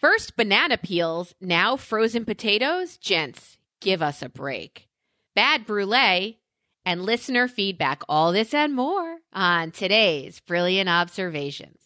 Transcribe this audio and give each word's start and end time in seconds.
First 0.00 0.34
banana 0.34 0.78
peels, 0.78 1.34
now 1.42 1.76
frozen 1.76 2.24
potatoes. 2.24 2.96
Gents, 2.96 3.58
give 3.82 4.00
us 4.00 4.22
a 4.22 4.30
break. 4.30 4.88
Bad 5.34 5.66
brulee 5.66 6.38
and 6.86 7.04
listener 7.04 7.46
feedback. 7.46 8.02
All 8.08 8.32
this 8.32 8.54
and 8.54 8.74
more 8.74 9.18
on 9.34 9.72
today's 9.72 10.40
Brilliant 10.40 10.88
Observations. 10.88 11.76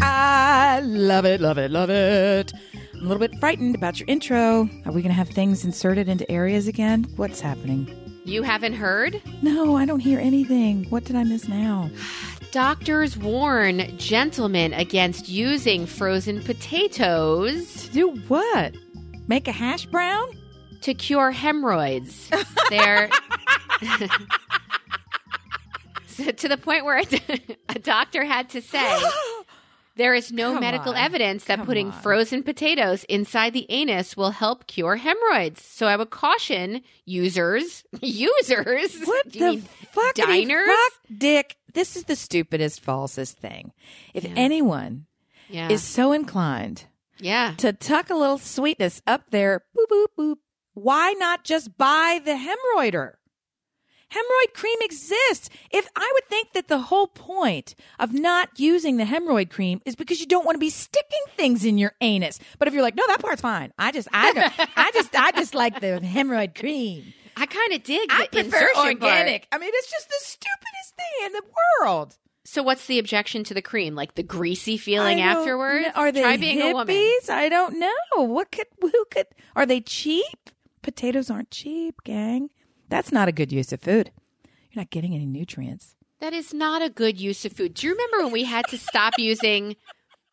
I 0.00 0.80
love 0.82 1.26
it, 1.26 1.42
love 1.42 1.58
it, 1.58 1.70
love 1.70 1.90
it. 1.90 2.50
I'm 2.94 3.00
a 3.00 3.02
little 3.02 3.18
bit 3.18 3.38
frightened 3.40 3.74
about 3.74 4.00
your 4.00 4.08
intro. 4.08 4.70
Are 4.86 4.92
we 4.92 5.02
going 5.02 5.08
to 5.08 5.12
have 5.12 5.28
things 5.28 5.66
inserted 5.66 6.08
into 6.08 6.30
areas 6.32 6.66
again? 6.66 7.04
What's 7.16 7.42
happening? 7.42 8.03
You 8.24 8.42
haven't 8.42 8.74
heard? 8.74 9.20
No, 9.42 9.76
I 9.76 9.84
don't 9.84 10.00
hear 10.00 10.18
anything. 10.18 10.84
What 10.90 11.04
did 11.04 11.16
I 11.16 11.24
miss 11.24 11.46
now? 11.48 11.90
Doctors 12.52 13.16
warn 13.18 13.96
gentlemen 13.98 14.72
against 14.72 15.28
using 15.28 15.86
frozen 15.86 16.42
potatoes 16.42 17.88
Do 17.88 18.10
what? 18.28 18.74
Make 19.28 19.48
a 19.48 19.52
hash 19.52 19.86
brown? 19.86 20.26
to 20.84 20.92
cure 20.92 21.30
hemorrhoids. 21.30 22.30
They're 22.70 23.08
so 26.06 26.30
to 26.30 26.48
the 26.48 26.58
point 26.58 26.84
where 26.84 27.02
a 27.68 27.78
doctor 27.82 28.22
had 28.24 28.50
to 28.50 28.60
say 28.60 29.00
there 29.96 30.14
is 30.14 30.32
no 30.32 30.52
Come 30.52 30.60
medical 30.60 30.92
on. 30.92 30.96
evidence 30.98 31.44
that 31.44 31.58
Come 31.58 31.66
putting 31.66 31.86
on. 31.90 32.00
frozen 32.02 32.42
potatoes 32.42 33.04
inside 33.04 33.52
the 33.52 33.66
anus 33.70 34.16
will 34.16 34.30
help 34.30 34.66
cure 34.66 34.96
hemorrhoids. 34.96 35.62
So 35.64 35.86
I 35.86 35.96
would 35.96 36.10
caution 36.10 36.82
users, 37.04 37.84
users, 38.00 38.96
What 39.04 39.32
the 39.32 39.62
fuck? 39.92 40.14
diners? 40.14 40.66
Fuck, 40.68 40.92
Dick. 41.18 41.56
This 41.72 41.96
is 41.96 42.04
the 42.04 42.16
stupidest, 42.16 42.84
falsest 42.84 43.32
thing. 43.36 43.72
If 44.14 44.24
Yeah. 44.24 44.32
anyone 44.36 45.06
Yeah, 45.48 45.70
is 45.70 45.82
so 45.82 46.12
inclined 46.12 46.84
yeah. 47.18 47.54
to 47.58 47.72
tuck 47.72 48.10
a 48.10 48.14
little 48.14 48.38
sweetness 48.38 49.02
up 49.06 49.30
there, 49.30 49.64
boop, 49.76 49.86
boop, 49.90 50.06
boop, 50.18 50.36
why 50.74 51.12
not 51.18 51.44
just 51.44 51.76
buy 51.76 52.20
the 52.24 52.32
hemorrhoider? 52.36 53.14
Hemorrhoid 54.14 54.54
cream 54.54 54.78
exists. 54.82 55.50
If 55.72 55.88
I 55.96 56.08
would 56.14 56.24
think 56.28 56.52
that 56.52 56.68
the 56.68 56.78
whole 56.78 57.08
point 57.08 57.74
of 57.98 58.12
not 58.12 58.48
using 58.60 58.96
the 58.96 59.04
hemorrhoid 59.04 59.50
cream 59.50 59.80
is 59.84 59.96
because 59.96 60.20
you 60.20 60.26
don't 60.26 60.44
want 60.44 60.54
to 60.54 60.60
be 60.60 60.70
sticking 60.70 61.22
things 61.36 61.64
in 61.64 61.78
your 61.78 61.94
anus. 62.00 62.38
But 62.58 62.68
if 62.68 62.74
you're 62.74 62.82
like, 62.82 62.94
no, 62.96 63.02
that 63.08 63.20
part's 63.20 63.42
fine. 63.42 63.72
I 63.78 63.90
just, 63.90 64.06
I, 64.12 64.32
don't, 64.32 64.68
I 64.76 64.90
just, 64.92 65.14
I 65.16 65.32
just 65.32 65.54
like 65.54 65.80
the 65.80 66.00
hemorrhoid 66.02 66.54
cream. 66.58 67.12
I 67.36 67.46
kind 67.46 67.72
of 67.72 67.82
dig 67.82 68.08
I 68.10 68.28
prefer 68.28 68.44
insertion 68.46 68.74
part. 68.74 69.02
organic. 69.02 69.48
I 69.50 69.58
mean, 69.58 69.70
it's 69.72 69.90
just 69.90 70.08
the 70.08 70.14
stupidest 70.20 70.94
thing 70.96 71.26
in 71.26 71.32
the 71.32 71.42
world. 71.82 72.16
So 72.44 72.62
what's 72.62 72.86
the 72.86 72.98
objection 73.00 73.42
to 73.44 73.54
the 73.54 73.62
cream? 73.62 73.94
Like 73.96 74.14
the 74.14 74.22
greasy 74.22 74.76
feeling 74.76 75.20
afterwards? 75.20 75.88
Are 75.96 76.12
they 76.12 76.20
Try 76.20 76.36
being 76.36 76.58
hippies? 76.58 76.70
a 76.70 76.74
woman. 76.74 77.18
I 77.30 77.48
don't 77.48 77.80
know. 77.80 78.22
What 78.22 78.52
could 78.52 78.66
who 78.80 79.04
could 79.10 79.26
are 79.56 79.66
they 79.66 79.80
cheap? 79.80 80.50
Potatoes 80.82 81.30
aren't 81.30 81.50
cheap, 81.50 82.04
gang. 82.04 82.50
That's 82.88 83.12
not 83.12 83.28
a 83.28 83.32
good 83.32 83.52
use 83.52 83.72
of 83.72 83.80
food. 83.80 84.10
You're 84.70 84.82
not 84.82 84.90
getting 84.90 85.14
any 85.14 85.26
nutrients. 85.26 85.96
That 86.20 86.32
is 86.32 86.54
not 86.54 86.82
a 86.82 86.88
good 86.90 87.20
use 87.20 87.44
of 87.44 87.52
food. 87.52 87.74
Do 87.74 87.86
you 87.86 87.92
remember 87.92 88.24
when 88.24 88.32
we 88.32 88.44
had 88.44 88.66
to 88.68 88.78
stop 88.78 89.14
using 89.18 89.76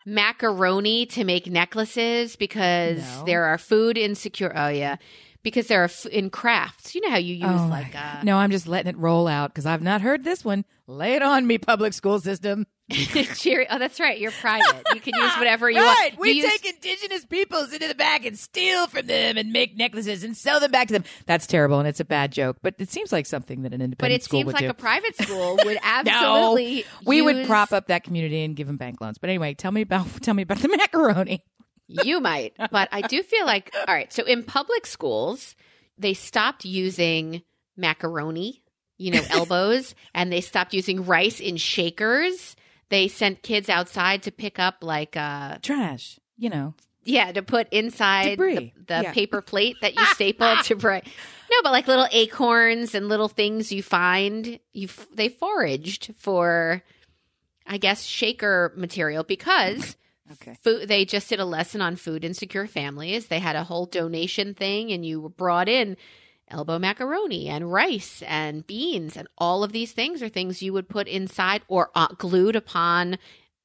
macaroni 0.05 1.05
to 1.07 1.23
make 1.23 1.47
necklaces 1.47 2.35
because 2.35 2.99
No. 3.19 3.23
there 3.25 3.45
are 3.45 3.57
food 3.57 3.97
insecure? 3.97 4.51
Oh 4.55 4.69
yeah, 4.69 4.97
because 5.43 5.67
they're 5.67 5.85
f- 5.85 6.05
in 6.07 6.29
crafts. 6.29 6.95
You 6.95 7.01
know 7.01 7.09
how 7.09 7.17
you 7.17 7.35
use 7.35 7.45
Oh, 7.45 7.67
like 7.67 7.93
my 7.93 7.99
uh, 7.99 8.23
no, 8.23 8.37
I'm 8.37 8.51
just 8.51 8.67
letting 8.67 8.89
it 8.89 8.97
roll 8.97 9.27
out 9.27 9.51
because 9.51 9.65
I've 9.65 9.81
not 9.81 10.01
heard 10.01 10.23
this 10.23 10.43
one. 10.45 10.65
Lay 10.87 11.13
it 11.13 11.21
on 11.21 11.47
me, 11.47 11.57
public 11.57 11.93
school 11.93 12.19
system. 12.19 12.65
cheery. 12.91 13.65
Oh, 13.69 13.79
that's 13.79 13.99
right. 14.01 14.19
You're 14.19 14.31
private. 14.31 14.83
You 14.93 14.99
can 14.99 15.13
use 15.15 15.31
whatever 15.37 15.69
you 15.69 15.79
right. 15.79 16.11
want. 16.11 16.19
We 16.19 16.31
use- 16.31 16.45
take 16.45 16.65
indigenous 16.75 17.23
peoples 17.25 17.71
into 17.71 17.87
the 17.87 17.95
back 17.95 18.25
and 18.25 18.37
steal 18.37 18.87
from 18.87 19.07
them 19.07 19.37
and 19.37 19.53
make 19.53 19.77
necklaces 19.77 20.23
and 20.25 20.35
sell 20.35 20.59
them 20.59 20.71
back 20.71 20.87
to 20.87 20.93
them. 20.93 21.05
That's 21.25 21.47
terrible 21.47 21.79
and 21.79 21.87
it's 21.87 22.01
a 22.01 22.05
bad 22.05 22.33
joke, 22.33 22.57
but 22.61 22.75
it 22.79 22.89
seems 22.89 23.13
like 23.13 23.25
something 23.25 23.61
that 23.61 23.73
an 23.73 23.81
independent 23.81 23.99
but 23.99 24.11
it 24.11 24.23
school 24.23 24.41
seems 24.41 24.53
like 24.53 24.63
do. 24.63 24.69
a 24.69 24.73
private 24.73 25.15
school 25.21 25.57
would 25.63 25.77
absolutely. 25.81 26.85
we 27.05 27.21
would 27.21 27.45
prop 27.47 27.71
up 27.71 27.87
that 27.87 28.03
community 28.03 28.43
and 28.43 28.55
give 28.55 28.67
them 28.67 28.77
bank 28.77 28.99
loans. 28.99 29.17
But 29.17 29.29
anyway, 29.29 29.53
tell 29.53 29.71
me 29.71 29.81
about 29.81 30.07
tell 30.21 30.33
me 30.33 30.43
about 30.43 30.59
the 30.59 30.67
macaroni. 30.77 31.43
You 32.03 32.19
might, 32.19 32.53
but 32.71 32.89
I 32.91 33.01
do 33.01 33.21
feel 33.23 33.45
like 33.45 33.73
all 33.87 33.93
right. 33.93 34.11
So 34.11 34.23
in 34.23 34.43
public 34.43 34.85
schools, 34.85 35.55
they 35.97 36.13
stopped 36.13 36.65
using 36.65 37.43
macaroni, 37.77 38.63
you 38.97 39.11
know, 39.11 39.25
elbows, 39.29 39.95
and 40.13 40.31
they 40.31 40.41
stopped 40.41 40.73
using 40.73 41.05
rice 41.05 41.39
in 41.39 41.57
shakers. 41.57 42.55
They 42.89 43.07
sent 43.07 43.43
kids 43.43 43.69
outside 43.69 44.23
to 44.23 44.31
pick 44.31 44.59
up 44.59 44.77
like 44.81 45.15
uh 45.17 45.57
Trash, 45.61 46.19
you 46.37 46.49
know. 46.49 46.73
yeah, 47.03 47.31
to 47.31 47.41
put 47.41 47.67
inside 47.71 48.37
the, 48.37 48.43
Debris. 48.45 48.73
the 48.87 49.01
Yeah. 49.03 49.13
paper 49.13 49.41
plate 49.41 49.77
that 49.81 49.95
you 49.95 50.05
staple 50.13 50.57
to 50.63 50.75
break. 50.75 51.05
No, 51.05 51.57
but 51.63 51.71
like 51.71 51.87
little 51.87 52.07
acorns 52.11 52.93
and 52.95 53.09
little 53.09 53.27
things 53.27 53.71
you 53.71 53.83
find. 53.83 54.59
You 54.73 54.87
f- 54.87 55.07
they 55.13 55.27
foraged 55.29 56.13
for, 56.17 56.81
I 57.67 57.77
guess, 57.77 58.03
shaker 58.03 58.73
material 58.77 59.23
because 59.23 59.95
Okay. 60.33 60.57
food 60.61 60.87
they 60.87 61.05
just 61.05 61.29
did 61.29 61.39
a 61.39 61.45
lesson 61.45 61.81
on 61.81 61.95
food 61.95 62.23
insecure 62.23 62.67
families. 62.67 63.27
They 63.27 63.39
had 63.39 63.55
a 63.55 63.63
whole 63.63 63.85
donation 63.85 64.53
thing 64.53 64.91
and 64.91 65.05
you 65.05 65.33
brought 65.37 65.69
in 65.69 65.97
elbow 66.47 66.77
macaroni 66.77 67.47
and 67.47 67.71
rice 67.71 68.21
and 68.27 68.67
beans 68.67 69.15
and 69.15 69.27
all 69.37 69.63
of 69.63 69.71
these 69.71 69.93
things 69.93 70.21
are 70.21 70.29
things 70.29 70.61
you 70.61 70.73
would 70.73 70.89
put 70.89 71.07
inside 71.07 71.61
or 71.67 71.89
uh, 71.95 72.07
glued 72.17 72.55
upon. 72.55 73.17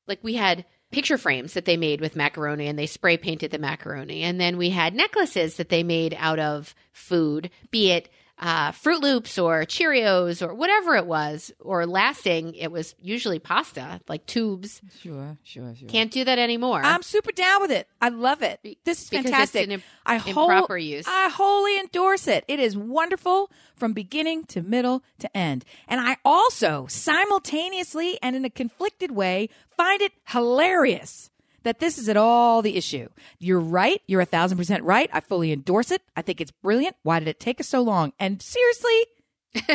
Like 0.07 0.21
we 0.23 0.35
had 0.35 0.65
picture 0.93 1.19
frames 1.19 1.55
that 1.55 1.65
they 1.65 1.77
made 1.77 2.01
with 2.01 2.17
macaroni 2.17 2.69
and 2.69 2.79
they 2.79 2.87
spray 2.87 3.17
painted 3.17 3.51
the 3.51 3.59
macaroni. 3.59 4.23
And 4.23 4.41
then 4.41 4.57
we 4.57 4.71
had 4.71 4.95
necklaces 4.95 5.57
that 5.57 5.69
they 5.69 5.83
made 5.83 6.15
out 6.19 6.39
of 6.39 6.75
food 6.93 7.51
be 7.71 7.91
it 7.91 8.09
uh, 8.39 8.71
Fruit 8.73 9.01
Loops 9.01 9.39
or 9.39 9.63
Cheerios 9.65 10.47
or 10.47 10.55
whatever 10.55 10.95
it 10.97 11.07
was, 11.07 11.53
or 11.59 11.87
lasting, 11.87 12.55
it 12.55 12.71
was 12.71 12.95
usually 13.01 13.39
pasta, 13.39 14.01
like 14.09 14.27
tubes. 14.27 14.83
Sure, 15.01 15.39
sure, 15.43 15.75
sure. 15.75 15.89
Can't 15.89 16.11
do 16.11 16.25
that 16.25 16.39
anymore. 16.39 16.83
I'm 16.85 17.03
super 17.03 17.33
down 17.33 17.63
with 17.63 17.71
it. 17.71 17.89
I 18.01 18.11
love 18.11 18.43
it. 18.43 18.61
This 18.85 19.03
is 19.05 19.09
Because 19.11 19.25
fantastic. 19.25 19.81
I 20.05 20.19
whole- 20.19 20.51
improper 20.51 20.77
use. 20.77 21.07
I 21.09 21.31
wholly 21.31 21.79
endorse 21.81 22.29
it. 22.29 22.45
It 22.47 22.61
is 22.61 22.77
wonderful 22.77 23.51
from 23.75 23.93
beginning 23.95 24.45
to 24.47 24.63
middle 24.63 25.03
to 25.21 25.35
end. 25.37 25.65
And 25.89 26.01
I 26.01 26.17
also 26.25 26.87
simultaneously 26.89 28.19
and 28.23 28.37
in 28.37 28.45
a 28.45 28.51
conflicted 28.51 29.11
way 29.11 29.49
find 29.77 30.01
it 30.03 30.13
hilarious 30.27 31.31
that 31.67 31.81
this 31.81 31.99
is 31.99 32.09
at 32.09 32.17
all 32.17 32.63
the 32.63 32.77
issue. 32.77 33.09
You're 33.41 33.61
right. 33.61 34.01
You're 34.07 34.21
a 34.21 34.25
thousand 34.25 34.57
percent 34.57 34.85
right. 34.85 35.11
I 35.13 35.19
fully 35.19 35.51
endorse 35.53 35.91
it. 35.91 36.01
I 36.15 36.23
think 36.23 36.41
it's 36.41 36.53
brilliant. 36.63 36.95
Why 37.03 37.19
did 37.19 37.27
it 37.29 37.41
take 37.41 37.61
us 37.61 37.69
so 37.69 37.83
long? 37.83 38.13
And 38.21 38.41
seriously, 38.41 39.05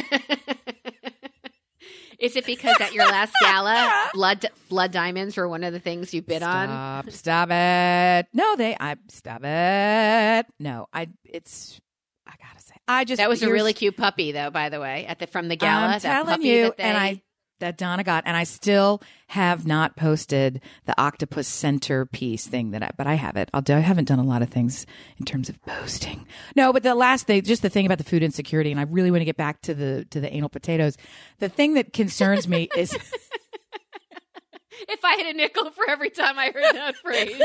Is 2.19 2.35
it 2.35 2.45
because 2.45 2.79
at 2.79 2.93
your 2.93 3.05
last 3.05 3.33
gala, 3.41 4.09
blood 4.13 4.45
blood 4.69 4.91
diamonds 4.91 5.35
were 5.35 5.49
one 5.49 5.63
of 5.63 5.73
the 5.73 5.79
things 5.79 6.13
you 6.13 6.21
bid 6.21 6.43
on? 6.43 6.67
Stop, 6.67 7.09
stop 7.09 7.49
it. 7.51 8.27
No, 8.31 8.55
they, 8.55 8.77
I, 8.79 8.95
stop 9.09 9.41
it. 9.43 10.45
No, 10.59 10.87
I, 10.93 11.09
it's, 11.25 11.81
I 12.27 12.33
gotta 12.39 12.61
say, 12.63 12.75
I 12.87 13.05
just, 13.05 13.17
That 13.17 13.27
was 13.27 13.41
a 13.41 13.51
really 13.51 13.73
cute 13.73 13.97
puppy, 13.97 14.33
though. 14.33 14.51
By 14.51 14.69
the 14.69 14.79
way, 14.79 15.07
at 15.07 15.17
the 15.17 15.25
from 15.25 15.47
the 15.47 15.55
gala, 15.55 15.85
I'm 15.85 15.91
that 15.93 16.01
telling 16.01 16.27
puppy 16.27 16.47
you, 16.47 16.63
that 16.65 16.77
they, 16.77 16.83
and 16.83 16.97
I, 16.97 17.23
that 17.61 17.77
Donna 17.77 18.03
got, 18.03 18.23
and 18.27 18.35
I 18.35 18.43
still 18.43 19.01
have 19.27 19.65
not 19.65 19.95
posted 19.95 20.61
the 20.85 20.99
octopus 21.01 21.47
centerpiece 21.47 22.45
thing 22.45 22.71
that 22.71 22.83
I, 22.83 22.91
but 22.97 23.07
I 23.07 23.15
have 23.15 23.37
it. 23.37 23.49
I'll 23.53 23.61
do, 23.61 23.73
I 23.75 23.79
haven't 23.79 24.07
done 24.07 24.19
a 24.19 24.23
lot 24.23 24.41
of 24.41 24.49
things 24.49 24.85
in 25.17 25.25
terms 25.25 25.49
of 25.49 25.61
posting. 25.63 26.27
No, 26.55 26.73
but 26.73 26.83
the 26.83 26.93
last 26.93 27.25
thing, 27.25 27.41
just 27.43 27.61
the 27.61 27.69
thing 27.69 27.85
about 27.85 27.97
the 27.97 28.03
food 28.03 28.21
insecurity, 28.21 28.71
and 28.71 28.79
I 28.79 28.83
really 28.83 29.09
want 29.09 29.21
to 29.21 29.25
get 29.25 29.37
back 29.37 29.61
to 29.61 29.73
the, 29.73 30.05
to 30.09 30.19
the 30.19 30.31
anal 30.31 30.49
potatoes. 30.49 30.97
The 31.39 31.49
thing 31.49 31.75
that 31.75 31.93
concerns 31.93 32.47
me 32.47 32.69
is, 32.75 32.93
if 34.89 35.05
I 35.05 35.15
had 35.15 35.27
a 35.27 35.33
nickel 35.33 35.71
for 35.71 35.89
every 35.89 36.09
time 36.09 36.37
I 36.37 36.51
heard 36.51 36.75
that 36.75 36.95
phrase, 37.03 37.41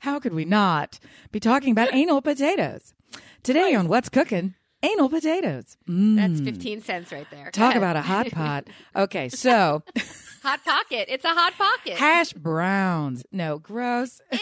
how 0.00 0.18
could 0.18 0.34
we 0.34 0.44
not 0.44 0.98
be 1.30 1.40
talking 1.40 1.72
about 1.72 1.94
anal 1.94 2.22
potatoes? 2.22 2.94
Today 3.42 3.74
on 3.74 3.88
What's 3.88 4.08
Cooking, 4.08 4.54
anal 4.86 5.08
potatoes. 5.08 5.76
Mm. 5.88 6.16
that's 6.16 6.40
fifteen 6.40 6.80
cents 6.80 7.12
right 7.12 7.26
there. 7.30 7.50
Talk 7.50 7.74
about 7.74 7.96
a 7.96 8.02
hot 8.02 8.30
pot. 8.32 8.66
Okay, 8.94 9.28
so 9.28 9.82
hot 10.42 10.64
pocket. 10.64 11.06
It's 11.08 11.24
a 11.24 11.34
hot 11.34 11.54
pocket. 11.54 11.94
hash 11.98 12.32
browns. 12.32 13.24
No, 13.32 13.58
gross. 13.58 14.20
Ew. 14.32 14.38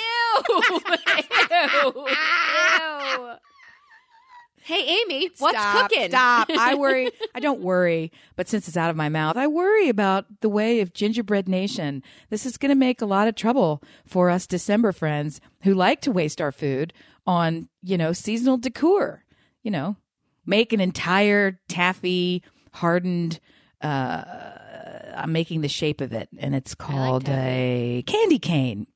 Ew. 1.85 2.07
Ew. 2.07 3.33
Hey, 4.67 4.99
Amy, 5.03 5.29
what's 5.41 5.59
Stop, 5.59 5.91
cooking? 5.91 6.09
Stop. 6.09 6.49
I 6.51 6.75
worry. 6.75 7.11
I 7.35 7.41
don't 7.41 7.61
worry, 7.61 8.11
but 8.35 8.49
since 8.49 8.67
it's 8.67 8.79
out 8.79 8.89
of 8.89 8.97
my 8.97 9.11
mouth, 9.11 9.37
I 9.37 9.47
worry 9.47 9.91
about 9.91 10.25
the 10.41 10.49
way 10.49 10.81
of 10.81 10.95
Gingerbread 10.95 11.47
Nation. 11.51 12.03
This 12.31 12.47
is 12.47 12.57
going 12.57 12.71
to 12.71 12.75
make 12.75 13.03
a 13.03 13.07
lot 13.07 13.29
of 13.29 13.35
trouble 13.35 13.83
for 14.07 14.31
us 14.31 14.47
December 14.47 14.93
friends 14.93 15.39
who 15.65 15.75
like 15.75 16.01
to 16.03 16.11
waste 16.11 16.41
our 16.41 16.51
food 16.51 16.95
on, 17.27 17.69
you 17.83 17.99
know, 17.99 18.15
seasonal 18.15 18.57
decor. 18.57 19.25
You 19.63 19.71
know, 19.71 19.97
make 20.47 20.73
an 20.73 20.81
entire 20.81 21.59
taffy 21.69 22.43
hardened 22.73 23.41
uh, 23.81 24.25
I'm 25.17 25.33
making 25.33 25.61
the 25.61 25.69
shape 25.69 26.01
of 26.01 26.13
it, 26.13 26.29
and 26.39 26.55
it's 26.55 26.75
called 26.75 27.27
that. 27.27 27.39
a 27.39 28.03
candy 28.07 28.39
cane. 28.39 28.87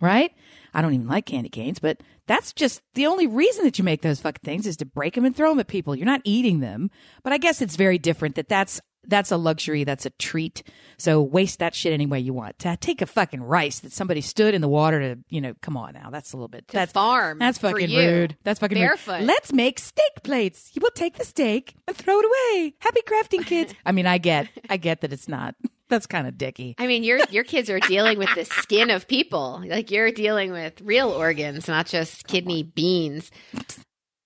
Right? 0.00 0.32
I 0.74 0.82
don't 0.82 0.92
even 0.92 1.06
like 1.06 1.24
candy 1.24 1.48
canes, 1.48 1.78
but 1.78 2.02
that's 2.26 2.52
just 2.52 2.82
the 2.94 3.06
only 3.06 3.26
reason 3.26 3.64
that 3.64 3.78
you 3.78 3.84
make 3.84 4.02
those 4.02 4.20
fucking 4.20 4.42
things 4.44 4.66
is 4.66 4.76
to 4.78 4.84
break 4.84 5.14
them 5.14 5.24
and 5.24 5.34
throw 5.34 5.48
them 5.48 5.60
at 5.60 5.68
people. 5.68 5.96
You're 5.96 6.04
not 6.04 6.20
eating 6.24 6.60
them. 6.60 6.90
But 7.22 7.32
I 7.32 7.38
guess 7.38 7.62
it's 7.62 7.76
very 7.76 7.96
different 7.96 8.34
that 8.34 8.48
that's 8.48 8.78
that's 9.08 9.30
a 9.30 9.36
luxury, 9.36 9.84
that's 9.84 10.06
a 10.06 10.10
treat. 10.10 10.62
So 10.98 11.20
waste 11.22 11.58
that 11.58 11.74
shit 11.74 11.92
any 11.92 12.06
way 12.06 12.20
you 12.20 12.32
want. 12.32 12.58
To 12.60 12.76
take 12.76 13.02
a 13.02 13.06
fucking 13.06 13.42
rice 13.42 13.80
that 13.80 13.92
somebody 13.92 14.20
stood 14.20 14.54
in 14.54 14.60
the 14.62 14.68
water 14.68 15.00
to, 15.14 15.20
you 15.28 15.40
know, 15.40 15.54
come 15.62 15.76
on 15.76 15.94
now. 15.94 16.10
That's 16.10 16.32
a 16.32 16.36
little 16.36 16.48
bit 16.48 16.66
To 16.68 16.72
that's 16.74 16.92
farm. 16.92 17.38
that's 17.38 17.58
fucking 17.58 17.94
rude. 17.94 18.36
That's 18.44 18.60
fucking 18.60 18.78
Barefoot. 18.78 19.18
rude. 19.20 19.26
Let's 19.26 19.52
make 19.52 19.78
steak 19.78 20.22
plates. 20.22 20.70
You 20.74 20.80
will 20.82 20.90
take 20.90 21.16
the 21.16 21.24
steak 21.24 21.74
and 21.86 21.96
throw 21.96 22.18
it 22.20 22.24
away. 22.24 22.74
Happy 22.80 23.00
crafting, 23.06 23.44
kids. 23.44 23.74
I 23.86 23.92
mean, 23.92 24.06
I 24.06 24.18
get, 24.18 24.48
I 24.70 24.76
get 24.76 25.00
that 25.02 25.12
it's 25.12 25.28
not. 25.28 25.54
That's 25.88 26.06
kind 26.06 26.26
of 26.26 26.36
dicky. 26.36 26.74
I 26.78 26.88
mean, 26.88 27.04
your 27.04 27.20
your 27.30 27.44
kids 27.44 27.70
are 27.70 27.78
dealing 27.78 28.18
with 28.18 28.34
the 28.34 28.44
skin 28.44 28.90
of 28.90 29.06
people. 29.06 29.62
Like 29.64 29.92
you're 29.92 30.10
dealing 30.10 30.50
with 30.50 30.80
real 30.80 31.10
organs, 31.10 31.68
not 31.68 31.86
just 31.86 32.26
kidney 32.26 32.64
beans. 32.64 33.30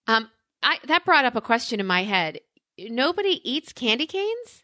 Um, 0.07 0.31
I 0.63 0.79
that 0.87 1.05
brought 1.05 1.27
up 1.27 1.37
a 1.37 1.43
question 1.43 1.79
in 1.79 1.87
my 1.87 2.05
head. 2.05 2.41
Nobody 2.79 3.43
eats 3.45 3.75
candy 3.75 4.07
canes. 4.07 4.63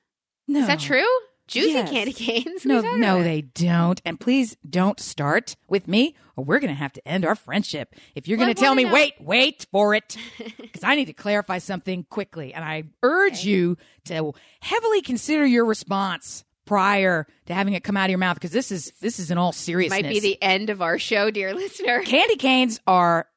No, 0.49 0.61
Is 0.61 0.67
that 0.69 0.81
true? 0.81 1.05
Juicy 1.49 1.71
Yes. 1.75 1.91
candy 1.91 2.13
canes? 2.13 2.65
No, 2.65 2.81
no, 2.81 3.23
they 3.23 3.43
don't. 3.43 4.01
And 4.05 4.19
please 4.19 4.57
don't 4.69 4.99
start 4.99 5.55
with 5.69 5.87
me, 5.87 6.17
or 6.37 6.45
we're 6.45 6.59
going 6.59 6.75
to 6.75 6.79
have 6.79 6.93
to 6.95 7.07
end 7.09 7.25
our 7.25 7.37
friendship. 7.37 7.95
If 8.17 8.27
you're 8.27 8.37
going 8.39 8.53
to 8.53 8.61
tell 8.61 8.75
me, 8.75 8.83
know- 8.85 8.93
wait, 8.93 9.15
wait 9.21 9.65
for 9.71 9.95
it, 9.95 10.17
because 10.59 10.83
I 10.83 10.97
need 10.97 11.05
to 11.05 11.13
clarify 11.13 11.59
something 11.59 12.05
quickly. 12.11 12.53
And 12.53 12.65
I 12.65 12.85
urge 13.05 13.41
Okay. 13.41 13.49
you 13.51 13.77
to 14.07 14.33
heavily 14.61 15.03
consider 15.03 15.47
your 15.47 15.65
response 15.65 16.43
prior 16.65 17.29
to 17.47 17.55
having 17.55 17.75
it 17.75 17.85
come 17.85 17.97
out 17.97 18.07
of 18.07 18.11
your 18.11 18.19
mouth, 18.19 18.35
because 18.35 18.51
this 18.51 18.73
is 18.73 18.93
this 19.01 19.21
is 19.21 19.31
in 19.31 19.39
all 19.39 19.53
seriousness. 19.53 20.03
Might 20.03 20.09
be 20.09 20.19
the 20.19 20.43
end 20.43 20.69
of 20.69 20.83
our 20.83 20.99
show, 20.99 21.31
dear 21.31 21.55
listener. 21.55 22.03
Candy 22.05 22.35
canes 22.37 22.81
are 22.89 23.29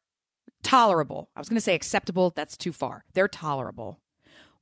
tolerable. 0.64 1.30
I 1.36 1.40
was 1.40 1.48
going 1.48 1.58
to 1.58 1.62
say 1.62 1.76
acceptable. 1.76 2.32
That's 2.36 2.58
too 2.58 2.74
far. 2.74 3.06
They're 3.14 3.28
tolerable. 3.28 4.00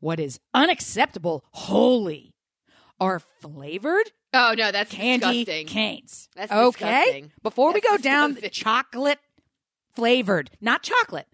What 0.02 0.20
is 0.20 0.40
unacceptable, 0.54 1.44
holy, 1.52 2.36
are 3.00 3.20
flavored 3.20 4.12
Oh 4.34 4.54
no, 4.58 4.72
that's 4.72 4.92
candy 4.92 5.46
disgusting. 5.46 5.68
canes. 5.68 6.30
That's 6.36 6.52
okay. 6.52 6.86
disgusting. 6.90 7.32
Before 7.44 7.74
we 7.74 7.80
That's 7.80 7.98
go 7.98 8.04
down 8.04 8.34
the 8.36 8.50
chocolate 8.50 9.20
flavored, 9.96 10.52
not 10.62 10.84
chocolate. 10.84 11.28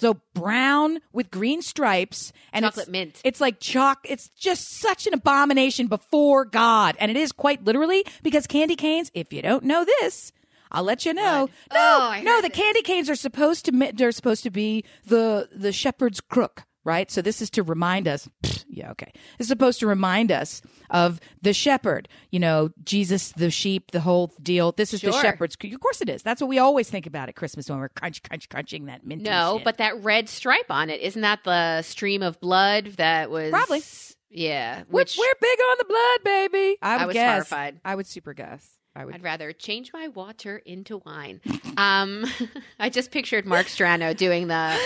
So 0.00 0.20
brown 0.34 0.98
with 1.12 1.30
green 1.30 1.62
stripes 1.62 2.32
and 2.52 2.64
Chocolate 2.64 2.84
it's, 2.88 2.90
mint. 2.90 3.20
It's 3.24 3.40
like 3.40 3.60
chalk. 3.60 4.00
It's 4.04 4.28
just 4.30 4.78
such 4.80 5.06
an 5.06 5.14
abomination 5.14 5.86
before 5.86 6.44
God, 6.44 6.96
and 6.98 7.10
it 7.12 7.16
is 7.16 7.30
quite 7.30 7.62
literally 7.64 8.04
because 8.24 8.48
candy 8.48 8.74
canes. 8.74 9.10
If 9.14 9.32
you 9.32 9.40
don't 9.40 9.62
know 9.64 9.84
this, 9.84 10.32
I'll 10.72 10.82
let 10.82 11.06
you 11.06 11.14
know. 11.14 11.42
What? 11.42 11.50
No, 11.72 12.10
Oh, 12.12 12.20
no, 12.22 12.40
the 12.42 12.48
this. 12.48 12.56
candy 12.56 12.82
canes 12.82 13.08
are 13.08 13.14
supposed 13.14 13.66
to. 13.66 13.92
They're 13.94 14.10
supposed 14.12 14.42
to 14.42 14.50
be 14.50 14.84
the 15.06 15.48
the 15.54 15.70
shepherd's 15.72 16.20
crook, 16.20 16.64
right? 16.84 17.10
So 17.10 17.22
this 17.22 17.42
is 17.42 17.50
to 17.50 17.62
remind 17.62 18.06
us. 18.08 18.28
Yeah, 18.68 18.90
okay. 18.92 19.12
It's 19.38 19.48
supposed 19.48 19.80
to 19.80 19.86
remind 19.86 20.32
us 20.32 20.60
of 20.90 21.20
the 21.42 21.52
shepherd. 21.52 22.08
You 22.30 22.40
know, 22.40 22.70
Jesus, 22.84 23.30
the 23.32 23.50
sheep, 23.50 23.90
the 23.92 24.00
whole 24.00 24.32
deal. 24.42 24.72
This 24.72 24.92
is 24.92 25.00
the 25.00 25.12
Sure. 25.12 25.22
shepherd's. 25.22 25.56
Of 25.62 25.80
course, 25.80 26.00
it 26.00 26.08
is. 26.08 26.22
That's 26.22 26.40
what 26.40 26.48
we 26.48 26.58
always 26.58 26.90
think 26.90 27.06
about 27.06 27.28
at 27.28 27.36
Christmas 27.36 27.68
when 27.70 27.78
we're 27.78 27.88
crunch, 27.90 28.22
crunch, 28.22 28.48
crunching 28.48 28.86
that 28.86 29.06
minty 29.06 29.24
No, 29.24 29.56
shit. 29.58 29.64
but 29.64 29.78
that 29.78 30.02
red 30.02 30.28
stripe 30.28 30.70
on 30.70 30.90
it 30.90 31.00
isn't 31.00 31.22
that 31.22 31.44
the 31.44 31.82
stream 31.82 32.22
of 32.22 32.40
blood 32.40 32.86
that 32.96 33.30
was 33.30 33.50
Probably. 33.50 33.82
Yeah, 34.30 34.82
we're, 34.90 35.02
which 35.02 35.16
we're 35.16 35.34
big 35.40 35.58
on 35.70 35.76
the 35.78 35.84
blood, 35.84 36.24
baby. 36.24 36.76
I 36.82 36.96
would 36.98 37.06
was 37.08 37.14
guess. 37.14 37.32
horrified. 37.32 37.80
I 37.84 37.94
would 37.94 38.06
super 38.08 38.34
guess. 38.34 38.68
I 38.96 39.04
would. 39.04 39.14
I'd 39.16 39.22
rather 39.22 39.52
change 39.52 39.92
my 39.92 40.08
water 40.08 40.58
into 40.64 40.98
wine. 40.98 41.40
Um, 41.76 42.24
I 42.78 42.90
just 42.90 43.10
pictured 43.10 43.44
Mark 43.44 43.66
Strano 43.66 44.16
doing 44.16 44.46
the 44.48 44.78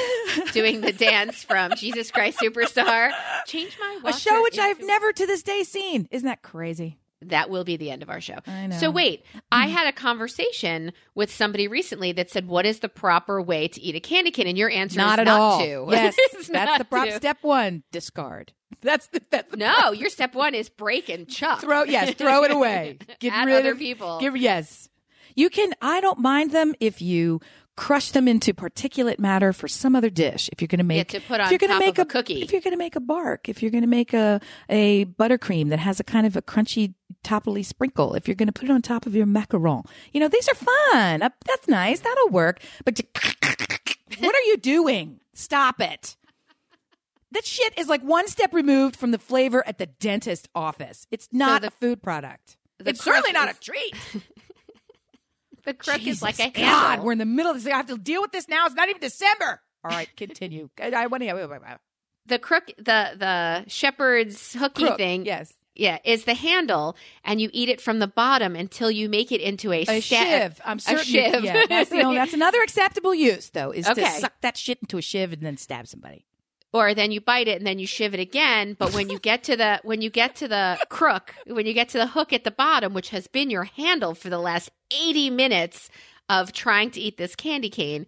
doing 0.53 0.81
the 0.81 0.93
dance 0.93 1.43
from 1.45 1.73
Jesus 1.77 2.11
Christ 2.11 2.39
Superstar. 2.43 3.11
Change 3.47 3.77
my 3.81 4.01
a 4.11 4.13
show 4.15 4.43
which 4.43 4.59
I've 4.59 4.77
into- 4.77 4.87
never 4.87 5.13
to 5.13 5.27
this 5.27 5.43
day 5.43 5.63
seen. 5.63 6.09
Isn't 6.11 6.27
that 6.27 6.43
crazy? 6.43 6.99
That 7.23 7.51
will 7.51 7.65
be 7.65 7.77
the 7.77 7.91
end 7.91 8.03
of 8.05 8.11
our 8.11 8.21
show. 8.21 8.39
I 8.47 8.69
know. 8.69 8.77
So 8.79 8.91
wait, 8.93 9.25
I 9.51 9.67
had 9.67 9.89
a 9.89 9.93
conversation 9.93 10.93
with 11.17 11.33
somebody 11.33 11.67
recently 11.67 12.13
that 12.13 12.31
said, 12.31 12.47
"What 12.47 12.65
is 12.65 12.79
the 12.79 12.89
proper 12.89 13.43
way 13.43 13.67
to 13.69 13.81
eat 13.81 13.97
a 13.97 14.01
candy 14.01 14.31
cane?" 14.31 14.47
And 14.47 14.57
your 14.57 14.71
answer 14.71 14.99
Not 14.99 15.19
is 15.19 15.23
at 15.23 15.27
not 15.27 15.41
all. 15.41 15.59
to. 15.59 15.87
Yes, 15.91 16.17
that's 16.33 16.49
not 16.49 16.79
the 16.79 16.85
prop. 16.85 17.07
to. 17.09 17.13
Step 17.17 17.39
one: 17.43 17.83
discard. 17.91 18.53
That's 18.81 19.09
the 19.09 19.21
that's 19.31 19.51
the 19.51 19.57
No, 19.57 19.93
your 19.93 20.11
step 20.11 20.35
one 20.35 20.55
is 20.55 20.69
break 20.69 21.09
and 21.09 21.29
chuck. 21.29 21.61
throw. 21.61 21.85
Yes, 21.85 22.15
throw 22.15 22.45
it 22.45 22.51
away. 22.51 22.99
Get 23.19 23.33
At 23.33 23.45
rid 23.47 23.57
other 23.61 23.73
of 23.73 23.79
people. 23.79 24.21
Give 24.21 24.37
yes. 24.37 24.89
You 25.35 25.51
can. 25.51 25.75
I 25.83 26.01
don't 26.01 26.19
mind 26.19 26.53
them 26.53 26.75
if 26.79 27.01
you 27.03 27.41
crush 27.77 28.11
them 28.11 28.27
into 28.27 28.53
particulate 28.53 29.21
matter 29.21 29.53
for 29.53 29.69
some 29.69 29.95
other 29.95 30.11
dish. 30.11 30.51
If 30.53 30.61
you're 30.61 30.67
going 30.67 30.79
to 30.79 30.85
make, 30.85 31.09
to 31.09 31.21
put 31.21 31.39
if 31.41 31.47
on 31.47 31.51
you're 31.51 31.59
gonna 31.61 31.79
make 31.79 31.99
of 31.99 32.07
a 32.07 32.11
cookie. 32.11 32.43
If 32.43 32.51
you're 32.53 32.61
going 32.61 32.73
to 32.73 32.79
make 32.79 32.97
a 32.97 33.01
bark, 33.01 33.49
if 33.49 33.63
you're 33.63 33.71
going 33.71 33.83
to 33.83 33.89
make 33.89 34.13
a 34.13 34.41
a 34.69 35.05
buttercream 35.07 35.71
that 35.71 35.79
has 35.79 36.01
a 36.01 36.05
kind 36.05 36.27
of 36.27 36.37
a 36.37 36.43
crunchy 36.43 36.95
toppily 37.23 37.65
sprinkle, 37.65 38.15
if 38.15 38.27
you're 38.27 38.35
going 38.35 38.49
to 38.49 38.53
put 38.53 38.69
it 38.69 38.73
on 38.73 38.83
top 38.83 39.07
of 39.07 39.15
your 39.15 39.27
macaron, 39.27 39.87
you 40.13 40.19
know 40.21 40.29
these 40.29 40.49
are 40.49 40.55
fun. 40.55 41.23
Uh, 41.23 41.31
that's 41.47 41.69
nice. 41.69 42.01
That'll 42.01 42.29
work. 42.31 42.61
But 42.85 42.97
to, 42.97 43.07
what 44.19 44.35
are 44.35 44.43
you 44.47 44.57
doing? 44.57 45.21
Stop 45.35 45.81
it. 45.81 46.17
That 47.33 47.45
shit 47.45 47.79
is 47.79 47.89
like 47.89 48.03
one 48.03 48.27
step 48.29 48.55
removed 48.55 48.97
from 48.97 49.11
the 49.11 49.19
flavor 49.19 49.63
at 49.67 49.79
the 49.79 49.87
dentist 49.87 50.49
office. 50.55 51.07
It's 51.11 51.29
not 51.33 51.61
the- 51.63 51.69
a 51.69 51.71
food 51.71 52.03
product. 52.03 52.57
It's 52.85 53.03
certainly 53.03 53.33
not 53.33 53.49
is- 53.51 53.57
a 53.57 53.61
treat. 53.61 53.95
The 55.65 55.75
crook 55.75 56.07
is 56.07 56.23
like 56.23 56.37
a 56.39 56.45
Jesus 56.51 56.57
handle. 56.57 56.81
God, 56.81 57.01
we're 57.05 57.13
in 57.13 57.19
the 57.19 57.27
middle 57.27 57.51
of 57.53 57.63
this. 57.63 57.71
I 57.71 57.77
have 57.77 57.89
to 57.89 57.99
deal 57.99 58.23
with 58.23 58.33
this 58.33 58.49
now. 58.49 58.65
It's 58.65 58.75
not 58.75 58.89
even 58.89 59.03
December. 59.03 59.61
All 59.85 59.91
right, 59.91 60.09
continue. 60.17 60.71
I, 60.83 61.07
want 61.09 61.23
to. 61.23 61.79
the 62.27 62.39
crook, 62.39 62.69
the 62.79 63.13
the 63.19 63.65
shepherd's 63.69 64.55
hooky 64.55 64.85
Crook, 64.85 64.97
thing. 64.97 65.27
Yes. 65.27 65.53
Yeah, 65.75 65.99
is 66.05 66.25
the 66.25 66.33
handle, 66.35 66.97
and 67.23 67.39
you 67.41 67.51
eat 67.53 67.69
it 67.69 67.81
from 67.83 67.99
the 67.99 68.09
bottom 68.09 68.57
until 68.57 68.91
you 68.91 69.09
make 69.11 69.31
it 69.31 69.41
into 69.43 69.71
a, 69.73 69.83
A 69.83 70.01
sta- 70.01 70.17
shiv. 70.25 70.61
I'm 70.65 70.79
certain. 70.79 70.99
you- 71.01 71.05
shiv. 71.33 71.45
Yeah, 71.45 71.65
that's, 71.69 71.91
the 71.91 72.01
only, 72.03 72.17
that's 72.17 72.33
another 72.33 72.63
acceptable 72.63 73.15
use, 73.15 73.51
though, 73.51 73.71
is 73.71 73.87
to 73.87 74.07
suck 74.11 74.41
that 74.41 74.57
shit 74.57 74.79
into 74.81 74.97
a 74.97 75.03
shiv 75.03 75.33
and 75.35 75.43
then 75.43 75.57
stab 75.59 75.87
somebody. 75.87 76.25
Or 76.73 76.95
then 76.95 77.11
you 77.13 77.21
bite 77.21 77.49
it 77.49 77.59
and 77.59 77.67
then 77.67 77.79
you 77.79 77.87
shiv 77.87 78.15
it 78.15 78.21
again. 78.21 78.77
But 78.79 78.93
when 78.95 79.09
you 79.11 79.19
get 79.19 79.43
to 79.45 79.57
the 79.57 79.81
when 79.85 80.03
you 80.03 80.11
get 80.11 80.37
to 80.37 80.49
the 80.49 80.79
crook, 80.89 81.35
when 81.47 81.67
you 81.67 81.73
get 81.73 81.89
to 81.91 81.99
the 81.99 82.07
hook 82.09 82.33
at 82.33 82.45
the 82.45 82.51
bottom, 82.51 82.95
which 82.95 83.11
has 83.11 83.27
been 83.27 83.51
your 83.51 83.65
handle 83.65 84.15
for 84.15 84.29
the 84.29 84.39
last 84.39 84.71
eighty 84.91 85.31
minutes 85.31 85.89
of 86.29 86.53
trying 86.53 86.91
to 86.91 87.01
eat 87.01 87.17
this 87.17 87.35
candy 87.35 87.71
cane, 87.71 88.07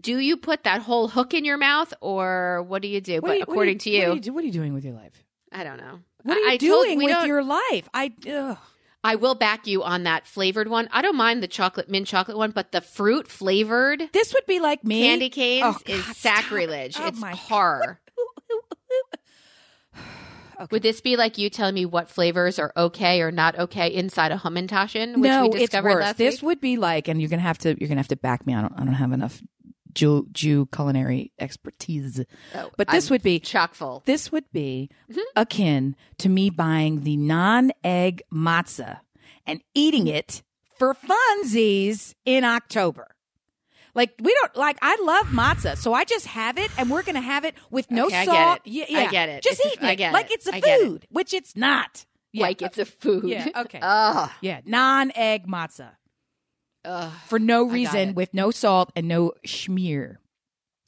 do 0.00 0.18
you 0.18 0.36
put 0.36 0.64
that 0.64 0.82
whole 0.82 1.08
hook 1.08 1.34
in 1.34 1.44
your 1.44 1.56
mouth, 1.58 1.94
or 2.00 2.62
what 2.64 2.82
do 2.82 2.88
you 2.88 3.00
do? 3.00 3.14
What 3.16 3.22
but 3.22 3.28
what 3.28 3.38
are 3.40 3.42
according 3.42 3.78
to 3.78 3.90
what 3.90 3.96
you, 3.96 4.10
are 4.10 4.14
you, 4.14 4.20
do- 4.20 4.32
what 4.32 4.42
are 4.42 4.46
you 4.46 4.52
doing 4.52 4.74
with 4.74 4.84
your 4.84 4.94
life? 4.94 5.22
I 5.52 5.62
don't 5.62 5.76
know. 5.78 6.00
What 6.24 6.36
are 6.36 6.40
you 6.40 6.48
I, 6.48 6.52
I 6.52 6.56
told- 6.56 6.84
doing 6.86 6.98
we 6.98 7.04
with 7.06 7.26
your 7.26 7.44
life? 7.44 7.88
I. 7.94 8.12
Ugh. 8.28 8.58
I 9.04 9.16
will 9.16 9.34
back 9.34 9.66
you 9.66 9.82
on 9.82 10.04
that 10.04 10.26
flavored 10.26 10.66
one. 10.68 10.88
I 10.90 11.02
don't 11.02 11.16
mind 11.16 11.42
the 11.42 11.48
chocolate 11.48 11.88
mint 11.90 12.06
chocolate 12.06 12.38
one, 12.38 12.50
but 12.52 12.72
the 12.72 12.80
fruit 12.80 13.28
flavored 13.28 14.02
This 14.12 14.32
would 14.32 14.46
be 14.46 14.58
like 14.60 14.82
me. 14.82 15.02
candy 15.02 15.28
canes 15.30 15.64
Oh, 15.66 15.78
is 15.86 16.02
God, 16.04 16.14
stop. 16.16 16.36
sacrilege. 16.36 16.96
Oh, 16.98 17.06
it's 17.08 17.20
my- 17.20 17.34
horror. 17.34 18.00
Okay. 20.56 20.66
Would 20.70 20.82
this 20.84 21.00
be 21.00 21.16
like 21.16 21.36
you 21.36 21.50
telling 21.50 21.74
me 21.74 21.84
what 21.84 22.08
flavors 22.08 22.60
are 22.60 22.72
okay 22.76 23.20
or 23.22 23.32
not 23.32 23.58
okay 23.58 23.92
inside 23.92 24.30
a 24.30 24.36
hamantaschen, 24.36 25.14
which 25.16 25.28
no, 25.28 25.48
we 25.48 25.64
it's 25.64 25.74
worse. 25.74 26.12
This 26.12 26.36
week? 26.36 26.42
would 26.46 26.60
be 26.60 26.76
like, 26.76 27.08
and 27.08 27.20
you're 27.20 27.28
gonna 27.28 27.42
have 27.42 27.58
to 27.58 27.76
you're 27.80 27.88
gonna 27.88 27.98
have 27.98 28.06
to 28.08 28.16
back 28.16 28.46
me. 28.46 28.54
I 28.54 28.60
don't 28.60 28.72
I 28.76 28.84
don't 28.84 28.94
have 28.94 29.10
enough 29.10 29.42
Jew 29.94 30.26
Jew 30.32 30.66
culinary 30.72 31.32
expertise, 31.38 32.24
Oh, 32.54 32.70
but 32.76 32.88
this 32.88 33.08
I'm 33.08 33.14
would 33.14 33.22
be 33.22 33.38
chock 33.40 33.74
full. 33.74 34.02
this 34.06 34.30
would 34.32 34.50
be 34.52 34.90
Mhm. 35.10 35.22
akin 35.36 35.96
to 36.18 36.28
me 36.28 36.50
buying 36.50 37.02
the 37.02 37.16
non-egg 37.16 38.22
matzah 38.32 39.00
and 39.46 39.62
eating 39.74 40.06
it 40.06 40.42
for 40.76 40.94
funsies 40.94 42.14
in 42.24 42.44
October. 42.44 43.14
Like 43.94 44.14
we 44.20 44.34
don't 44.40 44.56
like 44.56 44.76
I 44.82 44.96
love 45.02 45.26
matzah, 45.28 45.76
so 45.76 45.92
I 45.94 46.04
just 46.04 46.26
have 46.26 46.58
it 46.58 46.70
and 46.76 46.90
we're 46.90 47.02
gonna 47.04 47.20
have 47.20 47.44
it 47.44 47.54
with 47.70 47.90
no 47.92 48.06
Okay, 48.06 48.16
I 48.16 48.24
get 48.24 48.34
salt. 48.34 48.60
it. 48.64 48.90
Yeah, 48.90 48.98
I 48.98 49.06
get 49.06 49.28
it. 49.28 49.42
Just 49.44 49.60
It's 49.60 49.66
a- 49.66 49.72
eating 49.74 49.84
I 49.88 49.92
it 49.92 49.96
get 49.96 50.12
like 50.12 50.26
it. 50.30 50.34
it's 50.34 50.46
a 50.48 50.54
I 50.56 50.60
get 50.60 50.80
it. 50.80 50.84
food, 50.84 51.06
which 51.10 51.32
it's 51.32 51.54
not. 51.54 52.04
Yeah. 52.32 52.42
Like 52.46 52.60
it's 52.62 52.78
a 52.78 52.84
food. 52.84 53.24
Yeah, 53.28 53.46
okay. 53.54 53.78
Ugh. 53.82 54.30
yeah, 54.40 54.60
non-egg 54.64 55.46
matzah 55.46 55.92
Ugh. 56.84 57.12
for 57.26 57.38
no 57.38 57.64
reason 57.64 58.14
with 58.14 58.34
no 58.34 58.50
salt 58.50 58.92
and 58.94 59.08
no 59.08 59.32
schmear. 59.46 60.16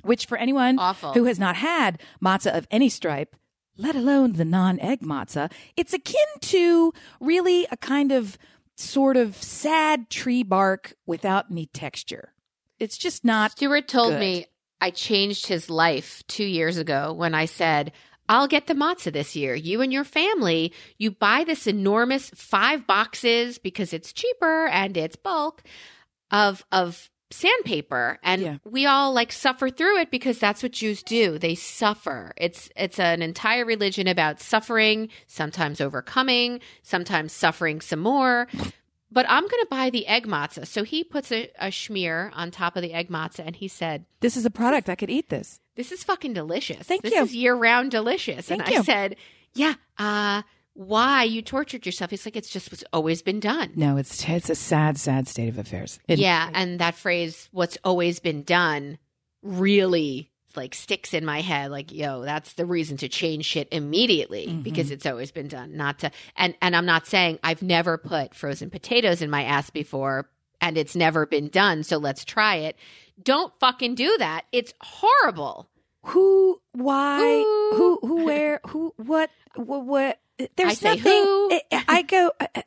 Which 0.03 0.27
for 0.27 0.39
anyone 0.39 0.79
Awful. 0.79 1.13
who 1.15 1.25
has 1.25 1.39
not 1.39 1.57
had 1.57 2.01
matzah 2.23 2.57
of 2.57 2.67
any 2.71 2.89
stripe, 2.89 3.35
let 3.77 3.97
alone 3.97 4.35
the 4.35 4.45
non-egg 4.45 5.01
matzah, 5.01 5.51
it's 5.77 5.93
akin 5.93 6.27
to 6.43 6.93
really 7.21 7.67
a 7.71 7.77
kind 7.77 8.13
of 8.13 8.39
sort 8.77 9.17
of 9.17 9.37
sad 9.37 10.09
tree 10.11 10.43
bark 10.43 10.95
without 11.07 11.47
any 11.51 11.67
texture. 11.67 12.33
It's 12.79 12.99
just 12.99 13.25
not 13.25 13.53
Stuart 13.53 13.89
told 13.89 14.13
good. 14.13 14.21
me 14.21 14.47
I 14.81 14.91
changed 14.91 15.47
his 15.47 15.71
life 15.71 16.23
two 16.29 16.45
years 16.45 16.77
ago 16.77 17.13
when 17.13 17.35
I 17.35 17.47
said, 17.47 17.93
I'll 18.29 18.49
get 18.49 18.67
the 18.67 18.75
matzah 18.75 19.13
this 19.13 19.37
year. 19.37 19.55
You 19.55 19.81
and 19.81 19.93
your 19.93 20.05
family, 20.05 20.73
you 20.99 21.11
buy 21.11 21.45
this 21.45 21.67
enormous 21.67 22.31
five 22.31 22.87
boxes 22.87 23.59
because 23.59 23.93
it's 23.93 24.13
cheaper 24.13 24.67
and 24.67 24.97
it's 24.97 25.17
bulk 25.17 25.63
of 26.31 26.65
of 26.73 27.09
sandpaper 27.31 28.19
and 28.23 28.41
Yeah. 28.43 28.57
we 28.65 28.87
all 28.87 29.13
like 29.13 29.33
suffer 29.33 29.69
through 29.69 29.99
it 29.99 30.11
because 30.13 30.39
that's 30.39 30.63
what 30.63 30.73
Jews 30.73 31.03
do. 31.03 31.39
They 31.39 31.55
suffer. 31.57 32.33
It's 32.37 32.71
it's 32.77 32.99
an 33.01 33.21
entire 33.23 33.65
religion 33.65 34.07
about 34.07 34.41
suffering, 34.41 35.09
sometimes 35.27 35.81
overcoming, 35.81 36.61
sometimes 36.83 37.33
suffering 37.33 37.81
some 37.81 38.01
more. 38.01 38.47
But 39.11 39.27
I'm 39.29 39.43
going 39.43 39.63
to 39.63 39.69
buy 39.71 39.91
the 39.91 40.07
egg 40.09 40.27
matzah. 40.27 40.67
So 40.67 40.83
he 40.83 41.03
puts 41.05 41.31
a, 41.33 41.49
a 41.59 41.69
schmear 41.69 42.31
on 42.35 42.51
top 42.51 42.77
of 42.77 42.83
the 42.83 42.93
egg 42.93 43.09
matzah 43.09 43.47
and 43.47 43.57
he 43.57 43.69
said, 43.69 44.05
This 44.21 44.37
is 44.37 44.45
a 44.45 44.51
product. 44.51 44.89
I 44.89 44.95
could 44.97 45.11
eat 45.11 45.29
this. 45.29 45.61
This 45.77 45.93
is 45.93 46.03
fucking 46.03 46.33
delicious. 46.33 46.87
Thank 46.87 47.03
this 47.03 47.13
you. 47.15 47.23
is 47.23 47.35
year 47.35 47.55
round 47.55 47.91
delicious. 47.93 48.47
Thank 48.49 48.67
and 48.69 48.79
I 48.79 48.83
said, 48.83 49.17
yeah, 49.55 49.75
uh, 49.99 50.43
why 50.75 51.23
you 51.23 51.41
tortured 51.43 51.87
yourself? 51.87 52.11
He's 52.11 52.27
like, 52.27 52.37
it's 52.37 52.51
just 52.51 52.71
what's 52.73 52.85
always 52.93 53.23
been 53.23 53.41
done. 53.41 53.73
No, 53.77 53.97
it's 53.97 54.29
it's 54.29 54.51
a 54.51 54.55
sad, 54.55 54.99
sad 54.99 55.29
state 55.29 55.49
of 55.49 55.59
affairs. 55.59 55.99
It- 56.09 56.19
yeah. 56.19 56.51
And 56.53 56.81
that 56.81 56.95
phrase, 56.97 57.49
what's 57.53 57.79
always 57.85 58.19
been 58.21 58.43
done, 58.43 58.99
really 59.43 60.31
like 60.55 60.75
sticks 60.75 61.13
in 61.15 61.25
my 61.25 61.41
head. 61.43 61.71
Like, 61.71 61.93
yo, 61.93 62.23
that's 62.23 62.55
the 62.55 62.65
reason 62.67 62.97
to 62.99 63.09
change 63.09 63.45
shit 63.45 63.69
immediately 63.73 64.47
Mm-hmm. 64.47 64.63
because 64.63 64.91
it's 64.91 65.07
always 65.07 65.31
been 65.31 65.49
done. 65.49 65.77
Not 65.77 65.99
to, 66.01 66.11
and, 66.37 66.55
and 66.63 66.75
I'm 66.75 66.87
not 66.87 67.07
saying 67.07 67.39
I've 67.43 67.63
never 67.63 67.99
put 67.99 68.35
frozen 68.35 68.71
potatoes 68.71 69.21
in 69.23 69.29
my 69.31 69.45
ass 69.45 69.69
before 69.71 70.29
and 70.61 70.79
it's 70.79 70.97
never 70.97 71.27
been 71.27 71.49
done. 71.49 71.83
So 71.83 71.99
let's 71.99 72.25
try 72.25 72.57
it. 72.57 72.77
Don't 73.23 73.53
fucking 73.61 73.95
do 73.95 74.17
that. 74.19 74.45
It's 74.53 74.73
horrible. 74.81 75.69
Who? 76.03 76.61
Why? 76.73 77.19
Who? 77.19 77.77
Who? 77.77 77.99
Who? 78.03 78.25
Where? 78.25 78.61
Who? 78.69 78.95
What? 78.97 79.31
What? 79.55 79.85
what 79.85 80.19
there's 80.57 80.85
I 80.85 80.95
nothing. 80.95 81.61
I, 81.89 82.03
go. 82.03 82.31
uh, 82.41 82.47
uh, 82.55 82.63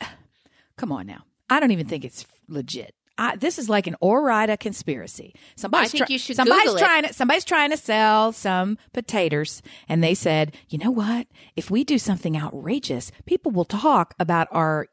come 0.76 0.92
on 0.92 1.06
now. 1.06 1.24
I 1.50 1.60
don't 1.60 1.72
even 1.72 1.88
think 1.88 2.04
it's 2.04 2.26
legit. 2.48 2.96
I, 3.18 3.36
this 3.36 3.60
is 3.60 3.68
like 3.68 3.86
an 3.86 3.98
Ore-Ida 4.00 4.56
conspiracy. 4.58 5.36
Somebody's 5.58 5.90
I 5.90 5.92
think 5.92 6.06
try- 6.08 6.14
you 6.14 6.18
should 6.20 6.38
somebody's 6.38 6.76
trying 6.76 7.04
to 7.04 7.14
somebody's 7.14 7.44
trying 7.44 7.70
to 7.72 7.78
sell 7.78 8.32
some 8.32 8.78
potatoes, 8.94 9.62
and 9.90 10.02
they 10.02 10.16
said, 10.16 10.56
you 10.70 10.78
know 10.78 10.90
what? 10.90 11.28
If 11.58 11.70
we 11.70 11.84
do 11.84 11.98
something 12.00 12.38
outrageous, 12.38 13.12
people 13.26 13.52
will 13.52 13.66
talk 13.66 14.16
about 14.20 14.48
our 14.52 14.88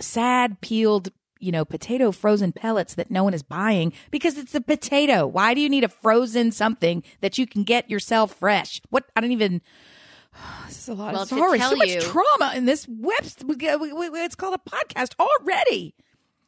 sad 0.00 0.60
peeled. 0.60 1.10
You 1.40 1.52
know, 1.52 1.64
potato 1.64 2.10
frozen 2.12 2.52
pellets 2.52 2.94
that 2.94 3.10
no 3.10 3.22
one 3.24 3.34
is 3.34 3.42
buying 3.42 3.92
because 4.10 4.36
it's 4.38 4.54
a 4.54 4.60
potato. 4.60 5.26
Why 5.26 5.54
do 5.54 5.60
you 5.60 5.68
need 5.68 5.84
a 5.84 5.88
frozen 5.88 6.50
something 6.52 7.02
that 7.20 7.38
you 7.38 7.46
can 7.46 7.62
get 7.64 7.88
yourself 7.90 8.34
fresh? 8.34 8.80
What 8.90 9.04
I 9.16 9.20
don't 9.20 9.32
even. 9.32 9.60
This 10.66 10.78
is 10.82 10.88
a 10.88 10.94
lot 10.94 11.14
Well, 11.14 11.22
of 11.22 11.28
sorry. 11.28 11.58
So 11.60 11.74
much 11.76 11.88
you- 11.88 12.00
trauma 12.00 12.52
in 12.54 12.64
this 12.66 12.86
web. 12.88 13.20
It's 13.22 14.34
called 14.34 14.54
a 14.54 14.70
podcast 14.70 15.14
already. 15.18 15.94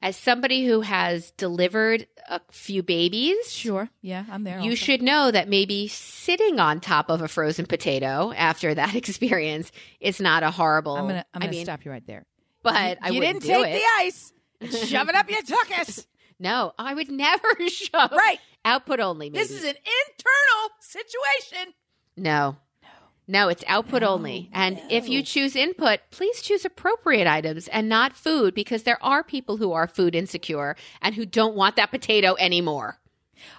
As 0.03 0.17
somebody 0.17 0.65
who 0.65 0.81
has 0.81 1.31
delivered 1.33 2.07
a 2.31 2.41
few 2.51 2.83
babies, 2.83 3.53
Sure. 3.53 3.91
Yeah, 4.01 4.25
I'm 4.31 4.45
there. 4.45 4.57
you 4.61 4.71
also. 4.71 4.75
should 4.77 5.03
know 5.03 5.31
that 5.31 5.47
maybe 5.49 5.89
sitting 5.89 6.59
on 6.59 6.81
top 6.81 7.11
of 7.11 7.21
a 7.21 7.29
frozen 7.29 7.67
potato 7.67 8.33
after 8.35 8.73
that 8.81 8.95
experience 8.95 9.71
is 10.01 10.19
not 10.21 10.43
a 10.43 10.51
horrible. 10.51 10.97
I'm 10.97 11.07
gonna. 11.07 11.25
I'm 11.35 11.41
gonna 11.41 11.53
mean, 11.53 11.65
stop 11.65 11.85
you 11.85 11.91
right 11.91 12.07
there. 12.07 12.25
but 12.63 12.99
I 13.03 13.11
you 13.11 13.21
didn't 13.21 13.43
take 13.43 13.67
it. 13.67 13.73
the 13.75 13.83
ice. 13.99 14.33
Shove 14.69 15.09
it 15.09 15.15
up 15.15 15.31
your 15.31 15.43
tuchus. 15.43 16.07
no, 16.39 16.73
I 16.79 16.95
would 16.95 17.11
never 17.11 17.49
shove. 17.69 18.13
Right. 18.13 18.39
Output 18.65 19.01
only. 19.01 19.31
Maybe. 19.31 19.43
This 19.43 19.51
is 19.51 19.65
an 19.65 19.77
internal 19.77 20.71
situation. 20.81 21.75
No. 22.17 22.57
No. 22.83 22.89
No, 23.27 23.49
it's 23.49 23.65
output 23.67 24.03
only. 24.03 24.51
And 24.53 24.81
if 24.91 25.09
you 25.09 25.23
choose 25.23 25.57
input, 25.57 26.01
please 26.11 26.43
choose 26.43 26.65
appropriate 26.65 27.27
items 27.27 27.69
and 27.69 27.89
not 27.89 28.15
food 28.17 28.55
because 28.55 28.83
there 28.83 29.03
are 29.03 29.23
people 29.23 29.57
who 29.57 29.73
are 29.73 29.87
food 29.87 30.15
insecure 30.15 30.77
and 31.01 31.15
who 31.15 31.25
don't 31.25 31.55
want 31.55 31.77
that 31.77 31.91
potato 31.91 32.37
anymore. 32.39 32.99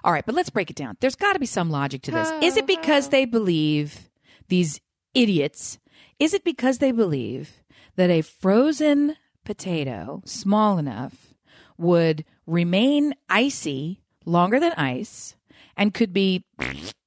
All 0.04 0.12
right, 0.12 0.26
but 0.26 0.36
let's 0.36 0.50
break 0.50 0.70
it 0.70 0.76
down. 0.76 0.98
There's 1.00 1.16
got 1.16 1.34
to 1.34 1.40
be 1.40 1.46
some 1.46 1.72
logic 1.72 2.04
to 2.04 2.12
this. 2.12 2.32
Is 2.44 2.58
it 2.58 2.68
because 2.68 3.10
they 3.10 3.26
believe 3.26 4.10
these 4.50 4.80
idiots? 5.16 5.80
Is 6.20 6.34
it 6.34 6.44
because 6.44 6.78
they 6.78 6.92
believe 6.92 7.64
that 7.96 8.10
a 8.12 8.22
frozen 8.22 9.16
potato 9.44 10.22
small 10.26 10.78
enough 10.78 11.34
would 11.78 12.24
remain 12.46 13.14
icy 13.30 14.02
longer 14.26 14.60
than 14.60 14.72
ice 14.74 15.36
and 15.76 15.94
could 15.94 16.14
be 16.14 16.44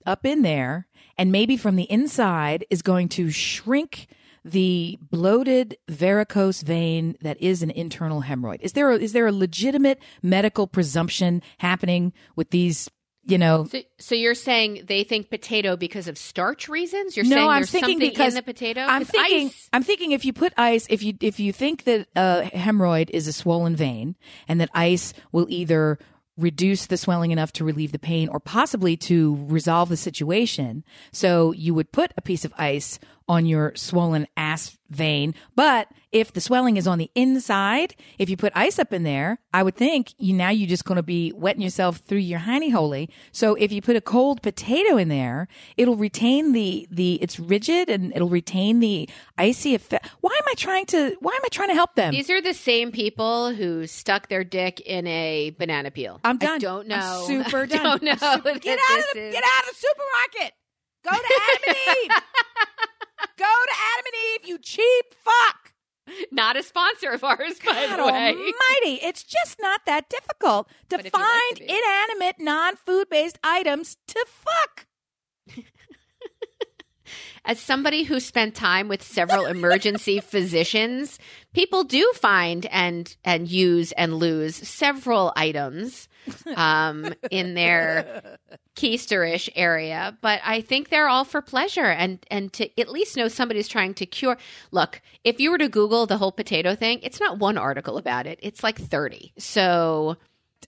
up 0.07 0.27
in 0.27 0.43
there 0.43 0.87
and 1.17 1.31
maybe 1.31 1.57
from 1.57 1.77
the 1.77 1.91
inside 1.91 2.65
is 2.71 2.83
going 2.83 3.09
to 3.09 3.31
shrink 3.31 4.09
the 4.45 4.99
bloated 5.11 5.77
varicose 5.89 6.63
vein 6.63 7.17
that 7.23 7.41
is 7.41 7.63
an 7.63 7.71
internal 7.71 8.23
hemorrhoid. 8.23 8.61
Is 8.61 8.73
there 8.73 8.91
a, 8.91 8.97
is 8.97 9.13
there 9.13 9.27
a 9.27 9.33
legitimate 9.33 9.99
medical 10.23 10.67
presumption 10.67 11.41
happening 11.59 12.13
with 12.37 12.51
these, 12.51 12.91
you 13.27 13.39
know, 13.39 13.65
So, 13.65 13.81
so 13.99 14.15
you're 14.15 14.35
saying 14.35 14.85
they 14.87 15.05
think 15.05 15.31
potato 15.31 15.77
because 15.77 16.09
of 16.09 16.19
starch 16.19 16.69
reasons? 16.69 17.17
You're 17.17 17.27
no, 17.27 17.37
saying 17.37 17.49
I'm 17.49 17.57
there's 17.61 17.71
thinking 17.71 17.95
something 17.95 18.09
because 18.11 18.35
in 18.35 18.37
the 18.37 18.43
potato? 18.43 18.81
I'm 18.83 19.05
thinking 19.05 19.47
ice- 19.47 19.69
I'm 19.73 19.83
thinking 19.83 20.13
if 20.13 20.25
you 20.25 20.33
put 20.33 20.53
ice, 20.57 20.87
if 20.91 21.03
you 21.03 21.15
if 21.21 21.41
you 21.41 21.53
think 21.53 21.85
that 21.85 22.09
a 22.17 22.51
hemorrhoid 22.55 23.11
is 23.11 23.27
a 23.27 23.33
swollen 23.33 23.77
vein, 23.77 24.17
and 24.49 24.61
that 24.61 24.71
ice 24.75 25.13
will 25.33 25.47
either 25.49 25.99
reduce 26.37 26.87
the 26.87 26.97
swelling 26.97 27.31
enough 27.31 27.53
to 27.53 27.65
relieve 27.65 27.93
the 27.93 27.99
pain, 27.99 28.29
or 28.29 28.41
possibly 28.41 28.97
to 28.97 29.39
resolve 29.49 29.89
the 29.89 29.97
situation, 29.97 30.85
so 31.13 31.53
you 31.53 31.73
would 31.75 31.93
put 31.93 32.13
a 32.17 32.23
piece 32.23 32.45
of 32.45 32.53
ice 32.59 32.99
on 33.29 33.47
your 33.47 33.73
swollen 33.75 34.27
ass 34.37 34.77
vein. 34.91 35.35
But 35.57 35.89
if 36.13 36.33
the 36.33 36.41
swelling 36.41 36.77
is 36.77 36.87
on 36.87 36.99
the 36.99 37.11
inside, 37.15 37.97
if 38.19 38.29
you 38.29 38.37
put 38.37 38.53
ice 38.55 38.79
up 38.79 38.93
in 38.93 39.03
there, 39.03 39.39
I 39.53 39.63
would 39.63 39.75
think 39.77 40.13
you 40.19 40.35
now 40.35 40.51
you're 40.51 40.69
just 40.69 40.85
going 40.85 40.97
to 40.97 41.03
be 41.03 41.33
wetting 41.33 41.63
yourself 41.63 41.97
through 41.99 42.19
your 42.19 42.39
hiney 42.41 42.71
holy. 42.71 43.09
So 43.33 43.55
if 43.55 43.73
you 43.73 43.81
put 43.83 43.97
a 43.97 44.01
cold 44.03 44.43
potato 44.43 44.97
in 44.99 45.09
there, 45.09 45.49
it'll 45.77 45.97
retain 45.97 46.53
the 46.53 46.87
the 46.91 47.15
it's 47.23 47.41
rigid 47.41 47.89
and 47.89 48.15
it'll 48.15 48.29
retain 48.29 48.81
the 48.81 49.09
icy 49.39 49.75
effect. 49.75 50.07
Why 50.21 50.33
am 50.37 50.45
I 50.49 50.55
trying 50.55 50.87
to 50.87 51.17
why 51.21 51.33
am 51.33 51.41
I 51.45 51.49
trying 51.51 51.69
to 51.71 51.75
help 51.75 51.95
them? 51.97 52.13
These 52.13 52.31
are 52.31 52.43
the 52.43 52.55
same 52.55 52.93
people 52.93 53.55
who 53.55 53.87
stuck 53.87 54.29
their 54.29 54.45
dick 54.45 54.81
in 54.81 55.07
a 55.07 55.51
banana 55.59 55.91
peel. 55.91 56.21
I'm 56.23 56.37
done. 56.37 56.57
I 56.57 56.59
don't 56.59 56.93
I'm 56.93 57.01
know. 57.01 57.25
super 57.27 57.57
I 57.63 57.67
done. 57.67 57.83
don't 57.83 58.03
know. 58.03 58.15
Super- 58.15 58.59
get 58.59 58.79
out 58.91 58.99
of 58.99 59.05
the 59.15 59.21
is- 59.29 59.33
get 59.35 59.43
out 59.45 59.63
of 59.65 59.71
the 59.71 59.77
supermarket. 59.77 60.53
Go 61.05 61.11
to 61.11 61.41
Adam. 62.13 62.23
Go 63.37 63.45
to 63.45 63.73
Adam 63.73 64.07
and 64.07 64.15
Eve, 64.43 64.49
you 64.49 64.59
cheap 64.59 65.07
fuck. 65.23 65.73
Not 66.31 66.57
a 66.57 66.63
sponsor 66.63 67.11
of 67.11 67.25
ours, 67.25 67.59
by 67.65 67.73
God 67.73 67.99
the 67.99 68.05
way. 68.05 68.29
almighty. 68.29 69.01
It's 69.03 69.23
just 69.23 69.57
not 69.61 69.81
that 69.87 70.09
difficult 70.11 70.69
to 70.91 70.97
But 70.97 71.05
like 71.05 71.13
find 71.13 71.57
to 71.57 71.65
inanimate, 71.65 72.37
non 72.39 72.77
food 72.77 73.09
based 73.09 73.39
items 73.43 73.97
to 74.09 74.27
fuck. 74.29 74.87
As 77.47 77.61
somebody 77.61 78.05
who 78.05 78.21
spent 78.21 78.55
time 78.55 78.89
with 78.89 79.03
several 79.03 79.45
emergency 79.47 80.21
physicians, 80.21 81.19
people 81.55 81.85
do 81.85 82.13
find 82.17 82.67
and 82.67 83.17
and 83.25 83.49
use 83.49 83.93
and 83.93 84.15
lose 84.15 84.57
several 84.57 85.33
items 85.37 86.09
um, 86.57 87.15
in 87.31 87.55
their 87.55 88.39
keisterish 88.77 89.49
area, 89.55 90.19
but 90.21 90.41
I 90.45 90.61
think 90.61 90.89
they're 90.89 91.09
all 91.09 91.25
for 91.25 91.41
pleasure 91.41 91.85
and 91.85 92.25
and 92.31 92.53
to 92.55 92.69
at 92.79 92.91
least 92.91 93.17
know 93.17 93.29
somebody's 93.29 93.69
trying 93.69 93.95
to 93.95 94.07
cure. 94.07 94.37
Look, 94.71 95.01
if 95.23 95.41
you 95.41 95.51
were 95.51 95.59
to 95.59 95.69
Google 95.69 96.07
the 96.07 96.19
whole 96.19 96.33
potato 96.33 96.75
thing, 96.75 97.01
it's 97.03 97.21
not 97.21 97.39
one 97.39 97.57
article 97.57 97.97
about 97.97 98.27
it; 98.27 98.39
it's 98.43 98.63
like 98.63 98.79
thirty. 98.79 99.33
So 99.39 100.17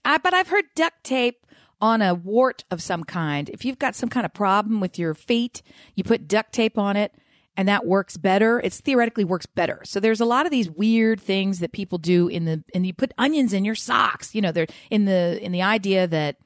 I, 0.03 0.17
but 0.17 0.33
I've 0.33 0.47
heard 0.47 0.65
duct 0.75 1.03
tape 1.03 1.45
on 1.79 2.01
a 2.01 2.15
wart 2.15 2.63
of 2.71 2.81
some 2.81 3.03
kind. 3.03 3.49
If 3.49 3.63
you've 3.63 3.77
got 3.77 3.95
some 3.95 4.09
kind 4.09 4.25
of 4.25 4.33
problem 4.33 4.79
with 4.79 4.97
your 4.97 5.13
feet, 5.13 5.61
you 5.93 6.03
put 6.03 6.27
duct 6.27 6.51
tape 6.53 6.77
on 6.77 6.95
it 6.95 7.13
and 7.57 7.67
that 7.67 7.85
works 7.85 8.15
better. 8.15 8.59
It's 8.59 8.79
theoretically 8.79 9.25
works 9.25 9.47
better. 9.47 9.81
So 9.83 9.99
there's 9.99 10.21
a 10.21 10.25
lot 10.25 10.45
of 10.45 10.51
these 10.51 10.69
weird 10.69 11.19
things 11.19 11.59
that 11.59 11.71
people 11.71 11.97
do 11.97 12.27
in 12.27 12.45
the 12.45 12.63
and 12.73 12.85
you 12.85 12.93
put 12.93 13.11
onions 13.17 13.51
in 13.51 13.65
your 13.65 13.75
socks. 13.75 14.33
You 14.35 14.41
know, 14.41 14.51
they're 14.51 14.67
in 14.91 15.05
the 15.05 15.43
in 15.43 15.51
the 15.51 15.63
idea 15.63 16.07
that 16.07 16.37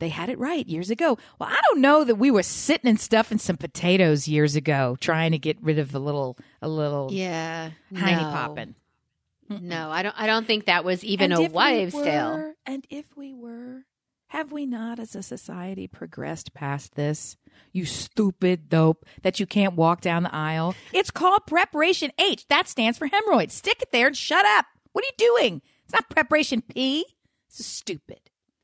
they 0.00 0.08
had 0.08 0.28
it 0.28 0.38
right 0.38 0.66
years 0.66 0.90
ago. 0.90 1.16
Well, 1.38 1.48
I 1.48 1.60
don't 1.68 1.80
know 1.80 2.04
that 2.04 2.16
we 2.16 2.30
were 2.30 2.42
sitting 2.42 2.88
and 2.90 3.00
stuffing 3.00 3.38
some 3.38 3.56
potatoes 3.56 4.28
years 4.28 4.56
ago 4.56 4.96
trying 5.00 5.32
to 5.32 5.38
get 5.38 5.56
rid 5.62 5.78
of 5.78 5.94
a 5.94 5.98
little 5.98 6.36
a 6.60 6.68
little 6.68 7.08
yeah, 7.12 7.70
hiney 7.94 8.22
no. 8.22 8.30
popping. 8.30 8.74
No, 9.48 9.90
I 9.90 10.02
don't. 10.02 10.14
I 10.18 10.26
don't 10.26 10.46
think 10.46 10.66
that 10.66 10.84
was 10.84 11.02
even 11.04 11.32
And 11.32 11.40
a 11.40 11.44
if 11.44 11.52
we 11.52 11.54
wives' 11.54 11.94
tale. 11.94 12.52
And 12.66 12.86
if 12.90 13.06
we 13.16 13.32
were, 13.32 13.84
have 14.28 14.52
we 14.52 14.66
not 14.66 14.98
as 14.98 15.14
a 15.16 15.22
society 15.22 15.86
progressed 15.86 16.54
past 16.54 16.94
this? 16.94 17.36
You 17.72 17.84
stupid 17.84 18.68
dope 18.68 19.04
that 19.22 19.40
you 19.40 19.46
can't 19.46 19.74
walk 19.74 20.00
down 20.00 20.22
the 20.22 20.34
aisle. 20.34 20.74
It's 20.92 21.10
called 21.10 21.46
preparation 21.46 22.12
H. 22.18 22.46
That 22.48 22.68
stands 22.68 22.98
for 22.98 23.06
hemorrhoids. 23.06 23.54
Stick 23.54 23.80
it 23.82 23.90
there 23.90 24.06
and 24.06 24.16
shut 24.16 24.44
up. 24.44 24.66
What 24.92 25.04
are 25.04 25.08
you 25.08 25.38
doing? 25.38 25.62
It's 25.84 25.92
not 25.92 26.10
preparation 26.10 26.62
P. 26.62 27.04
Is 27.50 27.66
stupid. 27.66 28.20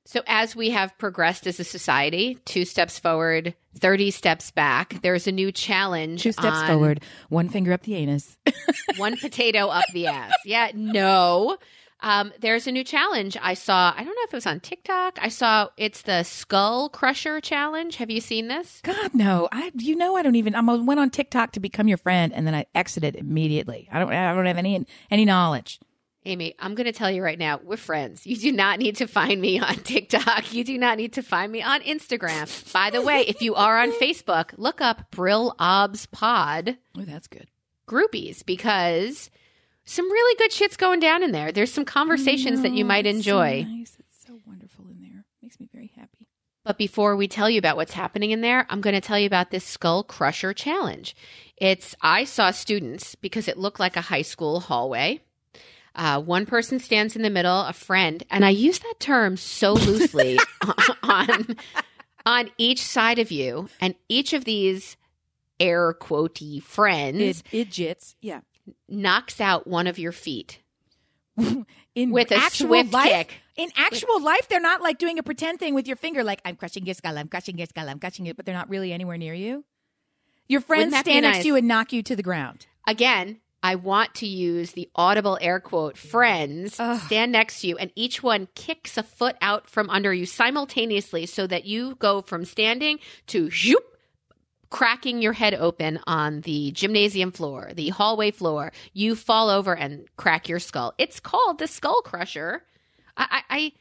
So, 0.06 0.20
as 0.26 0.54
we 0.54 0.70
have 0.70 0.96
progressed 0.98 1.46
as 1.46 1.58
a 1.58 1.64
society, 1.64 2.38
two 2.44 2.66
steps 2.66 2.98
forward, 2.98 3.54
30 3.78 4.10
steps 4.10 4.50
back, 4.50 5.00
there's 5.02 5.26
a 5.26 5.32
new 5.32 5.50
challenge. 5.50 6.22
Two 6.22 6.32
steps 6.32 6.62
forward, 6.64 7.02
one 7.30 7.48
finger 7.48 7.72
up 7.72 7.82
the 7.82 7.94
anus. 7.94 8.36
one 8.98 9.16
potato 9.16 9.68
up 9.68 9.86
the 9.94 10.08
ass. 10.08 10.32
Yeah, 10.44 10.70
no. 10.74 11.56
Um, 12.04 12.32
there's 12.38 12.66
a 12.66 12.72
new 12.72 12.84
challenge 12.84 13.36
I 13.40 13.54
saw. 13.54 13.92
I 13.96 14.04
don't 14.04 14.14
know 14.14 14.22
if 14.24 14.32
it 14.34 14.36
was 14.36 14.46
on 14.46 14.60
TikTok. 14.60 15.18
I 15.22 15.28
saw 15.28 15.68
it's 15.78 16.02
the 16.02 16.22
Skull 16.22 16.90
Crusher 16.90 17.40
Challenge. 17.40 17.96
Have 17.96 18.10
you 18.10 18.20
seen 18.20 18.48
this? 18.48 18.80
God 18.84 19.14
no, 19.14 19.48
I 19.50 19.72
you 19.74 19.96
know 19.96 20.14
I 20.14 20.22
don't 20.22 20.36
even. 20.36 20.54
I 20.54 20.60
went 20.60 21.00
on 21.00 21.08
TikTok 21.10 21.52
to 21.52 21.60
become 21.60 21.88
your 21.88 21.96
friend, 21.98 22.32
and 22.34 22.46
then 22.46 22.54
I 22.54 22.66
exited 22.74 23.16
immediately. 23.16 23.88
I 23.90 23.98
don't. 23.98 24.12
I 24.12 24.34
don't 24.34 24.46
have 24.46 24.58
any 24.58 24.86
any 25.10 25.24
knowledge. 25.24 25.80
Amy, 26.26 26.54
I'm 26.58 26.74
going 26.74 26.86
to 26.86 26.92
tell 26.92 27.10
you 27.10 27.22
right 27.22 27.38
now, 27.38 27.60
we're 27.62 27.76
friends. 27.76 28.26
You 28.26 28.36
do 28.36 28.50
not 28.50 28.78
need 28.78 28.96
to 28.96 29.06
find 29.06 29.38
me 29.40 29.58
on 29.60 29.74
TikTok. 29.84 30.54
You 30.54 30.64
do 30.64 30.78
not 30.78 30.96
need 30.96 31.14
to 31.14 31.22
find 31.22 31.52
me 31.52 31.62
on 31.62 31.82
Instagram. 31.82 32.72
By 32.72 32.88
the 32.90 33.02
way, 33.02 33.22
if 33.26 33.42
you 33.42 33.54
are 33.54 33.78
on 33.78 33.92
Facebook, 33.92 34.52
look 34.56 34.80
up 34.80 35.10
Brill 35.10 35.54
Obs 35.58 36.06
Pod 36.06 36.78
Oh, 36.96 37.02
that's 37.02 37.26
good. 37.26 37.48
groupies 37.86 38.44
because 38.44 39.30
some 39.84 40.10
really 40.10 40.36
good 40.36 40.52
shit's 40.52 40.76
going 40.76 41.00
down 41.00 41.22
in 41.22 41.32
there. 41.32 41.52
There's 41.52 41.72
some 41.72 41.84
conversations 41.84 42.62
that 42.62 42.72
you 42.72 42.84
might 42.84 43.06
it's 43.06 43.16
enjoy. 43.16 43.62
So 43.62 43.68
nice. 43.68 43.96
It's 43.98 44.26
so 44.26 44.40
wonderful 44.46 44.86
in 44.90 45.02
there. 45.02 45.24
Makes 45.42 45.60
me 45.60 45.68
very 45.72 45.92
happy. 45.96 46.28
But 46.64 46.78
before 46.78 47.16
we 47.16 47.28
tell 47.28 47.50
you 47.50 47.58
about 47.58 47.76
what's 47.76 47.92
happening 47.92 48.30
in 48.30 48.40
there, 48.40 48.66
I'm 48.70 48.80
going 48.80 48.94
to 48.94 49.00
tell 49.00 49.18
you 49.18 49.26
about 49.26 49.50
this 49.50 49.64
Skull 49.64 50.02
Crusher 50.02 50.54
Challenge. 50.54 51.14
It's, 51.58 51.94
I 52.00 52.24
saw 52.24 52.50
students 52.50 53.14
because 53.14 53.48
it 53.48 53.58
looked 53.58 53.78
like 53.78 53.96
a 53.96 54.00
high 54.00 54.22
school 54.22 54.60
hallway. 54.60 55.20
Uh, 55.94 56.20
one 56.20 56.46
person 56.46 56.78
stands 56.78 57.14
in 57.14 57.22
the 57.22 57.30
middle, 57.30 57.60
a 57.60 57.72
friend, 57.72 58.24
and 58.30 58.44
I 58.44 58.50
use 58.50 58.80
that 58.80 58.98
term 58.98 59.36
so 59.36 59.74
loosely 59.74 60.38
on, 61.02 61.56
on 62.26 62.50
each 62.58 62.82
side 62.82 63.18
of 63.18 63.30
you. 63.30 63.68
And 63.80 63.94
each 64.08 64.32
of 64.32 64.44
these 64.44 64.96
air 65.60 65.94
quotey 65.94 66.62
friends 66.62 67.44
idiots. 67.52 68.16
Yeah. 68.20 68.40
Knocks 68.88 69.40
out 69.40 69.66
one 69.66 69.86
of 69.86 69.98
your 69.98 70.12
feet 70.12 70.60
In 71.94 72.10
with 72.10 72.30
a 72.30 72.36
actual 72.36 72.68
swift 72.68 72.92
life, 72.92 73.08
kick. 73.08 73.34
In 73.56 73.70
actual 73.76 74.22
life, 74.22 74.48
they're 74.48 74.60
not 74.60 74.82
like 74.82 74.98
doing 74.98 75.18
a 75.18 75.22
pretend 75.22 75.58
thing 75.60 75.74
with 75.74 75.86
your 75.86 75.96
finger, 75.96 76.24
like 76.24 76.40
I'm 76.44 76.56
crushing 76.56 76.86
your 76.86 76.94
skull, 76.94 77.16
I'm 77.16 77.28
crushing 77.28 77.58
your 77.58 77.66
skull, 77.66 77.88
I'm 77.88 77.98
crushing 77.98 78.26
it, 78.26 78.36
but 78.36 78.46
they're 78.46 78.54
not 78.54 78.68
really 78.68 78.92
anywhere 78.92 79.16
near 79.16 79.34
you. 79.34 79.64
Your 80.48 80.60
friends 80.60 80.96
stand 80.96 81.22
next 81.22 81.42
to 81.42 81.46
you 81.46 81.56
and 81.56 81.66
knock 81.66 81.92
you 81.92 82.02
to 82.02 82.16
the 82.16 82.22
ground. 82.22 82.66
again, 82.86 83.40
I 83.62 83.76
want 83.76 84.16
to 84.16 84.26
use 84.26 84.72
the 84.72 84.90
audible 84.94 85.38
air 85.40 85.58
quote 85.58 85.96
friends 85.96 86.78
Ugh. 86.78 87.00
stand 87.00 87.32
next 87.32 87.62
to 87.62 87.68
you 87.68 87.78
and 87.78 87.90
each 87.94 88.22
one 88.22 88.46
kicks 88.54 88.98
a 88.98 89.02
foot 89.02 89.36
out 89.40 89.70
from 89.70 89.88
under 89.88 90.12
you 90.12 90.26
simultaneously 90.26 91.24
so 91.24 91.46
that 91.46 91.64
you 91.64 91.94
go 91.94 92.20
from 92.20 92.44
standing 92.44 92.98
to 93.28 93.50
zoop, 93.50 93.93
cracking 94.74 95.22
your 95.22 95.32
head 95.32 95.54
open 95.54 96.00
on 96.08 96.40
the 96.40 96.72
gymnasium 96.72 97.30
floor, 97.30 97.70
the 97.74 97.90
hallway 97.90 98.32
floor. 98.32 98.72
You 98.92 99.14
fall 99.14 99.48
over 99.48 99.72
and 99.76 100.04
crack 100.16 100.48
your 100.48 100.58
skull. 100.58 100.94
It's 100.98 101.20
called 101.20 101.58
the 101.60 101.68
skull 101.68 102.02
crusher. 102.02 102.64
I, 103.16 103.26
I, 103.30 103.56
I 103.56 103.72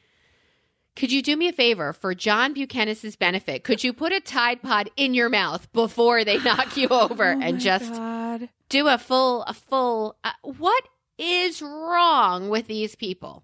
could 0.95 1.11
you 1.11 1.23
do 1.23 1.35
me 1.35 1.47
a 1.47 1.51
favor 1.53 1.93
for 1.93 2.13
John 2.13 2.53
Buchanan's 2.53 3.15
benefit? 3.15 3.63
Could 3.63 3.83
you 3.83 3.91
put 3.91 4.13
a 4.13 4.19
Tide 4.19 4.61
Pod 4.61 4.91
in 4.95 5.15
your 5.15 5.29
mouth 5.29 5.71
before 5.73 6.23
they 6.23 6.37
knock 6.43 6.77
you 6.77 6.87
over 6.89 7.33
Oh 7.33 7.39
and 7.41 7.59
just 7.59 7.91
God. 7.91 8.49
do 8.69 8.87
a 8.87 8.99
full 8.99 9.41
a 9.45 9.55
full 9.55 10.15
uh, 10.23 10.31
what 10.43 10.83
is 11.17 11.59
wrong 11.63 12.49
with 12.49 12.67
these 12.67 12.93
people 12.95 13.43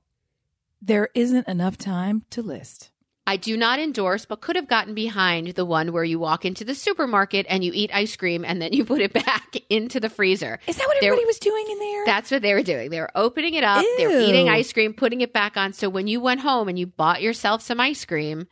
There 0.81 1.09
isn't 1.15 1.47
enough 1.47 1.77
time 1.79 2.25
to 2.29 2.43
list. 2.43 2.91
I 3.29 3.37
do 3.37 3.55
not 3.55 3.77
endorse 3.79 4.25
but 4.25 4.41
could 4.41 4.55
have 4.55 4.67
gotten 4.67 4.93
behind 4.93 5.47
the 5.59 5.65
one 5.65 5.91
where 5.93 6.03
you 6.03 6.17
walk 6.19 6.45
into 6.45 6.63
the 6.65 6.75
supermarket 6.75 7.45
and 7.49 7.63
you 7.63 7.71
eat 7.73 7.89
ice 7.93 8.15
cream 8.15 8.43
and 8.43 8.61
then 8.61 8.73
you 8.73 8.83
put 8.83 9.01
it 9.01 9.13
back 9.25 9.55
into 9.69 9.99
the 9.99 10.09
freezer. 10.09 10.59
Is 10.67 10.77
that 10.77 10.87
what 10.87 10.97
everybody 11.03 11.25
was 11.25 11.39
doing 11.39 11.65
in 11.69 11.79
there? 11.79 12.05
that's 12.05 12.31
what 12.31 12.41
they 12.41 12.53
were 12.53 12.63
doing. 12.63 12.89
They 12.89 12.99
were 12.99 13.11
opening 13.15 13.53
it 13.53 13.63
up. 13.63 13.85
They 13.97 14.07
were 14.07 14.19
eating 14.19 14.49
ice 14.49 14.73
cream 14.73 14.93
putting 14.93 15.21
it 15.21 15.31
back 15.31 15.57
on. 15.57 15.73
So 15.73 15.89
when 15.89 16.07
you 16.07 16.19
went 16.19 16.41
home 16.41 16.67
and 16.69 16.77
you 16.79 16.87
bought 16.87 17.21
yourself 17.21 17.61
some 17.61 17.79
ice 17.79 18.03
cream 18.05 18.47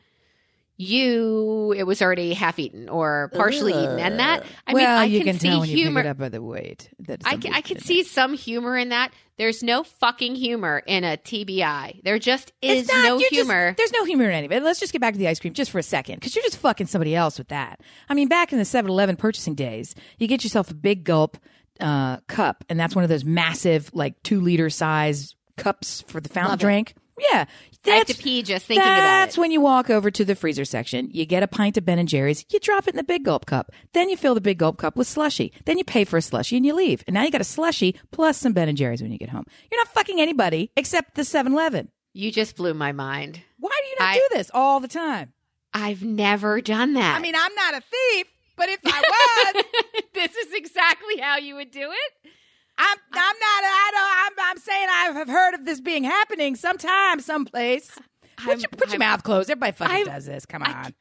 you 0.77 1.73
it 1.75 1.83
was 1.83 2.01
already 2.01 2.33
half 2.33 2.59
eaten 2.59 2.87
or 2.87 3.31
partially 3.33 3.73
eaten 3.73 3.99
and 3.99 4.19
that 4.19 4.43
i 4.67 4.73
well, 4.73 4.83
mean 4.83 4.89
i 4.89 5.03
you 5.05 5.19
can, 5.19 5.33
can, 5.33 5.39
see 5.39 5.49
tell 5.49 5.59
when 5.61 5.69
you 5.69 5.75
humor 5.75 6.01
pick 6.01 6.05
it 6.05 6.09
up 6.09 6.17
by 6.19 6.29
the 6.29 6.41
weight. 6.41 6.89
That 6.99 7.21
I 7.25 7.37
can, 7.37 7.53
I 7.53 7.61
can 7.61 7.79
see 7.79 8.03
some 8.03 8.33
humor 8.33 8.77
in 8.77 8.89
that. 8.89 9.11
There's 9.37 9.63
no 9.63 9.83
fucking 9.83 10.35
humor 10.35 10.81
in 10.85 11.03
a 11.03 11.17
TBI. 11.17 12.03
There 12.03 12.19
just 12.19 12.51
is 12.61 12.87
not- 12.87 13.03
no 13.03 13.09
you're 13.17 13.21
just- 13.21 13.33
humor. 13.33 13.73
there's 13.77 13.91
no 13.91 14.03
humor 14.05 14.25
in 14.25 14.31
any 14.31 14.45
of 14.45 14.51
it. 14.51 14.63
Let's 14.63 14.79
just 14.79 14.93
get 14.93 15.01
back 15.01 15.13
to 15.13 15.19
the 15.19 15.27
ice 15.27 15.39
cream 15.39 15.53
just 15.53 15.71
for 15.71 15.79
a 15.79 15.83
second 15.83 16.15
because 16.15 16.35
you're 16.35 16.43
just 16.43 16.57
fucking 16.57 16.87
somebody 16.87 17.15
else 17.15 17.37
with 17.37 17.47
that. 17.49 17.81
I 18.09 18.13
mean, 18.13 18.27
back 18.27 18.51
in 18.51 18.59
the 18.59 18.65
7 18.65 18.89
Eleven 18.89 19.15
purchasing 19.15 19.55
days, 19.55 19.95
you 20.19 20.27
get 20.27 20.43
yourself 20.43 20.69
a 20.69 20.75
big 20.75 21.03
gulp 21.03 21.37
uh, 21.79 22.17
cup, 22.27 22.63
and 22.69 22.79
that's 22.79 22.95
one 22.95 23.03
of 23.03 23.09
those 23.09 23.25
massive, 23.25 23.89
like 23.93 24.21
two 24.23 24.41
liter 24.41 24.69
size 24.69 25.35
cups 25.55 26.03
for 26.07 26.19
the 26.19 26.29
fountain 26.29 26.51
Love 26.51 26.59
it. 26.63 26.93
Yeah. 27.19 27.45
I 27.85 27.89
have 27.91 28.07
to 28.07 28.13
That's, 28.13 28.21
pee 28.21 28.43
just 28.43 28.65
thinking 28.65 28.83
about 28.83 28.97
it. 28.97 29.01
that's 29.01 29.37
when 29.37 29.49
you 29.51 29.61
walk 29.61 29.89
over 29.89 30.11
to 30.11 30.25
the 30.25 30.35
freezer 30.35 30.65
section. 30.65 31.09
You 31.13 31.25
get 31.25 31.41
a 31.41 31.47
pint 31.47 31.77
of 31.77 31.85
Ben 31.85 31.99
and 31.99 32.09
Jerry's. 32.09 32.43
You 32.51 32.59
drop 32.59 32.85
it 32.87 32.91
in 32.93 32.97
the 32.97 33.03
big 33.03 33.23
gulp 33.23 33.45
cup. 33.45 33.71
Then 33.93 34.09
you 34.09 34.17
fill 34.17 34.35
the 34.35 34.41
big 34.41 34.57
gulp 34.57 34.77
cup 34.77 34.97
with 34.97 35.07
slushy. 35.07 35.53
Then 35.65 35.77
you 35.77 35.85
pay 35.85 36.03
for 36.03 36.17
a 36.17 36.21
slushy 36.21 36.57
and 36.57 36.65
you 36.65 36.73
leave. 36.75 37.03
And 37.07 37.13
now 37.13 37.23
you 37.23 37.31
got 37.31 37.39
a 37.41 37.45
slushy 37.45 37.95
plus 38.11 38.37
some 38.37 38.51
Ben 38.53 38.67
and 38.67 38.77
Jerry's 38.77 39.01
when 39.01 39.11
you 39.11 39.17
get 39.17 39.29
home. 39.29 39.45
You're 39.71 39.79
not 39.79 39.87
fucking 39.93 40.19
anybody 40.19 40.71
except 40.75 41.15
the 41.15 41.21
7-Eleven. 41.21 41.89
You 42.13 42.31
just 42.31 42.55
blew 42.57 42.73
my 42.73 42.91
mind. 42.91 43.41
Why 43.59 43.71
do 43.83 43.89
you 43.89 43.95
not 43.99 44.09
I- 44.09 44.13
do 44.15 44.27
this 44.31 44.51
all 44.53 44.79
the 44.81 44.87
time? 44.89 45.31
I've 45.73 46.03
never 46.03 46.59
done 46.61 46.93
that. 46.95 47.15
I 47.17 47.21
mean, 47.21 47.35
I'm 47.37 47.53
not 47.55 47.75
a 47.75 47.81
thief, 47.81 48.27
but 48.55 48.67
if 48.69 48.79
I 48.85 49.53
was, 49.53 49.63
this 50.13 50.35
is 50.35 50.53
exactly 50.53 51.17
how 51.19 51.37
you 51.37 51.55
would 51.55 51.71
do 51.71 51.89
it. 51.91 52.31
I'm 52.77 52.97
I'm 53.11 53.35
not. 53.39 53.63
I 53.63 53.91
don't. 53.93 54.39
I'm, 54.39 54.51
I'm 54.51 54.57
saying 54.59 54.87
I 54.89 55.11
have 55.17 55.27
heard 55.27 55.53
of 55.55 55.65
this 55.65 55.81
being 55.81 56.03
happening 56.03 56.55
sometime, 56.55 57.19
someplace. 57.19 57.91
Put 58.37 58.59
your, 58.59 58.69
put 58.69 58.89
your 58.89 58.99
mouth 58.99 59.23
closed. 59.23 59.49
Everybody 59.49 59.71
fucking 59.71 59.95
I'm- 59.95 60.05
does 60.05 60.25
this. 60.25 60.45
Come 60.45 60.63
I 60.63 60.71
on. 60.71 60.93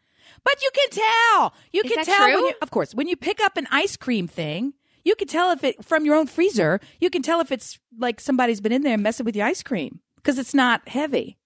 But 0.45 0.63
you 0.63 0.71
can 0.75 0.91
tell. 0.91 1.55
You 1.73 1.83
can 1.83 2.05
tell. 2.05 2.25
When 2.27 2.47
you, 2.47 2.55
of 2.63 2.71
course, 2.71 2.95
when 2.95 3.09
you 3.09 3.17
pick 3.17 3.41
up 3.41 3.57
an 3.57 3.67
ice 3.71 3.97
cream 3.97 4.29
thing, 4.29 4.75
you 5.05 5.15
can 5.17 5.29
tell 5.29 5.51
if 5.51 5.63
it 5.65 5.85
from 5.85 6.05
your 6.05 6.15
own 6.15 6.27
freezer. 6.27 6.81
You 7.01 7.11
can 7.11 7.23
tell 7.23 7.41
if 7.41 7.53
it's 7.53 7.79
like 7.99 8.21
somebody's 8.21 8.61
been 8.61 8.73
in 8.73 8.83
there 8.83 8.99
messing 8.99 9.27
with 9.27 9.37
your 9.37 9.47
ice 9.47 9.63
cream 9.63 10.01
because 10.17 10.39
it's 10.39 10.55
not 10.55 10.89
heavy. 10.89 11.37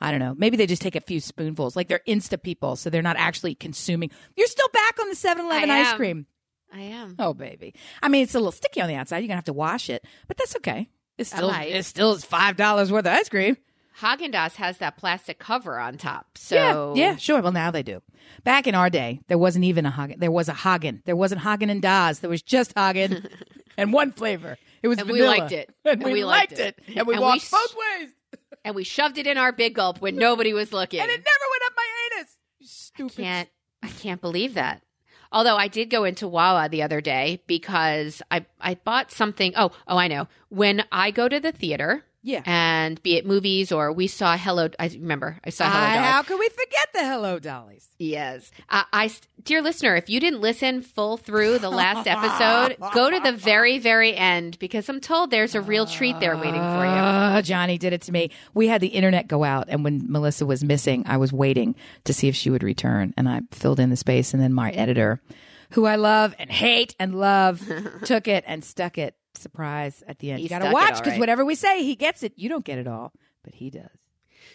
I 0.00 0.10
don't 0.10 0.20
know. 0.20 0.34
Maybe 0.36 0.56
they 0.56 0.66
just 0.66 0.82
take 0.82 0.96
a 0.96 1.00
few 1.00 1.20
spoonfuls. 1.20 1.76
Like 1.76 1.88
they're 1.88 2.02
Insta 2.06 2.42
people, 2.42 2.76
so 2.76 2.90
they're 2.90 3.02
not 3.02 3.16
actually 3.16 3.54
consuming. 3.54 4.10
You're 4.36 4.46
still 4.48 4.68
back 4.72 4.98
on 5.00 5.08
the 5.08 5.14
7-Eleven 5.14 5.70
ice 5.70 5.92
cream. 5.94 6.26
I 6.72 6.80
am. 6.80 7.16
Oh, 7.18 7.32
baby. 7.34 7.74
I 8.02 8.08
mean, 8.08 8.22
it's 8.22 8.34
a 8.34 8.38
little 8.38 8.52
sticky 8.52 8.80
on 8.80 8.88
the 8.88 8.94
outside. 8.94 9.18
You're 9.18 9.28
gonna 9.28 9.36
have 9.36 9.44
to 9.44 9.52
wash 9.52 9.88
it, 9.88 10.04
but 10.28 10.36
that's 10.36 10.56
okay. 10.56 10.88
It's 11.18 11.30
still 11.30 11.50
might. 11.50 11.70
it 11.70 11.84
still 11.84 12.12
is 12.12 12.24
five 12.24 12.56
dollars 12.56 12.92
worth 12.92 13.06
of 13.06 13.12
ice 13.12 13.28
cream. 13.28 13.56
Haagen 14.00 14.30
Dazs 14.32 14.56
has 14.56 14.76
that 14.78 14.98
plastic 14.98 15.38
cover 15.38 15.78
on 15.78 15.96
top. 15.96 16.36
So 16.36 16.92
yeah, 16.94 17.10
yeah, 17.12 17.16
sure. 17.16 17.40
Well, 17.40 17.52
now 17.52 17.70
they 17.70 17.82
do. 17.82 18.02
Back 18.44 18.66
in 18.66 18.74
our 18.74 18.90
day, 18.90 19.20
there 19.28 19.38
wasn't 19.38 19.64
even 19.64 19.86
a 19.86 19.90
Hagen. 19.90 20.18
There 20.20 20.30
was 20.30 20.50
a 20.50 20.54
Hagen. 20.54 21.02
There 21.06 21.16
wasn't 21.16 21.40
Hagen 21.40 21.70
and 21.70 21.82
Dazs. 21.82 22.20
There 22.20 22.28
was 22.28 22.42
just 22.42 22.74
Hagen 22.76 23.26
and 23.78 23.94
one 23.94 24.12
flavor. 24.12 24.58
It 24.82 24.88
was 24.88 24.98
And 24.98 25.08
we 25.08 25.22
liked 25.26 25.52
it. 25.52 25.70
And, 25.86 26.02
And 26.02 26.04
we, 26.04 26.12
we 26.12 26.24
liked, 26.24 26.52
it. 26.52 26.78
it. 26.86 26.96
And 26.98 27.06
we 27.06 27.14
And 27.14 27.20
we 27.22 27.26
walked 27.26 27.50
both 27.50 27.74
ways. 27.74 28.10
and 28.64 28.74
we 28.74 28.84
shoved 28.84 29.16
it 29.16 29.26
in 29.26 29.38
our 29.38 29.52
big 29.52 29.74
gulp 29.74 30.02
when 30.02 30.16
nobody 30.16 30.52
was 30.52 30.72
looking. 30.74 31.00
And 31.00 31.10
it 31.10 31.18
never 31.18 31.46
went 31.50 31.62
up 31.64 31.72
my 31.74 31.86
anus. 32.18 32.36
You 32.58 32.66
stupid. 32.66 33.16
can't 33.16 33.48
I 33.82 33.88
can't 33.88 34.20
believe 34.20 34.54
that. 34.54 34.82
Although 35.32 35.56
I 35.56 35.68
did 35.68 35.90
go 35.90 36.04
into 36.04 36.28
Wawa 36.28 36.68
the 36.68 36.82
other 36.82 37.00
day 37.00 37.42
because 37.46 38.22
I 38.30 38.46
I 38.60 38.74
bought 38.74 39.12
something. 39.12 39.52
Oh, 39.56 39.72
oh, 39.86 39.96
I 39.96 40.08
know. 40.08 40.28
When 40.48 40.84
I 40.90 41.10
go 41.10 41.28
to 41.28 41.40
the 41.40 41.52
theater 41.52 42.04
Yeah. 42.26 42.42
and 42.44 43.00
be 43.04 43.16
it 43.16 43.24
movies 43.24 43.70
or 43.70 43.92
we 43.92 44.08
saw 44.08 44.36
Hello 44.36 44.68
I 44.80 44.88
remember 44.88 45.38
I 45.44 45.50
saw 45.50 45.70
Hello 45.70 45.86
Dolly. 45.86 45.98
how 45.98 46.22
could 46.22 46.40
we 46.40 46.48
forget 46.48 46.88
the 46.92 47.06
Hello 47.06 47.38
Dollies? 47.38 47.88
Yes. 47.98 48.50
Uh, 48.68 48.82
I, 48.92 49.10
dear 49.44 49.62
listener, 49.62 49.94
if 49.94 50.10
you 50.10 50.18
didn't 50.18 50.40
listen 50.40 50.82
full 50.82 51.16
through 51.16 51.60
the 51.60 51.70
last 51.70 52.06
episode, 52.08 52.76
go 52.92 53.10
to 53.10 53.20
the 53.20 53.30
very, 53.32 53.78
very 53.78 54.14
end 54.14 54.58
because 54.58 54.88
I'm 54.88 55.00
told 55.00 55.30
there's 55.30 55.54
a 55.54 55.60
real 55.60 55.86
treat 55.86 56.18
there 56.18 56.36
waiting 56.36 56.54
for 56.54 56.84
you. 56.84 56.90
Uh, 56.90 57.42
Johnny 57.42 57.78
did 57.78 57.92
it 57.92 58.02
to 58.02 58.12
me. 58.12 58.32
We 58.54 58.66
had 58.66 58.80
the 58.80 58.88
internet 58.88 59.28
go 59.28 59.44
out, 59.44 59.66
and 59.68 59.84
when 59.84 60.10
Melissa 60.10 60.44
was 60.44 60.64
missing, 60.64 61.04
I 61.06 61.16
was 61.18 61.32
waiting 61.32 61.74
to 62.04 62.12
see 62.12 62.26
if 62.28 62.34
she 62.34 62.50
would 62.50 62.62
return, 62.64 63.14
and 63.16 63.28
I 63.28 63.42
filled 63.52 63.78
in 63.80 63.90
the 63.90 63.96
space, 63.96 64.34
and 64.34 64.42
then 64.42 64.52
my 64.52 64.72
editor, 64.72 65.22
who 65.70 65.86
I 65.86 65.96
love 65.96 66.34
and 66.38 66.50
hate 66.50 66.94
and 66.98 67.14
love, 67.14 67.62
took 68.04 68.28
it 68.28 68.44
and 68.46 68.64
stuck 68.64 68.98
it. 68.98 69.14
Surprise 69.36 70.02
at 70.06 70.18
the 70.18 70.30
end. 70.30 70.38
He 70.38 70.44
you 70.44 70.48
got 70.48 70.60
to 70.60 70.70
watch 70.70 70.98
because 70.98 71.12
right. 71.12 71.20
whatever 71.20 71.44
we 71.44 71.54
say, 71.54 71.82
he 71.82 71.96
gets 71.96 72.22
it. 72.22 72.32
You 72.36 72.48
don't 72.48 72.64
get 72.64 72.78
it 72.78 72.86
all, 72.86 73.12
but 73.42 73.54
he 73.54 73.70
does. 73.70 73.88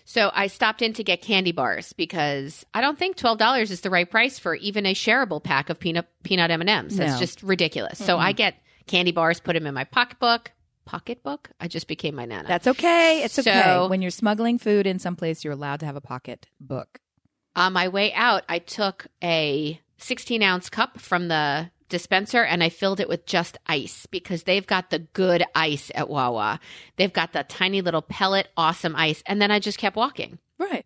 So 0.06 0.32
I 0.34 0.48
stopped 0.48 0.82
in 0.82 0.94
to 0.94 1.04
get 1.04 1.22
candy 1.22 1.52
bars 1.52 1.94
because 1.94 2.66
I 2.74 2.82
don't 2.82 2.98
think 2.98 3.18
twelve 3.18 3.38
dollars 3.38 3.72
is 3.72 3.82
the 3.82 3.90
right 3.90 4.10
price 4.10 4.40
for 4.40 4.56
even 4.56 4.86
a 4.86 4.94
shareable 4.94 5.44
pack 5.44 5.70
of 5.70 5.80
peanut 5.80 6.08
peanut 6.24 6.52
M 6.52 6.62
and 6.62 6.70
M's. 6.70 6.98
That's 6.98 7.20
just 7.20 7.44
ridiculous. 7.44 8.00
So 8.00 8.18
I 8.18 8.32
get 8.32 8.56
candy 8.88 9.12
bars, 9.12 9.40
put 9.40 9.54
them 9.54 9.68
in 9.68 9.74
my 9.74 9.84
pocketbook, 9.84 10.52
pocketbook. 10.86 11.52
I 11.60 11.68
just 11.68 11.88
became 11.88 12.16
my 12.16 12.26
nana. 12.26 12.48
That's 12.48 12.68
okay. 12.68 13.24
It's 13.24 13.38
okay. 13.40 13.88
When 13.88 14.02
you're 14.02 14.12
smuggling 14.12 14.58
food 14.58 14.88
in 14.88 15.00
someplace, 15.00 15.44
you're 15.44 15.54
allowed 15.54 15.82
to 15.82 15.86
have 15.86 15.96
a 15.96 16.02
pocket 16.02 16.48
book. 16.60 17.00
On 17.56 17.74
my 17.74 17.90
way 17.90 18.14
out, 18.14 18.44
I 18.48 18.60
took 18.60 19.08
a 19.24 19.80
16 19.98 20.42
ounce 20.42 20.70
cup 20.70 21.00
from 21.00 21.28
the 21.28 21.70
dispenser 21.92 22.44
and 22.44 22.64
I 22.64 22.70
filled 22.70 23.00
it 23.00 23.08
with 23.08 23.28
just 23.28 23.58
ice 23.68 24.08
because 24.08 24.44
they've 24.44 24.66
got 24.66 24.90
the 24.90 25.00
good 25.00 25.44
ice 25.54 25.92
at 25.94 26.10
Wawa. 26.10 26.60
They've 26.96 27.14
got 27.14 27.34
the 27.34 27.44
tiny 27.44 27.82
little 27.82 28.02
pellet, 28.02 28.48
awesome 28.58 28.96
ice. 28.96 29.22
And 29.28 29.40
then 29.40 29.52
I 29.52 29.60
just 29.60 29.78
kept 29.78 29.96
walking. 29.96 30.40
Right. 30.58 30.86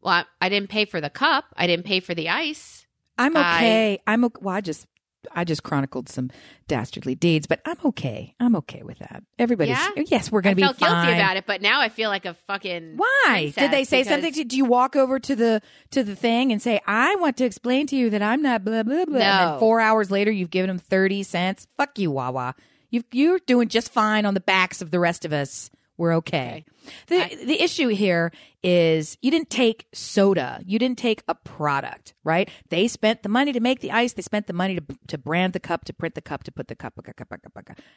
Well, 0.00 0.14
I, 0.14 0.24
I 0.40 0.48
didn't 0.48 0.70
pay 0.70 0.86
for 0.86 1.00
the 1.00 1.10
cup. 1.10 1.44
I 1.56 1.66
didn't 1.66 1.84
pay 1.84 2.00
for 2.00 2.14
the 2.14 2.30
ice. 2.30 2.86
I'm 3.18 3.36
I- 3.36 3.56
okay. 3.56 3.98
I'm 4.06 4.24
okay. 4.24 4.40
Well, 4.42 4.54
I 4.54 4.60
just 4.62 4.86
I 5.30 5.44
just 5.44 5.62
chronicled 5.62 6.08
some 6.08 6.30
dastardly 6.66 7.14
deeds, 7.14 7.46
but 7.46 7.60
I'm 7.64 7.76
okay. 7.84 8.34
I'm 8.40 8.56
okay 8.56 8.82
with 8.82 8.98
that. 8.98 9.22
Everybody's 9.38 9.76
Yeah? 9.96 10.02
yes, 10.06 10.32
we're 10.32 10.40
gonna 10.40 10.56
be 10.56 10.62
felt 10.62 10.78
fine. 10.78 11.06
guilty 11.06 11.18
about 11.20 11.36
it, 11.36 11.44
but 11.46 11.62
now 11.62 11.80
I 11.80 11.88
feel 11.88 12.10
like 12.10 12.24
a 12.24 12.34
fucking. 12.48 12.94
Why 12.96 13.52
did 13.56 13.70
they 13.70 13.84
say 13.84 14.00
because- 14.00 14.12
something? 14.12 14.32
To, 14.32 14.44
do 14.44 14.56
you 14.56 14.64
walk 14.64 14.96
over 14.96 15.18
to 15.20 15.36
the 15.36 15.62
to 15.92 16.02
the 16.02 16.16
thing 16.16 16.50
and 16.52 16.60
say, 16.60 16.80
"I 16.86 17.14
want 17.16 17.36
to 17.38 17.44
explain 17.44 17.86
to 17.88 17.96
you 17.96 18.10
that 18.10 18.22
I'm 18.22 18.42
not 18.42 18.64
blah 18.64 18.82
blah 18.82 19.04
blah"? 19.04 19.14
And 19.16 19.24
No. 19.24 19.50
then 19.52 19.58
four 19.60 19.80
hours 19.80 20.10
later, 20.10 20.30
you've 20.30 20.50
given 20.50 20.68
them 20.68 20.78
thirty 20.78 21.22
cents. 21.22 21.66
Fuck 21.76 21.98
you, 21.98 22.10
Wawa. 22.10 22.54
You 22.90 23.02
you're 23.12 23.38
doing 23.38 23.68
just 23.68 23.90
fine 23.92 24.26
on 24.26 24.34
the 24.34 24.40
backs 24.40 24.82
of 24.82 24.90
the 24.90 25.00
rest 25.00 25.24
of 25.24 25.32
us. 25.32 25.70
We're 25.98 26.14
okay. 26.16 26.64
The 27.08 27.28
the 27.44 27.62
issue 27.62 27.88
here 27.88 28.32
is 28.62 29.18
you 29.22 29.30
didn't 29.30 29.50
take 29.50 29.86
soda. 29.92 30.60
You 30.66 30.78
didn't 30.78 30.98
take 30.98 31.22
a 31.28 31.34
product, 31.34 32.14
right? 32.24 32.48
They 32.70 32.88
spent 32.88 33.22
the 33.22 33.28
money 33.28 33.52
to 33.52 33.60
make 33.60 33.80
the 33.80 33.90
ice. 33.92 34.14
They 34.14 34.22
spent 34.22 34.46
the 34.46 34.52
money 34.52 34.76
to 34.76 34.82
to 35.08 35.18
brand 35.18 35.52
the 35.52 35.60
cup, 35.60 35.84
to 35.84 35.92
print 35.92 36.14
the 36.14 36.20
cup, 36.22 36.44
to 36.44 36.52
put 36.52 36.68
the 36.68 36.74
cup. 36.74 36.94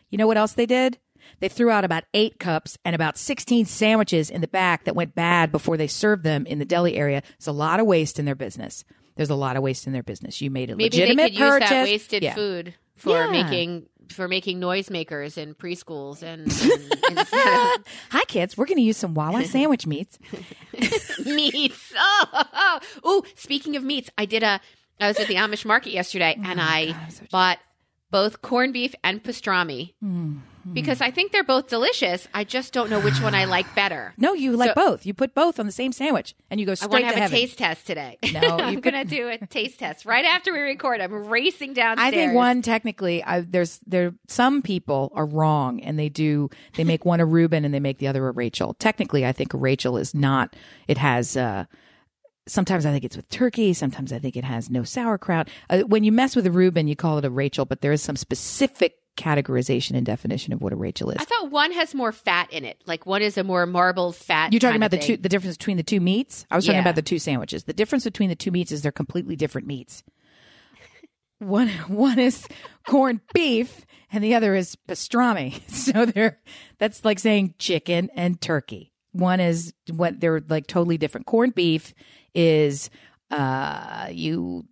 You 0.09 0.17
know 0.17 0.27
what 0.27 0.37
else 0.37 0.53
they 0.53 0.65
did? 0.65 0.99
They 1.39 1.47
threw 1.49 1.69
out 1.71 1.85
about 1.85 2.03
eight 2.13 2.39
cups 2.39 2.77
and 2.85 2.93
about 2.93 3.17
16 3.17 3.65
sandwiches 3.65 4.29
in 4.29 4.41
the 4.41 4.47
back 4.47 4.83
that 4.83 4.95
went 4.95 5.15
bad 5.15 5.51
before 5.51 5.77
they 5.77 5.87
served 5.87 6.23
them 6.23 6.45
in 6.45 6.59
the 6.59 6.65
deli 6.65 6.95
area. 6.95 7.23
There's 7.39 7.47
a 7.47 7.51
lot 7.53 7.79
of 7.79 7.87
waste 7.87 8.19
in 8.19 8.25
their 8.25 8.35
business. 8.35 8.83
There's 9.15 9.29
a 9.29 9.35
lot 9.35 9.55
of 9.55 9.63
waste 9.63 9.87
in 9.87 9.93
their 9.93 10.03
business. 10.03 10.41
You 10.41 10.51
made 10.51 10.69
a 10.69 10.75
Maybe 10.75 10.89
they 10.89 11.03
legitimate 11.03 11.23
could 11.31 11.39
use 11.39 11.49
purchase. 11.49 11.69
that 11.69 11.83
wasted 11.83 12.23
Yeah. 12.23 12.35
food 12.35 12.75
for 12.97 13.17
Yeah. 13.17 13.31
making 13.31 13.87
for 14.09 14.27
making 14.27 14.59
noisemakers 14.59 15.37
in 15.37 15.55
preschools 15.55 16.23
and, 16.23 16.41
and 17.09 17.19
of 17.19 17.29
Hi, 18.11 18.23
kids. 18.27 18.57
We're 18.57 18.65
going 18.65 18.77
to 18.77 18.83
use 18.83 18.97
some 18.97 19.13
Wawa 19.13 19.43
sandwich 19.45 19.85
meats. 19.87 20.17
meats. 21.25 21.93
Oh, 21.97 22.25
oh, 22.33 22.79
oh, 23.03 23.23
speaking 23.35 23.75
of 23.75 23.83
meats, 23.83 24.09
I 24.17 24.25
did 24.25 24.43
a. 24.43 24.59
I 24.99 25.09
was 25.09 25.19
at 25.19 25.27
the 25.27 25.35
Amish 25.35 25.65
market 25.65 25.91
yesterday, 25.91 26.39
and 26.41 26.61
I 26.61 26.87
Oh 26.87 26.91
God, 26.93 27.11
so 27.11 27.23
bought 27.31 27.57
both 28.11 28.41
corned 28.41 28.73
beef 28.73 28.95
and 29.03 29.21
pastrami 29.21 29.93
Mm, 30.03 30.39
because 30.73 30.99
I 31.01 31.11
think 31.11 31.31
they're 31.31 31.43
both 31.43 31.67
delicious. 31.67 32.27
I 32.33 32.43
just 32.43 32.73
don't 32.73 32.89
know 32.89 32.99
which 32.99 33.21
one 33.21 33.35
I 33.35 33.45
like 33.45 33.73
better. 33.75 34.13
No, 34.17 34.33
you 34.33 34.55
like 34.57 34.71
So- 34.71 34.73
both. 34.75 35.05
You 35.05 35.13
put 35.13 35.33
both 35.35 35.59
on 35.59 35.65
the 35.65 35.71
same 35.71 35.91
sandwich 35.91 36.35
and 36.49 36.59
you 36.59 36.65
go 36.65 36.73
straight 36.75 36.89
I 36.89 36.91
want 36.91 37.01
to 37.01 37.05
have 37.07 37.15
heaven. 37.31 37.37
a 37.37 37.39
taste 37.41 37.57
test 37.57 37.85
today. 37.87 38.17
No, 38.33 38.39
I'm 38.59 38.79
going 38.81 38.93
to 38.93 39.03
do 39.05 39.29
a 39.29 39.37
taste 39.45 39.79
test 39.79 40.05
right 40.05 40.25
after 40.25 40.51
we 40.53 40.59
record. 40.59 41.01
I'm 41.01 41.13
racing 41.13 41.73
downstairs. 41.73 42.07
I 42.07 42.11
think 42.11 42.33
one 42.33 42.61
technically, 42.61 43.23
I, 43.23 43.41
there's 43.41 43.79
there 43.85 44.13
some 44.27 44.61
people 44.61 45.11
are 45.15 45.25
wrong 45.25 45.81
and 45.81 45.99
they 45.99 46.09
do 46.09 46.49
they 46.75 46.83
make 46.83 47.05
one 47.05 47.19
a 47.19 47.25
Reuben 47.25 47.65
and 47.65 47.73
they 47.73 47.79
make 47.79 47.99
the 47.99 48.07
other 48.07 48.27
a 48.27 48.31
Rachel. 48.31 48.73
Technically, 48.75 49.25
I 49.25 49.31
think 49.31 49.51
Rachel 49.53 49.97
is 49.97 50.13
not. 50.15 50.55
It 50.87 50.97
has. 50.97 51.37
uh 51.37 51.65
Sometimes 52.47 52.85
I 52.85 52.91
think 52.91 53.03
it's 53.03 53.15
with 53.15 53.27
turkey. 53.29 53.73
Sometimes 53.73 54.13
I 54.13 54.19
think 54.19 54.37
it 54.37 54.43
has 54.43 54.69
no 54.69 54.83
sauerkraut. 54.83 55.49
Uh, 55.67 55.79
when 55.79 56.03
you 56.03 56.11
mess 56.11 56.35
with 56.35 56.45
a 56.45 56.51
Reuben, 56.51 56.87
you 56.87 56.95
call 56.95 57.17
it 57.17 57.25
a 57.25 57.29
Rachel, 57.31 57.65
but 57.65 57.81
there 57.81 57.91
is 57.91 58.03
some 58.03 58.15
specific 58.15 58.97
categorization 59.15 59.95
and 59.95 60.05
definition 60.05 60.53
of 60.53 60.61
what 60.61 60.73
a 60.73 60.75
Rachel 60.75 61.09
is. 61.11 61.17
I 61.19 61.25
thought 61.25 61.51
one 61.51 61.71
has 61.71 61.95
more 61.95 62.11
fat 62.11 62.51
in 62.51 62.65
it. 62.65 62.81
Like 62.85 63.05
one 63.05 63.21
is 63.21 63.37
a 63.37 63.43
more 63.43 63.65
marbled 63.65 64.15
fat. 64.15 64.51
You're 64.53 64.59
talking 64.59 64.77
about 64.77 64.91
the 64.91 64.97
two, 64.97 65.17
the 65.17 65.29
difference 65.29 65.57
between 65.57 65.77
the 65.77 65.83
two 65.83 65.99
meats. 65.99 66.45
I 66.51 66.55
was 66.55 66.65
talking 66.65 66.81
about 66.81 66.95
the 66.95 67.01
two 67.01 67.19
sandwiches. 67.19 67.63
The 67.63 67.73
difference 67.73 68.03
between 68.03 68.29
the 68.29 68.35
two 68.35 68.51
meats 68.51 68.71
is 68.71 68.81
they're 68.81 68.91
completely 68.91 69.35
different 69.35 69.67
meats. 69.67 70.03
One 71.39 71.69
one 71.87 72.19
is 72.19 72.47
corned 72.87 73.21
beef, 73.33 73.85
and 74.11 74.23
the 74.23 74.35
other 74.35 74.55
is 74.55 74.77
pastrami. 74.87 75.61
So 75.69 76.05
they're 76.05 76.39
that's 76.77 77.03
like 77.05 77.19
saying 77.19 77.55
chicken 77.59 78.09
and 78.15 78.39
turkey. 78.39 78.93
One 79.11 79.39
is 79.39 79.73
what 79.91 80.19
they're 80.19 80.41
like 80.47 80.67
totally 80.67 80.97
different. 80.97 81.25
Corned 81.27 81.55
beef 81.55 81.93
is 82.33 82.89
uh 83.31 84.07
you 84.11 84.65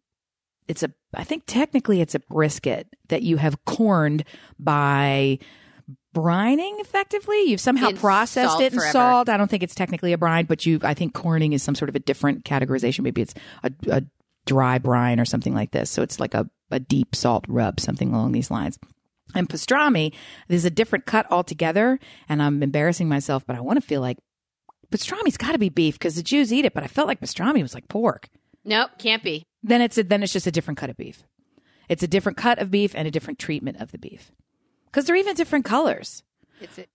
it's 0.67 0.83
a 0.83 0.93
I 1.15 1.23
think 1.23 1.43
technically 1.45 2.01
it's 2.01 2.15
a 2.15 2.19
brisket 2.19 2.87
that 3.09 3.21
you 3.23 3.37
have 3.37 3.63
corned 3.65 4.23
by 4.59 5.39
brining 6.13 6.79
effectively. 6.79 7.43
You've 7.43 7.59
somehow 7.59 7.89
In 7.89 7.97
processed 7.97 8.61
it 8.61 8.73
in 8.73 8.79
forever. 8.79 8.91
salt. 8.91 9.29
I 9.29 9.37
don't 9.37 9.49
think 9.49 9.63
it's 9.63 9.75
technically 9.75 10.13
a 10.13 10.17
brine, 10.17 10.45
but 10.45 10.65
you 10.65 10.79
I 10.83 10.93
think 10.93 11.13
corning 11.13 11.53
is 11.53 11.63
some 11.63 11.75
sort 11.75 11.89
of 11.89 11.95
a 11.95 11.99
different 11.99 12.45
categorization. 12.45 13.01
Maybe 13.01 13.21
it's 13.21 13.33
a, 13.63 13.71
a 13.89 14.03
dry 14.45 14.77
brine 14.77 15.19
or 15.19 15.25
something 15.25 15.53
like 15.53 15.71
this. 15.71 15.89
So 15.89 16.01
it's 16.01 16.19
like 16.19 16.33
a, 16.33 16.49
a 16.69 16.79
deep 16.79 17.15
salt 17.15 17.45
rub, 17.47 17.79
something 17.79 18.13
along 18.13 18.31
these 18.31 18.51
lines. 18.51 18.77
And 19.35 19.49
pastrami 19.49 20.13
is 20.49 20.65
a 20.65 20.69
different 20.69 21.05
cut 21.05 21.31
altogether. 21.31 21.99
And 22.29 22.41
I'm 22.41 22.61
embarrassing 22.61 23.09
myself, 23.09 23.45
but 23.45 23.55
I 23.55 23.61
want 23.61 23.81
to 23.81 23.85
feel 23.85 24.01
like 24.01 24.17
pastrami's 24.91 25.37
got 25.37 25.53
to 25.53 25.57
be 25.57 25.69
beef 25.69 25.95
because 25.95 26.15
the 26.15 26.23
Jews 26.23 26.53
eat 26.53 26.65
it. 26.65 26.73
But 26.73 26.83
I 26.83 26.87
felt 26.87 27.07
like 27.07 27.21
pastrami 27.21 27.61
was 27.61 27.73
like 27.73 27.87
pork. 27.87 28.29
Nope, 28.65 28.91
can't 28.97 29.23
be. 29.23 29.45
Then 29.63 29.81
it's 29.81 29.97
a, 29.97 30.03
then 30.03 30.23
it's 30.23 30.33
just 30.33 30.47
a 30.47 30.51
different 30.51 30.77
cut 30.77 30.89
of 30.89 30.97
beef. 30.97 31.23
It's 31.89 32.03
a 32.03 32.07
different 32.07 32.37
cut 32.37 32.59
of 32.59 32.71
beef 32.71 32.93
and 32.95 33.07
a 33.07 33.11
different 33.11 33.39
treatment 33.39 33.81
of 33.81 33.91
the 33.91 33.97
beef 33.97 34.31
because 34.85 35.05
they're 35.05 35.15
even 35.15 35.35
different 35.35 35.65
colors. 35.65 36.23
It's 36.61 36.77
a, 36.79 36.85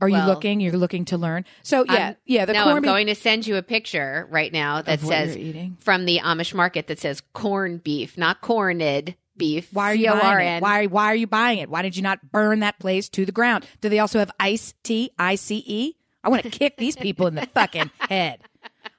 Are 0.00 0.08
you 0.08 0.22
looking? 0.24 0.60
You're 0.60 0.72
looking 0.76 1.04
to 1.06 1.16
learn. 1.16 1.44
So 1.62 1.84
yeah, 1.86 1.92
I'm- 1.92 2.16
yeah. 2.26 2.44
The 2.44 2.52
no, 2.52 2.64
I'm 2.68 2.82
beef- 2.82 2.88
going 2.88 3.06
to 3.06 3.14
send 3.14 3.46
you 3.46 3.56
a 3.56 3.62
picture 3.62 4.26
right 4.30 4.52
now 4.52 4.82
that 4.82 5.00
says 5.00 5.36
from 5.80 6.04
the 6.04 6.18
Amish 6.18 6.52
market 6.54 6.86
that 6.88 6.98
says 6.98 7.22
corned 7.32 7.82
beef, 7.82 8.18
not 8.18 8.40
corned 8.42 9.14
beef. 9.36 9.72
Why 9.72 9.92
are 9.92 9.94
you 9.94 10.10
buying 10.10 10.48
it? 10.48 10.62
Why 10.62 10.86
why 10.86 11.06
are 11.06 11.16
you 11.16 11.26
buying 11.26 11.58
it? 11.60 11.70
Why 11.70 11.82
did 11.82 11.96
you 11.96 12.02
not 12.02 12.30
burn 12.30 12.60
that 12.60 12.78
place 12.78 13.08
to 13.10 13.24
the 13.24 13.32
ground? 13.32 13.64
Do 13.80 13.88
they 13.88 13.98
also 14.00 14.18
have 14.18 14.30
ice 14.38 14.74
tea? 14.82 15.10
I 15.18 15.36
C 15.36 15.62
E. 15.66 15.96
I 16.22 16.28
want 16.28 16.42
to 16.42 16.50
kick 16.58 16.76
these 16.76 16.96
people 16.96 17.26
in 17.26 17.34
the 17.34 17.46
fucking 17.54 17.90
head. 18.00 18.40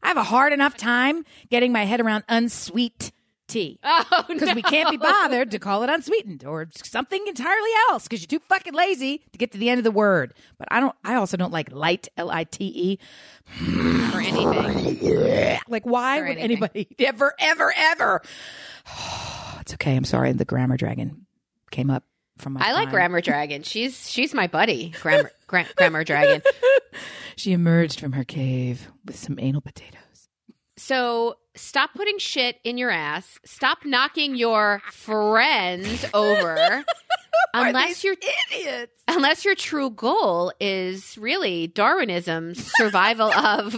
I 0.03 0.07
have 0.07 0.17
a 0.17 0.23
hard 0.23 0.53
enough 0.53 0.75
time 0.77 1.25
getting 1.49 1.71
my 1.71 1.85
head 1.85 1.99
around 2.01 2.23
unsweet 2.29 3.11
tea 3.47 3.79
Oh, 3.83 4.23
because 4.27 4.55
we 4.55 4.63
can't 4.63 4.89
be 4.89 4.97
bothered 4.97 5.51
to 5.51 5.59
call 5.59 5.83
it 5.83 5.89
unsweetened 5.89 6.43
or 6.45 6.67
something 6.83 7.23
entirely 7.27 7.69
else 7.91 8.03
because 8.07 8.21
you're 8.21 8.39
too 8.39 8.43
fucking 8.49 8.73
lazy 8.73 9.19
to 9.33 9.37
get 9.37 9.51
to 9.51 9.57
the 9.59 9.69
end 9.69 9.77
of 9.77 9.83
the 9.83 9.91
word. 9.91 10.33
But 10.57 10.67
I 10.71 10.79
don't. 10.79 10.95
I 11.03 11.13
also 11.15 11.37
don't 11.37 11.53
like 11.53 11.71
light 11.71 12.07
L 12.17 12.31
I 12.31 12.43
T 12.45 12.65
E. 12.65 12.99
for 14.11 14.19
anything. 14.19 15.59
Like, 15.67 15.85
why 15.85 16.19
Or 16.19 16.23
would 16.23 16.37
anything. 16.37 16.43
anybody 16.63 16.87
ever, 16.99 17.33
ever, 17.39 17.73
ever? 17.75 18.21
it's 19.61 19.73
okay. 19.75 19.95
I'm 19.95 20.03
sorry. 20.05 20.31
The 20.33 20.45
grammar 20.45 20.77
dragon 20.77 21.25
came 21.71 21.89
up 21.89 22.03
from 22.37 22.53
my. 22.53 22.61
I 22.67 22.73
like. 22.73 22.89
Grammar 22.89 23.21
Dragon. 23.29 23.63
She's 23.63 24.09
she's 24.09 24.33
my 24.33 24.47
buddy. 24.47 24.93
Grammar 25.01 25.31
gra- 25.47 25.67
Grammar 25.75 26.03
Dragon. 26.03 26.41
She 27.37 27.51
emerged 27.51 27.99
from 27.99 28.13
her 28.13 28.23
cave 28.23 28.87
with 29.03 29.17
some 29.17 29.37
anal 29.39 29.59
potatoes. 29.59 30.29
So 30.77 31.35
stop 31.53 31.89
putting 31.93 32.17
shit 32.17 32.57
in 32.63 32.77
your 32.77 32.89
ass. 32.89 33.39
Stop 33.43 33.79
knocking 33.83 34.35
your 34.35 34.81
friends 34.91 36.05
over. 36.13 36.85
unless 37.53 38.05
your 38.05 38.15
idiots. 38.53 38.93
unless 39.09 39.43
your 39.43 39.53
true 39.55 39.89
goal 39.89 40.53
is 40.61 41.17
really 41.17 41.67
Darwinism, 41.67 42.53
survival 42.55 43.29
of 43.33 43.75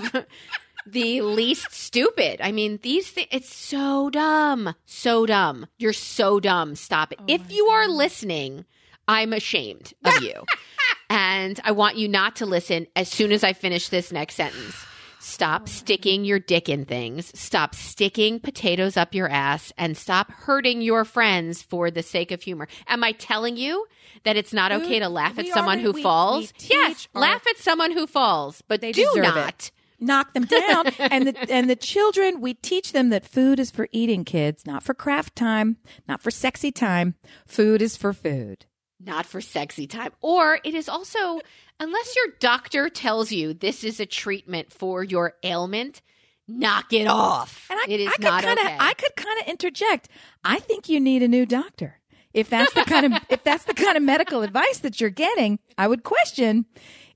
the 0.92 1.22
least 1.22 1.72
stupid. 1.74 2.40
I 2.42 2.52
mean, 2.52 2.80
these 2.82 3.10
thi- 3.12 3.28
it's 3.32 3.54
so 3.54 4.10
dumb. 4.10 4.74
So 4.86 5.26
dumb. 5.26 5.68
You're 5.78 5.94
so 5.94 6.40
dumb. 6.40 6.76
Stop 6.76 7.12
it. 7.12 7.20
Oh 7.22 7.26
if 7.28 7.52
you 7.52 7.66
are 7.68 7.88
listening, 7.88 8.66
I'm 9.08 9.34
ashamed 9.34 9.94
of 10.04 10.22
you. 10.22 10.44
and 11.10 11.60
I 11.64 11.72
want 11.72 11.98
you 11.98 12.08
not 12.08 12.38
to 12.38 12.46
listen 12.46 12.88
as 12.96 13.08
soon 13.10 13.32
as 13.32 13.44
I 13.44 13.54
finish 13.54 13.90
this 13.90 14.12
next 14.12 14.36
sentence. 14.36 14.76
Stop 15.20 15.64
oh 15.64 15.66
sticking 15.70 16.24
your 16.26 16.40
dick 16.40 16.70
in 16.70 16.86
things. 16.86 17.38
Stop 17.38 17.76
sticking 17.76 18.40
potatoes 18.40 18.96
up 18.98 19.14
your 19.14 19.28
ass 19.28 19.74
and 19.78 19.98
stop 19.98 20.32
hurting 20.32 20.82
your 20.82 21.04
friends 21.06 21.62
for 21.62 21.92
the 21.92 22.04
sake 22.04 22.32
of 22.32 22.42
humor. 22.42 22.68
Am 22.88 23.04
I 23.04 23.12
telling 23.14 23.58
you 23.58 23.86
that 24.24 24.38
it's 24.38 24.54
not 24.54 24.72
mm, 24.72 24.82
okay 24.84 25.00
to 25.00 25.10
laugh 25.10 25.38
at 25.38 25.46
we 25.46 25.52
someone 25.52 25.80
already- 25.80 25.84
who 25.84 25.92
we- 25.94 26.04
falls? 26.04 26.54
we 26.62 26.68
yes, 26.70 27.08
laugh 27.14 27.46
at 27.48 27.58
someone 27.58 27.92
who 27.92 28.08
falls, 28.08 28.62
but 28.68 28.80
They 28.80 28.92
do 28.94 29.12
not 29.18 29.50
it. 29.50 29.72
Knock 30.00 30.34
them 30.34 30.44
down, 30.46 30.88
and 31.00 31.28
the 31.28 31.52
and 31.52 31.70
the 31.70 31.76
children. 31.76 32.40
We 32.40 32.54
teach 32.54 32.92
them 32.92 33.10
that 33.10 33.26
food 33.26 33.60
is 33.60 33.72
for 33.72 33.88
eating, 33.92 34.26
kids, 34.26 34.66
not 34.66 34.84
for 34.84 34.94
craft 34.94 35.36
time, 35.36 35.78
not 36.08 36.22
for 36.22 36.30
sexy 36.30 36.72
time. 36.72 37.16
Food 37.48 37.82
is 37.82 37.98
for 37.98 38.14
food. 38.14 38.66
Not 39.00 39.26
for 39.26 39.42
sexy 39.42 39.88
time. 39.88 40.12
Or 40.22 40.60
it 40.64 40.74
is 40.76 40.88
also, 40.90 41.40
unless 41.80 42.16
your 42.16 42.34
doctor 42.40 42.90
tells 42.90 43.32
you 43.32 43.54
this 43.54 43.84
is 43.84 44.00
a 44.00 44.06
treatment 44.06 44.72
for 44.72 45.04
your 45.04 45.34
ailment, 45.44 46.02
knock 46.48 46.94
it 46.94 47.08
off. 47.08 47.68
And 47.70 47.80
I, 47.80 47.86
it 47.90 48.00
is 48.00 48.08
I 48.08 48.12
could 48.14 48.24
not 48.24 48.44
kinda, 48.44 48.62
okay. 48.62 48.78
I 48.80 48.94
could 48.94 49.16
kind 49.16 49.40
of 49.42 49.48
interject. 49.48 50.10
I 50.44 50.60
think 50.60 50.90
you 50.90 51.00
need 51.00 51.22
a 51.24 51.28
new 51.28 51.46
doctor. 51.46 52.00
if 52.34 52.50
that's 52.50 52.74
the 52.74 52.84
kind 52.84 53.06
of 53.06 53.22
if 53.30 53.44
that's 53.44 53.64
the 53.66 53.74
kind 53.74 53.98
of 53.98 54.04
medical 54.04 54.42
advice 54.44 54.80
that 54.80 55.00
you're 55.02 55.10
getting, 55.10 55.60
I 55.78 55.88
would 55.88 56.04
question 56.04 56.66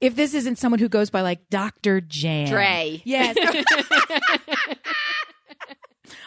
if 0.01 0.15
this 0.15 0.33
isn't 0.33 0.57
someone 0.57 0.79
who 0.79 0.89
goes 0.89 1.09
by 1.09 1.21
like 1.21 1.49
Dr. 1.49 2.01
Jan. 2.01 2.47
Dre. 2.49 3.01
Yes. 3.05 3.37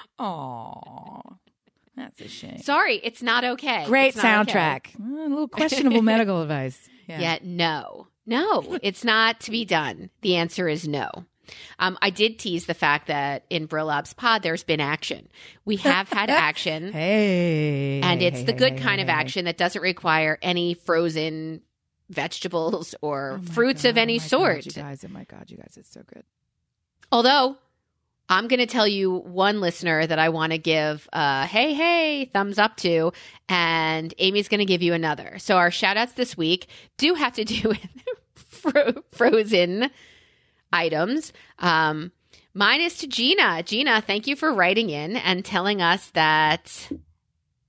Aw. 0.18 1.20
That's 1.96 2.20
a 2.20 2.28
shame. 2.28 2.58
Sorry, 2.58 2.96
it's 3.04 3.22
not 3.22 3.44
okay. 3.44 3.84
Great 3.86 4.08
It's 4.14 4.16
not 4.22 4.48
okay. 4.48 4.58
soundtrack. 4.58 4.86
Uh, 5.00 5.26
a 5.26 5.28
little 5.28 5.48
questionable 5.48 6.02
medical 6.02 6.42
advice. 6.42 6.88
Yeah. 7.06 7.20
Yeah, 7.20 7.38
no. 7.42 8.08
No, 8.26 8.78
it's 8.82 9.04
not 9.04 9.40
to 9.40 9.50
be 9.50 9.64
done. 9.64 10.08
The 10.22 10.36
answer 10.36 10.66
is 10.66 10.88
no. 10.88 11.10
Um, 11.78 11.98
I 12.00 12.08
did 12.08 12.38
tease 12.38 12.64
the 12.64 12.72
fact 12.72 13.08
that 13.08 13.44
in 13.50 13.66
Brilob's 13.66 14.14
pod, 14.14 14.42
there's 14.42 14.64
been 14.64 14.80
action. 14.80 15.28
We 15.66 15.76
have 15.76 16.08
had 16.08 16.30
action, 16.30 16.90
Hey. 16.90 18.00
and 18.02 18.22
it's 18.22 18.38
hey, 18.38 18.44
the 18.46 18.52
hey, 18.52 18.58
good 18.58 18.72
hey, 18.72 18.78
kind 18.78 19.00
of 19.02 19.08
hey, 19.08 19.12
hey. 19.12 19.20
action 19.20 19.44
that 19.44 19.58
doesn't 19.58 19.82
require 19.82 20.38
any 20.40 20.72
frozen 20.72 21.60
vegetables 22.14 22.94
or 23.02 23.40
Oh 23.42 23.46
fruits 23.52 23.82
God, 23.82 23.90
of 23.90 23.98
any 23.98 24.14
oh 24.14 24.16
my 24.16 24.22
God, 24.22 24.28
sort. 24.28 24.66
you 24.66 24.72
guys, 24.72 25.04
oh 25.04 25.08
my 25.12 25.24
God, 25.24 25.44
you 25.50 25.56
guys, 25.56 25.74
it's 25.76 25.90
so 25.90 26.02
good. 26.12 26.24
Although 27.12 27.56
I'm 28.28 28.48
going 28.48 28.60
to 28.60 28.66
tell 28.66 28.88
you 28.88 29.12
one 29.18 29.60
listener 29.60 30.06
that 30.06 30.18
I 30.18 30.30
want 30.30 30.52
to 30.52 30.58
give 30.58 31.06
uh, 31.12 31.46
hey, 31.46 31.74
hey, 31.74 32.24
thumbs 32.32 32.58
up 32.58 32.76
to, 32.78 33.12
and 33.48 34.14
Amy's 34.18 34.48
going 34.48 34.60
to 34.60 34.64
give 34.64 34.80
you 34.82 34.94
another. 34.94 35.38
So 35.38 35.56
our 35.56 35.70
shout 35.70 35.96
outs 35.98 36.12
this 36.12 36.36
week 36.36 36.66
do 36.96 37.14
have 37.14 37.34
to 37.34 37.44
do 37.44 37.68
with 37.68 37.86
fro- 38.34 39.02
frozen 39.12 39.90
items. 40.72 41.32
Um, 41.58 42.12
mine 42.54 42.80
is 42.80 42.96
to 42.98 43.06
Gina. 43.06 43.62
Gina, 43.62 44.00
thank 44.00 44.26
you 44.26 44.36
for 44.36 44.52
writing 44.52 44.88
in 44.88 45.16
and 45.16 45.44
telling 45.44 45.82
us 45.82 46.08
that 46.14 46.90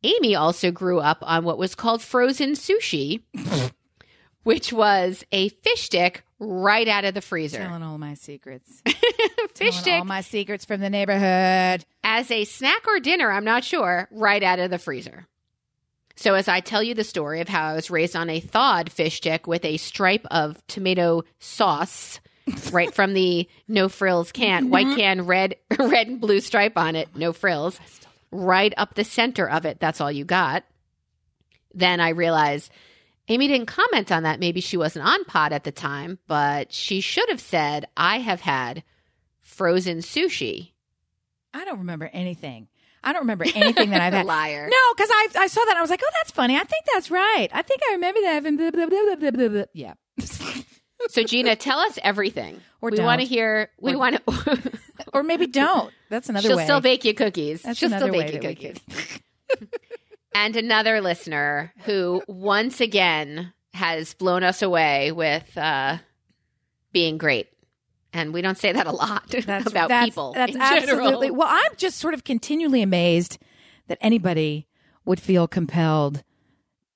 Amy 0.03 0.36
also 0.36 0.71
grew 0.71 0.99
up 0.99 1.17
on 1.21 1.43
what 1.43 1.58
was 1.58 1.75
called 1.75 2.01
frozen 2.01 2.51
sushi, 2.51 3.23
which 4.45 4.71
was 4.71 5.23
a 5.31 5.49
fish 5.49 5.81
stick 5.81 6.23
right 6.38 6.88
out 6.88 7.03
of 7.03 7.15
the 7.15 7.21
freezer. 7.21 7.58
Telling 7.58 7.81
all 7.81 7.97
my 7.97 8.13
secrets. 8.13 8.81
fish 8.86 8.95
Telling 9.55 9.73
stick 9.73 9.93
all 9.95 10.05
my 10.05 10.21
secrets 10.21 10.65
from 10.65 10.81
the 10.81 10.89
neighborhood. 10.89 11.84
as 12.03 12.29
a 12.29 12.45
snack 12.45 12.88
or 12.88 12.99
dinner, 12.99 13.31
I'm 13.31 13.43
not 13.43 13.63
sure, 13.63 14.08
right 14.12 14.43
out 14.43 14.60
of 14.60 14.69
the 14.69 14.77
freezer. 14.77 15.27
So, 16.15 16.36
as 16.36 16.47
I 16.47 16.60
tell 16.60 16.84
you 16.84 16.93
the 16.93 17.03
story 17.03 17.41
of 17.41 17.49
how 17.49 17.69
I 17.69 17.73
was 17.73 17.89
raised 17.89 18.15
on 18.15 18.29
a 18.29 18.39
thawed 18.39 18.91
fish 18.91 19.17
stick 19.17 19.47
with 19.47 19.65
a 19.65 19.77
stripe 19.77 20.25
of 20.29 20.65
tomato 20.67 21.23
sauce, 21.39 22.19
right 22.71 22.93
from 22.93 23.15
the 23.15 23.49
no 23.67 23.89
frills 23.89 24.31
can, 24.31 24.69
white 24.69 24.95
can, 24.95 25.25
red, 25.25 25.55
red 25.77 26.08
and 26.08 26.21
blue 26.21 26.39
stripe 26.39 26.77
on 26.77 26.95
it, 26.95 27.10
no 27.15 27.34
frills, 27.34 27.79
right 28.31 28.73
up 28.77 28.93
the 28.93 29.03
center 29.03 29.49
of 29.49 29.65
it. 29.65 29.79
That's 29.79 29.99
all 29.99 30.12
you 30.12 30.23
got. 30.23 30.63
Then 31.73 31.99
I 31.99 32.10
realized 32.10 32.71
Amy 33.27 33.47
didn't 33.47 33.65
comment 33.67 34.11
on 34.11 34.23
that. 34.23 34.39
Maybe 34.39 34.61
she 34.61 34.77
wasn't 34.77 35.05
on 35.07 35.23
pod 35.25 35.51
at 35.53 35.63
the 35.63 35.71
time, 35.71 36.19
but 36.27 36.71
she 36.71 37.01
should 37.01 37.27
have 37.29 37.41
said, 37.41 37.85
I 37.97 38.19
have 38.19 38.41
had 38.41 38.83
frozen 39.41 39.97
sushi. 39.99 40.71
I 41.53 41.65
don't 41.65 41.79
remember 41.79 42.09
anything. 42.13 42.67
I 43.03 43.13
don't 43.13 43.21
remember 43.23 43.45
anything 43.55 43.91
that 43.91 44.01
I've 44.03 44.13
had. 44.13 44.25
Liar. 44.25 44.67
No, 44.69 44.93
because 44.95 45.09
I 45.11 45.27
I 45.38 45.47
saw 45.47 45.63
that 45.65 45.77
I 45.77 45.81
was 45.81 45.89
like, 45.89 46.01
oh, 46.03 46.09
that's 46.21 46.31
funny. 46.31 46.55
I 46.55 46.63
think 46.63 46.85
that's 46.93 47.09
right. 47.11 47.47
I 47.51 47.61
think 47.61 47.81
I 47.89 47.93
remember 47.93 48.19
that. 48.21 48.43
Blah, 49.19 49.31
blah, 49.31 49.47
blah. 49.49 49.63
Yeah. 49.73 49.93
So 51.09 51.21
Gina, 51.23 51.55
tell 51.55 51.77
us 51.79 51.99
everything. 52.01 52.61
Or 52.81 52.89
we 52.89 52.99
want 52.99 53.19
to 53.21 53.27
hear. 53.27 53.69
We 53.79 53.93
Or- 53.93 53.97
want 53.99 54.15
to. 54.25 54.71
or 55.13 55.21
maybe 55.23 55.45
don't. 55.45 55.93
That's 56.09 56.29
another 56.29 56.41
thing. 56.47 56.49
She'll 56.51 56.57
way. 56.57 56.63
still 56.63 56.81
bake 56.81 57.05
you 57.05 57.13
cookies. 57.13 57.61
That's 57.61 57.77
She'll 57.77 57.89
another 57.93 58.05
still 58.07 58.17
way 58.19 58.25
bake 58.25 58.33
you 58.33 58.39
cookies. 58.39 59.19
And 60.36 60.58
another 60.58 61.00
listener 61.00 61.74
who 61.86 62.21
once 62.28 62.82
again 62.82 63.54
has 63.74 64.13
blown 64.13 64.43
us 64.43 64.62
away 64.62 65.13
with 65.13 65.58
uh, 65.58 65.98
being 66.91 67.17
great. 67.17 67.48
And 68.12 68.34
we 68.34 68.41
don't 68.41 68.58
say 68.58 68.74
that 68.74 68.86
a 68.86 68.91
lot 68.91 69.30
That's 69.45 69.65
about 69.65 69.88
that's, 69.88 70.06
people. 70.06 70.34
That's 70.34 70.54
in 70.54 70.62
absolutely. 70.62 71.28
General. 71.28 71.36
Well, 71.36 71.48
I'm 71.50 71.76
just 71.78 72.00
sort 72.00 72.13
of 72.13 72.26
continually 72.26 72.82
amazed 72.82 73.38
that 73.88 73.98
anybody 74.02 74.67
would 75.06 75.21
feel 75.21 75.48
compelled 75.48 76.24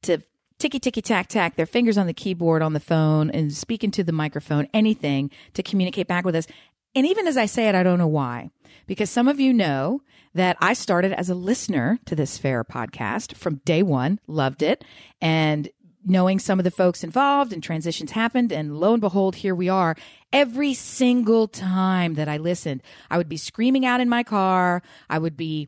to 0.02 0.22
ticky 0.58 0.80
ticky 0.80 1.02
tack 1.02 1.28
tack 1.28 1.56
their 1.56 1.66
fingers 1.66 1.98
on 1.98 2.08
the 2.08 2.14
keyboard 2.14 2.62
on 2.62 2.74
the 2.74 2.80
phone 2.82 3.30
and 3.30 3.54
speak 3.54 3.86
into 3.86 4.04
the 4.04 4.12
microphone, 4.12 4.68
anything 4.74 5.32
to 5.54 5.64
communicate 5.64 6.08
back 6.08 6.26
with 6.26 6.36
us. 6.36 6.46
And 6.94 7.08
even 7.08 7.26
as 7.26 7.38
I 7.38 7.46
say 7.46 7.70
it, 7.70 7.76
I 7.76 7.84
don't 7.84 8.00
know 8.00 8.08
why. 8.08 8.50
Because 8.86 9.10
some 9.10 9.30
of 9.30 9.40
you 9.40 9.54
know 9.54 10.02
that 10.40 10.56
I 10.62 10.72
started 10.72 11.12
as 11.12 11.30
a 11.30 11.36
listener 11.36 12.00
to 12.06 12.16
this 12.16 12.38
fair 12.38 12.64
podcast 12.64 13.36
from 13.36 13.56
day 13.66 13.84
one, 13.84 14.22
loved 14.26 14.64
it, 14.64 14.86
and 15.20 15.68
knowing 16.06 16.40
some 16.40 16.62
of 16.62 16.64
the 16.64 16.72
folks 16.72 17.04
involved 17.04 17.52
and 17.52 17.62
transitions 17.62 18.12
happened 18.12 18.54
and 18.54 18.80
lo 18.80 18.94
and 18.94 19.02
behold 19.02 19.36
here 19.36 19.54
we 19.54 19.68
are. 19.68 19.98
Every 20.32 20.74
single 20.74 21.50
time 21.50 22.14
that 22.14 22.30
i 22.30 22.38
listened 22.38 22.82
i 23.12 23.18
would 23.18 23.28
be 23.28 23.36
screaming 23.36 23.86
out 23.86 24.00
in 24.00 24.08
my 24.08 24.24
car. 24.24 24.82
I 25.10 25.20
would 25.20 25.36
be 25.36 25.68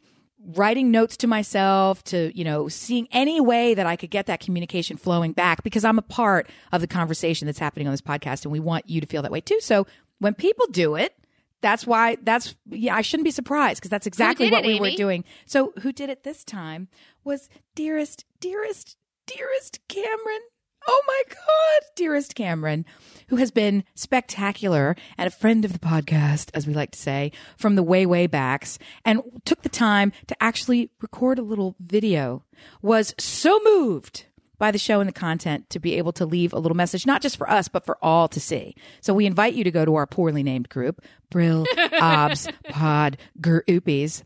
writing 0.55 0.89
notes 0.89 1.17
to 1.17 1.27
myself 1.27 2.01
to 2.05 2.31
you 2.33 2.45
know 2.45 2.69
seeing 2.69 3.09
any 3.11 3.41
way 3.41 3.73
that 3.73 3.85
i 3.85 3.97
could 3.97 4.09
get 4.09 4.27
that 4.27 4.39
communication 4.39 4.95
flowing 4.95 5.33
back 5.33 5.63
because 5.63 5.83
i'm 5.83 5.99
a 5.99 6.01
part 6.01 6.49
of 6.71 6.79
the 6.79 6.87
conversation 6.87 7.45
that's 7.45 7.59
happening 7.59 7.87
on 7.87 7.93
this 7.93 8.01
podcast 8.01 8.43
and 8.45 8.53
we 8.53 8.59
want 8.59 8.89
you 8.89 9.01
to 9.01 9.05
feel 9.05 9.21
that 9.21 9.31
way 9.31 9.41
too. 9.41 9.59
So 9.59 9.85
when 10.19 10.33
people 10.33 10.65
do 10.67 10.95
it 10.95 11.13
that's 11.61 11.85
why 11.87 12.17
that's 12.23 12.55
yeah 12.69 12.95
i 12.95 13.01
shouldn't 13.01 13.25
be 13.25 13.31
surprised 13.31 13.79
because 13.79 13.89
that's 13.89 14.07
exactly 14.07 14.49
what 14.49 14.65
it, 14.65 14.67
we 14.67 14.79
were 14.79 14.91
doing. 14.95 15.23
So 15.45 15.73
who 15.81 15.91
did 15.91 16.09
it 16.09 16.23
this 16.23 16.43
time 16.43 16.87
was 17.23 17.49
dearest 17.75 18.25
dearest 18.39 18.97
dearest 19.25 19.79
cameron. 19.87 20.41
Oh 20.87 21.03
my 21.07 21.21
god 21.29 21.87
dearest 21.95 22.33
cameron 22.33 22.85
who 23.27 23.35
has 23.35 23.51
been 23.51 23.83
spectacular 23.93 24.95
and 25.17 25.27
a 25.27 25.31
friend 25.31 25.63
of 25.63 25.73
the 25.73 25.79
podcast 25.79 26.49
as 26.55 26.65
we 26.65 26.73
like 26.73 26.91
to 26.91 26.99
say 26.99 27.31
from 27.55 27.75
the 27.75 27.83
way 27.83 28.07
way 28.07 28.25
backs 28.25 28.79
and 29.05 29.21
took 29.45 29.61
the 29.61 29.69
time 29.69 30.11
to 30.27 30.43
actually 30.43 30.89
record 30.99 31.37
a 31.37 31.43
little 31.43 31.75
video 31.79 32.43
was 32.81 33.13
so 33.19 33.59
moved 33.63 34.25
by 34.61 34.69
the 34.69 34.77
show 34.77 34.99
and 34.99 35.07
the 35.07 35.13
content 35.13 35.67
to 35.71 35.79
be 35.79 35.95
able 35.95 36.11
to 36.13 36.23
leave 36.23 36.53
a 36.53 36.59
little 36.59 36.77
message, 36.77 37.07
not 37.07 37.19
just 37.19 37.35
for 37.35 37.49
us, 37.49 37.67
but 37.67 37.83
for 37.83 37.97
all 37.99 38.27
to 38.27 38.39
see. 38.39 38.75
So 39.01 39.11
we 39.11 39.25
invite 39.25 39.55
you 39.55 39.63
to 39.63 39.71
go 39.71 39.85
to 39.85 39.95
our 39.95 40.05
poorly 40.05 40.43
named 40.43 40.69
group, 40.69 41.01
Brill 41.31 41.65
Obs 41.99 42.47
Pod 42.69 43.17
Groupies, 43.41 44.21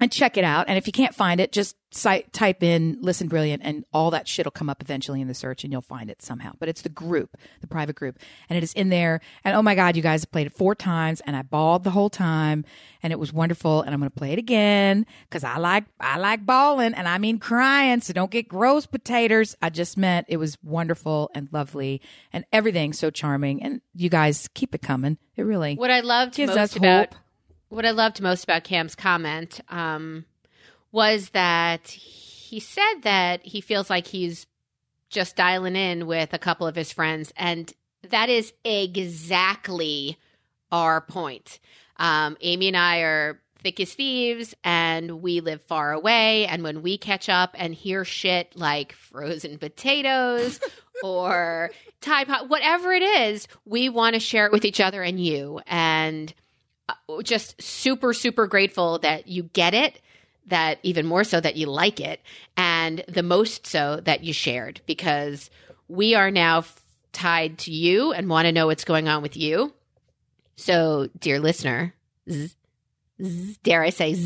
and 0.00 0.12
check 0.12 0.36
it 0.36 0.44
out. 0.44 0.66
And 0.68 0.78
if 0.78 0.86
you 0.86 0.92
can't 0.92 1.14
find 1.14 1.40
it, 1.40 1.52
just 1.52 1.76
site, 1.90 2.32
type 2.32 2.62
in 2.62 2.98
Listen 3.00 3.28
Brilliant 3.28 3.62
and 3.64 3.84
all 3.92 4.10
that 4.10 4.28
shit 4.28 4.46
will 4.46 4.50
come 4.50 4.68
up 4.68 4.82
eventually 4.82 5.20
in 5.20 5.28
the 5.28 5.34
search 5.34 5.64
and 5.64 5.72
you'll 5.72 5.80
find 5.80 6.10
it 6.10 6.22
somehow. 6.22 6.52
But 6.58 6.68
it's 6.68 6.82
the 6.82 6.88
group, 6.88 7.36
the 7.60 7.66
private 7.66 7.96
group. 7.96 8.18
And 8.48 8.56
it 8.56 8.62
is 8.62 8.72
in 8.74 8.90
there. 8.90 9.20
And 9.44 9.56
oh 9.56 9.62
my 9.62 9.74
God, 9.74 9.96
you 9.96 10.02
guys 10.02 10.24
played 10.24 10.46
it 10.46 10.56
four 10.56 10.74
times 10.74 11.20
and 11.22 11.34
I 11.34 11.42
bawled 11.42 11.84
the 11.84 11.90
whole 11.90 12.10
time 12.10 12.64
and 13.02 13.12
it 13.12 13.18
was 13.18 13.32
wonderful. 13.32 13.82
And 13.82 13.92
I'm 13.92 14.00
going 14.00 14.10
to 14.10 14.16
play 14.16 14.32
it 14.32 14.38
again 14.38 15.06
because 15.28 15.44
I 15.44 15.56
like, 15.58 15.84
I 15.98 16.18
like 16.18 16.44
bawling 16.44 16.94
and 16.94 17.08
I 17.08 17.18
mean 17.18 17.38
crying. 17.38 18.00
So 18.00 18.12
don't 18.12 18.30
get 18.30 18.48
gross 18.48 18.86
potatoes. 18.86 19.56
I 19.62 19.70
just 19.70 19.96
meant 19.96 20.26
it 20.28 20.36
was 20.36 20.58
wonderful 20.62 21.30
and 21.34 21.48
lovely 21.52 22.02
and 22.32 22.44
everything 22.52 22.92
so 22.92 23.10
charming. 23.10 23.62
And 23.62 23.80
you 23.94 24.10
guys 24.10 24.48
keep 24.54 24.74
it 24.74 24.82
coming. 24.82 25.18
It 25.36 25.42
really 25.42 25.76
What 25.76 25.90
I 25.90 26.00
loved 26.00 26.34
gives 26.34 26.50
most 26.50 26.58
us 26.58 26.76
about 26.76 27.14
hope. 27.14 27.22
What 27.68 27.86
I 27.86 27.90
loved 27.90 28.20
most 28.20 28.44
about 28.44 28.64
Cam's 28.64 28.94
comment 28.94 29.60
um, 29.68 30.24
was 30.92 31.30
that 31.30 31.86
he 31.88 32.60
said 32.60 33.02
that 33.02 33.44
he 33.44 33.60
feels 33.60 33.90
like 33.90 34.06
he's 34.06 34.46
just 35.10 35.36
dialing 35.36 35.76
in 35.76 36.06
with 36.06 36.32
a 36.32 36.38
couple 36.38 36.66
of 36.66 36.76
his 36.76 36.92
friends, 36.92 37.32
and 37.36 37.72
that 38.08 38.28
is 38.28 38.52
exactly 38.64 40.18
our 40.70 41.00
point. 41.00 41.58
Um, 41.96 42.36
Amy 42.40 42.68
and 42.68 42.76
I 42.76 42.98
are 43.00 43.40
thick 43.62 43.80
as 43.80 43.94
thieves, 43.94 44.54
and 44.64 45.22
we 45.22 45.40
live 45.40 45.62
far 45.62 45.92
away. 45.92 46.46
And 46.46 46.62
when 46.62 46.82
we 46.82 46.96
catch 46.96 47.28
up 47.28 47.54
and 47.58 47.74
hear 47.74 48.04
shit 48.04 48.54
like 48.56 48.92
frozen 48.92 49.58
potatoes 49.58 50.60
or 51.02 51.70
Tide 52.00 52.28
Pod, 52.28 52.48
whatever 52.48 52.92
it 52.92 53.02
is, 53.02 53.48
we 53.64 53.88
want 53.88 54.14
to 54.14 54.20
share 54.20 54.46
it 54.46 54.52
with 54.52 54.64
each 54.64 54.80
other 54.80 55.02
and 55.02 55.18
you. 55.18 55.60
And 55.66 56.32
Uh, 56.88 57.22
just 57.22 57.60
super, 57.60 58.12
super 58.12 58.46
grateful 58.46 58.98
that 59.00 59.28
you 59.28 59.42
get 59.52 59.74
it, 59.74 60.00
that 60.46 60.78
even 60.82 61.06
more 61.06 61.24
so 61.24 61.40
that 61.40 61.56
you 61.56 61.66
like 61.66 62.00
it, 62.00 62.20
and 62.56 63.04
the 63.08 63.22
most 63.22 63.66
so 63.66 64.00
that 64.04 64.24
you 64.24 64.32
shared 64.32 64.80
because 64.86 65.50
we 65.88 66.14
are 66.14 66.30
now 66.30 66.58
f- 66.58 66.80
tied 67.12 67.58
to 67.58 67.70
you 67.72 68.12
and 68.12 68.28
want 68.28 68.46
to 68.46 68.52
know 68.52 68.66
what's 68.66 68.84
going 68.84 69.08
on 69.08 69.22
with 69.22 69.36
you. 69.36 69.74
So, 70.56 71.08
dear 71.18 71.38
listener, 71.38 71.94
dare 73.62 73.82
I 73.82 73.90
say, 73.90 74.16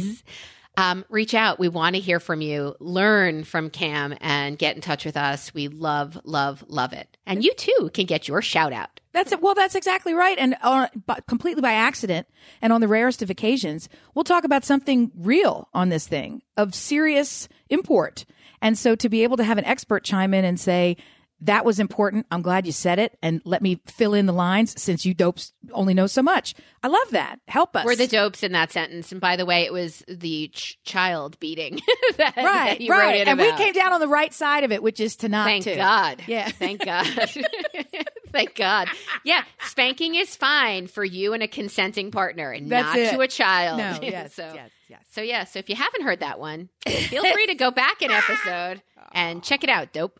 Um, 0.76 1.04
reach 1.10 1.34
out. 1.34 1.58
We 1.58 1.68
want 1.68 1.96
to 1.96 2.00
hear 2.00 2.18
from 2.18 2.40
you. 2.40 2.74
Learn 2.80 3.44
from 3.44 3.68
Cam 3.68 4.16
and 4.20 4.58
get 4.58 4.74
in 4.74 4.80
touch 4.80 5.04
with 5.04 5.18
us. 5.18 5.52
We 5.52 5.68
love, 5.68 6.18
love, 6.24 6.64
love 6.66 6.94
it. 6.94 7.18
And 7.26 7.44
you 7.44 7.52
too 7.54 7.90
can 7.92 8.06
get 8.06 8.26
your 8.26 8.40
shout 8.40 8.72
out. 8.72 9.00
That's 9.12 9.32
it. 9.32 9.42
Well, 9.42 9.54
that's 9.54 9.74
exactly 9.74 10.14
right. 10.14 10.38
And 10.38 10.56
uh, 10.62 10.88
completely 11.28 11.60
by 11.60 11.72
accident, 11.74 12.26
and 12.62 12.72
on 12.72 12.80
the 12.80 12.88
rarest 12.88 13.20
of 13.20 13.28
occasions, 13.28 13.90
we'll 14.14 14.24
talk 14.24 14.44
about 14.44 14.64
something 14.64 15.12
real 15.14 15.68
on 15.74 15.90
this 15.90 16.06
thing 16.06 16.40
of 16.56 16.74
serious 16.74 17.48
import. 17.68 18.24
And 18.62 18.78
so 18.78 18.94
to 18.94 19.08
be 19.10 19.24
able 19.24 19.36
to 19.36 19.44
have 19.44 19.58
an 19.58 19.66
expert 19.66 20.04
chime 20.04 20.32
in 20.32 20.46
and 20.46 20.58
say, 20.58 20.96
that 21.42 21.64
was 21.64 21.80
important. 21.80 22.26
I'm 22.30 22.40
glad 22.42 22.66
you 22.66 22.72
said 22.72 22.98
it. 22.98 23.18
And 23.20 23.42
let 23.44 23.62
me 23.62 23.80
fill 23.86 24.14
in 24.14 24.26
the 24.26 24.32
lines 24.32 24.80
since 24.80 25.04
you 25.04 25.12
dopes 25.12 25.52
only 25.72 25.92
know 25.92 26.06
so 26.06 26.22
much. 26.22 26.54
I 26.82 26.88
love 26.88 27.10
that. 27.10 27.40
Help 27.48 27.74
us. 27.76 27.84
We're 27.84 27.96
the 27.96 28.06
dopes 28.06 28.42
in 28.42 28.52
that 28.52 28.70
sentence. 28.72 29.12
And 29.12 29.20
by 29.20 29.36
the 29.36 29.44
way, 29.44 29.62
it 29.64 29.72
was 29.72 30.04
the 30.08 30.48
ch- 30.48 30.78
child 30.84 31.38
beating 31.40 31.80
that, 32.16 32.36
right, 32.36 32.44
that 32.44 32.80
you 32.80 32.90
right. 32.90 33.26
and 33.26 33.40
about. 33.40 33.58
we 33.58 33.64
came 33.64 33.72
down 33.72 33.92
on 33.92 34.00
the 34.00 34.08
right 34.08 34.32
side 34.32 34.62
of 34.64 34.72
it, 34.72 34.82
which 34.82 35.00
is 35.00 35.16
to 35.16 35.28
not 35.28 35.46
Thank 35.46 35.64
to. 35.64 35.74
God. 35.74 36.22
Yeah. 36.26 36.48
Thank 36.50 36.84
God. 36.84 37.06
Thank 38.32 38.54
God. 38.54 38.88
Yeah. 39.24 39.42
Spanking 39.66 40.14
is 40.14 40.36
fine 40.36 40.86
for 40.86 41.04
you 41.04 41.34
and 41.34 41.42
a 41.42 41.48
consenting 41.48 42.10
partner 42.12 42.52
and 42.52 42.70
That's 42.70 42.86
not 42.86 42.98
it. 42.98 43.10
to 43.12 43.20
a 43.20 43.28
child. 43.28 43.78
No, 43.78 43.98
yes, 44.00 44.34
so, 44.34 44.50
yes, 44.54 44.70
yes. 44.88 45.00
so, 45.10 45.20
yeah. 45.20 45.44
So 45.44 45.58
if 45.58 45.68
you 45.68 45.76
haven't 45.76 46.02
heard 46.02 46.20
that 46.20 46.38
one, 46.38 46.68
feel 46.86 47.24
free 47.32 47.46
to 47.48 47.54
go 47.54 47.70
back 47.70 48.00
an 48.00 48.10
episode 48.10 48.80
and 49.12 49.42
check 49.42 49.64
it 49.64 49.70
out. 49.70 49.92
Dope. 49.92 50.18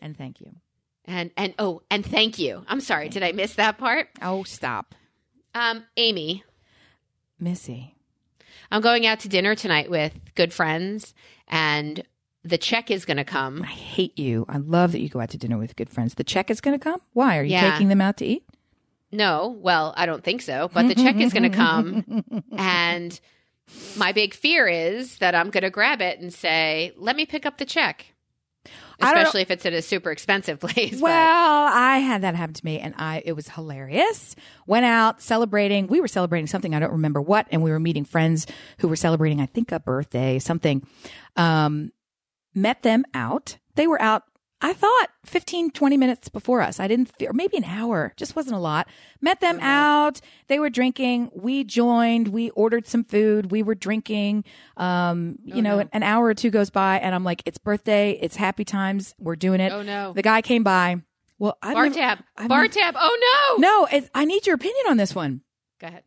And 0.00 0.16
thank 0.16 0.40
you. 0.40 0.54
And, 1.04 1.30
and, 1.36 1.54
oh, 1.58 1.82
and 1.90 2.04
thank 2.04 2.38
you. 2.38 2.64
I'm 2.68 2.80
sorry. 2.80 3.08
Did 3.08 3.22
I 3.22 3.32
miss 3.32 3.54
that 3.54 3.78
part? 3.78 4.08
Oh, 4.22 4.44
stop. 4.44 4.94
Um, 5.54 5.84
Amy, 5.96 6.44
Missy. 7.40 7.94
I'm 8.70 8.82
going 8.82 9.06
out 9.06 9.20
to 9.20 9.28
dinner 9.28 9.54
tonight 9.54 9.90
with 9.90 10.12
good 10.34 10.52
friends 10.52 11.14
and 11.46 12.02
the 12.44 12.58
check 12.58 12.90
is 12.90 13.04
going 13.04 13.16
to 13.16 13.24
come. 13.24 13.62
I 13.62 13.66
hate 13.66 14.18
you. 14.18 14.44
I 14.48 14.58
love 14.58 14.92
that 14.92 15.00
you 15.00 15.08
go 15.08 15.20
out 15.20 15.30
to 15.30 15.38
dinner 15.38 15.56
with 15.58 15.76
good 15.76 15.88
friends. 15.88 16.14
The 16.14 16.24
check 16.24 16.50
is 16.50 16.60
going 16.60 16.78
to 16.78 16.82
come? 16.82 17.00
Why? 17.12 17.38
Are 17.38 17.42
you 17.42 17.52
Yeah. 17.52 17.70
taking 17.70 17.88
them 17.88 18.00
out 18.00 18.16
to 18.18 18.26
eat? 18.26 18.44
No, 19.10 19.56
well, 19.60 19.94
I 19.96 20.04
don't 20.04 20.22
think 20.22 20.42
so, 20.42 20.68
but 20.72 20.86
the 20.86 20.94
check 20.94 21.16
is 21.16 21.32
going 21.32 21.50
to 21.50 21.56
come. 21.56 22.24
And 22.58 23.18
my 23.96 24.12
big 24.12 24.34
fear 24.34 24.66
is 24.68 25.16
that 25.18 25.34
I'm 25.34 25.48
going 25.50 25.62
to 25.62 25.70
grab 25.70 26.00
it 26.02 26.20
and 26.20 26.32
say, 26.32 26.92
let 26.96 27.16
me 27.16 27.24
pick 27.24 27.46
up 27.46 27.56
the 27.58 27.64
check. 27.64 28.06
I 29.00 29.06
don't 29.06 29.14
know- 29.14 29.20
Especially 29.22 29.42
if 29.42 29.50
it's 29.50 29.66
at 29.66 29.72
a 29.72 29.82
super 29.82 30.10
expensive 30.10 30.58
place. 30.60 30.92
but- 30.92 31.02
Well, 31.02 31.12
I 31.72 31.98
had 31.98 32.22
that 32.22 32.34
happen 32.34 32.54
to 32.54 32.64
me 32.64 32.78
and 32.80 32.94
I 32.96 33.22
it 33.24 33.32
was 33.32 33.48
hilarious. 33.48 34.34
Went 34.66 34.84
out 34.86 35.22
celebrating. 35.22 35.86
We 35.86 36.00
were 36.00 36.08
celebrating 36.08 36.46
something 36.46 36.74
I 36.74 36.80
don't 36.80 36.92
remember 36.92 37.20
what 37.20 37.46
and 37.50 37.62
we 37.62 37.70
were 37.70 37.80
meeting 37.80 38.04
friends 38.04 38.46
who 38.78 38.88
were 38.88 38.96
celebrating 38.96 39.40
I 39.40 39.46
think 39.46 39.72
a 39.72 39.80
birthday, 39.80 40.38
something. 40.38 40.86
Um 41.36 41.92
met 42.54 42.82
them 42.82 43.04
out. 43.14 43.56
They 43.76 43.86
were 43.86 44.00
out 44.02 44.24
I 44.60 44.72
thought 44.72 45.08
15 45.24 45.70
20 45.70 45.96
minutes 45.96 46.28
before 46.28 46.60
us. 46.62 46.80
I 46.80 46.88
didn't 46.88 47.14
feel 47.16 47.30
or 47.30 47.32
maybe 47.32 47.56
an 47.56 47.64
hour. 47.64 48.12
Just 48.16 48.34
wasn't 48.34 48.56
a 48.56 48.58
lot. 48.58 48.88
Met 49.20 49.40
them 49.40 49.60
out. 49.60 50.20
They 50.48 50.58
were 50.58 50.70
drinking. 50.70 51.30
We 51.32 51.62
joined. 51.62 52.28
We 52.28 52.50
ordered 52.50 52.86
some 52.88 53.04
food. 53.04 53.52
We 53.52 53.62
were 53.62 53.76
drinking. 53.76 54.44
Um, 54.76 55.38
you 55.44 55.62
know, 55.62 55.78
no. 55.82 55.88
an, 55.92 56.02
hour 56.02 56.26
or 56.26 56.34
two 56.34 56.50
goes 56.50 56.70
by 56.70 56.98
and 56.98 57.14
I'm 57.14 57.22
like 57.22 57.42
it's 57.46 57.58
birthday. 57.58 58.18
It's 58.20 58.34
happy 58.34 58.64
times. 58.64 59.14
We're 59.20 59.36
doing 59.36 59.60
it. 59.60 59.72
Oh, 59.72 59.82
no. 59.82 60.12
The 60.12 60.22
guy 60.22 60.42
came 60.42 60.64
by. 60.64 61.02
Well, 61.38 61.56
I've 61.62 61.74
bar 61.74 61.84
never- 61.84 61.94
tab. 61.94 62.18
I've 62.36 62.48
bar 62.48 62.62
never- 62.62 62.74
tab. 62.74 62.94
Oh, 62.98 63.56
no. 63.60 63.62
No, 63.62 63.86
it, 63.86 64.10
I 64.12 64.24
need 64.24 64.44
your 64.46 64.56
opinion 64.56 64.86
on 64.88 64.96
this 64.96 65.14
one. 65.14 65.42
Go 65.80 65.86
ahead. 65.86 66.02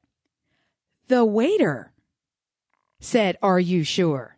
The 1.07 1.23
waiter 1.23 1.93
said, 2.99 3.37
"Are 3.41 3.59
you 3.59 3.83
sure?" 3.83 4.37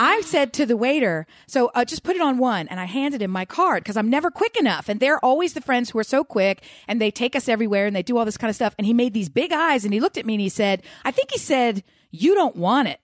I 0.00 0.20
said 0.20 0.52
to 0.52 0.64
the 0.64 0.76
waiter, 0.76 1.26
"So 1.48 1.72
uh, 1.74 1.84
just 1.84 2.04
put 2.04 2.14
it 2.14 2.22
on 2.22 2.38
one," 2.38 2.68
and 2.68 2.78
I 2.78 2.84
handed 2.84 3.20
him 3.20 3.32
my 3.32 3.44
card 3.44 3.82
because 3.82 3.96
I'm 3.96 4.08
never 4.08 4.30
quick 4.30 4.56
enough, 4.56 4.88
and 4.88 5.00
they're 5.00 5.22
always 5.24 5.54
the 5.54 5.60
friends 5.60 5.90
who 5.90 5.98
are 5.98 6.04
so 6.04 6.22
quick, 6.22 6.62
and 6.86 7.00
they 7.00 7.10
take 7.10 7.34
us 7.34 7.48
everywhere, 7.48 7.86
and 7.86 7.96
they 7.96 8.04
do 8.04 8.16
all 8.16 8.24
this 8.24 8.36
kind 8.36 8.48
of 8.48 8.54
stuff. 8.54 8.76
And 8.78 8.86
he 8.86 8.94
made 8.94 9.12
these 9.12 9.28
big 9.28 9.52
eyes, 9.52 9.84
and 9.84 9.92
he 9.92 9.98
looked 9.98 10.16
at 10.16 10.24
me, 10.24 10.34
and 10.34 10.40
he 10.40 10.48
said, 10.48 10.82
"I 11.04 11.10
think 11.10 11.32
he 11.32 11.38
said 11.38 11.82
you 12.12 12.36
don't 12.36 12.54
want 12.54 12.86
it," 12.86 13.00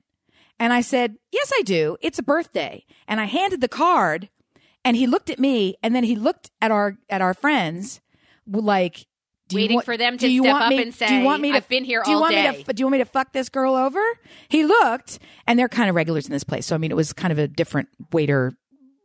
and 0.59 0.73
I 0.73 0.83
said, 0.83 1.17
"Yes, 1.33 1.53
I 1.59 1.63
do. 1.63 1.97
It's 2.01 2.21
a 2.21 2.23
birthday," 2.23 2.85
and 3.09 3.21
I 3.21 3.25
handed 3.25 3.61
the 3.61 3.69
card, 3.69 4.29
and 4.85 4.97
he 4.97 5.09
looked 5.09 5.31
at 5.31 5.41
me, 5.41 5.75
and 5.83 5.97
then 5.97 6.05
he 6.05 6.15
looked 6.15 6.53
at 6.63 6.71
our 6.71 6.97
at 7.11 7.21
our 7.21 7.35
friends, 7.35 8.01
like. 8.47 9.07
Do 9.55 9.61
Waiting 9.63 9.75
want- 9.77 9.85
for 9.87 9.97
them 9.97 10.19
to 10.19 10.39
step 10.39 10.55
up 10.55 10.69
me- 10.69 10.83
and 10.83 10.93
do 10.97 11.05
you 11.05 11.09
say, 11.09 11.23
want 11.23 11.41
me 11.43 11.51
to, 11.53 11.57
"I've 11.57 11.69
been 11.69 11.85
here 11.85 12.03
do 12.05 12.11
you 12.11 12.17
all 12.17 12.23
want 12.23 12.35
day." 12.35 12.51
Me 12.51 12.63
to, 12.65 12.73
do 12.73 12.81
you 12.81 12.87
want 12.87 12.93
me 12.93 12.99
to 12.99 13.05
fuck 13.05 13.33
this 13.33 13.49
girl 13.49 13.75
over? 13.75 14.03
He 14.49 14.65
looked, 14.65 15.19
and 15.47 15.59
they're 15.59 15.69
kind 15.69 15.89
of 15.89 15.95
regulars 15.97 16.27
in 16.27 16.33
this 16.33 16.45
place. 16.45 16.67
So, 16.67 16.75
I 16.75 16.79
mean, 16.79 16.91
it 16.91 16.97
was 16.97 17.13
kind 17.13 17.33
of 17.33 17.39
a 17.39 17.49
different 17.49 17.89
waiter, 18.13 18.53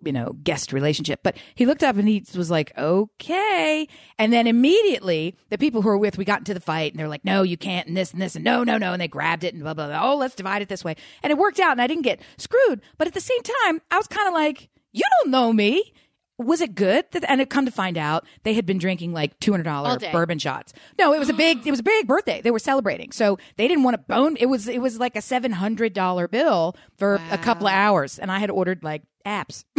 you 0.04 0.12
know, 0.12 0.34
guest 0.44 0.72
relationship. 0.74 1.20
But 1.24 1.36
he 1.56 1.66
looked 1.66 1.84
up 1.84 1.98
and 1.98 2.08
he 2.08 2.24
was 2.36 2.50
like, 2.50 2.72
okay. 2.78 3.88
And 4.18 4.32
then 4.32 4.48
immediately, 4.48 5.36
the 5.50 5.58
people 5.58 5.82
who 5.82 5.90
were 5.90 5.98
with, 5.98 6.18
we 6.18 6.26
got 6.26 6.40
into 6.40 6.54
the 6.54 6.60
fight 6.62 6.94
and 6.94 7.00
they're 7.00 7.08
like, 7.10 7.26
no, 7.26 7.44
you 7.44 7.58
can't, 7.58 7.88
and 7.88 7.98
this 7.98 8.12
and 8.14 8.22
this, 8.22 8.36
and 8.36 8.44
no, 8.46 8.64
no, 8.64 8.78
no. 8.78 8.94
And 8.94 9.02
they 9.02 9.08
grabbed 9.08 9.44
it 9.44 9.54
and 9.54 9.64
blah, 9.64 9.74
blah, 9.74 9.88
blah. 9.88 10.12
Oh, 10.12 10.16
let's 10.16 10.36
divide 10.36 10.62
it 10.62 10.70
this 10.70 10.84
way. 10.84 10.96
And 11.22 11.32
it 11.32 11.38
worked 11.38 11.60
out 11.60 11.72
and 11.74 11.82
I 11.82 11.88
didn't 11.88 12.04
get 12.04 12.22
screwed. 12.38 12.82
But 12.98 13.08
at 13.08 13.14
the 13.14 13.22
same 13.22 13.42
time, 13.66 13.82
I 13.92 13.98
was 13.98 14.08
kind 14.08 14.28
of 14.28 14.34
like, 14.34 14.70
you 14.92 15.04
don't 15.22 15.32
know 15.32 15.52
me. 15.54 15.94
Was 16.39 16.62
it 16.62 16.73
good? 16.73 17.06
And 17.28 17.41
it 17.41 17.49
come 17.49 17.65
to 17.65 17.71
find 17.71 17.97
out, 17.97 18.25
they 18.43 18.54
had 18.54 18.65
been 18.65 18.78
drinking 18.78 19.13
like 19.13 19.38
two 19.39 19.52
hundred 19.52 19.63
dollar 19.63 19.99
bourbon 20.12 20.39
shots. 20.39 20.73
No, 20.97 21.13
it 21.13 21.19
was 21.19 21.30
a 21.30 21.34
big, 21.34 21.67
it 21.67 21.71
was 21.71 21.82
a 21.82 21.84
big 21.84 22.08
birthday. 22.08 22.41
They 22.41 22.52
were 22.52 22.60
celebrating, 22.60 23.12
so 23.12 23.38
they 23.58 23.67
didn't 23.67 23.84
want 23.84 23.95
to 23.95 23.97
bone. 23.97 24.38
It 24.39 24.45
was, 24.47 24.67
it 24.67 24.82
was 24.82 24.99
like 24.99 25.15
a 25.15 25.21
seven 25.21 25.52
hundred 25.52 25.93
dollar 25.93 26.28
bill 26.28 26.75
for 26.97 27.19
a 27.30 27.38
couple 27.38 27.67
of 27.67 27.73
hours, 27.73 28.17
and 28.17 28.32
I 28.32 28.39
had 28.39 28.49
ordered 28.49 28.84
like 28.84 29.04
apps. 29.25 29.65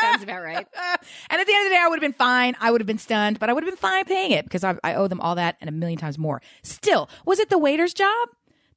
Sounds 0.00 0.22
about 0.22 0.42
right. 0.42 0.56
and 1.30 1.40
at 1.40 1.46
the 1.46 1.52
end 1.54 1.66
of 1.66 1.70
the 1.70 1.74
day, 1.74 1.80
I 1.80 1.86
would 1.88 1.96
have 1.96 2.00
been 2.00 2.12
fine. 2.12 2.56
I 2.60 2.70
would 2.70 2.80
have 2.80 2.86
been 2.86 2.98
stunned, 2.98 3.38
but 3.38 3.48
I 3.48 3.52
would 3.52 3.62
have 3.62 3.70
been 3.70 3.76
fine 3.76 4.04
paying 4.04 4.32
it 4.32 4.44
because 4.44 4.64
I, 4.64 4.76
I 4.82 4.94
owe 4.94 5.06
them 5.06 5.20
all 5.20 5.34
that 5.36 5.56
and 5.60 5.68
a 5.68 5.72
million 5.72 5.98
times 5.98 6.18
more. 6.18 6.42
Still, 6.62 7.08
was 7.24 7.38
it 7.38 7.50
the 7.50 7.58
waiter's 7.58 7.94
job 7.94 8.28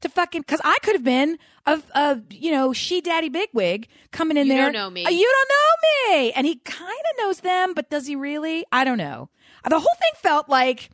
to 0.06 0.10
fucking? 0.10 0.42
Because 0.42 0.62
I 0.64 0.78
could 0.84 0.96
have 0.96 1.04
been 1.04 1.38
a, 1.66 1.82
a 1.94 2.22
you 2.32 2.52
know 2.52 2.74
she 2.74 3.02
daddy 3.02 3.30
bigwig 3.30 3.88
coming 4.12 4.38
in 4.38 4.48
You 4.48 4.54
there. 4.54 4.64
don't 4.66 4.74
know 4.74 4.90
me. 4.90 5.06
Uh, 5.06 5.10
you 5.10 5.32
don't 5.32 5.50
know 5.50 6.16
me, 6.18 6.32
and 6.34 6.48
he 6.48 6.56
kind 6.58 6.90
of 6.90 7.18
knows 7.18 7.40
them, 7.42 7.74
but 7.74 7.90
does 7.90 8.08
he 8.08 8.16
really? 8.16 8.66
I 8.72 8.84
don't 8.84 8.98
know. 8.98 9.30
The 9.68 9.80
whole 9.80 9.96
thing 10.00 10.12
felt 10.16 10.48
like, 10.50 10.90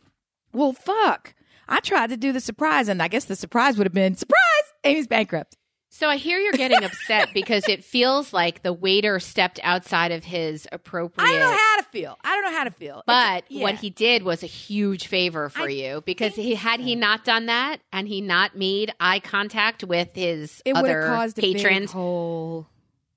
well, 0.54 0.74
fuck. 0.74 1.34
I 1.68 1.80
tried 1.80 2.10
to 2.10 2.18
do 2.18 2.32
the 2.34 2.40
surprise, 2.42 2.88
and 2.90 3.02
I 3.02 3.08
guess 3.08 3.26
the 3.26 3.36
surprise 3.36 3.78
would 3.78 3.86
have 3.88 3.94
been 3.94 4.16
surprise. 4.16 4.38
Amy's 4.84 5.08
bankrupt. 5.08 5.56
So 5.94 6.08
I 6.08 6.16
hear 6.16 6.40
you're 6.40 6.54
getting 6.54 6.84
upset 6.86 7.30
because 7.34 7.68
it 7.68 7.84
feels 7.84 8.32
like 8.32 8.64
the 8.64 8.72
waiter 8.72 9.20
stepped 9.20 9.60
outside 9.62 10.14
of 10.14 10.24
his 10.24 10.66
appropriate. 10.72 11.28
I 11.28 11.32
don't 11.32 11.42
know 11.42 11.58
how 11.58 11.76
to 11.78 11.84
feel. 11.84 12.18
I 12.24 12.36
don't 12.36 12.46
know 12.46 12.58
how 12.58 12.64
to 12.64 12.72
feel. 12.72 13.04
But 13.06 13.44
yeah. 13.50 13.64
what 13.64 13.76
he 13.76 13.90
did 13.90 14.24
was 14.24 14.42
a 14.42 14.48
huge 14.48 15.08
favor 15.08 15.50
for 15.50 15.64
I 15.64 15.70
you 15.70 16.02
because 16.06 16.34
he 16.34 16.56
had 16.56 16.80
he 16.80 16.96
not 16.96 17.26
done 17.26 17.48
that 17.48 17.82
and 17.92 18.08
he 18.08 18.22
not 18.22 18.56
made 18.56 18.94
eye 19.02 19.20
contact 19.20 19.84
with 19.84 20.10
his 20.16 20.62
it 20.64 20.78
other 20.78 21.08
caused 21.08 21.38
a 21.40 21.42
patrons, 21.42 21.94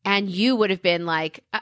and 0.05 0.29
you 0.29 0.57
would 0.57 0.71
have 0.71 0.83
been 0.83 1.07
like, 1.07 1.45
uh, 1.53 1.61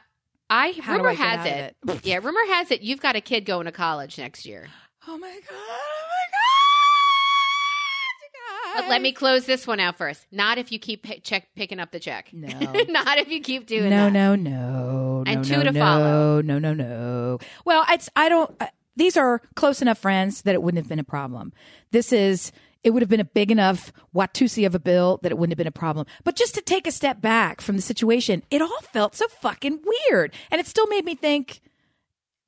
I 0.49 0.73
do 0.73 0.83
rumor 0.93 1.11
I 1.11 1.15
has 1.15 1.47
it, 1.47 1.77
it? 1.87 2.01
yeah, 2.05 2.21
rumor 2.23 2.45
has 2.49 2.71
it 2.71 2.81
you've 2.81 3.01
got 3.01 3.17
a 3.17 3.21
kid 3.21 3.45
going 3.45 3.67
to 3.67 3.73
college 3.73 4.17
next 4.17 4.47
year. 4.47 4.69
Oh 5.07 5.19
my 5.19 5.41
god! 5.49 6.12
But 8.75 8.89
let 8.89 9.03
me 9.03 9.13
close 9.13 9.47
this 9.47 9.67
one 9.67 9.81
out 9.81 9.99
first. 9.99 10.27
Not 10.31 10.59
if 10.59 10.73
you 10.73 10.79
keep 10.79 11.03
pi- 11.05 11.21
check 11.23 11.49
picking 11.57 11.79
up 11.81 11.91
the 11.93 12.01
check. 12.01 12.31
No. 12.33 12.49
not 12.89 13.19
if 13.19 13.29
you 13.29 13.41
keep 13.41 13.67
doing 13.67 13.91
no, 13.91 14.05
that. 14.07 14.13
no, 14.13 14.35
no, 14.35 15.25
And 15.27 15.39
no, 15.39 15.43
two 15.43 15.57
no, 15.59 15.63
to 15.65 15.73
no, 15.73 15.81
follow. 15.81 16.43
No, 16.43 16.59
no, 16.59 16.75
no. 16.75 17.39
Well, 17.65 17.85
it's 17.91 18.09
I 18.17 18.29
don't. 18.29 18.55
Uh, 18.61 18.67
these 18.97 19.17
are 19.17 19.41
close 19.55 19.81
enough 19.83 19.99
friends 19.99 20.43
that 20.43 20.55
it 20.55 20.63
wouldn't 20.63 20.83
have 20.83 20.89
been 20.89 20.99
a 20.99 21.05
problem. 21.05 21.53
This 21.91 22.13
is. 22.13 22.53
It 22.85 22.91
would 22.91 23.01
have 23.03 23.09
been 23.09 23.21
a 23.21 23.25
big 23.25 23.53
enough 23.53 23.93
Watusi 24.13 24.67
of 24.67 24.75
a 24.75 24.81
bill 24.81 25.21
that 25.23 25.31
it 25.31 25.39
wouldn't 25.39 25.53
have 25.53 25.57
been 25.59 25.69
a 25.69 25.71
problem. 25.71 26.05
But 26.25 26.35
just 26.35 26.57
to 26.57 26.61
take 26.61 26.85
a 26.89 26.91
step 26.91 27.21
back 27.21 27.61
from 27.61 27.77
the 27.77 27.83
situation, 27.83 28.43
it 28.51 28.61
all 28.61 28.81
felt 28.93 29.15
so 29.15 29.29
fucking 29.29 29.85
weird. 30.11 30.35
And 30.51 30.61
it 30.61 30.67
still 30.67 30.89
made 30.89 31.05
me 31.05 31.15
think, 31.15 31.61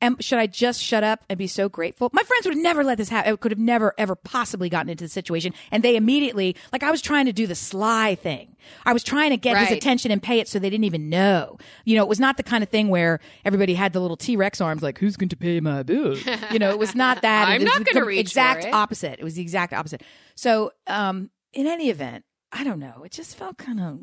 am, 0.02 0.16
should 0.20 0.38
I 0.38 0.46
just 0.46 0.82
shut 0.82 1.02
up 1.04 1.24
and 1.28 1.38
be 1.38 1.46
so 1.46 1.68
grateful? 1.68 2.10
My 2.12 2.22
friends 2.22 2.46
would 2.46 2.54
have 2.54 2.62
never 2.62 2.84
let 2.84 2.98
this 2.98 3.08
happen. 3.08 3.32
I 3.32 3.36
could 3.36 3.52
have 3.52 3.58
never, 3.58 3.94
ever 3.98 4.14
possibly 4.14 4.68
gotten 4.68 4.88
into 4.90 5.04
the 5.04 5.08
situation. 5.08 5.54
And 5.70 5.82
they 5.82 5.96
immediately, 5.96 6.56
like 6.72 6.82
I 6.82 6.90
was 6.90 7.00
trying 7.00 7.26
to 7.26 7.32
do 7.32 7.46
the 7.46 7.54
sly 7.54 8.14
thing. 8.14 8.56
I 8.86 8.92
was 8.92 9.02
trying 9.02 9.30
to 9.30 9.36
get 9.36 9.56
his 9.56 9.68
attention 9.76 10.10
and 10.10 10.22
pay 10.22 10.40
it 10.40 10.48
so 10.48 10.58
they 10.58 10.70
didn't 10.70 10.84
even 10.84 11.08
know. 11.08 11.58
You 11.84 11.96
know, 11.96 12.02
it 12.02 12.08
was 12.08 12.20
not 12.20 12.36
the 12.36 12.42
kind 12.42 12.62
of 12.62 12.70
thing 12.70 12.88
where 12.88 13.20
everybody 13.44 13.74
had 13.74 13.92
the 13.92 14.00
little 14.00 14.16
T 14.16 14.36
Rex 14.36 14.60
arms, 14.60 14.82
like, 14.82 14.98
who's 14.98 15.16
going 15.16 15.28
to 15.30 15.36
pay 15.36 15.60
my 15.60 15.82
bill? 15.82 16.16
You 16.50 16.58
know, 16.58 16.70
it 16.70 16.78
was 16.78 16.94
not 16.94 17.22
that. 17.22 17.48
I'm 17.48 17.62
It 17.62 17.64
not 17.64 17.84
gonna 17.84 18.04
reach 18.04 18.20
Exact 18.20 18.66
opposite. 18.66 19.18
It 19.18 19.24
was 19.24 19.34
the 19.34 19.42
exact 19.42 19.72
opposite. 19.72 20.02
So, 20.34 20.72
um, 20.86 21.30
in 21.52 21.66
any 21.66 21.90
event, 21.90 22.24
I 22.52 22.64
don't 22.64 22.78
know. 22.78 23.02
It 23.04 23.12
just 23.12 23.36
felt 23.36 23.56
kind 23.58 23.80
of, 23.80 23.98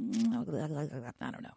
I 1.21 1.31
don't 1.31 1.43
know. 1.43 1.49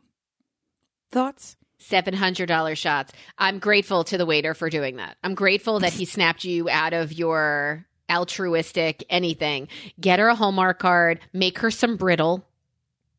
Thoughts? 1.10 1.56
$700 1.80 2.76
shots. 2.76 3.12
I'm 3.38 3.58
grateful 3.58 4.04
to 4.04 4.18
the 4.18 4.26
waiter 4.26 4.54
for 4.54 4.70
doing 4.70 4.96
that. 4.96 5.16
I'm 5.22 5.34
grateful 5.34 5.80
that 5.80 5.92
he 5.92 6.04
snapped 6.04 6.44
you 6.44 6.68
out 6.68 6.92
of 6.92 7.12
your 7.12 7.86
altruistic 8.10 9.04
anything. 9.10 9.68
Get 10.00 10.18
her 10.18 10.28
a 10.28 10.34
Hallmark 10.34 10.78
card, 10.78 11.20
make 11.32 11.58
her 11.58 11.70
some 11.70 11.96
brittle. 11.96 12.46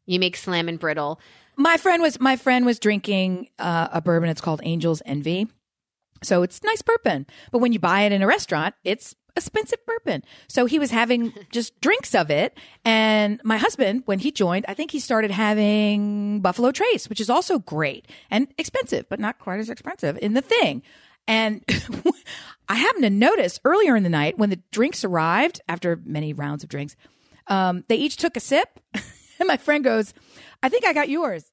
You 0.05 0.19
make 0.19 0.35
slam 0.35 0.69
and 0.69 0.79
brittle. 0.79 1.19
My 1.57 1.77
friend 1.77 2.01
was 2.01 2.19
my 2.19 2.35
friend 2.35 2.65
was 2.65 2.79
drinking 2.79 3.49
uh, 3.57 3.87
a 3.91 4.01
bourbon. 4.01 4.29
It's 4.29 4.41
called 4.41 4.61
Angel's 4.63 5.01
Envy. 5.05 5.47
So 6.23 6.43
it's 6.43 6.63
nice 6.63 6.81
bourbon, 6.81 7.27
but 7.51 7.59
when 7.59 7.73
you 7.73 7.79
buy 7.79 8.01
it 8.01 8.11
in 8.11 8.21
a 8.21 8.27
restaurant, 8.27 8.73
it's 8.83 9.15
expensive 9.35 9.79
bourbon. 9.85 10.23
So 10.47 10.65
he 10.65 10.79
was 10.79 10.91
having 10.91 11.33
just 11.51 11.79
drinks 11.81 12.15
of 12.15 12.31
it. 12.31 12.57
And 12.83 13.39
my 13.43 13.57
husband, 13.57 14.03
when 14.05 14.19
he 14.19 14.31
joined, 14.31 14.65
I 14.67 14.73
think 14.73 14.91
he 14.91 14.99
started 14.99 15.31
having 15.31 16.41
Buffalo 16.41 16.71
Trace, 16.71 17.09
which 17.09 17.21
is 17.21 17.29
also 17.29 17.59
great 17.59 18.07
and 18.29 18.47
expensive, 18.57 19.07
but 19.09 19.19
not 19.19 19.39
quite 19.39 19.59
as 19.59 19.69
expensive 19.69 20.17
in 20.21 20.33
the 20.33 20.41
thing. 20.41 20.81
And 21.27 21.63
I 22.69 22.75
happened 22.75 23.03
to 23.03 23.09
notice 23.09 23.59
earlier 23.65 23.95
in 23.95 24.03
the 24.03 24.09
night 24.09 24.37
when 24.37 24.49
the 24.49 24.59
drinks 24.71 25.03
arrived 25.03 25.61
after 25.67 25.99
many 26.03 26.33
rounds 26.33 26.63
of 26.63 26.69
drinks, 26.69 26.95
um, 27.47 27.83
they 27.87 27.95
each 27.95 28.17
took 28.17 28.37
a 28.37 28.39
sip. 28.39 28.79
and 28.93 29.47
my 29.47 29.57
friend 29.57 29.83
goes, 29.83 30.13
I 30.61 30.69
think 30.69 30.85
I 30.85 30.93
got 30.93 31.09
yours. 31.09 31.51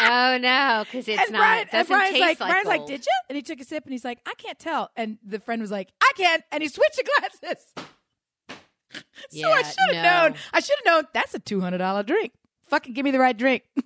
Oh 0.00 0.38
no, 0.38 0.84
because 0.84 1.08
it's 1.08 1.20
and 1.20 1.32
not. 1.32 1.38
Brian, 1.38 1.58
it 1.58 1.60
and 1.60 1.70
doesn't 1.70 1.96
Brian's 1.96 2.12
taste 2.12 2.22
like, 2.22 2.40
like 2.40 2.50
Brian's 2.50 2.66
like, 2.66 2.86
did 2.86 3.06
you? 3.06 3.12
And 3.28 3.36
he 3.36 3.42
took 3.42 3.60
a 3.60 3.64
sip 3.64 3.84
and 3.84 3.92
he's 3.92 4.04
like, 4.04 4.18
I 4.26 4.34
can't 4.34 4.58
tell. 4.58 4.90
And 4.96 5.18
the 5.24 5.38
friend 5.38 5.60
was 5.60 5.70
like, 5.70 5.92
I 6.02 6.12
can't. 6.16 6.42
And 6.50 6.62
he 6.62 6.68
switched 6.68 6.96
the 6.96 7.08
glasses. 7.40 7.66
so 9.30 9.50
I 9.50 9.62
should 9.62 9.94
have 9.94 10.04
no. 10.04 10.28
known. 10.28 10.34
I 10.52 10.60
should 10.60 10.76
have 10.84 10.94
known 10.94 11.04
that's 11.12 11.34
a 11.34 11.38
two 11.38 11.60
hundred 11.60 11.78
dollar 11.78 12.02
drink. 12.02 12.32
Fucking 12.68 12.94
give 12.94 13.04
me 13.04 13.10
the 13.10 13.18
right 13.18 13.36
drink. 13.36 13.64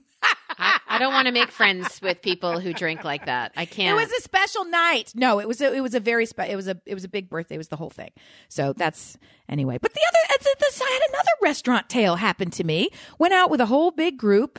I, 0.59 0.79
I 0.89 0.99
don't 0.99 1.13
want 1.13 1.27
to 1.27 1.33
make 1.33 1.51
friends 1.51 2.01
with 2.01 2.23
people 2.23 2.61
who 2.61 2.73
drink 2.73 3.05
like 3.05 3.27
that. 3.27 3.53
I 3.57 3.67
can't. 3.67 3.99
It 3.99 4.01
was 4.01 4.11
a 4.13 4.23
special 4.23 4.65
night. 4.65 5.13
No, 5.15 5.41
it 5.41 5.49
was 5.49 5.61
a, 5.61 5.75
it 5.75 5.81
was 5.81 5.95
a 5.95 6.01
very 6.01 6.27
spe- 6.27 6.49
it 6.49 6.57
was 6.57 6.69
a 6.69 6.81
it 6.87 6.95
was 6.95 7.05
a 7.05 7.09
big 7.09 7.29
birthday. 7.29 7.57
It 7.57 7.59
was 7.59 7.69
the 7.69 7.77
whole 7.77 7.91
thing. 7.91 8.11
So 8.49 8.73
that's 8.73 9.19
anyway. 9.49 9.79
But 9.81 9.93
the 9.93 10.01
other 10.09 10.19
uh, 10.31 10.35
it's, 10.35 10.47
it's, 10.47 10.81
I 10.81 10.91
had 10.91 11.11
another 11.11 11.31
restaurant 11.43 11.89
tale 11.89 12.17
happen 12.17 12.51
to 12.53 12.65
me. 12.65 12.91
Went 13.19 13.35
out 13.35 13.51
with 13.51 13.61
a 13.61 13.67
whole 13.67 13.91
big 13.91 14.17
group 14.17 14.59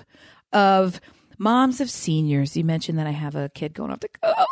of 0.54 1.00
moms 1.38 1.82
of 1.82 1.90
seniors. 1.90 2.56
You 2.56 2.64
mentioned 2.64 2.98
that 3.00 3.08
I 3.08 3.12
have 3.12 3.36
a 3.36 3.50
kid 3.50 3.74
going 3.74 3.92
off 3.92 4.00
to 4.02 4.08
college, 4.08 4.48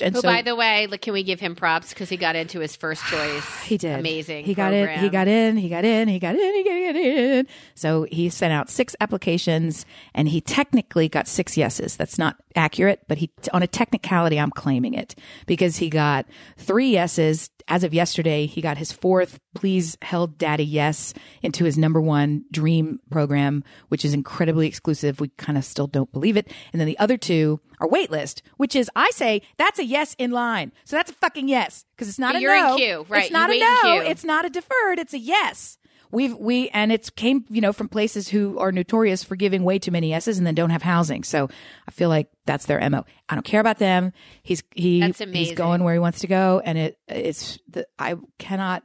and 0.00 0.14
Who, 0.14 0.20
so 0.20 0.28
by 0.28 0.42
the 0.42 0.54
way, 0.54 0.86
look, 0.86 1.00
can 1.00 1.12
we 1.12 1.22
give 1.22 1.40
him 1.40 1.54
props 1.54 1.90
because 1.90 2.08
he 2.08 2.16
got 2.16 2.36
into 2.36 2.60
his 2.60 2.76
first 2.76 3.04
choice? 3.06 3.62
He 3.64 3.76
did. 3.76 3.98
Amazing. 3.98 4.44
He 4.44 4.54
got 4.54 4.72
in. 4.72 4.98
He 4.98 5.08
got 5.08 5.28
in. 5.28 5.56
He 5.56 5.68
got 5.68 5.84
in. 5.84 6.08
He 6.08 6.18
got 6.18 6.34
in. 6.34 6.54
He 6.54 6.64
got 6.64 6.96
in. 6.96 7.46
So 7.74 8.06
he 8.10 8.28
sent 8.28 8.52
out 8.52 8.70
six 8.70 8.94
applications, 9.00 9.86
and 10.14 10.28
he 10.28 10.40
technically 10.40 11.08
got 11.08 11.28
six 11.28 11.56
yeses. 11.56 11.96
That's 11.96 12.18
not 12.18 12.36
accurate, 12.54 13.02
but 13.08 13.18
he 13.18 13.30
on 13.52 13.62
a 13.62 13.66
technicality, 13.66 14.38
I'm 14.38 14.50
claiming 14.50 14.94
it 14.94 15.14
because 15.46 15.76
he 15.76 15.90
got 15.90 16.26
three 16.56 16.88
yeses. 16.88 17.50
As 17.68 17.82
of 17.82 17.92
yesterday, 17.92 18.46
he 18.46 18.60
got 18.60 18.78
his 18.78 18.92
fourth 18.92 19.40
"Please 19.54 19.96
Held 20.02 20.38
Daddy 20.38 20.64
Yes" 20.64 21.12
into 21.42 21.64
his 21.64 21.76
number 21.76 22.00
one 22.00 22.44
dream 22.52 23.00
program, 23.10 23.64
which 23.88 24.04
is 24.04 24.14
incredibly 24.14 24.68
exclusive. 24.68 25.20
We 25.20 25.28
kind 25.36 25.58
of 25.58 25.64
still 25.64 25.88
don't 25.88 26.12
believe 26.12 26.36
it, 26.36 26.52
and 26.72 26.78
then 26.80 26.86
the 26.86 26.98
other 26.98 27.16
two 27.16 27.60
are 27.80 27.88
waitlist, 27.88 28.42
which 28.56 28.76
is 28.76 28.88
I 28.94 29.10
say 29.10 29.42
that's 29.56 29.78
a 29.80 29.84
yes 29.84 30.14
in 30.18 30.30
line. 30.30 30.70
So 30.84 30.96
that's 30.96 31.10
a 31.10 31.14
fucking 31.14 31.48
yes 31.48 31.84
because 31.96 32.08
it's 32.08 32.18
not 32.20 32.34
But 32.34 32.38
a 32.38 32.40
you're 32.42 32.54
in 32.54 32.62
no. 32.66 32.76
queue, 32.76 33.06
right. 33.08 33.24
It's 33.24 33.30
You 33.30 33.36
not 33.36 33.50
a 33.50 33.52
wait 33.52 33.62
in 33.62 33.68
no. 33.82 34.00
It's 34.10 34.24
not 34.24 34.44
a 34.44 34.50
deferred. 34.50 34.98
It's 35.00 35.14
a 35.14 35.18
yes. 35.18 35.78
We've 36.16 36.34
we 36.34 36.70
and 36.70 36.90
it's 36.92 37.10
came 37.10 37.44
you 37.50 37.60
know 37.60 37.74
from 37.74 37.88
places 37.90 38.26
who 38.26 38.58
are 38.58 38.72
notorious 38.72 39.22
for 39.22 39.36
giving 39.36 39.64
way 39.64 39.78
too 39.78 39.90
many 39.90 40.08
yeses 40.08 40.38
and 40.38 40.46
then 40.46 40.54
don't 40.54 40.70
have 40.70 40.80
housing. 40.80 41.24
So 41.24 41.50
I 41.86 41.90
feel 41.90 42.08
like 42.08 42.28
that's 42.46 42.64
their 42.64 42.80
mo. 42.88 43.04
I 43.28 43.34
don't 43.34 43.44
care 43.44 43.60
about 43.60 43.76
them. 43.78 44.14
He's 44.42 44.62
he 44.74 45.00
That's 45.00 45.18
he's 45.18 45.52
going 45.52 45.84
where 45.84 45.92
he 45.92 45.98
wants 46.00 46.20
to 46.20 46.26
go, 46.26 46.62
and 46.64 46.78
it 46.78 46.98
it's 47.06 47.58
the 47.68 47.86
I 47.98 48.14
cannot. 48.38 48.82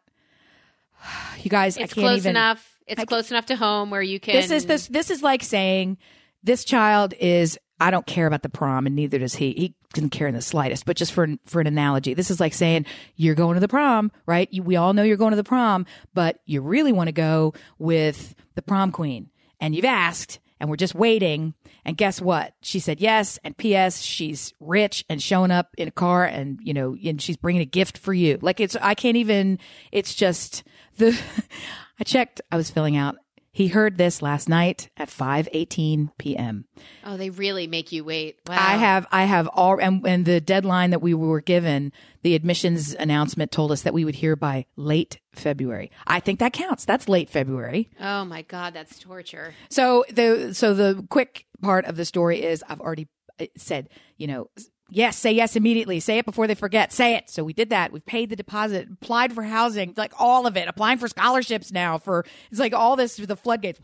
You 1.41 1.49
guys, 1.49 1.77
It's 1.77 1.93
I 1.93 1.95
can't 1.95 2.05
close 2.05 2.17
even. 2.17 2.32
enough. 2.32 2.77
It's 2.86 2.99
I- 2.99 3.05
close 3.05 3.32
enough 3.32 3.45
to 3.45 3.55
home 3.55 3.91
where 3.91 4.01
you 4.01 4.19
can. 4.19 4.36
This 4.36 4.51
is 4.51 4.65
this 4.65 4.88
this 4.88 5.09
is 5.09 5.23
like 5.23 5.41
saying 5.41 5.99
this 6.43 6.65
child 6.65 7.13
is 7.17 7.57
I 7.79 7.91
don't 7.91 8.05
care 8.05 8.27
about 8.27 8.43
the 8.43 8.49
prom 8.49 8.86
and 8.88 8.93
neither 8.93 9.19
does 9.19 9.36
he. 9.36 9.53
He 9.53 9.75
doesn't 9.93 10.09
care 10.09 10.27
in 10.27 10.35
the 10.35 10.41
slightest. 10.41 10.85
But 10.85 10.97
just 10.97 11.13
for 11.13 11.27
for 11.45 11.61
an 11.61 11.67
analogy, 11.67 12.13
this 12.13 12.31
is 12.31 12.39
like 12.39 12.53
saying 12.53 12.85
you're 13.15 13.35
going 13.35 13.55
to 13.55 13.59
the 13.59 13.67
prom, 13.67 14.11
right? 14.25 14.47
You, 14.51 14.63
we 14.63 14.75
all 14.75 14.93
know 14.93 15.03
you're 15.03 15.17
going 15.17 15.31
to 15.31 15.37
the 15.37 15.43
prom, 15.43 15.85
but 16.13 16.39
you 16.45 16.61
really 16.61 16.91
want 16.91 17.07
to 17.07 17.13
go 17.13 17.53
with 17.77 18.35
the 18.55 18.61
prom 18.61 18.91
queen, 18.91 19.29
and 19.59 19.75
you've 19.75 19.85
asked, 19.85 20.39
and 20.59 20.69
we're 20.69 20.75
just 20.75 20.95
waiting. 20.95 21.53
And 21.83 21.97
guess 21.97 22.21
what? 22.21 22.53
She 22.61 22.79
said 22.79 23.01
yes. 23.01 23.39
And 23.43 23.57
P.S. 23.57 24.01
She's 24.01 24.53
rich 24.59 25.03
and 25.09 25.21
showing 25.21 25.49
up 25.49 25.73
in 25.77 25.87
a 25.87 25.91
car, 25.91 26.25
and 26.25 26.59
you 26.61 26.73
know, 26.73 26.95
and 27.03 27.21
she's 27.21 27.37
bringing 27.37 27.61
a 27.61 27.65
gift 27.65 27.97
for 27.97 28.13
you. 28.13 28.37
Like 28.41 28.59
it's 28.59 28.75
I 28.81 28.93
can't 28.93 29.17
even. 29.17 29.59
It's 29.91 30.13
just 30.13 30.63
the. 30.97 31.19
I 31.99 32.03
checked. 32.03 32.41
I 32.51 32.57
was 32.57 32.71
filling 32.71 32.97
out. 32.97 33.15
He 33.53 33.67
heard 33.67 33.97
this 33.97 34.21
last 34.21 34.47
night 34.47 34.89
at 34.95 35.09
5:18 35.09 36.11
p.m. 36.17 36.65
oh, 37.05 37.17
they 37.17 37.29
really 37.29 37.67
make 37.67 37.91
you 37.91 38.03
wait. 38.03 38.39
Wow. 38.47 38.55
I 38.57 38.77
have 38.77 39.07
I 39.11 39.25
have 39.25 39.47
all 39.49 39.79
and, 39.79 40.05
and 40.07 40.25
the 40.25 40.39
deadline 40.39 40.91
that 40.91 41.01
we 41.01 41.13
were 41.13 41.41
given, 41.41 41.91
the 42.23 42.35
admissions 42.35 42.93
announcement 42.93 43.51
told 43.51 43.71
us 43.71 43.81
that 43.81 43.93
we 43.93 44.05
would 44.05 44.15
hear 44.15 44.35
by 44.35 44.65
late 44.77 45.19
February. 45.33 45.91
I 46.07 46.21
think 46.21 46.39
that 46.39 46.53
counts. 46.53 46.85
That's 46.85 47.09
late 47.09 47.29
February. 47.29 47.89
Oh 47.99 48.23
my 48.23 48.43
God, 48.43 48.73
that's 48.73 48.99
torture. 48.99 49.53
So 49.69 50.05
the 50.09 50.53
so 50.53 50.73
the 50.73 51.05
quick 51.09 51.45
part 51.61 51.85
of 51.85 51.97
the 51.97 52.05
story 52.05 52.41
is 52.41 52.63
I've 52.69 52.81
already 52.81 53.07
uh, 53.39 53.47
said, 53.57 53.89
you 54.17 54.27
know, 54.27 54.49
yes, 54.91 55.17
say 55.17 55.31
yes 55.31 55.55
immediately. 55.55 55.99
Say 55.99 56.19
it 56.19 56.25
before 56.25 56.45
they 56.45 56.53
forget. 56.53 56.91
Say 56.91 57.15
it. 57.15 57.29
So 57.29 57.43
we 57.43 57.53
did 57.53 57.69
that. 57.69 57.91
We've 57.91 58.05
paid 58.05 58.29
the 58.29 58.35
deposit, 58.35 58.87
applied 58.91 59.33
for 59.33 59.41
housing, 59.41 59.93
like 59.97 60.13
all 60.19 60.45
of 60.45 60.57
it, 60.57 60.67
applying 60.67 60.99
for 60.99 61.07
scholarships 61.07 61.71
now 61.71 61.97
for 61.97 62.25
it's 62.51 62.59
like 62.59 62.73
all 62.73 62.95
this 62.95 63.15
the 63.15 63.35
floodgates. 63.35 63.79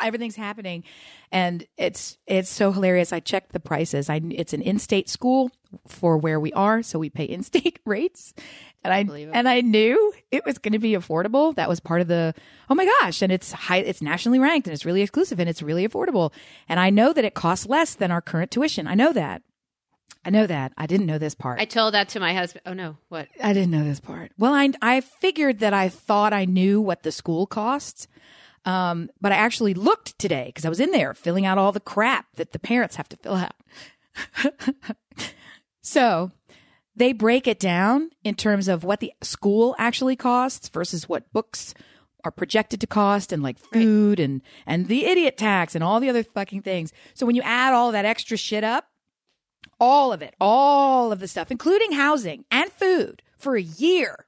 Everything's 0.00 0.36
happening. 0.36 0.84
And 1.32 1.66
it's 1.76 2.18
it's 2.26 2.50
so 2.50 2.70
hilarious. 2.70 3.12
I 3.12 3.20
checked 3.20 3.52
the 3.52 3.60
prices. 3.60 4.10
I 4.10 4.20
it's 4.30 4.52
an 4.52 4.62
in-state 4.62 5.08
school 5.08 5.50
for 5.88 6.18
where 6.18 6.38
we 6.38 6.52
are, 6.52 6.82
so 6.82 6.98
we 6.98 7.08
pay 7.08 7.24
in-state 7.28 7.80
rates. 7.86 8.34
And 8.84 8.92
I 8.92 9.14
it. 9.14 9.30
and 9.32 9.48
I 9.48 9.62
knew 9.62 10.12
it 10.30 10.44
was 10.44 10.58
going 10.58 10.72
to 10.72 10.78
be 10.78 10.92
affordable. 10.92 11.54
That 11.54 11.68
was 11.68 11.80
part 11.80 12.02
of 12.02 12.08
the 12.08 12.34
oh 12.68 12.74
my 12.74 12.84
gosh, 13.00 13.22
and 13.22 13.32
it's 13.32 13.52
high. 13.52 13.78
It's 13.78 14.02
nationally 14.02 14.38
ranked 14.38 14.66
and 14.66 14.74
it's 14.74 14.84
really 14.84 15.02
exclusive 15.02 15.40
and 15.40 15.48
it's 15.48 15.62
really 15.62 15.88
affordable. 15.88 16.32
And 16.68 16.78
I 16.78 16.90
know 16.90 17.12
that 17.14 17.24
it 17.24 17.34
costs 17.34 17.66
less 17.66 17.94
than 17.94 18.10
our 18.10 18.20
current 18.20 18.50
tuition. 18.50 18.86
I 18.86 18.94
know 18.94 19.12
that. 19.14 19.42
I 20.24 20.30
know 20.30 20.46
that. 20.46 20.72
I 20.76 20.86
didn't 20.86 21.06
know 21.06 21.18
this 21.18 21.34
part. 21.34 21.60
I 21.60 21.64
told 21.64 21.94
that 21.94 22.10
to 22.10 22.20
my 22.20 22.32
husband. 22.34 22.62
Oh 22.66 22.74
no, 22.74 22.96
what? 23.08 23.28
I 23.42 23.52
didn't 23.52 23.72
know 23.72 23.84
this 23.84 24.00
part. 24.00 24.32
Well, 24.38 24.54
I 24.54 24.70
I 24.80 25.00
figured 25.00 25.58
that 25.60 25.74
I 25.74 25.88
thought 25.88 26.32
I 26.32 26.44
knew 26.44 26.80
what 26.80 27.02
the 27.02 27.12
school 27.12 27.46
costs. 27.46 28.06
Um, 28.64 29.10
but 29.20 29.32
I 29.32 29.36
actually 29.36 29.74
looked 29.74 30.16
today 30.20 30.46
because 30.46 30.64
I 30.64 30.68
was 30.68 30.78
in 30.78 30.92
there 30.92 31.14
filling 31.14 31.44
out 31.44 31.58
all 31.58 31.72
the 31.72 31.80
crap 31.80 32.26
that 32.36 32.52
the 32.52 32.60
parents 32.60 32.94
have 32.94 33.08
to 33.08 33.16
fill 33.16 33.34
out. 33.34 33.54
so 35.82 36.30
they 36.94 37.12
break 37.12 37.48
it 37.48 37.58
down 37.58 38.10
in 38.22 38.36
terms 38.36 38.68
of 38.68 38.84
what 38.84 39.00
the 39.00 39.12
school 39.20 39.74
actually 39.78 40.14
costs 40.14 40.68
versus 40.68 41.08
what 41.08 41.32
books 41.32 41.74
are 42.24 42.30
projected 42.30 42.80
to 42.80 42.86
cost 42.86 43.32
and 43.32 43.42
like 43.42 43.58
food 43.58 44.20
and 44.20 44.42
and 44.64 44.86
the 44.86 45.06
idiot 45.06 45.36
tax 45.36 45.74
and 45.74 45.82
all 45.82 45.98
the 45.98 46.08
other 46.08 46.22
fucking 46.22 46.62
things. 46.62 46.92
So 47.14 47.26
when 47.26 47.34
you 47.34 47.42
add 47.42 47.72
all 47.72 47.90
that 47.90 48.04
extra 48.04 48.36
shit 48.36 48.62
up, 48.62 48.91
all 49.82 50.12
of 50.12 50.22
it, 50.22 50.32
all 50.40 51.10
of 51.10 51.18
the 51.18 51.26
stuff, 51.26 51.50
including 51.50 51.90
housing 51.90 52.44
and 52.52 52.70
food 52.70 53.20
for 53.36 53.56
a 53.56 53.60
year 53.62 54.26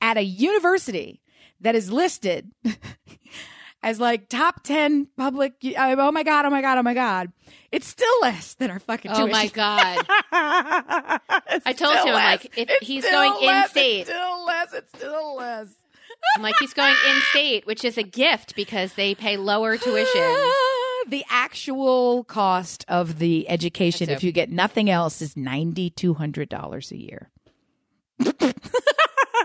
at 0.00 0.16
a 0.16 0.22
university 0.22 1.20
that 1.60 1.74
is 1.74 1.92
listed 1.92 2.50
as 3.82 4.00
like 4.00 4.30
top 4.30 4.62
10 4.62 5.08
public. 5.16 5.52
Uh, 5.62 5.94
oh 5.98 6.10
my 6.10 6.22
God, 6.22 6.46
oh 6.46 6.50
my 6.50 6.62
God, 6.62 6.78
oh 6.78 6.82
my 6.82 6.94
God. 6.94 7.30
It's 7.70 7.86
still 7.86 8.08
less 8.22 8.54
than 8.54 8.70
our 8.70 8.78
fucking 8.78 9.10
Oh 9.14 9.26
my. 9.26 9.48
God. 9.48 10.06
I 10.32 11.74
told 11.76 11.94
him, 11.96 12.06
I'm 12.06 12.12
like, 12.14 12.50
if 12.56 12.70
he's 12.80 13.04
going 13.04 13.34
in-state- 13.42 14.00
It's 14.00 14.08
still 14.10 14.44
less. 14.46 14.72
It's 14.72 14.88
still 14.96 15.36
less. 15.36 15.68
I'm 16.36 16.42
like, 16.42 16.56
he's 16.58 16.72
going 16.72 16.94
in 17.10 17.20
state, 17.30 17.66
which 17.66 17.84
is 17.84 17.98
a 17.98 18.02
gift 18.02 18.56
because 18.56 18.94
they 18.94 19.14
pay 19.14 19.36
lower 19.36 19.76
tuition. 19.76 20.36
the 21.08 21.24
actual 21.30 22.24
cost 22.24 22.84
of 22.88 23.18
the 23.18 23.48
education, 23.48 24.10
if 24.10 24.22
you 24.22 24.32
get 24.32 24.50
nothing 24.50 24.90
else, 24.90 25.22
is 25.22 25.36
ninety 25.36 25.90
two 25.90 26.14
hundred 26.14 26.48
dollars 26.48 26.90
a 26.92 26.96
year. 26.96 27.30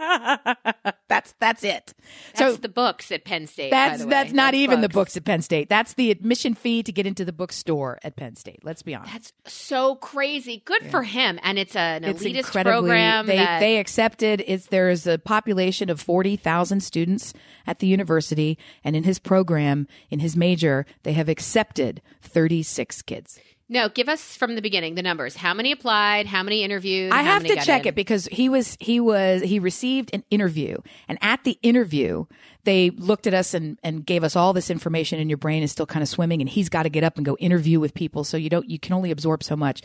that's 1.10 1.34
that's 1.40 1.64
it. 1.64 1.94
That's 2.36 2.56
so 2.56 2.62
the 2.62 2.70
books 2.70 3.12
at 3.12 3.26
Penn 3.26 3.48
State. 3.48 3.72
by 3.72 3.78
that's 3.78 4.02
the 4.02 4.08
way. 4.08 4.12
that's 4.12 4.34
not 4.34 4.54
even 4.54 4.82
the 4.82 4.90
books. 4.90 4.96
books 4.96 5.18
at 5.18 5.26
Penn 5.26 5.42
State. 5.42 5.70
That's 5.70 5.94
the 5.94 6.12
admission 6.12 6.54
fee 6.54 6.84
to 6.84 6.92
get 6.92 7.06
into 7.06 7.26
the 7.26 7.34
bookstore 7.34 8.00
at 8.04 8.16
Penn 8.16 8.36
State. 8.36 8.60
Let's 8.64 8.82
be 8.82 8.96
honest. 8.96 9.14
That's 9.14 9.34
so 9.46 9.96
crazy. 9.96 10.62
Good 10.66 10.86
for 10.90 11.04
him. 11.04 11.40
And 11.44 11.58
it's 11.58 11.76
an 11.76 12.04
it's 12.04 12.24
elitist 12.24 12.64
program. 12.64 13.28
they 13.28 13.38
that, 13.38 13.60
they 13.60 13.78
accepted 13.78 14.44
it's 14.46 14.68
there's 14.68 15.08
a 15.08 15.18
population 15.18 15.90
of 15.90 16.00
40,000 16.02 16.82
students 16.82 17.34
at 17.66 17.80
the 17.80 17.88
university 17.88 18.58
and 18.84 18.96
in 18.96 19.04
his 19.04 19.20
program 19.20 19.88
in 20.10 20.20
his 20.20 20.36
major 20.36 20.86
they 21.04 21.14
have 21.14 21.30
accepted 21.30 22.02
36 22.22 23.02
kids 23.04 23.40
No, 23.70 23.90
give 23.90 24.10
us 24.10 24.36
from 24.36 24.56
the 24.56 24.62
beginning 24.62 24.96
the 24.96 25.02
numbers. 25.02 25.36
How 25.36 25.54
many 25.54 25.72
applied? 25.72 26.28
How 26.28 26.44
many 26.44 26.64
interviewed? 26.64 27.12
I 27.12 27.22
have 27.22 27.44
to 27.46 27.56
check 27.56 27.84
in? 27.84 27.90
it 27.90 27.96
because 27.96 28.26
he 28.26 28.50
was 28.50 28.78
he 28.80 29.00
was 29.00 29.42
he 29.42 29.60
received 29.60 30.10
an 30.14 30.24
interview, 30.30 30.78
and 31.08 31.18
at 31.22 31.44
the 31.44 31.58
interview, 31.64 32.26
they 32.66 32.90
looked 32.92 33.26
at 33.26 33.34
us 33.34 33.54
and 33.54 33.80
and 33.82 34.06
gave 34.06 34.24
us 34.24 34.36
all 34.36 34.54
this 34.54 34.70
information, 34.70 35.20
and 35.20 35.30
your 35.30 35.38
brain 35.38 35.64
is 35.64 35.72
still 35.72 35.86
kind 35.86 36.04
of 36.04 36.10
swimming, 36.10 36.42
and 36.42 36.50
he's 36.50 36.70
got 36.70 36.84
to 36.84 36.90
get 36.90 37.04
up 37.04 37.16
and 37.16 37.26
go 37.26 37.38
interview 37.38 37.80
with 37.80 37.94
people, 37.94 38.24
so 38.24 38.36
you 38.38 38.50
don't 38.50 38.70
you 38.70 38.80
can 38.80 38.94
only 38.94 39.12
absorb 39.12 39.44
so 39.44 39.56
much. 39.56 39.82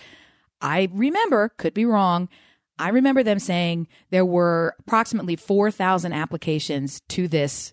I 0.61 0.89
remember, 0.93 1.51
could 1.51 1.73
be 1.73 1.85
wrong. 1.85 2.29
I 2.81 2.91
remember 2.91 3.23
them 3.23 3.39
saying 3.39 3.89
there 4.11 4.25
were 4.25 4.77
approximately 4.79 5.35
4,000 5.35 6.13
applications 6.13 7.01
to 7.09 7.27
this 7.27 7.73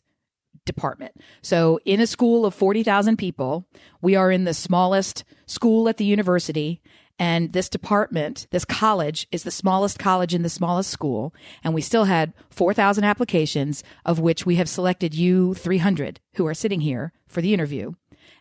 department. 0.66 1.14
So, 1.42 1.80
in 1.86 2.00
a 2.00 2.08
school 2.08 2.46
of 2.46 2.54
40,000 2.54 3.18
people, 3.18 3.66
we 4.02 4.16
are 4.16 4.32
in 4.32 4.44
the 4.44 4.54
smallest 4.54 5.24
school 5.46 5.88
at 5.88 5.98
the 5.98 6.06
university. 6.06 6.82
And 7.18 7.54
this 7.54 7.70
department, 7.70 8.46
this 8.52 8.66
college, 8.66 9.26
is 9.32 9.44
the 9.44 9.52
smallest 9.52 9.98
college 9.98 10.34
in 10.34 10.42
the 10.42 10.50
smallest 10.50 10.90
school. 10.90 11.34
And 11.64 11.74
we 11.74 11.82
still 11.82 12.06
had 12.06 12.34
4,000 12.50 13.06
applications, 13.06 13.84
of 14.06 14.20
which 14.20 14.46
we 14.46 14.56
have 14.56 14.68
selected 14.68 15.16
you 15.16 15.54
300 15.54 16.20
who 16.36 16.46
are 16.46 16.54
sitting 16.54 16.82
here 16.82 17.14
for 17.28 17.42
the 17.42 17.54
interview. 17.54 17.94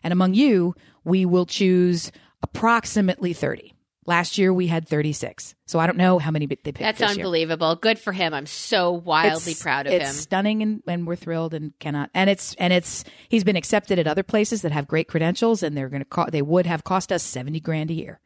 And 0.03 0.11
among 0.11 0.33
you, 0.33 0.75
we 1.05 1.25
will 1.25 1.45
choose 1.45 2.11
approximately 2.43 3.31
30. 3.31 3.74
Last 4.07 4.37
year 4.37 4.53
we 4.53 4.67
had 4.67 4.87
36. 4.87 5.55
So 5.65 5.79
I 5.79 5.87
don't 5.87 5.97
know 5.97 6.19
how 6.19 6.29
many 6.29 6.45
they 6.45 6.55
picked. 6.57 6.79
That's 6.79 6.99
this 6.99 7.15
year. 7.17 7.25
unbelievable. 7.25 7.75
Good 7.75 7.97
for 7.97 8.13
him. 8.13 8.33
I'm 8.35 8.45
so 8.45 8.91
wildly 8.91 9.53
It's- 9.53 9.61
proud 9.63 9.87
of 9.87 9.93
it's 9.93 10.05
him. 10.09 10.13
stunning 10.13 10.61
and, 10.61 10.83
and 10.87 11.07
we're 11.07 11.15
thrilled 11.15 11.53
and 11.55 11.73
cannot 11.79 12.11
and 12.13 12.29
it's 12.29 12.53
and 12.59 12.71
it's 12.71 13.03
he's 13.29 13.43
been 13.43 13.55
accepted 13.55 13.97
at 13.97 14.05
other 14.07 14.21
places 14.23 14.61
that 14.61 14.71
have 14.71 14.87
great 14.87 15.07
credentials 15.07 15.63
and 15.63 15.75
they're 15.75 15.89
going 15.89 16.01
to 16.03 16.07
co- 16.09 16.29
they 16.29 16.41
would 16.43 16.65
have 16.67 16.83
cost 16.83 17.11
us 17.11 17.23
70 17.23 17.59
grand 17.61 17.89
a 17.89 17.93
year 17.95 18.19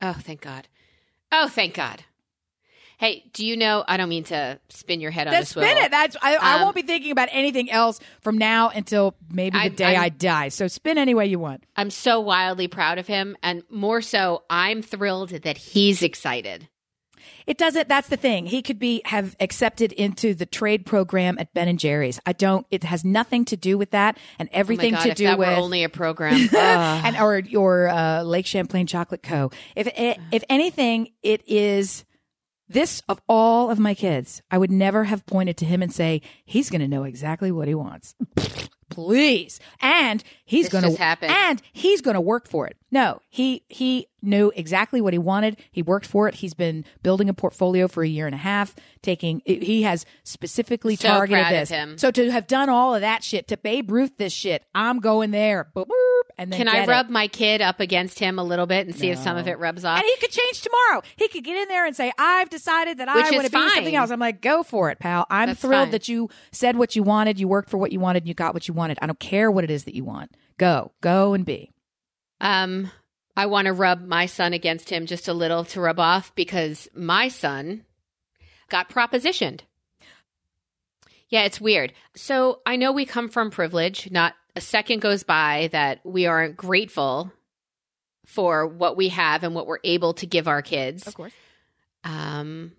Oh, 0.00 0.14
thank 0.14 0.40
God. 0.40 0.68
Oh, 1.30 1.48
thank 1.48 1.74
God. 1.74 2.02
Hey, 3.02 3.24
do 3.32 3.44
you 3.44 3.56
know? 3.56 3.82
I 3.88 3.96
don't 3.96 4.08
mean 4.08 4.22
to 4.24 4.60
spin 4.68 5.00
your 5.00 5.10
head 5.10 5.26
on 5.26 5.34
a 5.34 5.36
That's 5.38 5.50
swivel. 5.50 5.68
spin 5.68 5.84
it. 5.86 5.90
That's 5.90 6.16
I, 6.22 6.36
I 6.36 6.54
Um, 6.54 6.62
won't 6.62 6.76
be 6.76 6.82
thinking 6.82 7.10
about 7.10 7.30
anything 7.32 7.68
else 7.68 7.98
from 8.20 8.38
now 8.38 8.68
until 8.68 9.16
maybe 9.28 9.58
the 9.58 9.64
I- 9.64 9.68
day 9.70 9.96
I'm- 9.96 10.02
I 10.02 10.08
die. 10.08 10.50
So 10.50 10.68
spin 10.68 10.98
any 10.98 11.12
way 11.12 11.26
you 11.26 11.40
want. 11.40 11.64
I'm 11.74 11.90
so 11.90 12.20
wildly 12.20 12.68
proud 12.68 12.98
of 12.98 13.08
him, 13.08 13.36
and 13.42 13.64
more 13.68 14.02
so, 14.02 14.44
I'm 14.48 14.82
thrilled 14.82 15.30
that 15.30 15.56
he's 15.58 16.00
excited. 16.00 16.68
It 17.44 17.58
doesn't. 17.58 17.88
That's 17.88 18.06
the 18.06 18.16
thing. 18.16 18.46
He 18.46 18.62
could 18.62 18.78
be 18.78 19.02
have 19.06 19.34
accepted 19.40 19.90
into 19.90 20.32
the 20.32 20.46
trade 20.46 20.86
program 20.86 21.38
at 21.40 21.52
Ben 21.54 21.66
and 21.66 21.80
Jerry's. 21.80 22.20
I 22.24 22.32
don't. 22.34 22.66
It 22.70 22.84
has 22.84 23.04
nothing 23.04 23.44
to 23.46 23.56
do 23.56 23.76
with 23.76 23.90
that, 23.90 24.16
and 24.38 24.48
Oh 24.52 24.56
everything 24.56 24.92
God, 24.94 25.02
to 25.02 25.14
do 25.14 25.24
that 25.24 25.40
with 25.40 25.48
were 25.48 25.54
only 25.54 25.82
a 25.82 25.88
program. 25.88 26.48
And 26.54 27.16
or 27.16 27.40
your 27.40 27.88
uh, 27.88 28.22
Lake 28.22 28.46
Champlain 28.46 28.86
Chocolate 28.86 29.24
Co. 29.24 29.50
If 29.74 29.88
if 29.96 30.44
anything, 30.48 31.08
it 31.24 31.42
is 31.48 32.04
this 32.72 33.02
of 33.08 33.20
all 33.28 33.70
of 33.70 33.78
my 33.78 33.94
kids. 33.94 34.42
I 34.50 34.58
would 34.58 34.70
never 34.70 35.04
have 35.04 35.24
pointed 35.26 35.56
to 35.58 35.64
him 35.64 35.82
and 35.82 35.92
say 35.92 36.22
he's 36.44 36.70
going 36.70 36.80
to 36.80 36.88
know 36.88 37.04
exactly 37.04 37.52
what 37.52 37.68
he 37.68 37.74
wants. 37.74 38.14
Please, 38.90 39.58
and 39.80 40.22
he's 40.44 40.68
going 40.68 40.82
to 40.84 40.90
just 40.90 40.98
happened. 41.00 41.32
and 41.32 41.62
he's 41.72 42.02
going 42.02 42.12
to 42.14 42.20
work 42.20 42.46
for 42.46 42.66
it. 42.66 42.76
No, 42.90 43.22
he 43.30 43.64
he 43.70 44.06
knew 44.20 44.52
exactly 44.54 45.00
what 45.00 45.14
he 45.14 45.18
wanted. 45.18 45.56
He 45.70 45.80
worked 45.80 46.04
for 46.04 46.28
it. 46.28 46.34
He's 46.34 46.52
been 46.52 46.84
building 47.02 47.30
a 47.30 47.32
portfolio 47.34 47.88
for 47.88 48.02
a 48.02 48.06
year 48.08 48.26
and 48.26 48.34
a 48.34 48.38
half. 48.38 48.76
Taking 49.00 49.40
he 49.46 49.84
has 49.84 50.04
specifically 50.24 50.96
So 50.96 51.08
targeted 51.08 51.46
this. 51.52 51.70
him. 51.70 51.96
So 51.96 52.10
to 52.10 52.30
have 52.30 52.46
done 52.46 52.68
all 52.68 52.94
of 52.94 53.00
that 53.00 53.24
shit 53.24 53.48
to 53.48 53.56
Babe 53.56 53.90
Ruth 53.90 54.18
this 54.18 54.34
shit, 54.34 54.62
I'm 54.74 54.98
going 55.00 55.30
there. 55.30 55.70
Boop, 55.74 55.86
boop, 55.86 56.11
and 56.42 56.52
then 56.52 56.58
Can 56.58 56.68
I 56.68 56.72
get 56.80 56.88
it. 56.88 56.90
rub 56.90 57.08
my 57.08 57.28
kid 57.28 57.60
up 57.62 57.80
against 57.80 58.18
him 58.18 58.38
a 58.38 58.42
little 58.44 58.66
bit 58.66 58.86
and 58.86 58.94
see 58.96 59.10
if 59.10 59.18
some 59.18 59.36
of 59.36 59.46
it 59.46 59.58
rubs 59.58 59.84
off? 59.84 59.98
And 59.98 60.04
he 60.06 60.16
could 60.20 60.30
change 60.30 60.60
tomorrow. 60.62 61.02
He 61.16 61.28
could 61.28 61.44
get 61.44 61.56
in 61.56 61.68
there 61.68 61.86
and 61.86 61.94
say, 61.96 62.12
"I've 62.18 62.50
decided 62.50 62.98
that 62.98 63.08
Which 63.14 63.26
I 63.26 63.30
want 63.30 63.46
to 63.46 63.52
be 63.52 63.68
something 63.70 63.94
else." 63.94 64.10
I'm 64.10 64.18
like, 64.20 64.40
"Go 64.40 64.62
for 64.62 64.90
it, 64.90 64.98
pal. 64.98 65.26
I'm 65.30 65.48
That's 65.48 65.60
thrilled 65.60 65.86
fine. 65.86 65.90
that 65.92 66.08
you 66.08 66.28
said 66.50 66.76
what 66.76 66.96
you 66.96 67.02
wanted. 67.02 67.38
You 67.38 67.48
worked 67.48 67.70
for 67.70 67.78
what 67.78 67.92
you 67.92 68.00
wanted. 68.00 68.24
And 68.24 68.28
you 68.28 68.34
got 68.34 68.54
what 68.54 68.66
you 68.68 68.74
wanted. 68.74 68.98
I 69.00 69.06
don't 69.06 69.20
care 69.20 69.50
what 69.50 69.64
it 69.64 69.70
is 69.70 69.84
that 69.84 69.94
you 69.94 70.04
want. 70.04 70.36
Go, 70.58 70.92
go 71.00 71.32
and 71.34 71.44
be." 71.44 71.70
Um, 72.40 72.90
I 73.36 73.46
want 73.46 73.66
to 73.66 73.72
rub 73.72 74.02
my 74.04 74.26
son 74.26 74.52
against 74.52 74.90
him 74.90 75.06
just 75.06 75.28
a 75.28 75.32
little 75.32 75.64
to 75.66 75.80
rub 75.80 76.00
off 76.00 76.34
because 76.34 76.88
my 76.94 77.28
son 77.28 77.84
got 78.68 78.90
propositioned. 78.90 79.60
Yeah, 81.28 81.44
it's 81.44 81.60
weird. 81.60 81.94
So 82.14 82.60
I 82.66 82.76
know 82.76 82.92
we 82.92 83.06
come 83.06 83.28
from 83.30 83.50
privilege. 83.50 84.10
Not 84.10 84.34
a 84.56 84.60
second 84.60 85.00
goes 85.00 85.22
by 85.22 85.68
that 85.72 86.00
we 86.04 86.26
aren't 86.26 86.56
grateful 86.56 87.32
for 88.26 88.66
what 88.66 88.96
we 88.96 89.08
have 89.08 89.42
and 89.44 89.54
what 89.54 89.66
we're 89.66 89.78
able 89.84 90.14
to 90.14 90.26
give 90.26 90.46
our 90.48 90.62
kids. 90.62 91.06
Of 91.06 91.14
course. 91.14 91.32
Um, 92.04 92.72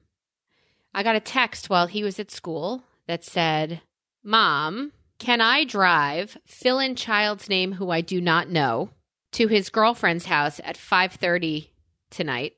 I 0.94 1.04
got 1.04 1.16
a 1.16 1.20
text 1.20 1.70
while 1.70 1.88
he 1.88 2.04
was 2.04 2.20
at 2.20 2.32
school 2.32 2.84
that 3.08 3.24
said, 3.24 3.82
Mom, 4.24 4.92
can 5.20 5.42
I 5.42 5.64
drive, 5.64 6.38
fill 6.46 6.80
in 6.80 6.96
child's 6.96 7.50
name 7.50 7.74
who 7.74 7.90
I 7.90 8.02
do 8.02 8.22
not 8.22 8.50
know, 8.50 8.90
to 9.34 9.48
his 9.48 9.70
girlfriend's 9.70 10.26
house 10.26 10.60
at 10.64 10.78
5.30 10.78 11.70
tonight? 12.10 12.54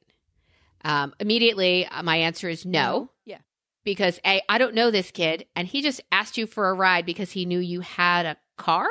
Um, 0.84 1.14
immediately, 1.20 1.86
uh, 1.88 2.04
my 2.04 2.18
answer 2.18 2.48
is 2.50 2.66
no, 2.66 3.10
Yeah. 3.26 3.40
because 3.84 4.20
A, 4.26 4.42
I 4.48 4.58
don't 4.60 4.76
know 4.76 4.92
this 4.92 5.10
kid, 5.12 5.46
and 5.56 5.68
he 5.68 5.82
just 5.82 6.02
asked 6.12 6.38
you 6.38 6.46
for 6.46 6.70
a 6.70 6.74
ride 6.74 7.06
because 7.06 7.32
he 7.32 7.46
knew 7.46 7.60
you 7.60 7.82
had 7.82 8.26
a 8.26 8.38
car? 8.58 8.88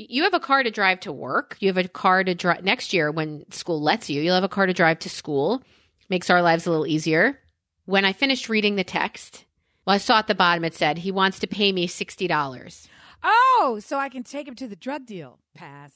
You 0.00 0.22
have 0.22 0.34
a 0.34 0.40
car 0.40 0.62
to 0.62 0.70
drive 0.70 1.00
to 1.00 1.12
work. 1.12 1.56
You 1.58 1.68
have 1.68 1.76
a 1.76 1.88
car 1.88 2.22
to 2.22 2.34
drive 2.34 2.62
next 2.62 2.92
year 2.92 3.10
when 3.10 3.50
school 3.50 3.82
lets 3.82 4.08
you. 4.08 4.22
You'll 4.22 4.36
have 4.36 4.44
a 4.44 4.48
car 4.48 4.66
to 4.66 4.72
drive 4.72 5.00
to 5.00 5.10
school 5.10 5.62
makes 6.08 6.30
our 6.30 6.42
lives 6.42 6.66
a 6.66 6.70
little 6.70 6.86
easier. 6.86 7.38
When 7.84 8.04
I 8.04 8.12
finished 8.12 8.48
reading 8.48 8.76
the 8.76 8.84
text, 8.84 9.44
well, 9.84 9.94
I 9.94 9.98
saw 9.98 10.18
at 10.18 10.26
the 10.26 10.34
bottom 10.34 10.64
it 10.64 10.74
said 10.74 10.98
he 10.98 11.10
wants 11.10 11.38
to 11.40 11.46
pay 11.46 11.72
me 11.72 11.86
sixty 11.86 12.26
dollars. 12.26 12.88
Oh, 13.22 13.80
so 13.82 13.98
I 13.98 14.08
can 14.08 14.22
take 14.22 14.46
him 14.46 14.54
to 14.56 14.68
the 14.68 14.76
drug 14.76 15.06
deal. 15.06 15.38
Pass. 15.54 15.92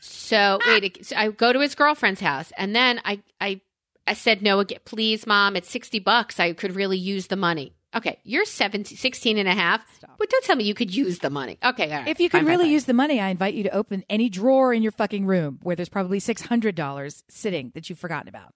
So 0.00 0.58
wait, 0.66 1.06
so 1.06 1.16
I 1.16 1.30
go 1.30 1.52
to 1.52 1.60
his 1.60 1.74
girlfriend's 1.74 2.20
house, 2.20 2.52
and 2.56 2.74
then 2.74 3.00
I 3.04 3.22
I 3.40 3.60
I 4.06 4.14
said 4.14 4.42
no 4.42 4.60
again. 4.60 4.80
Please, 4.84 5.26
mom, 5.26 5.56
it's 5.56 5.70
sixty 5.70 6.00
bucks. 6.00 6.40
I 6.40 6.52
could 6.52 6.74
really 6.74 6.98
use 6.98 7.28
the 7.28 7.36
money. 7.36 7.74
Okay, 7.94 8.20
you're 8.22 8.44
17, 8.44 8.96
16 8.96 9.38
and 9.38 9.48
a 9.48 9.52
half, 9.54 9.84
Stop. 9.96 10.16
but 10.18 10.30
don't 10.30 10.44
tell 10.44 10.54
me 10.54 10.62
you 10.64 10.74
could 10.74 10.94
use 10.94 11.18
the 11.18 11.30
money. 11.30 11.58
Okay, 11.64 11.90
all 11.90 11.98
right. 11.98 12.08
If 12.08 12.20
you 12.20 12.30
could 12.30 12.38
Fine, 12.42 12.46
really 12.46 12.64
fine. 12.66 12.72
use 12.72 12.84
the 12.84 12.94
money, 12.94 13.18
I 13.20 13.30
invite 13.30 13.54
you 13.54 13.64
to 13.64 13.70
open 13.74 14.04
any 14.08 14.28
drawer 14.28 14.72
in 14.72 14.82
your 14.82 14.92
fucking 14.92 15.26
room 15.26 15.58
where 15.62 15.74
there's 15.74 15.88
probably 15.88 16.20
six 16.20 16.42
hundred 16.42 16.76
dollars 16.76 17.24
sitting 17.28 17.72
that 17.74 17.90
you've 17.90 17.98
forgotten 17.98 18.28
about. 18.28 18.54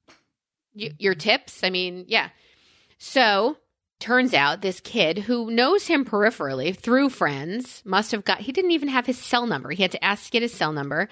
y- 0.75 0.93
your 0.99 1.15
tips. 1.17 1.65
I 1.65 1.71
mean, 1.71 2.05
yeah. 2.07 2.29
So 2.99 3.57
turns 4.01 4.35
out 4.35 4.61
this 4.61 4.81
kid 4.81 5.19
who 5.19 5.51
knows 5.51 5.87
him 5.87 6.05
peripherally 6.05 6.77
through 6.77 7.09
friends 7.09 7.83
must 7.85 8.13
have 8.13 8.25
got, 8.25 8.41
he 8.41 8.53
didn't 8.53 8.71
even 8.73 8.89
have 8.89 9.07
his 9.07 9.19
cell 9.19 9.47
number. 9.47 9.71
He 9.71 9.83
had 9.83 9.93
to 9.93 10.05
ask 10.05 10.27
to 10.27 10.31
get 10.31 10.43
his 10.43 10.53
cell 10.53 10.73
number, 10.73 11.09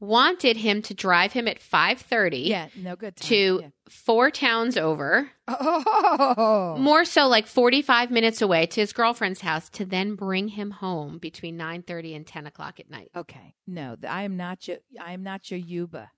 wanted 0.00 0.56
him 0.56 0.82
to 0.82 0.94
drive 0.94 1.32
him 1.34 1.46
at 1.46 1.58
530 1.60 2.38
Yeah, 2.38 2.68
no 2.76 2.96
good. 2.96 3.16
Time. 3.16 3.28
to 3.28 3.60
Yeah. 3.62 3.68
four 3.88 4.30
towns 4.30 4.76
over, 4.76 5.30
Oh, 5.46 6.76
more 6.78 7.04
so 7.04 7.28
like 7.28 7.46
45 7.46 8.10
minutes 8.10 8.40
away 8.42 8.66
to 8.66 8.80
his 8.80 8.92
girlfriend's 8.92 9.40
house 9.42 9.68
to 9.70 9.84
then 9.84 10.14
bring 10.14 10.48
him 10.48 10.70
home 10.70 11.18
between 11.18 11.56
930 11.56 12.14
and 12.14 12.26
10 12.26 12.46
o'clock 12.46 12.80
at 12.80 12.90
night. 12.90 13.10
okay. 13.14 13.54
No, 13.66 13.96
I 14.08 14.22
am 14.24 14.36
not 14.36 14.66
your. 14.66 14.78
I 15.00 15.12
am 15.12 15.22
not 15.22 15.50
your 15.50 15.60
Uber. 15.60 16.10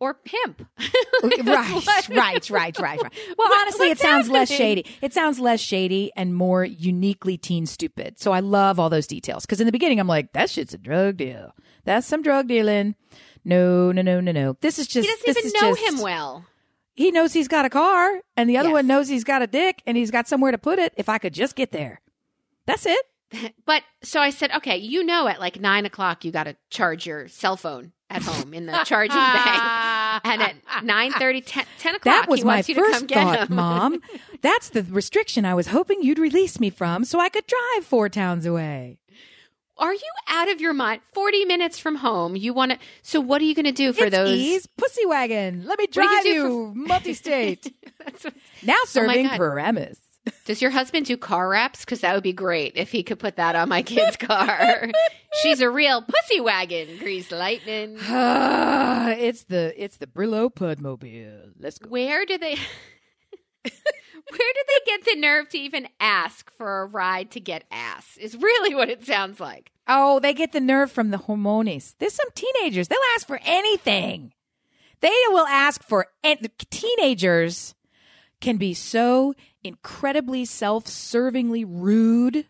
Or 0.00 0.14
pimp. 0.14 0.62
right, 1.22 1.44
What? 1.44 2.08
right, 2.08 2.50
right, 2.50 2.50
right, 2.50 2.78
right. 2.80 3.00
Well, 3.02 3.48
What- 3.48 3.60
honestly, 3.62 3.90
it 3.90 3.98
sounds 3.98 4.28
less 4.30 4.48
shady. 4.48 4.86
It 5.02 5.12
sounds 5.12 5.40
less 5.40 5.60
shady 5.60 6.12
and 6.16 6.34
more 6.34 6.64
uniquely 6.64 7.36
teen 7.36 7.66
stupid. 7.66 8.18
So 8.20 8.32
I 8.32 8.40
love 8.40 8.78
all 8.78 8.90
those 8.90 9.06
details 9.08 9.44
because 9.44 9.60
in 9.60 9.66
the 9.66 9.72
beginning 9.72 9.98
I'm 9.98 10.06
like, 10.06 10.32
that 10.34 10.50
shit's 10.50 10.72
a 10.74 10.78
drug 10.78 11.16
deal. 11.16 11.52
That's 11.84 12.06
some 12.06 12.22
drug 12.22 12.46
dealing. 12.46 12.94
No, 13.44 13.90
no, 13.92 14.02
no, 14.02 14.20
no, 14.20 14.30
no. 14.32 14.56
This 14.60 14.78
is 14.78 14.86
just. 14.86 15.06
He 15.08 15.12
doesn't 15.12 15.26
this 15.26 15.36
even 15.38 15.46
is 15.48 15.54
know 15.62 15.74
just- 15.74 15.94
him 15.94 16.00
well. 16.00 16.44
He 16.94 17.10
knows 17.12 17.32
he's 17.32 17.46
got 17.48 17.64
a 17.64 17.70
car, 17.70 18.20
and 18.36 18.50
the 18.50 18.56
other 18.58 18.70
Yes. 18.70 18.74
one 18.74 18.86
knows 18.88 19.06
he's 19.08 19.22
got 19.22 19.40
a 19.40 19.46
dick, 19.46 19.82
and 19.86 19.96
he's 19.96 20.10
got 20.10 20.26
somewhere 20.26 20.50
to 20.50 20.58
put 20.58 20.80
it. 20.80 20.92
If 20.96 21.08
I 21.08 21.18
could 21.18 21.32
just 21.32 21.54
get 21.54 21.70
there, 21.70 22.00
that's 22.66 22.86
it. 22.86 23.04
But 23.66 23.82
so 24.02 24.20
I 24.20 24.30
said, 24.30 24.50
okay, 24.56 24.76
you 24.78 25.04
know, 25.04 25.28
at 25.28 25.38
like 25.38 25.60
nine 25.60 25.86
o'clock, 25.86 26.24
you 26.24 26.32
got 26.32 26.44
to 26.44 26.56
charge 26.70 27.06
your 27.06 27.28
cell 27.28 27.56
phone 27.56 27.92
at 28.10 28.22
home 28.22 28.54
in 28.54 28.66
the 28.66 28.72
charging 28.84 29.16
bank. 29.16 29.62
And 30.24 30.42
at 30.42 30.84
9 30.84 31.12
10, 31.12 31.42
10 31.42 31.94
o'clock, 31.94 32.02
That 32.04 32.28
was 32.28 32.40
he 32.40 32.44
my 32.44 32.54
wants 32.56 32.68
you 32.68 32.74
to 32.74 32.80
come 32.80 32.92
first 32.92 33.06
get 33.06 33.38
thought. 33.38 33.50
Mom. 33.50 34.00
That's 34.42 34.70
the 34.70 34.82
restriction 34.84 35.44
I 35.44 35.54
was 35.54 35.68
hoping 35.68 36.02
you'd 36.02 36.18
release 36.18 36.58
me 36.60 36.70
from 36.70 37.04
so 37.04 37.20
I 37.20 37.28
could 37.28 37.44
drive 37.46 37.84
four 37.84 38.08
towns 38.08 38.46
away. 38.46 38.98
Are 39.76 39.94
you 39.94 40.10
out 40.28 40.50
of 40.50 40.60
your 40.60 40.74
mind? 40.74 41.02
40 41.14 41.44
minutes 41.44 41.78
from 41.78 41.96
home. 41.96 42.34
You 42.34 42.52
want 42.52 42.72
to. 42.72 42.78
So, 43.02 43.20
what 43.20 43.40
are 43.40 43.44
you 43.44 43.54
going 43.54 43.64
to 43.66 43.70
do 43.72 43.92
for 43.92 44.06
it's 44.06 44.16
those? 44.16 44.36
ease, 44.36 44.66
pussy 44.66 45.06
wagon. 45.06 45.64
Let 45.66 45.78
me 45.78 45.86
What 45.92 45.92
do 45.92 46.00
you 46.00 46.08
drive 46.08 46.26
you 46.26 46.72
multi-state. 46.74 47.72
Now 48.64 48.74
Oh 48.82 48.84
serving 48.86 49.26
God. 49.26 49.36
Paramus. 49.36 49.98
Does 50.44 50.62
your 50.62 50.70
husband 50.70 51.06
do 51.06 51.16
car 51.16 51.48
wraps? 51.48 51.84
Because 51.84 52.00
that 52.00 52.14
would 52.14 52.22
be 52.22 52.32
great 52.32 52.72
if 52.76 52.90
he 52.90 53.02
could 53.02 53.18
put 53.18 53.36
that 53.36 53.56
on 53.56 53.68
my 53.68 53.82
kid's 53.82 54.16
car. 54.18 54.88
She's 55.42 55.60
a 55.60 55.70
real 55.70 56.02
pussy 56.02 56.40
wagon, 56.40 56.98
grease 56.98 57.30
lightning. 57.30 57.96
it's 58.00 59.44
the 59.44 59.74
it's 59.76 59.98
the 59.98 60.06
Brillo 60.06 60.52
Pudmobile. 60.52 61.52
Let's 61.58 61.78
go. 61.78 61.88
Where 61.88 62.24
do 62.24 62.38
they? 62.38 62.56
Where 64.30 64.52
did 64.54 64.66
they 64.66 64.84
get 64.86 65.04
the 65.04 65.20
nerve 65.20 65.48
to 65.50 65.58
even 65.58 65.88
ask 66.00 66.50
for 66.52 66.82
a 66.82 66.86
ride 66.86 67.30
to 67.32 67.40
get 67.40 67.64
ass? 67.70 68.16
Is 68.18 68.36
really 68.36 68.74
what 68.74 68.90
it 68.90 69.06
sounds 69.06 69.40
like. 69.40 69.72
Oh, 69.86 70.20
they 70.20 70.34
get 70.34 70.52
the 70.52 70.60
nerve 70.60 70.92
from 70.92 71.10
the 71.10 71.16
hormones. 71.16 71.94
There's 71.98 72.12
some 72.14 72.28
teenagers. 72.34 72.88
They'll 72.88 72.98
ask 73.14 73.26
for 73.26 73.40
anything. 73.44 74.32
They 75.00 75.14
will 75.30 75.46
ask 75.46 75.82
for 75.82 76.08
and 76.22 76.50
teenagers 76.70 77.74
can 78.40 78.56
be 78.56 78.74
so 78.74 79.34
incredibly 79.64 80.44
self-servingly 80.44 81.64
rude 81.66 82.46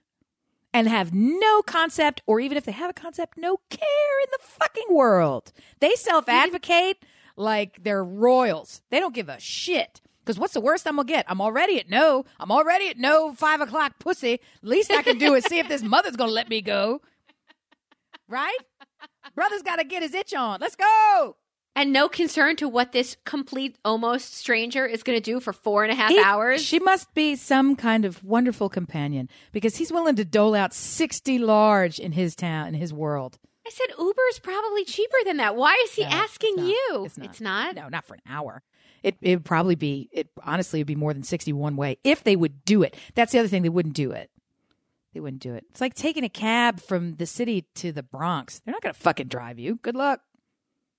and 0.73 0.89
have 0.89 1.13
no 1.13 1.63
concept 1.63 2.23
or 2.27 2.41
even 2.41 2.59
if 2.59 2.65
they 2.65 2.73
have 2.73 2.91
a 2.91 2.95
concept 2.95 3.39
no 3.39 3.59
care 3.71 4.21
in 4.23 4.29
the 4.33 4.39
fucking 4.43 4.95
world. 4.95 5.53
They 5.81 5.95
self-advocate 5.95 6.99
like 7.37 7.83
they're 7.83 8.05
royals. 8.05 8.83
They 8.91 9.01
don't 9.01 9.15
give 9.15 9.29
a 9.29 9.41
shit. 9.41 10.01
Because 10.21 10.39
what's 10.39 10.53
the 10.53 10.61
worst 10.61 10.87
i'm 10.87 10.97
gonna 10.97 11.07
get? 11.07 11.25
I'm 11.29 11.41
already 11.41 11.81
at 11.81 11.89
no 11.89 12.25
i'm 12.39 12.53
already 12.53 12.89
at 12.89 12.99
no 12.99 13.33
five 13.35 13.61
o'clock 13.61 13.99
pussy. 13.99 14.41
Least 14.63 14.93
i 14.93 15.03
can 15.03 15.19
do 15.19 15.35
is 15.35 15.45
see 15.45 15.59
if 15.59 15.69
this 15.69 15.83
mother's 15.83 16.17
gonna 16.17 16.33
let 16.33 16.49
me 16.49 16.61
go. 16.61 17.01
Right? 18.29 18.59
Brother's 19.35 19.63
gotta 19.63 19.85
get 19.85 20.03
his 20.03 20.15
itch 20.15 20.35
on. 20.35 20.59
Let's 20.61 20.77
go 20.77 21.37
and 21.79 21.93
no 21.93 22.09
concern 22.09 22.57
to 22.57 22.69
what 22.69 22.93
this 22.93 23.17
complete 23.25 23.77
almost 23.85 24.35
stranger 24.35 24.85
is 24.85 25.03
going 25.03 25.17
to 25.17 25.23
do 25.23 25.41
for 25.41 25.53
four 25.53 25.85
and 25.85 25.93
a 25.93 25.95
half 25.95 26.11
He- 26.11 26.19
hours. 26.21 26.63
She 26.63 26.79
must 26.79 27.15
be 27.15 27.37
some 27.37 27.77
kind 27.77 28.05
of 28.05 28.23
wonderful 28.25 28.69
companion 28.69 29.29
because 29.53 29.77
he's 29.77 29.93
willing 29.93 30.17
to 30.17 30.25
dole 30.25 30.55
out 30.55 30.75
60 30.75 31.39
large 31.39 31.99
in 31.99 32.13
his 32.13 32.35
town, 32.35 32.69
in 32.69 32.75
his 32.75 32.93
world. 32.93 33.39
I 33.67 33.71
said 33.71 33.87
Uber's 33.99 34.39
probably 34.43 34.85
cheaper 34.85 35.17
than 35.25 35.37
that. 35.37 35.55
Why 35.55 35.79
is 35.85 35.95
he 35.95 36.03
No, 36.03 36.09
asking 36.09 36.55
it's 36.59 36.69
you? 36.69 37.03
It's 37.05 37.19
not. 37.19 37.27
It's 37.27 37.41
not? 37.41 37.77
No, 37.77 37.89
not 37.89 38.05
for 38.05 38.15
an 38.15 38.23
hour. 38.27 38.63
It 39.03 39.17
it 39.23 39.37
would 39.37 39.45
probably 39.45 39.77
be 39.77 40.09
it 40.11 40.29
honestly 40.43 40.81
would 40.81 40.87
be 40.87 40.97
more 40.97 41.13
than 41.15 41.23
60 41.23 41.53
one 41.53 41.77
way 41.77 41.99
if 42.03 42.25
they 42.25 42.35
would 42.35 42.65
do 42.65 42.83
it. 42.83 42.97
That's 43.15 43.31
the 43.33 43.39
other 43.39 43.49
thing 43.49 43.63
they 43.63 43.69
wouldn't 43.69 43.95
do 43.95 44.11
it. 44.11 44.31
They 45.15 45.21
wouldn't 45.21 45.43
do 45.43 45.55
it. 45.55 45.65
It's 45.71 45.81
like 45.81 45.95
taking 45.95 46.25
a 46.25 46.29
cab 46.29 46.81
from 46.81 47.17
the 47.17 47.27
city 47.27 47.67
to 47.77 47.93
the 47.93 48.03
Bronx. 48.03 48.61
They're 48.61 48.73
not 48.73 48.83
going 48.83 48.95
to 48.95 49.01
fucking 49.01 49.29
drive 49.29 49.59
you. 49.59 49.77
Good 49.83 49.95
luck. 49.95 50.21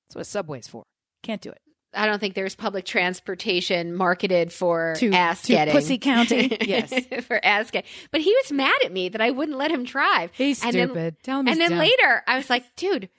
That's 0.10 0.16
what 0.16 0.22
a 0.22 0.26
subway's 0.26 0.68
for. 0.68 0.84
Can't 1.24 1.41
do 1.41 1.49
it. 1.51 1.60
I 1.93 2.05
don't 2.05 2.20
think 2.20 2.36
there's 2.36 2.55
public 2.55 2.86
transportation 2.86 3.95
marketed 3.95 4.53
for 4.53 4.93
To- 4.97 5.12
ass 5.12 5.41
to 5.43 5.47
getting. 5.49 5.74
Pussy 5.74 5.97
County. 5.97 6.55
Yes. 6.62 6.93
for 7.26 7.43
ass 7.43 7.72
getting. 7.72 7.89
But 8.12 8.22
he 8.22 8.32
was 8.43 8.51
mad 8.51 8.76
at 8.86 8.91
me 8.91 9.10
that 9.10 9.22
I 9.22 9.32
wouldn't 9.32 9.57
let 9.57 9.72
him 9.72 9.84
drive. 9.86 10.32
He's 10.34 10.64
And 10.64 10.74
then- 10.76 10.88
stupid. 10.89 11.16
Tell 11.24 11.39
him 11.39 11.47
and 11.47 11.60
then 11.60 11.72
dumb. 11.72 11.80
later, 11.80 12.24
I 12.28 12.38
was 12.38 12.49
like, 12.49 12.76
dude, 12.76 13.10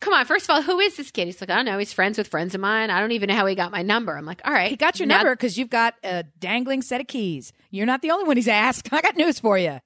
come 0.00 0.14
on. 0.14 0.24
First 0.24 0.44
of 0.48 0.50
all, 0.54 0.62
who 0.62 0.78
is 0.78 0.96
this 0.96 1.10
kid? 1.10 1.26
He's 1.26 1.40
like, 1.40 1.50
I 1.50 1.56
don't 1.56 1.64
know. 1.64 1.78
He's 1.78 1.92
friends 1.92 2.16
with 2.16 2.28
friends 2.28 2.54
of 2.54 2.60
mine. 2.60 2.90
I 2.90 3.00
don't 3.00 3.12
even 3.12 3.28
know 3.28 3.34
how 3.34 3.46
he 3.46 3.54
got 3.56 3.72
my 3.72 3.82
number. 3.82 4.16
I'm 4.16 4.24
like, 4.24 4.40
all 4.44 4.52
right. 4.52 4.70
He 4.70 4.76
got 4.76 4.98
your 5.00 5.06
now- 5.08 5.18
number 5.18 5.34
because 5.34 5.58
you've 5.58 5.70
got 5.70 5.94
a 6.04 6.22
dangling 6.38 6.82
set 6.82 7.00
of 7.00 7.06
keys. 7.08 7.52
You're 7.70 7.86
not 7.86 8.02
the 8.02 8.12
only 8.12 8.24
one 8.24 8.36
he's 8.36 8.48
asked. 8.48 8.88
I 8.92 9.00
got 9.00 9.16
news 9.16 9.40
for 9.40 9.58
you. 9.58 9.80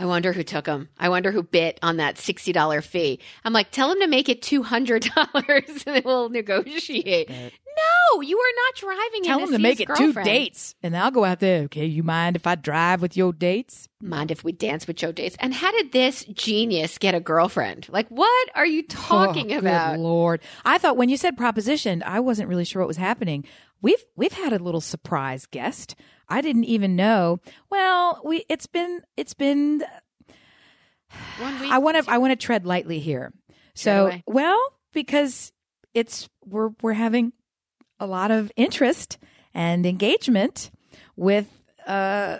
I 0.00 0.06
wonder 0.06 0.32
who 0.32 0.42
took 0.42 0.66
him. 0.66 0.88
I 0.98 1.10
wonder 1.10 1.30
who 1.30 1.42
bit 1.42 1.78
on 1.82 1.98
that 1.98 2.16
$60 2.16 2.82
fee. 2.82 3.20
I'm 3.44 3.52
like, 3.52 3.70
tell 3.70 3.92
him 3.92 4.00
to 4.00 4.06
make 4.06 4.30
it 4.30 4.40
$200 4.40 5.68
and 5.68 5.78
then 5.80 6.02
we'll 6.06 6.30
negotiate. 6.30 7.28
No, 7.28 8.20
you 8.22 8.38
are 8.38 8.54
not 8.66 8.76
driving 8.76 9.22
Tell 9.24 9.38
him 9.40 9.48
him 9.48 9.52
to 9.52 9.58
make 9.58 9.78
it 9.78 9.88
two 9.96 10.12
dates, 10.14 10.74
and 10.82 10.96
I'll 10.96 11.10
go 11.10 11.24
out 11.24 11.40
there. 11.40 11.64
Okay, 11.64 11.84
you 11.84 12.02
mind 12.02 12.34
if 12.34 12.46
I 12.46 12.54
drive 12.54 13.02
with 13.02 13.16
your 13.16 13.32
dates? 13.32 13.88
Mind 14.02 14.30
if 14.30 14.42
we 14.42 14.52
dance 14.52 14.86
with 14.86 15.02
your 15.02 15.12
Dates? 15.12 15.36
And 15.38 15.52
how 15.52 15.70
did 15.72 15.92
this 15.92 16.24
genius 16.24 16.96
get 16.96 17.14
a 17.14 17.20
girlfriend? 17.20 17.86
Like, 17.90 18.08
what 18.08 18.48
are 18.54 18.64
you 18.64 18.82
oh, 18.90 18.94
talking 18.94 19.52
Oh, 19.52 19.58
about? 19.58 19.96
Good 19.96 20.00
Lord, 20.00 20.40
I 20.64 20.78
thought 20.78 20.96
when 20.96 21.10
you 21.10 21.18
said 21.18 21.36
propositioned, 21.36 22.02
I 22.02 22.20
wasn't 22.20 22.48
really 22.48 22.64
sure 22.64 22.80
what 22.80 22.88
was 22.88 22.96
happening. 22.96 23.44
We've 23.82 24.04
we've 24.16 24.32
had 24.32 24.52
a 24.52 24.58
little 24.58 24.80
surprise 24.80 25.46
guest. 25.46 25.94
I 26.28 26.40
didn't 26.40 26.64
even 26.64 26.96
know. 26.96 27.40
Well, 27.70 28.20
we 28.24 28.44
it's 28.48 28.66
been 28.66 29.02
it's 29.16 29.34
been. 29.34 29.82
One 31.40 31.60
week. 31.60 31.72
I 31.72 31.78
want 31.78 32.04
to 32.04 32.10
I 32.10 32.18
want 32.18 32.32
to 32.32 32.36
tread 32.36 32.66
lightly 32.66 33.00
here. 33.00 33.32
So 33.74 34.12
well 34.26 34.60
because 34.92 35.52
it's 35.94 36.28
we're 36.44 36.70
we're 36.82 36.92
having 36.92 37.32
a 37.98 38.06
lot 38.06 38.30
of 38.30 38.52
interest 38.56 39.18
and 39.54 39.84
engagement 39.84 40.70
with 41.16 41.48
uh 41.86 42.38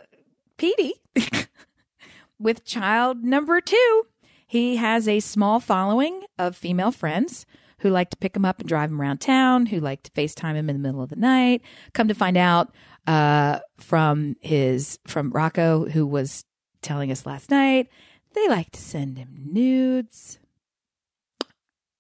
Petey 0.57 0.95
with 2.39 2.65
child 2.65 3.25
number 3.25 3.61
two. 3.61 4.07
He 4.47 4.77
has 4.77 5.07
a 5.07 5.21
small 5.21 5.61
following 5.61 6.23
of 6.39 6.57
female 6.57 6.91
friends 6.93 7.47
who 7.81 7.91
like 7.91 8.11
to 8.11 8.17
pick 8.17 8.35
him 8.37 8.45
up 8.45 8.61
and 8.61 8.69
drive 8.69 8.91
him 8.91 9.01
around 9.01 9.19
town, 9.21 9.67
who 9.67 9.81
like 9.81 10.03
to 10.05 10.11
FaceTime 10.13 10.55
him 10.55 10.71
in 10.71 10.77
the 10.77 10.83
middle 10.83 11.03
of 11.03 11.11
the 11.11 11.17
night. 11.17 11.63
Come 11.93 12.09
to 12.09 12.15
find 12.15 12.37
out 12.37 12.73
uh, 13.07 13.59
from 13.79 14.37
his 14.41 14.99
from 15.07 15.31
Rocco, 15.31 15.87
who 15.89 16.07
was 16.07 16.45
telling 16.83 17.11
us 17.11 17.27
last 17.27 17.51
night, 17.51 17.89
they 18.35 18.49
like 18.49 18.71
to 18.73 18.81
send 18.81 19.19
him 19.19 19.37
nudes. 19.53 20.39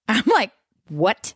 I'm 0.09 0.24
like, 0.26 0.53
what? 0.89 1.35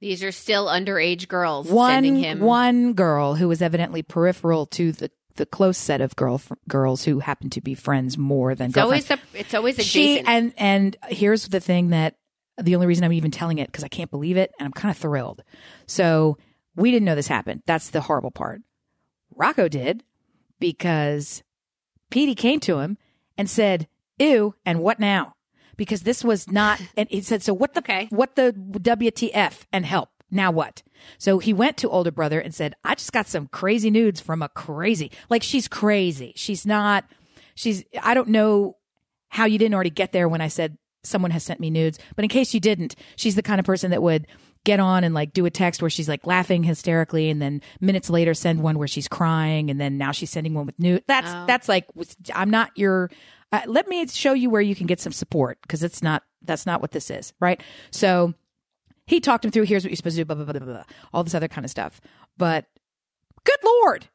These 0.00 0.22
are 0.22 0.32
still 0.32 0.66
underage 0.66 1.26
girls 1.28 1.68
one 1.68 1.90
sending 1.90 2.16
him. 2.16 2.40
one 2.40 2.92
girl 2.92 3.34
who 3.34 3.48
was 3.48 3.60
evidently 3.62 4.02
peripheral 4.02 4.66
to 4.66 4.92
the 4.92 5.10
the 5.36 5.46
close 5.46 5.78
set 5.78 6.00
of 6.00 6.16
girl 6.16 6.40
girls 6.68 7.04
who 7.04 7.20
happen 7.20 7.48
to 7.50 7.60
be 7.60 7.74
friends 7.74 8.18
more 8.18 8.54
than 8.56 8.66
It's 8.66 8.74
girlfriends. 8.74 9.10
always 9.10 9.24
a, 9.34 9.38
it's 9.38 9.54
always 9.54 9.84
she 9.84 10.20
and 10.20 10.52
and 10.56 10.96
here's 11.08 11.46
the 11.48 11.60
thing 11.60 11.90
that 11.90 12.16
the 12.60 12.74
only 12.74 12.86
reason 12.86 13.04
I'm 13.04 13.12
even 13.12 13.30
telling 13.30 13.58
it 13.58 13.66
because 13.70 13.84
I 13.84 13.88
can't 13.88 14.10
believe 14.10 14.36
it 14.36 14.52
and 14.58 14.66
I'm 14.66 14.72
kind 14.72 14.90
of 14.90 14.96
thrilled. 14.96 15.42
So 15.86 16.36
we 16.76 16.90
didn't 16.90 17.06
know 17.06 17.14
this 17.14 17.28
happened. 17.28 17.62
That's 17.66 17.90
the 17.90 18.00
horrible 18.02 18.30
part. 18.30 18.62
Rocco 19.34 19.68
did 19.68 20.02
because 20.58 21.42
Petey 22.10 22.34
came 22.34 22.60
to 22.60 22.78
him 22.78 22.98
and 23.36 23.48
said, 23.48 23.88
"Ew," 24.18 24.54
and 24.66 24.80
what 24.80 24.98
now? 24.98 25.34
Because 25.76 26.02
this 26.02 26.24
was 26.24 26.50
not. 26.50 26.80
And 26.96 27.08
he 27.08 27.20
said, 27.22 27.42
"So 27.42 27.54
what 27.54 27.74
the 27.74 27.80
Okay. 27.80 28.06
what 28.10 28.34
the 28.36 28.52
WTF 28.52 29.66
and 29.72 29.86
help 29.86 30.08
now 30.30 30.50
what?" 30.50 30.82
So 31.18 31.38
he 31.38 31.52
went 31.52 31.76
to 31.78 31.88
older 31.88 32.10
brother 32.10 32.40
and 32.40 32.54
said, 32.54 32.74
"I 32.84 32.94
just 32.96 33.12
got 33.12 33.28
some 33.28 33.46
crazy 33.48 33.90
nudes 33.90 34.20
from 34.20 34.42
a 34.42 34.48
crazy 34.48 35.12
like 35.30 35.42
she's 35.42 35.68
crazy. 35.68 36.32
She's 36.36 36.66
not. 36.66 37.04
She's. 37.54 37.84
I 38.02 38.14
don't 38.14 38.28
know 38.28 38.76
how 39.28 39.44
you 39.44 39.58
didn't 39.58 39.74
already 39.74 39.90
get 39.90 40.12
there 40.12 40.28
when 40.28 40.40
I 40.40 40.48
said 40.48 40.78
someone 41.04 41.30
has 41.30 41.42
sent 41.44 41.60
me 41.60 41.70
nudes. 41.70 41.98
But 42.16 42.24
in 42.24 42.28
case 42.28 42.54
you 42.54 42.60
didn't, 42.60 42.94
she's 43.16 43.34
the 43.34 43.42
kind 43.42 43.58
of 43.60 43.66
person 43.66 43.90
that 43.92 44.02
would 44.02 44.26
get 44.64 44.80
on 44.80 45.04
and 45.04 45.14
like 45.14 45.32
do 45.32 45.46
a 45.46 45.50
text 45.50 45.80
where 45.80 45.88
she's 45.88 46.08
like 46.08 46.26
laughing 46.26 46.62
hysterically 46.62 47.30
and 47.30 47.40
then 47.40 47.62
minutes 47.80 48.10
later 48.10 48.34
send 48.34 48.60
one 48.60 48.76
where 48.76 48.88
she's 48.88 49.08
crying 49.08 49.70
and 49.70 49.80
then 49.80 49.96
now 49.96 50.10
she's 50.12 50.30
sending 50.30 50.52
one 50.52 50.66
with 50.66 50.78
nude. 50.78 51.04
That's 51.06 51.30
Oh. 51.32 51.44
that's 51.46 51.68
like 51.68 51.86
I'm 52.34 52.50
not 52.50 52.70
your 52.76 53.08
uh, 53.52 53.62
let 53.66 53.88
me 53.88 54.06
show 54.08 54.34
you 54.34 54.50
where 54.50 54.60
you 54.60 54.74
can 54.74 54.86
get 54.86 55.00
some 55.00 55.12
support 55.12 55.58
because 55.62 55.82
it's 55.82 56.02
not 56.02 56.22
that's 56.42 56.66
not 56.66 56.80
what 56.82 56.90
this 56.90 57.10
is, 57.10 57.32
right? 57.40 57.62
So 57.92 58.34
he 59.06 59.20
talked 59.20 59.44
him 59.44 59.50
through 59.52 59.62
here's 59.62 59.84
what 59.84 59.90
you're 59.90 59.96
supposed 59.96 60.16
to 60.16 60.22
do 60.22 60.26
blah 60.26 60.34
blah 60.34 60.44
blah 60.44 60.58
blah, 60.58 60.74
blah 60.74 60.84
all 61.14 61.24
this 61.24 61.34
other 61.34 61.48
kind 61.48 61.64
of 61.64 61.70
stuff. 61.70 62.00
But 62.36 62.66
good 63.44 63.60
lord. 63.64 64.08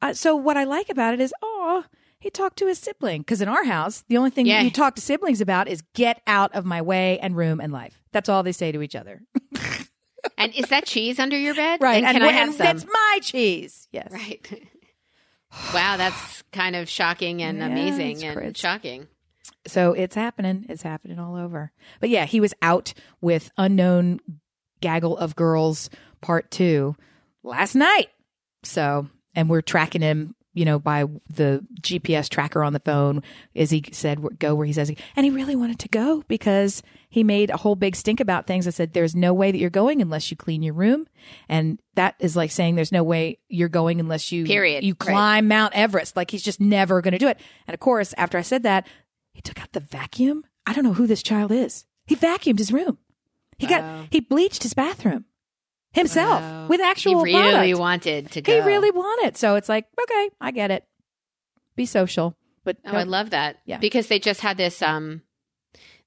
Uh, 0.00 0.14
so 0.14 0.36
what 0.36 0.56
I 0.56 0.62
like 0.64 0.90
about 0.90 1.12
it 1.14 1.20
is, 1.20 1.34
oh, 1.42 1.84
he 2.20 2.30
talked 2.30 2.58
to 2.58 2.66
his 2.66 2.78
sibling 2.78 3.20
because 3.22 3.40
in 3.40 3.48
our 3.48 3.64
house, 3.64 4.04
the 4.08 4.16
only 4.16 4.30
thing 4.30 4.46
Yeah. 4.46 4.62
you 4.62 4.70
talk 4.70 4.94
to 4.96 5.00
siblings 5.00 5.40
about 5.40 5.68
is 5.68 5.82
get 5.94 6.20
out 6.26 6.54
of 6.54 6.64
my 6.64 6.82
way 6.82 7.18
and 7.20 7.36
room 7.36 7.60
and 7.60 7.72
life. 7.72 8.02
That's 8.12 8.28
all 8.28 8.42
they 8.42 8.52
say 8.52 8.72
to 8.72 8.82
each 8.82 8.96
other, 8.96 9.22
and 10.38 10.52
is 10.54 10.68
that 10.68 10.84
cheese 10.86 11.18
under 11.18 11.38
your 11.38 11.54
bed? 11.54 11.80
right? 11.80 12.02
And 12.04 12.14
can 12.16 12.22
I 12.22 12.32
have 12.32 12.48
and 12.48 12.54
some? 12.56 12.64
That's 12.66 12.84
my 12.86 13.18
cheese. 13.22 13.88
Yes, 13.92 14.10
Right. 14.12 14.40
wow, 15.74 15.96
that's 15.96 16.42
kind 16.52 16.76
of 16.76 16.88
shocking 16.88 17.42
and 17.42 17.58
Yeah, 17.58 17.66
amazing 17.66 18.22
and 18.24 18.36
crazy. 18.36 18.54
shocking. 18.54 19.08
So 19.66 19.92
it's 19.92 20.14
happening. 20.14 20.66
It's 20.68 20.82
happening 20.82 21.18
all 21.18 21.36
over. 21.36 21.72
But 22.00 22.08
yeah, 22.10 22.24
he 22.26 22.40
was 22.40 22.54
out 22.62 22.94
with 23.20 23.50
unknown 23.58 24.20
gaggle 24.80 25.16
of 25.18 25.36
girls 25.36 25.90
part 26.20 26.50
two 26.50 26.96
last 27.42 27.74
night. 27.74 28.08
So, 28.62 29.08
and 29.34 29.48
we're 29.50 29.60
tracking 29.62 30.00
him, 30.02 30.34
you 30.58 30.64
know, 30.64 30.78
by 30.78 31.04
the 31.30 31.64
GPS 31.80 32.28
tracker 32.28 32.64
on 32.64 32.72
the 32.72 32.80
phone, 32.80 33.22
as 33.54 33.70
he 33.70 33.84
said, 33.92 34.38
go 34.38 34.54
where 34.54 34.66
he 34.66 34.72
says, 34.72 34.90
and 35.16 35.24
he 35.24 35.30
really 35.30 35.54
wanted 35.54 35.78
to 35.78 35.88
go 35.88 36.24
because 36.26 36.82
he 37.08 37.22
made 37.22 37.50
a 37.50 37.56
whole 37.56 37.76
big 37.76 37.94
stink 37.94 38.18
about 38.18 38.46
things. 38.46 38.66
I 38.66 38.70
said, 38.70 38.92
there's 38.92 39.14
no 39.14 39.32
way 39.32 39.52
that 39.52 39.58
you're 39.58 39.70
going 39.70 40.02
unless 40.02 40.30
you 40.30 40.36
clean 40.36 40.62
your 40.62 40.74
room. 40.74 41.06
And 41.48 41.80
that 41.94 42.16
is 42.18 42.34
like 42.34 42.50
saying 42.50 42.74
there's 42.74 42.90
no 42.92 43.04
way 43.04 43.38
you're 43.48 43.68
going 43.68 44.00
unless 44.00 44.32
you, 44.32 44.44
Period. 44.44 44.82
you 44.84 44.94
Right. 45.00 45.08
climb 45.10 45.48
Mount 45.48 45.74
Everest. 45.74 46.16
Like 46.16 46.30
he's 46.30 46.42
just 46.42 46.60
never 46.60 47.00
going 47.00 47.12
to 47.12 47.18
do 47.18 47.28
it. 47.28 47.38
And 47.66 47.72
of 47.74 47.80
course, 47.80 48.12
after 48.18 48.36
I 48.36 48.42
said 48.42 48.64
that, 48.64 48.86
he 49.32 49.40
took 49.40 49.60
out 49.60 49.72
the 49.72 49.80
vacuum. 49.80 50.44
I 50.66 50.72
don't 50.72 50.84
know 50.84 50.92
who 50.94 51.06
this 51.06 51.22
child 51.22 51.52
is. 51.52 51.86
He 52.06 52.16
vacuumed 52.16 52.58
his 52.58 52.72
room. 52.72 52.98
He 53.58 53.66
Wow. 53.66 53.70
got 54.02 54.06
he 54.10 54.20
bleached 54.20 54.62
his 54.64 54.74
bathroom 54.74 55.24
himself 55.92 56.40
Wow. 56.42 56.66
with 56.68 56.80
actual 56.80 57.24
He 57.24 57.34
really 57.34 57.50
product. 57.72 57.78
wanted 57.80 58.30
to 58.32 58.42
go. 58.42 58.52
He 58.52 58.60
really 58.60 58.90
wanted. 58.90 59.36
So 59.36 59.54
it's 59.56 59.68
like, 59.68 59.86
okay, 60.02 60.30
I 60.40 60.50
get 60.50 60.70
it. 60.70 60.84
be 61.76 61.86
social. 61.86 62.36
But 62.64 62.76
Oh, 62.84 62.96
I 62.96 63.04
love 63.04 63.30
that. 63.30 63.56
Yeah. 63.64 63.78
Because 63.78 64.08
they 64.08 64.18
just 64.18 64.40
had 64.40 64.56
this 64.56 64.82
um 64.82 65.22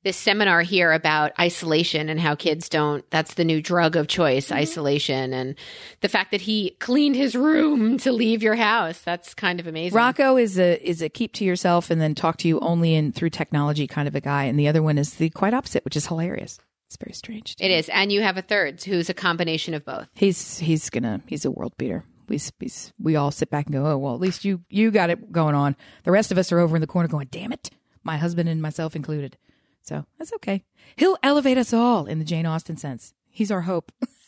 this 0.03 0.17
seminar 0.17 0.61
here 0.63 0.91
about 0.91 1.31
isolation 1.39 2.09
and 2.09 2.19
how 2.19 2.33
kids 2.33 2.67
don't 2.69 3.07
that's 3.11 3.35
the 3.35 3.43
new 3.45 3.61
drug 3.61 3.95
of 3.95 4.07
choice, 4.07 4.47
Mm-hmm. 4.47 4.57
isolation 4.57 5.31
and 5.33 5.55
the 6.01 6.09
fact 6.09 6.31
that 6.31 6.41
he 6.41 6.71
cleaned 6.79 7.15
his 7.15 7.35
room 7.35 7.97
to 8.05 8.11
leave 8.11 8.41
your 8.43 8.55
house. 8.55 8.99
That's 9.01 9.33
kind 9.33 9.59
of 9.59 9.67
amazing. 9.67 9.95
Rocco 9.95 10.37
is 10.37 10.57
a 10.59 10.77
is 10.87 11.01
a 11.01 11.09
keep 11.09 11.33
to 11.33 11.45
yourself 11.45 11.89
and 11.91 12.01
then 12.01 12.15
talk 12.15 12.37
to 12.37 12.47
you 12.47 12.59
only 12.59 12.93
in 12.95 13.11
through 13.11 13.29
technology 13.29 13.87
kind 13.87 14.07
of 14.07 14.15
a 14.15 14.21
guy, 14.21 14.45
and 14.45 14.59
the 14.59 14.67
other 14.67 14.81
one 14.83 14.97
is 14.97 15.15
the 15.15 15.29
quite 15.29 15.53
opposite, 15.53 15.85
which 15.85 15.95
is 15.95 16.07
hilarious. 16.07 16.59
It's 16.91 16.97
very 16.97 17.13
strange. 17.13 17.55
It 17.57 17.71
is. 17.71 17.87
And 17.87 18.11
you 18.11 18.21
have 18.21 18.35
a 18.35 18.41
third 18.41 18.83
who's 18.83 19.09
a 19.09 19.13
combination 19.13 19.73
of 19.73 19.85
both. 19.85 20.09
He's 20.13 20.57
he's 20.59 20.89
gonna 20.89 21.21
he's 21.25 21.45
a 21.45 21.51
world 21.51 21.71
beater. 21.77 22.03
We 22.27 22.37
we 22.59 22.69
we 22.99 23.15
all 23.15 23.31
sit 23.31 23.49
back 23.49 23.67
and 23.67 23.73
go, 23.73 23.85
oh 23.87 23.97
well, 23.97 24.13
at 24.13 24.19
least 24.19 24.43
you 24.43 24.59
you 24.69 24.91
got 24.91 25.09
it 25.09 25.31
going 25.31 25.55
on. 25.55 25.77
The 26.03 26.11
rest 26.11 26.33
of 26.33 26.37
us 26.37 26.51
are 26.51 26.59
over 26.59 26.75
in 26.75 26.81
the 26.81 26.87
corner 26.87 27.07
going, 27.07 27.29
damn 27.31 27.53
it, 27.53 27.69
my 28.03 28.17
husband 28.17 28.49
and 28.49 28.61
myself 28.61 28.93
included. 28.93 29.37
So 29.83 30.05
that's 30.19 30.33
okay. 30.33 30.65
He'll 30.97 31.17
elevate 31.23 31.57
us 31.57 31.71
all 31.71 32.07
in 32.07 32.19
the 32.19 32.25
Jane 32.25 32.45
Austen 32.45 32.75
sense. 32.75 33.13
He's 33.29 33.51
our 33.51 33.61
hope. 33.61 33.93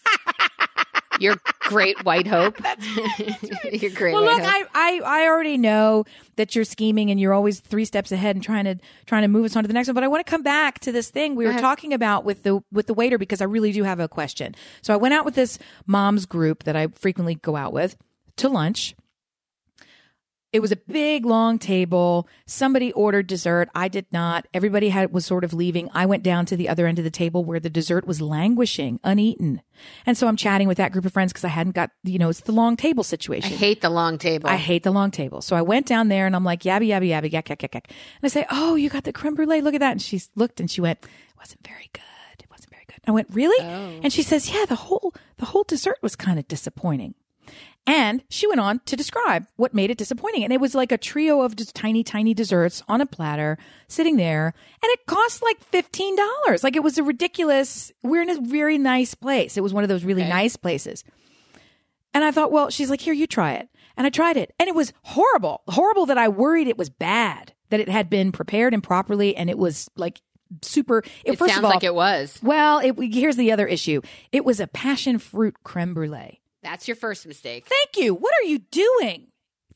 Your 1.20 1.36
great 1.60 2.04
white 2.04 2.28
hope. 2.28 2.58
Your 3.72 3.92
great 3.92 4.14
Well, 4.14 4.24
white 4.24 4.38
look, 4.38 4.44
hope. 4.44 4.70
I, 4.74 5.00
I 5.04 5.24
I 5.24 5.28
already 5.28 5.58
know 5.58 6.06
that 6.36 6.56
you're 6.56 6.66
scheming 6.66 7.12
and 7.12 7.20
you're 7.20 7.34
always 7.34 7.60
three 7.60 7.86
steps 7.86 8.12
ahead 8.12 8.36
and 8.36 8.44
trying 8.44 8.66
to 8.66 8.76
trying 9.06 9.22
to 9.22 9.28
move 9.28 9.46
us 9.46 9.56
on 9.56 9.64
to 9.64 9.68
the 9.68 9.74
next 9.74 9.88
one. 9.88 9.96
But 9.96 10.04
I 10.04 10.08
want 10.08 10.26
to 10.26 10.30
come 10.30 10.44
back 10.44 10.80
to 10.80 10.92
this 10.92 11.10
thing 11.10 11.36
we 11.36 11.46
were 11.46 11.54
talking 11.60 11.94
about 11.94 12.26
with 12.26 12.44
the 12.44 12.62
with 12.72 12.88
the 12.88 12.94
waiter 12.94 13.18
because 13.18 13.42
I 13.42 13.46
really 13.46 13.72
do 13.72 13.84
have 13.84 14.00
a 14.00 14.08
question. 14.08 14.56
So 14.82 14.94
I 14.94 14.98
went 14.98 15.14
out 15.14 15.26
with 15.26 15.36
this 15.36 15.60
mom's 15.86 16.26
group 16.26 16.64
that 16.64 16.76
I 16.76 16.88
frequently 16.88 17.36
go 17.36 17.56
out 17.56 17.74
with 17.74 17.96
to 18.38 18.50
lunch. 18.50 18.96
It 20.54 20.62
was 20.62 20.72
a 20.72 20.76
big 20.76 21.26
long 21.26 21.58
table. 21.58 22.28
Somebody 22.46 22.92
ordered 22.94 23.26
dessert. 23.26 23.70
I 23.74 23.88
did 23.88 24.06
not. 24.12 24.48
Everybody 24.54 24.90
had 24.90 25.12
was 25.12 25.26
sort 25.26 25.44
of 25.44 25.52
leaving. 25.52 25.90
I 25.96 26.06
went 26.06 26.22
down 26.22 26.46
to 26.46 26.56
the 26.56 26.70
other 26.70 26.86
end 26.86 27.00
of 27.00 27.04
the 27.04 27.10
table 27.10 27.44
where 27.44 27.60
the 27.60 27.72
dessert 27.72 28.06
was 28.06 28.22
languishing, 28.22 29.00
uneaten. 29.04 29.64
And 30.06 30.16
so 30.16 30.28
I'm 30.28 30.36
chatting 30.36 30.68
with 30.68 30.78
that 30.78 30.92
group 30.92 31.06
of 31.06 31.12
friends 31.12 31.34
because 31.34 31.44
I 31.44 31.48
hadn't 31.48 31.74
got, 31.74 31.90
you 32.04 32.20
know, 32.20 32.30
it's 32.30 32.42
the 32.42 32.52
long 32.52 32.78
table 32.78 33.04
situation. 33.04 33.52
I 33.52 33.56
hate 33.56 33.82
the 33.82 33.90
long 33.90 34.20
table. 34.20 34.48
I 34.48 34.58
hate 34.58 34.84
the 34.84 34.92
long 34.92 35.10
table. 35.10 35.42
So 35.42 35.56
I 35.56 35.64
went 35.64 35.88
down 35.88 36.10
there 36.10 36.28
and 36.28 36.36
I'm 36.36 36.44
like, 36.46 36.62
yabby, 36.62 36.88
yabby, 36.88 37.10
yabby, 37.10 37.32
yak, 37.32 37.50
yak, 37.50 37.64
yak, 37.64 37.74
yak. 37.74 37.88
And 37.88 37.96
I 38.24 38.28
say, 38.28 38.46
Oh, 38.52 38.76
you 38.76 38.92
got 38.92 39.06
the 39.06 39.12
creme 39.12 39.34
brulee. 39.34 39.62
Look 39.62 39.74
at 39.74 39.80
that. 39.80 39.94
And 39.94 40.02
she 40.04 40.22
looked 40.36 40.60
and 40.60 40.70
she 40.70 40.82
went, 40.82 41.00
It 41.04 41.10
wasn't 41.40 41.66
very 41.66 41.90
good. 41.94 42.04
It 42.40 42.46
wasn't 42.52 42.70
very 42.70 42.86
good. 42.88 43.00
I 43.08 43.12
went, 43.12 43.28
Really? 43.32 43.58
Oh. 43.66 44.00
And 44.04 44.14
she 44.14 44.22
says, 44.22 44.54
Yeah, 44.54 44.66
the 44.70 44.76
whole, 44.76 45.16
the 45.38 45.46
whole 45.46 45.64
dessert 45.64 45.98
was 46.04 46.16
kind 46.16 46.38
of 46.38 46.48
disappointing. 46.48 47.16
And 47.86 48.24
she 48.30 48.48
went 48.48 48.62
on 48.62 48.80
to 48.86 48.96
describe 48.96 49.46
what 49.58 49.74
made 49.74 49.92
it 49.92 49.98
disappointing. 49.98 50.44
And 50.46 50.54
it 50.54 50.62
was 50.62 50.74
like 50.74 50.94
a 50.94 50.98
trio 50.98 51.42
of 51.42 51.56
just 51.58 51.76
tiny, 51.76 52.02
tiny 52.02 52.34
desserts 52.34 52.82
on 52.88 53.02
a 53.02 53.06
platter 53.06 53.58
sitting 53.90 54.16
there. 54.16 54.54
And 54.82 54.90
it 54.92 55.06
cost 55.06 55.44
like 55.44 55.70
$15. 55.72 56.64
Like 56.64 56.78
it 56.78 56.84
was 56.84 56.98
a 56.98 57.04
ridiculous, 57.04 57.92
we're 58.02 58.22
in 58.22 58.30
a 58.30 58.40
very 58.40 58.78
nice 58.78 59.14
place. 59.16 59.58
It 59.58 59.62
was 59.64 59.74
one 59.74 59.84
of 59.84 59.90
those 59.90 60.06
really 60.06 60.22
Okay. 60.22 60.30
nice 60.30 60.56
places. 60.56 61.04
And 62.14 62.24
I 62.24 62.32
thought, 62.32 62.52
well, 62.54 62.70
she's 62.70 62.90
like, 62.90 63.02
here, 63.02 63.14
you 63.14 63.28
try 63.28 63.54
it. 63.54 63.68
And 63.98 64.08
I 64.08 64.10
tried 64.10 64.38
it. 64.38 64.54
And 64.60 64.70
it 64.70 64.76
was 64.76 64.94
horrible. 65.04 65.62
Horrible 65.68 66.06
that 66.06 66.18
I 66.18 66.30
worried 66.30 66.68
it 66.68 66.78
was 66.78 66.90
bad, 66.90 67.54
that 67.70 67.80
it 67.82 67.90
had 67.90 68.10
been 68.10 68.32
prepared 68.32 68.74
improperly 68.74 69.36
and 69.36 69.50
it 69.50 69.58
was 69.58 69.90
like 69.98 70.22
super. 70.62 71.04
it 71.26 71.38
first 71.38 71.54
sounds 71.54 71.60
of 71.60 71.66
all, 71.66 71.72
like 71.72 71.84
it 71.84 71.96
was. 71.96 72.40
well, 72.42 72.80
it, 72.80 72.96
here's 73.14 73.36
the 73.36 73.52
other 73.52 73.68
issue. 73.68 74.02
It 74.32 74.46
was 74.46 74.60
a 74.62 74.68
passion 74.68 75.18
fruit 75.20 75.56
creme 75.64 75.94
brulee. 75.94 76.40
That's 76.64 76.88
your 76.88 76.96
first 76.96 77.28
mistake. 77.28 77.66
Thank 77.68 77.98
you. 77.98 78.14
What 78.14 78.34
are 78.42 78.48
you 78.48 78.60
doing? 78.60 79.28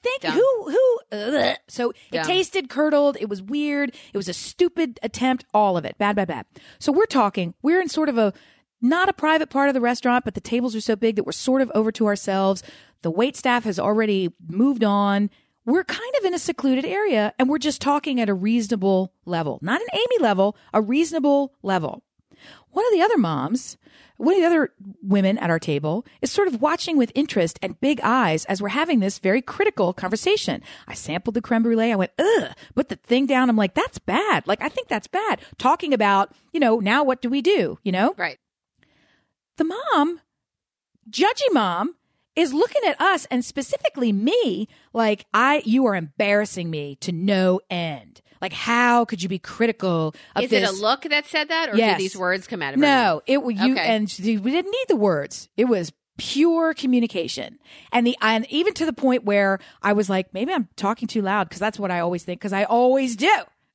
Thank 0.04 0.22
Dumb. 0.22 0.34
who 0.34 0.72
who 0.72 1.00
ugh. 1.12 1.58
so 1.68 1.92
it 2.12 2.24
tasted 2.24 2.70
curdled, 2.70 3.18
it 3.20 3.30
was 3.30 3.42
weird, 3.42 3.96
it 4.14 4.18
was 4.18 4.30
a 4.30 4.34
stupid 4.34 5.00
attempt, 5.04 5.46
all 5.54 5.76
of 5.76 5.86
it. 5.86 5.98
Bad, 5.98 6.16
bad, 6.16 6.28
bad. 6.28 6.46
So 6.80 6.92
we're 6.92 7.06
talking, 7.06 7.56
we're 7.62 7.82
in 7.82 7.90
sort 7.90 8.10
of 8.10 8.18
a 8.18 8.34
not 8.80 9.10
a 9.10 9.14
private 9.14 9.50
part 9.50 9.70
of 9.70 9.74
the 9.74 9.82
restaurant, 9.82 10.24
but 10.24 10.36
the 10.36 10.42
tables 10.42 10.76
are 10.76 10.82
so 10.82 10.96
big 10.96 11.16
that 11.16 11.26
we're 11.26 11.32
sort 11.32 11.62
of 11.62 11.72
over 11.74 11.92
to 11.94 12.06
ourselves. 12.06 12.62
The 13.02 13.12
wait 13.12 13.36
staff 13.36 13.64
has 13.64 13.80
already 13.80 14.32
moved 14.48 14.84
on. 14.84 15.30
We're 15.66 15.84
kind 15.84 16.14
of 16.20 16.26
in 16.26 16.34
a 16.34 16.40
secluded 16.40 16.86
area 16.86 17.34
and 17.38 17.50
we're 17.50 17.58
just 17.58 17.82
talking 17.82 18.22
at 18.22 18.30
a 18.30 18.34
reasonable 18.34 19.14
level. 19.26 19.60
Not 19.62 19.82
an 19.82 19.88
Amy 19.94 20.22
level, 20.22 20.56
a 20.74 20.82
reasonable 20.82 21.54
level. 21.64 22.04
One 22.72 22.86
of 22.86 22.92
the 22.92 23.02
other 23.02 23.18
moms, 23.18 23.78
one 24.18 24.36
of 24.36 24.42
the 24.42 24.48
other 24.48 24.74
women 25.02 25.38
at 25.38 25.50
our 25.50 25.60
table 25.60 26.06
is 26.22 26.32
sort 26.32 26.48
of 26.48 26.62
watching 26.62 26.98
with 26.98 27.12
interest 27.16 27.60
and 27.62 27.80
big 27.80 28.00
eyes 28.04 28.46
as 28.46 28.62
we're 28.62 28.70
having 28.70 29.00
this 29.00 29.20
very 29.20 29.42
critical 29.42 29.94
conversation. 29.94 30.62
I 30.88 30.94
sampled 30.94 31.36
the 31.36 31.42
creme 31.42 31.64
brulee. 31.64 31.92
I 31.92 31.96
went, 31.96 32.12
ugh, 32.18 32.52
put 32.76 32.90
the 32.90 32.96
thing 32.98 33.26
down. 33.26 33.50
I'm 33.50 33.56
like, 33.56 33.74
that's 33.74 34.00
bad. 34.00 34.48
Like, 34.48 34.62
I 34.62 34.70
think 34.70 34.88
that's 34.88 35.08
bad. 35.08 35.40
Talking 35.58 35.94
about, 35.94 36.32
you 36.52 36.60
know, 36.60 36.80
now 36.80 37.04
what 37.04 37.22
do 37.22 37.30
we 37.30 37.42
do? 37.42 37.80
You 37.84 37.92
know? 37.92 38.16
Right. 38.18 38.40
The 39.58 39.66
mom, 39.66 40.22
judgy 41.10 41.52
mom, 41.52 41.96
is 42.36 42.54
looking 42.54 42.84
at 42.88 43.02
us 43.02 43.26
and 43.32 43.44
specifically 43.44 44.14
me 44.14 44.68
like 44.94 45.26
I 45.34 45.64
you 45.66 45.86
are 45.88 45.96
embarrassing 45.96 46.70
me 46.70 46.96
to 46.98 47.12
no 47.12 47.60
end. 47.70 48.22
Like 48.42 48.54
how 48.54 49.06
could 49.06 49.22
you 49.24 49.30
be 49.30 49.40
critical 49.40 50.14
of 50.36 50.44
Is 50.44 50.50
this? 50.50 50.70
it 50.70 50.78
a 50.78 50.82
look 50.82 51.04
that 51.04 51.26
said 51.26 51.50
that, 51.50 51.70
or 51.70 51.76
Yes. 51.76 51.98
did 51.98 52.04
these 52.04 52.18
words 52.18 52.48
come 52.48 52.62
out 52.62 52.74
of 52.74 52.80
her 52.80 52.86
mouth? 52.86 53.16
No, 53.16 53.22
it 53.34 53.44
was 53.44 53.56
you, 53.60 53.74
Okay. 53.74 53.88
and 53.88 54.10
she- 54.10 54.38
we 54.38 54.52
didn't 54.52 54.72
need 54.72 54.86
the 54.88 54.96
words. 54.96 55.50
It 55.58 55.66
was 55.66 55.92
pure 56.18 56.74
communication, 56.74 57.60
and 57.92 58.06
the 58.08 58.18
and 58.22 58.46
even 58.50 58.74
to 58.74 58.86
the 58.86 58.94
point 58.94 59.24
where 59.24 59.60
I 59.84 59.94
was 59.94 60.10
like, 60.10 60.34
maybe 60.34 60.52
I'm 60.52 60.68
talking 60.76 61.08
too 61.08 61.22
loud 61.22 61.48
because 61.50 61.60
that's 61.60 61.80
what 61.80 61.92
I 61.92 62.00
always 62.00 62.24
think 62.24 62.40
because 62.40 62.54
I 62.54 62.64
always 62.64 63.16
do. 63.16 63.32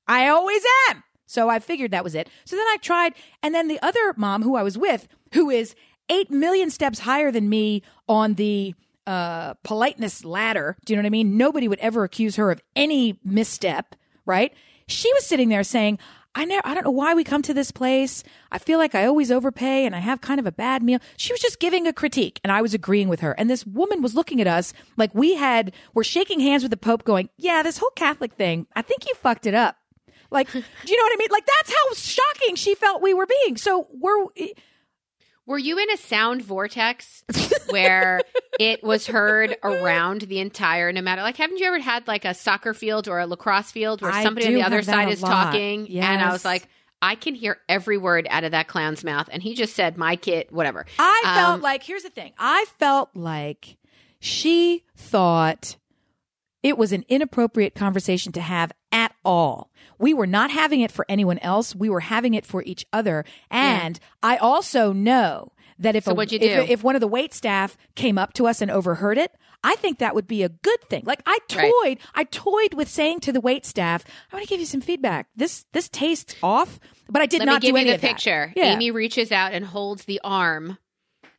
I 0.09 0.29
always 0.29 0.63
am. 0.91 1.05
So 1.27 1.49
I 1.49 1.61
figured 1.61 1.93
that 1.93 2.05
was 2.05 2.15
it. 2.15 2.29
So 2.45 2.57
then 2.57 2.67
I 2.67 2.77
tried, 2.83 3.15
and 3.43 3.55
then 3.55 3.69
the 3.69 3.81
other 3.81 4.13
mom 4.17 4.43
who 4.43 4.57
I 4.57 4.63
was 4.63 4.77
with, 4.77 5.07
who 5.35 5.49
is 5.51 5.75
eight 6.11 6.31
million 6.31 6.69
steps 6.69 6.99
higher 6.99 7.31
than 7.31 7.49
me 7.49 7.83
on 8.09 8.35
the 8.35 8.75
uh, 9.07 9.55
politeness 9.63 10.25
ladder. 10.25 10.77
Do 10.85 10.93
you 10.93 10.97
know 10.97 11.03
what 11.03 11.07
I 11.07 11.11
mean? 11.11 11.37
Nobody 11.37 11.69
would 11.69 11.79
ever 11.79 12.05
accuse 12.05 12.37
her 12.37 12.51
of 12.51 12.61
any 12.77 13.19
misstep, 13.25 13.95
right? 14.27 14.53
She 14.89 15.13
was 15.15 15.27
sitting 15.27 15.49
there 15.49 15.65
saying, 15.65 15.99
I 16.35 16.47
never, 16.47 16.67
I 16.67 16.75
don't 16.75 16.85
know 16.85 16.91
why 16.91 17.13
we 17.15 17.25
come 17.25 17.43
to 17.43 17.55
this 17.55 17.71
place. 17.71 18.25
I 18.51 18.59
feel 18.59 18.79
like 18.79 18.95
I 18.95 19.05
always 19.05 19.31
overpay 19.31 19.85
and 19.85 19.95
I 19.95 19.99
have 19.99 20.23
kind 20.23 20.41
of 20.41 20.47
a 20.47 20.53
bad 20.53 20.83
meal. 20.83 20.99
She 21.19 21.33
was 21.33 21.41
just 21.41 21.61
giving 21.61 21.87
a 21.87 21.93
critique 21.93 22.41
and 22.43 22.51
I 22.51 22.63
was 22.63 22.73
agreeing 22.73 23.09
with 23.09 23.21
her. 23.21 23.33
And 23.33 23.51
this 23.51 23.67
woman 23.67 24.01
was 24.01 24.15
looking 24.15 24.41
at 24.41 24.47
us 24.47 24.73
like 24.97 25.15
we 25.15 25.35
had, 25.35 25.73
we're 25.93 26.05
shaking 26.05 26.41
hands 26.41 26.63
with 26.63 26.71
the 26.71 26.79
Pope 26.79 27.05
going, 27.05 27.29
yeah, 27.37 27.63
this 27.63 27.77
whole 27.77 27.93
Catholic 27.97 28.33
thing, 28.33 28.67
I 28.75 28.81
think 28.81 29.07
you 29.07 29.15
fucked 29.15 29.47
it 29.47 29.55
up. 29.55 29.77
Like, 30.31 30.51
do 30.51 30.59
you 30.59 30.97
know 30.97 31.05
what 31.05 31.13
I 31.13 31.17
mean? 31.19 31.29
Like 31.31 31.47
that's 31.47 31.71
how 31.71 31.95
shocking 31.95 32.57
she 32.57 32.75
felt 32.75 33.03
we 33.03 33.13
were 33.13 33.27
being. 33.27 33.59
So 33.59 33.89
we're, 33.93 34.27
Were 35.47 35.59
you 35.59 35.79
in 35.79 35.91
a 35.91 35.97
sound 35.97 36.43
vortex 36.43 37.25
where 37.71 38.21
it 38.61 38.85
was 38.85 39.07
heard 39.07 39.57
around 39.65 40.23
the 40.23 40.39
entire, 40.39 40.93
no 40.93 41.03
matter 41.03 41.23
like, 41.23 41.37
haven't 41.37 41.59
you 41.59 41.67
ever 41.67 41.81
had 41.81 42.07
like 42.07 42.25
a 42.25 42.33
soccer 42.35 42.75
field 42.75 43.09
or 43.09 43.19
a 43.19 43.27
lacrosse 43.27 43.73
field 43.73 44.03
where 44.03 44.13
I 44.13 44.23
somebody 44.23 44.47
on 44.47 44.55
the 44.55 44.63
other 44.63 44.83
side 44.83 45.11
is 45.11 45.21
lot. 45.23 45.31
talking? 45.53 45.89
And 45.91 46.23
I 46.23 46.31
was 46.33 46.45
like, 46.45 46.69
I 47.01 47.17
can 47.17 47.35
hear 47.35 47.59
every 47.69 47.99
word 47.99 48.29
out 48.31 48.45
of 48.45 48.53
that 48.53 48.69
clown's 48.69 49.03
mouth. 49.03 49.29
And 49.33 49.43
he 49.43 49.55
just 49.55 49.75
said, 49.75 49.97
my 49.99 50.15
kid, 50.15 50.47
whatever. 50.51 50.87
I 50.99 51.23
felt 51.25 51.55
Um, 51.57 51.61
like 51.61 51.83
here's 51.83 52.05
the 52.05 52.11
thing. 52.11 52.33
I 52.39 52.65
felt 52.79 53.11
like 53.15 53.77
she 54.21 54.85
thought 54.97 55.77
it 56.63 56.79
was 56.79 56.93
an 56.93 57.05
inappropriate 57.09 57.75
conversation 57.75 58.31
to 58.33 58.41
have 58.41 58.71
all. 59.25 59.71
We 59.99 60.15
were 60.15 60.27
not 60.27 60.51
having 60.51 60.81
it 60.81 60.91
for 60.93 61.05
anyone 61.09 61.39
else. 61.39 61.75
We 61.75 61.89
were 61.89 62.01
having 62.01 62.35
it 62.35 62.45
for 62.47 62.63
each 62.65 62.85
other. 62.93 63.25
And 63.51 63.99
I 64.23 64.37
also 64.37 64.93
know 64.93 65.53
that 65.79 65.97
if 65.97 66.05
So 66.05 66.13
a, 66.13 66.15
what'd 66.15 66.33
you 66.33 66.39
if, 66.41 66.67
do? 66.67 66.73
if 66.73 66.83
one 66.85 66.95
of 66.95 67.01
the 67.01 67.09
wait 67.09 67.33
staff 67.35 67.77
came 67.95 68.19
up 68.19 68.33
to 68.35 68.47
us 68.47 68.61
and 68.61 68.71
overheard 68.71 69.19
it, 69.19 69.33
I 69.65 69.77
think 69.77 69.99
that 69.99 70.15
would 70.15 70.27
be 70.27 70.43
a 70.43 70.49
good 70.49 70.81
thing. 70.91 71.05
Like 71.07 71.23
I 71.25 71.39
toyed, 71.49 71.63
Right. 71.63 72.01
I 72.15 72.25
toyed 72.25 72.75
with 72.75 72.89
saying 72.89 73.21
to 73.21 73.33
the 73.33 73.41
wait 73.41 73.65
staff, 73.65 74.05
"I 74.33 74.37
want 74.37 74.45
to 74.47 74.51
give 74.51 74.59
you 74.59 74.67
some 74.67 74.81
feedback. 74.81 75.29
This 75.37 75.67
this 75.73 75.89
tastes 75.89 76.35
off." 76.43 76.81
But 77.09 77.23
I 77.23 77.27
did 77.27 77.39
Let 77.41 77.45
not 77.47 77.55
me 77.63 77.69
give 77.69 77.75
do 77.77 77.81
you 77.81 77.87
any 77.89 77.97
the 77.97 78.05
picture. 78.07 78.53
Yeah. 78.57 78.73
Amy 78.75 78.91
reaches 78.91 79.31
out 79.31 79.53
and 79.53 79.65
holds 79.65 80.05
the 80.05 80.21
arm 80.25 80.79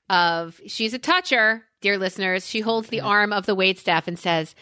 of 0.10 0.60
she's 0.68 0.94
a 0.94 1.00
toucher, 1.00 1.66
dear 1.82 1.98
listeners. 1.98 2.48
She 2.48 2.62
holds 2.62 2.88
the 2.90 3.02
arm 3.02 3.34
of 3.34 3.46
the 3.46 3.56
wait 3.56 3.78
staff 3.78 4.08
and 4.08 4.18
says, 4.18 4.56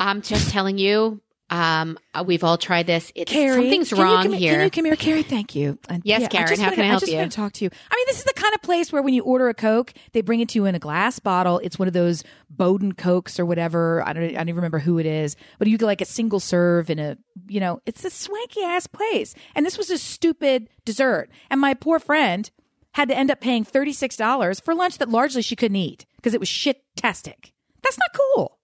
"I'm 0.00 0.20
just 0.22 0.50
telling 0.50 0.76
you, 0.78 1.20
um, 1.50 1.98
uh, 2.14 2.22
we've 2.26 2.44
all 2.44 2.56
tried 2.56 2.86
this. 2.86 3.10
It's 3.14 3.30
Carrie, 3.30 3.54
something's 3.62 3.92
wrong 3.92 4.22
come, 4.24 4.32
here." 4.32 4.54
Can 4.54 4.64
you 4.64 4.70
come 4.70 4.84
here, 4.86 4.96
Carrie? 4.96 5.22
Thank 5.22 5.54
you. 5.54 5.78
And 5.88 6.00
Yes, 6.04 6.22
I 6.24 6.28
Karen, 6.28 6.58
how 6.58 6.64
wanna- 6.66 6.76
can 6.76 6.84
I 6.84 6.88
help 6.88 7.00
just 7.00 7.12
you? 7.12 7.18
want 7.18 7.32
to 7.32 7.36
talk 7.36 7.52
to 7.54 7.64
you. 7.64 7.70
I 7.90 7.96
mean, 7.96 8.04
this 8.06 8.18
is 8.18 8.24
the 8.24 8.32
kind 8.34 8.54
of 8.54 8.62
place 8.62 8.92
where 8.92 9.02
when 9.02 9.14
you 9.14 9.22
order 9.24 9.48
a 9.48 9.54
Coke, 9.54 9.92
they 10.12 10.20
bring 10.20 10.40
it 10.40 10.48
to 10.50 10.58
you 10.58 10.64
in 10.66 10.74
a 10.74 10.78
glass 10.78 11.18
bottle. 11.18 11.58
It's 11.58 11.78
one 11.78 11.88
of 11.88 11.94
those 11.94 12.22
Bowden 12.48 12.92
Cokes 12.92 13.38
or 13.40 13.44
whatever. 13.44 14.02
I 14.06 14.12
don't, 14.12 14.24
I 14.24 14.28
don't 14.32 14.48
even 14.48 14.56
remember 14.56 14.78
who 14.78 14.98
it 14.98 15.06
is, 15.06 15.36
but 15.58 15.66
you 15.68 15.76
get 15.76 15.86
like 15.86 16.00
a 16.00 16.04
single 16.06 16.40
serve 16.40 16.88
in 16.88 16.98
a, 16.98 17.16
you 17.48 17.60
know, 17.60 17.80
it's 17.84 18.04
a 18.04 18.10
swanky 18.10 18.62
ass 18.62 18.86
place. 18.86 19.34
And 19.54 19.66
this 19.66 19.76
was 19.76 19.90
a 19.90 19.98
stupid 19.98 20.68
dessert. 20.84 21.28
And 21.50 21.60
my 21.60 21.74
poor 21.74 21.98
friend 21.98 22.50
had 22.92 23.08
to 23.08 23.16
end 23.16 23.30
up 23.30 23.40
paying 23.40 23.64
$36 23.64 24.62
for 24.64 24.74
lunch 24.74 24.98
that 24.98 25.08
largely 25.08 25.42
she 25.42 25.56
couldn't 25.56 25.76
eat 25.76 26.06
because 26.16 26.34
it 26.34 26.40
was 26.40 26.48
shit 26.48 26.82
tastic. 26.96 27.52
That's 27.82 27.98
not 27.98 28.10
cool. 28.34 28.58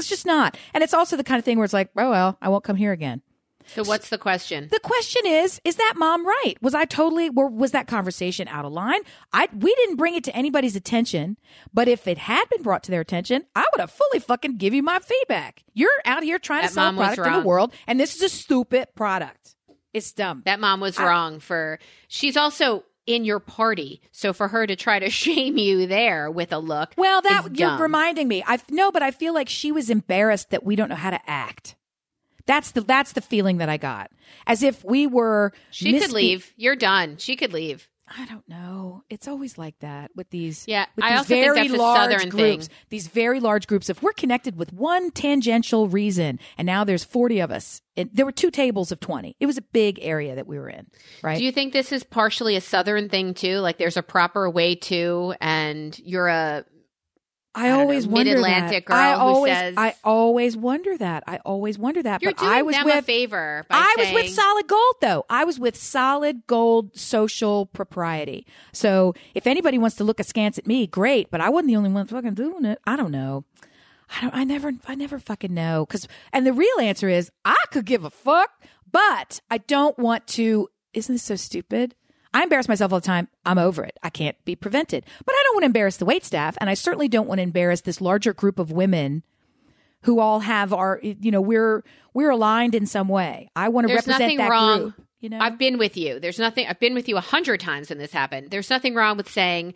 It's 0.00 0.08
just 0.08 0.26
not. 0.26 0.56
And 0.74 0.82
it's 0.82 0.94
also 0.94 1.16
the 1.16 1.24
kind 1.24 1.38
of 1.38 1.44
thing 1.44 1.58
where 1.58 1.64
it's 1.64 1.74
like, 1.74 1.90
oh 1.96 2.10
well, 2.10 2.38
I 2.42 2.48
won't 2.48 2.64
come 2.64 2.76
here 2.76 2.92
again. 2.92 3.22
So 3.66 3.84
what's 3.84 4.08
the 4.08 4.18
question? 4.18 4.68
The 4.70 4.80
question 4.80 5.22
is, 5.26 5.60
is 5.64 5.76
that 5.76 5.94
mom 5.96 6.26
right? 6.26 6.54
Was 6.60 6.74
I 6.74 6.86
totally, 6.86 7.28
or 7.28 7.48
was 7.48 7.70
that 7.70 7.86
conversation 7.86 8.48
out 8.48 8.64
of 8.64 8.72
line? 8.72 9.00
I, 9.32 9.48
we 9.54 9.72
didn't 9.74 9.96
bring 9.96 10.14
it 10.16 10.24
to 10.24 10.34
anybody's 10.34 10.74
attention, 10.74 11.36
but 11.72 11.86
if 11.86 12.08
it 12.08 12.18
had 12.18 12.48
been 12.48 12.62
brought 12.62 12.82
to 12.84 12.90
their 12.90 13.00
attention, 13.00 13.44
I 13.54 13.64
would 13.72 13.80
have 13.80 13.90
fully 13.92 14.18
fucking 14.18 14.56
give 14.56 14.74
you 14.74 14.82
my 14.82 14.98
feedback. 14.98 15.62
You're 15.72 15.90
out 16.04 16.24
here 16.24 16.38
trying 16.38 16.62
That 16.62 16.68
to 16.68 16.74
sell 16.74 16.88
a 16.88 16.96
product 16.96 17.26
in 17.26 17.32
the 17.32 17.46
world, 17.46 17.72
and 17.86 18.00
this 18.00 18.16
is 18.16 18.22
a 18.22 18.28
stupid 18.28 18.88
product. 18.96 19.54
It's 19.92 20.12
dumb. 20.12 20.42
That 20.46 20.60
mom 20.60 20.80
was 20.80 20.98
wrong 20.98 21.40
for 21.40 21.78
she's 22.08 22.36
also 22.36 22.84
in 23.10 23.24
your 23.24 23.40
party. 23.40 24.00
So 24.12 24.32
for 24.32 24.48
her 24.48 24.66
to 24.66 24.76
try 24.76 24.98
to 25.00 25.10
shame 25.24 25.58
you 25.58 25.86
there 25.86 26.30
with 26.30 26.52
a 26.52 26.58
look. 26.58 26.94
well, 26.96 27.20
that 27.22 27.58
you're 27.58 27.76
reminding 27.76 28.28
me. 28.28 28.42
I 28.46 28.58
no, 28.70 28.90
but 28.90 29.02
I 29.02 29.10
feel 29.10 29.34
like 29.34 29.48
she 29.48 29.72
was 29.72 29.90
embarrassed 29.90 30.50
that 30.50 30.64
we 30.64 30.76
don't 30.76 30.88
know 30.88 30.94
how 30.94 31.10
to 31.10 31.20
act. 31.28 31.74
That's 32.46 32.70
the 32.70 32.80
that's 32.80 33.12
the 33.12 33.20
feeling 33.20 33.58
that 33.58 33.68
I 33.68 33.76
got, 33.76 34.10
as 34.46 34.62
if 34.62 34.84
we 34.84 35.06
were. 35.06 35.52
She 35.70 35.98
could 35.98 36.12
leave. 36.12 36.52
You're 36.56 36.76
done. 36.76 37.16
She 37.18 37.36
could 37.36 37.52
leave. 37.52 37.88
I 38.16 38.26
don't 38.26 38.48
know. 38.48 39.04
It's 39.08 39.28
always 39.28 39.56
like 39.56 39.78
that 39.80 40.10
with 40.16 40.30
these. 40.30 40.64
Yeah, 40.66 40.86
with 40.96 41.04
I 41.04 41.16
these 41.18 41.26
very 41.26 41.68
large 41.68 42.10
Southern 42.10 42.28
groups. 42.28 42.66
thing. 42.66 42.76
These 42.88 43.06
very 43.06 43.38
large 43.38 43.68
groups. 43.68 43.88
If 43.88 44.02
we're 44.02 44.12
connected 44.12 44.56
with 44.56 44.72
one 44.72 45.12
tangential 45.12 45.88
reason, 45.88 46.40
and 46.58 46.66
now 46.66 46.82
there's 46.82 47.04
forty 47.04 47.38
of 47.38 47.52
us, 47.52 47.82
and 47.96 48.10
there 48.12 48.26
were 48.26 48.32
two 48.32 48.50
tables 48.50 48.90
of 48.90 48.98
twenty. 48.98 49.36
It 49.38 49.46
was 49.46 49.58
a 49.58 49.62
big 49.62 50.00
area 50.02 50.34
that 50.34 50.48
we 50.48 50.58
were 50.58 50.68
in, 50.68 50.88
right? 51.22 51.38
Do 51.38 51.44
you 51.44 51.52
think 51.52 51.72
this 51.72 51.92
is 51.92 52.02
partially 52.02 52.56
a 52.56 52.60
southern 52.60 53.08
thing 53.08 53.32
too? 53.32 53.58
Like 53.58 53.78
there's 53.78 53.96
a 53.96 54.02
proper 54.02 54.50
way 54.50 54.74
to 54.74 55.34
and 55.40 55.96
you're 56.00 56.28
a 56.28 56.64
I, 57.54 57.68
I 57.68 57.70
always 57.72 58.06
know, 58.06 58.12
wonder 58.12 58.30
mid-Atlantic 58.30 58.86
that. 58.86 58.92
girl 58.92 58.96
I 58.96 59.12
who 59.14 59.18
always, 59.20 59.52
says- 59.52 59.74
I 59.76 59.94
always 60.04 60.56
wonder 60.56 60.96
that. 60.98 61.24
I 61.26 61.38
always 61.44 61.78
wonder 61.78 62.02
that. 62.02 62.22
you're 62.22 62.30
but 62.32 62.38
doing 62.38 62.52
I 62.52 62.62
was 62.62 62.76
them 62.76 62.88
a 62.88 62.94
with 62.96 63.04
favor 63.04 63.66
by 63.68 63.76
I 63.76 63.94
was 63.98 64.12
with 64.12 64.28
Solid 64.30 64.68
Gold 64.68 64.94
though. 65.00 65.24
I 65.28 65.44
was 65.44 65.58
with 65.58 65.76
Solid 65.76 66.46
Gold 66.46 66.96
Social 66.96 67.66
Propriety. 67.66 68.46
So 68.72 69.14
if 69.34 69.46
anybody 69.48 69.78
wants 69.78 69.96
to 69.96 70.04
look 70.04 70.20
askance 70.20 70.58
at 70.58 70.66
me, 70.66 70.86
great. 70.86 71.30
But 71.30 71.40
I 71.40 71.48
wasn't 71.48 71.68
the 71.68 71.76
only 71.76 71.90
one 71.90 72.06
fucking 72.06 72.34
doing 72.34 72.64
it. 72.64 72.78
I 72.86 72.94
don't 72.96 73.10
know. 73.10 73.44
I 74.16 74.20
don't. 74.22 74.34
I 74.34 74.44
never. 74.44 74.72
I 74.88 74.94
never 74.94 75.18
fucking 75.18 75.52
know. 75.54 75.86
Cause 75.86 76.06
and 76.32 76.46
the 76.46 76.52
real 76.52 76.78
answer 76.80 77.08
is 77.08 77.30
I 77.44 77.56
could 77.70 77.84
give 77.84 78.04
a 78.04 78.10
fuck, 78.10 78.50
but 78.90 79.40
I 79.50 79.58
don't 79.58 79.98
want 79.98 80.26
to. 80.28 80.68
Isn't 80.92 81.14
this 81.14 81.22
so 81.22 81.36
stupid? 81.36 81.94
I 82.32 82.42
embarrass 82.42 82.68
myself 82.68 82.92
all 82.92 83.00
the 83.00 83.06
time. 83.06 83.28
I'm 83.44 83.58
over 83.58 83.82
it. 83.84 83.98
I 84.02 84.10
can't 84.10 84.36
be 84.44 84.54
prevented. 84.54 85.04
But 85.24 85.34
I 85.34 85.42
don't 85.44 85.56
want 85.56 85.62
to 85.62 85.66
embarrass 85.66 85.96
the 85.96 86.04
wait 86.04 86.24
staff, 86.24 86.56
and 86.60 86.70
I 86.70 86.74
certainly 86.74 87.08
don't 87.08 87.26
want 87.26 87.38
to 87.38 87.42
embarrass 87.42 87.80
this 87.80 88.00
larger 88.00 88.32
group 88.32 88.58
of 88.58 88.70
women 88.70 89.22
who 90.02 90.20
all 90.20 90.40
have 90.40 90.72
our. 90.72 91.00
You 91.02 91.30
know, 91.30 91.40
we're 91.40 91.82
we're 92.14 92.30
aligned 92.30 92.74
in 92.74 92.86
some 92.86 93.08
way. 93.08 93.50
I 93.56 93.68
want 93.68 93.86
to 93.86 93.88
There's 93.88 94.06
represent 94.06 94.20
nothing 94.20 94.38
that 94.38 94.50
wrong. 94.50 94.80
group. 94.80 95.06
You 95.20 95.28
know, 95.28 95.38
I've 95.40 95.58
been 95.58 95.76
with 95.76 95.96
you. 95.96 96.18
There's 96.20 96.38
nothing. 96.38 96.66
I've 96.66 96.80
been 96.80 96.94
with 96.94 97.08
you 97.08 97.16
a 97.16 97.20
hundred 97.20 97.60
times 97.60 97.90
when 97.90 97.98
this 97.98 98.12
happened. 98.12 98.50
There's 98.50 98.70
nothing 98.70 98.94
wrong 98.94 99.16
with 99.16 99.30
saying 99.30 99.74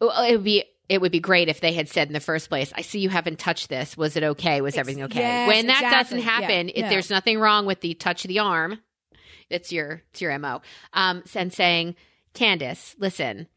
well, 0.00 0.24
it 0.24 0.32
would 0.32 0.44
be. 0.44 0.64
It 0.88 1.00
would 1.00 1.12
be 1.12 1.20
great 1.20 1.48
if 1.48 1.60
they 1.60 1.72
had 1.72 1.88
said 1.88 2.08
in 2.08 2.14
the 2.14 2.18
first 2.20 2.48
place, 2.48 2.72
"I 2.74 2.80
see 2.80 2.98
you 2.98 3.10
haven't 3.10 3.38
touched 3.38 3.68
this. 3.68 3.96
Was 3.96 4.16
it 4.16 4.24
okay? 4.24 4.60
Was 4.60 4.76
everything 4.76 5.04
okay?" 5.04 5.20
yes, 5.20 5.46
when 5.46 5.66
that 5.68 5.82
exactly. 5.82 6.16
doesn't 6.18 6.28
happen, 6.28 6.68
Yeah, 6.68 6.86
it, 6.86 6.88
there's 6.88 7.10
nothing 7.10 7.38
wrong 7.38 7.64
with 7.64 7.80
the 7.80 7.94
touch 7.94 8.24
of 8.24 8.28
the 8.28 8.40
arm. 8.40 8.80
It's 9.50 9.72
your 9.72 10.02
it's 10.10 10.20
your 10.20 10.36
mo. 10.38 10.62
Um, 10.92 11.22
and 11.34 11.52
saying, 11.52 11.96
Candace, 12.34 12.94
listen, 12.98 13.48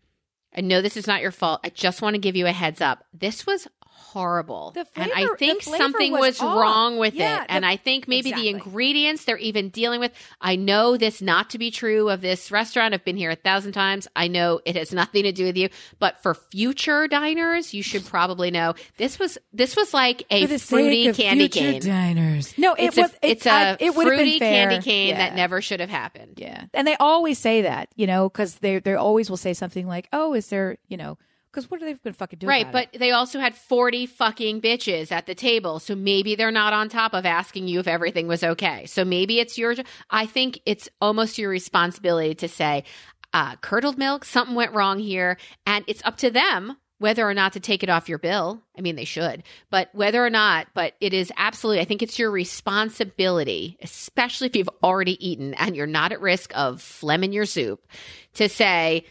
I 0.55 0.61
know 0.61 0.81
this 0.81 0.97
is 0.97 1.07
not 1.07 1.21
your 1.21 1.31
fault. 1.31 1.61
I 1.63 1.69
just 1.69 2.01
want 2.01 2.15
to 2.15 2.19
give 2.19 2.35
you 2.35 2.47
a 2.47 2.51
heads 2.51 2.81
up. 2.81 3.05
This 3.13 3.45
was 3.45 3.67
horrible, 4.13 4.71
The 4.71 4.85
and 4.95 5.11
I 5.11 5.15
flavor- 5.15 5.31
the 5.33 5.37
think 5.37 5.63
something 5.63 6.11
was 6.11 6.39
was, 6.39 6.41
wrong 6.41 6.97
with 6.97 7.13
Yeah, 7.15 7.41
it. 7.41 7.47
And 7.49 7.65
I 7.65 7.75
think 7.77 8.07
maybe 8.07 8.31
the 8.31 8.47
ingredients 8.49 9.25
they're 9.25 9.37
even 9.37 9.69
dealing 9.69 9.99
with. 9.99 10.11
I 10.39 10.55
know 10.55 10.95
this 10.97 11.21
not 11.21 11.49
to 11.51 11.57
be 11.57 11.71
true 11.71 12.09
of 12.09 12.21
this 12.21 12.51
restaurant. 12.51 12.93
I've 12.93 13.03
been 13.03 13.17
here 13.17 13.31
a 13.31 13.35
thousand 13.35 13.71
times. 13.73 14.07
I 14.15 14.27
know 14.27 14.61
it 14.65 14.75
has 14.75 14.93
nothing 15.01 15.23
to 15.23 15.31
do 15.31 15.45
with 15.45 15.57
you. 15.57 15.69
But 15.99 16.21
for 16.23 16.33
future 16.35 17.07
diners, 17.07 17.73
you 17.73 17.81
should 17.83 18.05
probably 18.05 18.51
know 18.51 18.75
this 18.97 19.17
was 19.19 19.37
this 19.51 19.75
was 19.75 19.93
like 19.93 20.23
a 20.29 20.45
the 20.45 20.59
fruity 20.59 21.11
candy 21.13 21.49
cane. 21.49 21.81
diners. 21.81 22.53
No, 22.57 22.73
it 22.75 22.85
it's 22.85 22.97
was. 22.97 23.11
a 23.23 23.29
it's 23.31 23.45
a 23.45 23.51
I- 23.51 23.77
it 23.79 23.93
fruity 23.93 24.39
candy 24.39 24.79
cane 24.79 25.09
Yeah. 25.09 25.17
that 25.17 25.35
never 25.35 25.61
should 25.61 25.79
have 25.79 25.89
happened. 25.89 26.35
Yeah, 26.37 26.65
and 26.73 26.87
they 26.87 26.95
always 26.97 27.39
say 27.39 27.63
that, 27.63 27.89
you 27.95 28.07
know, 28.07 28.29
because 28.29 28.55
they 28.55 28.79
they 28.79 28.93
always 28.93 29.29
will 29.29 29.37
say 29.37 29.53
something 29.53 29.87
like, 29.87 30.07
"Oh, 30.13 30.33
is 30.33 30.47
there, 30.49 30.77
you 30.87 30.97
know." 30.97 31.17
Because 31.53 31.69
what 31.69 31.81
are 31.83 31.85
they 31.85 31.93
to 31.93 32.13
fucking 32.13 32.39
do? 32.39 32.47
Right, 32.47 32.71
but 32.71 32.89
they 32.93 33.11
also 33.11 33.39
had 33.39 33.55
40 33.55 34.07
fucking 34.07 34.59
bitches 34.61 35.11
at 35.11 35.27
the 35.27 35.35
table. 35.35 35.79
So 35.79 35.93
maybe 35.93 36.33
they're 36.33 36.51
not 36.51 36.73
on 36.73 36.89
top 36.89 37.13
of 37.13 37.27
asking 37.27 37.67
you 37.67 37.79
if 37.79 37.87
everything 37.87 38.27
was 38.27 38.43
okay. 38.43 38.87
So 38.87 39.05
maybe 39.05 39.39
it's 39.39 39.57
your 39.57 39.75
I 40.09 40.25
think 40.25 40.59
it's 40.65 40.89
almost 40.99 41.37
your 41.37 41.51
responsibility 41.51 42.33
to 42.35 42.47
say 42.47 42.85
uh 43.33 43.55
curdled 43.57 43.99
milk, 43.99 44.25
something 44.25 44.55
went 44.55 44.73
wrong 44.73 44.97
here, 44.97 45.37
and 45.67 45.85
it's 45.87 46.03
up 46.03 46.17
to 46.17 46.31
them 46.31 46.77
whether 47.03 47.27
or 47.27 47.33
not 47.33 47.51
to 47.53 47.59
take 47.59 47.83
it 47.83 47.89
off 47.89 48.07
your 48.07 48.17
bill. 48.17 48.63
I 48.77 48.81
mean, 48.81 48.95
they 48.95 49.03
should, 49.03 49.43
but 49.69 49.89
whether 49.93 50.25
or 50.25 50.29
not, 50.29 50.67
but 50.73 50.93
it 51.01 51.13
is 51.13 51.33
absolutely, 51.35 51.81
I 51.81 51.85
think 51.85 52.01
it's 52.01 52.17
your 52.17 52.31
responsibility, 52.31 53.77
especially 53.81 54.47
if 54.47 54.55
you've 54.55 54.69
already 54.81 55.23
eaten 55.27 55.53
and 55.55 55.75
you're 55.75 55.85
not 55.85 56.13
at 56.13 56.21
risk 56.21 56.51
of 56.55 56.81
phlegm 56.81 57.25
in 57.25 57.33
your 57.33 57.45
soup, 57.45 57.85
to 58.35 58.47
say, 58.47 59.05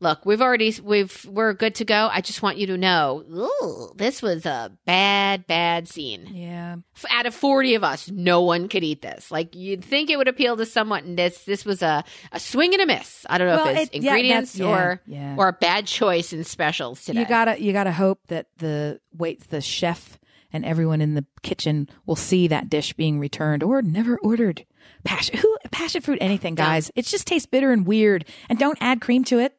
look, 0.00 0.24
we've 0.24 0.40
already, 0.40 0.74
we've, 0.82 1.24
we're 1.24 1.52
good 1.52 1.74
to 1.76 1.84
go. 1.84 2.08
I 2.12 2.20
just 2.20 2.42
want 2.42 2.56
you 2.58 2.66
to 2.68 2.76
know, 2.78 3.24
ooh, 3.62 3.92
this 3.96 4.22
was 4.22 4.46
a 4.46 4.70
bad, 4.86 5.46
bad 5.46 5.88
scene. 5.88 6.28
Yeah, 6.32 6.76
Out 7.10 7.26
of 7.26 7.34
40 7.34 7.74
of 7.74 7.84
us, 7.84 8.10
no 8.10 8.42
one 8.42 8.68
could 8.68 8.84
eat 8.84 9.02
this. 9.02 9.30
Like 9.30 9.54
you'd 9.54 9.84
think 9.84 10.10
it 10.10 10.16
would 10.16 10.28
appeal 10.28 10.56
to 10.56 10.66
someone. 10.66 11.04
And 11.04 11.18
this, 11.18 11.44
this 11.44 11.64
was 11.64 11.82
a, 11.82 12.04
a 12.32 12.38
swing 12.40 12.72
and 12.74 12.82
a 12.82 12.86
miss. 12.86 13.26
I 13.28 13.38
don't 13.38 13.48
know 13.48 13.56
Well, 13.56 13.68
if 13.68 13.78
it's 13.78 13.90
it- 13.92 13.96
ingredients 14.04 14.56
yeah, 14.56 14.66
or, 14.66 15.02
yeah. 15.06 15.34
or 15.36 15.48
a 15.48 15.52
bad 15.52 15.86
choice 15.86 16.32
in 16.32 16.44
specials 16.44 17.04
today. 17.04 17.20
you 17.20 17.26
gotta 17.26 17.60
you 17.60 17.72
gotta 17.72 17.92
hope 17.92 18.20
that 18.28 18.46
the 18.58 19.00
wait 19.16 19.48
the 19.50 19.60
chef 19.60 20.18
and 20.52 20.64
everyone 20.64 21.00
in 21.00 21.14
the 21.14 21.26
kitchen 21.42 21.88
will 22.06 22.16
see 22.16 22.48
that 22.48 22.70
dish 22.70 22.92
being 22.94 23.18
returned 23.18 23.62
or 23.62 23.82
never 23.82 24.18
ordered. 24.20 24.64
Passion, 25.04 25.36
who 25.38 25.56
passion 25.70 26.00
fruit, 26.00 26.18
anything, 26.20 26.54
guys. 26.54 26.90
It 26.96 27.04
just 27.04 27.26
tastes 27.26 27.46
bitter 27.46 27.70
and 27.72 27.86
weird, 27.86 28.24
and 28.48 28.58
don't 28.58 28.78
add 28.80 29.00
cream 29.02 29.24
to 29.24 29.38
it. 29.38 29.57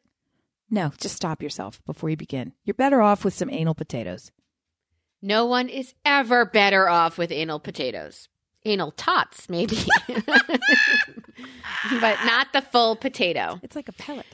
No, 0.70 0.92
just 0.98 1.16
stop 1.16 1.42
yourself 1.42 1.84
before 1.84 2.10
you 2.10 2.16
begin. 2.16 2.52
You're 2.64 2.74
better 2.74 3.02
off 3.02 3.24
with 3.24 3.34
some 3.34 3.50
anal 3.50 3.74
potatoes. 3.74 4.30
No 5.20 5.44
one 5.44 5.68
is 5.68 5.94
ever 6.04 6.44
better 6.44 6.88
off 6.88 7.18
with 7.18 7.32
anal 7.32 7.58
potatoes. 7.58 8.28
Anal 8.64 8.92
tots, 8.92 9.48
maybe. 9.48 9.76
but 10.08 10.24
not 12.24 12.52
the 12.52 12.62
full 12.62 12.94
potato. 12.96 13.58
It's 13.62 13.74
like 13.76 13.88
a 13.88 13.92
pellet. 13.92 14.26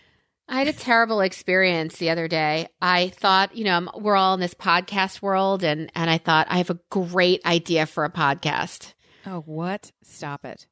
I 0.49 0.59
had 0.59 0.69
a 0.69 0.73
terrible 0.73 1.23
experience 1.23 1.97
the 1.97 2.11
other 2.11 2.29
day. 2.29 2.69
I 2.81 3.09
thought, 3.09 3.57
you 3.57 3.65
know, 3.65 3.89
we're 3.97 4.15
all 4.15 4.35
in 4.35 4.41
this 4.41 4.55
podcast 4.55 5.21
world, 5.23 5.65
and, 5.65 5.91
and 5.95 6.09
I 6.09 6.19
thought 6.19 6.47
I 6.51 6.59
have 6.59 6.71
a 6.71 6.79
great 6.91 7.45
idea 7.45 7.87
for 7.87 8.05
a 8.05 8.11
podcast. 8.11 8.95
Oh, 9.27 9.41
what? 9.41 9.91
Stop 10.05 10.45
it. 10.45 10.67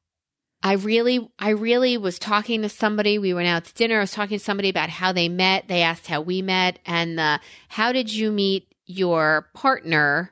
I 0.65 0.73
really, 0.73 1.29
I 1.37 1.49
really 1.49 1.95
was 1.95 2.17
talking 2.17 2.63
to 2.63 2.69
somebody. 2.69 3.19
We 3.19 3.35
went 3.35 3.47
out 3.47 3.65
to 3.65 3.73
dinner. 3.75 3.97
I 3.97 4.01
was 4.01 4.11
talking 4.11 4.39
to 4.39 4.43
somebody 4.43 4.69
about 4.69 4.89
how 4.89 5.11
they 5.11 5.29
met. 5.29 5.67
They 5.67 5.83
asked 5.83 6.07
how 6.07 6.21
we 6.21 6.41
met, 6.41 6.79
and 6.87 7.19
uh, 7.19 7.37
how 7.67 7.91
did 7.91 8.11
you 8.11 8.31
meet 8.31 8.73
your 8.87 9.47
partner? 9.53 10.31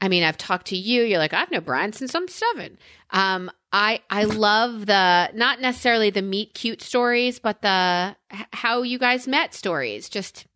I 0.00 0.08
mean, 0.08 0.24
I've 0.24 0.38
talked 0.38 0.68
to 0.68 0.78
you. 0.78 1.02
You're 1.02 1.18
like, 1.18 1.34
I've 1.34 1.50
known 1.50 1.64
Brian 1.64 1.92
since 1.92 2.14
I'm 2.14 2.26
seven. 2.26 2.78
Um, 3.10 3.50
I 3.70 4.00
I 4.08 4.24
love 4.24 4.86
the 4.86 5.28
not 5.34 5.60
necessarily 5.60 6.08
the 6.08 6.22
meet 6.22 6.54
cute 6.54 6.80
stories, 6.80 7.38
but 7.38 7.60
the 7.60 8.16
how 8.54 8.80
you 8.80 8.98
guys 8.98 9.28
met 9.28 9.52
stories. 9.52 10.08
Just 10.08 10.46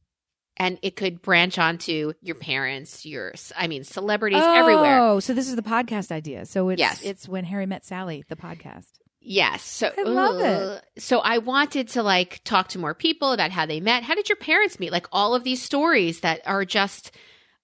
and 0.59 0.79
it 0.83 0.97
could 0.97 1.23
branch 1.23 1.59
onto 1.59 2.13
your 2.21 2.35
parents, 2.35 3.07
your 3.07 3.35
I 3.57 3.69
mean, 3.69 3.85
celebrities 3.85 4.43
everywhere. 4.43 5.01
Oh, 5.01 5.21
so 5.21 5.33
this 5.35 5.49
is 5.49 5.57
the 5.57 5.63
podcast 5.63 6.11
idea. 6.11 6.47
So 6.47 6.69
it's 6.71 6.81
Yes. 6.81 7.03
it's 7.03 7.29
when 7.29 7.45
Harry 7.45 7.67
met 7.67 7.85
Sally, 7.85 8.25
the 8.29 8.37
podcast. 8.37 8.87
Yes. 9.21 9.63
So 9.63 9.93
I 9.97 10.03
love 10.03 10.41
it. 10.41 11.03
So 11.03 11.19
I 11.19 11.39
wanted 11.39 11.89
to 11.89 12.03
like 12.03 12.43
talk 12.45 12.69
to 12.69 12.79
more 12.79 12.95
people 12.95 13.33
about 13.33 13.51
how 13.51 13.67
they 13.67 13.81
met. 13.81 14.03
How 14.03 14.15
did 14.15 14.29
your 14.29 14.37
parents 14.37 14.81
meet? 14.81 14.91
Like 14.93 15.07
all 15.13 15.35
of 15.35 15.45
these 15.45 15.63
stories 15.63 16.21
that 16.21 16.41
are 16.47 16.65
just 16.65 17.13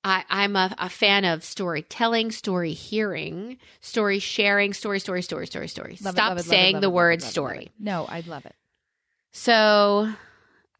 I, 0.06 0.22
I'm 0.28 0.54
a, 0.54 0.74
a 0.76 0.90
fan 0.90 1.24
of 1.24 1.42
storytelling, 1.42 2.30
story 2.30 2.74
hearing, 2.74 3.56
story 3.80 4.18
sharing, 4.18 4.74
story, 4.74 5.00
story, 5.00 5.22
story, 5.22 5.46
story, 5.46 5.68
story. 5.68 5.98
Love 6.02 6.14
Stop 6.14 6.32
it, 6.36 6.40
it, 6.40 6.44
saying 6.44 6.74
the 6.74 6.78
it, 6.78 6.82
love 6.88 6.92
word 6.92 7.12
it, 7.12 7.22
love 7.22 7.28
it, 7.28 7.32
story. 7.32 7.70
No, 7.80 8.04
I 8.04 8.20
love 8.20 8.44
it. 8.44 8.54
So 9.32 10.12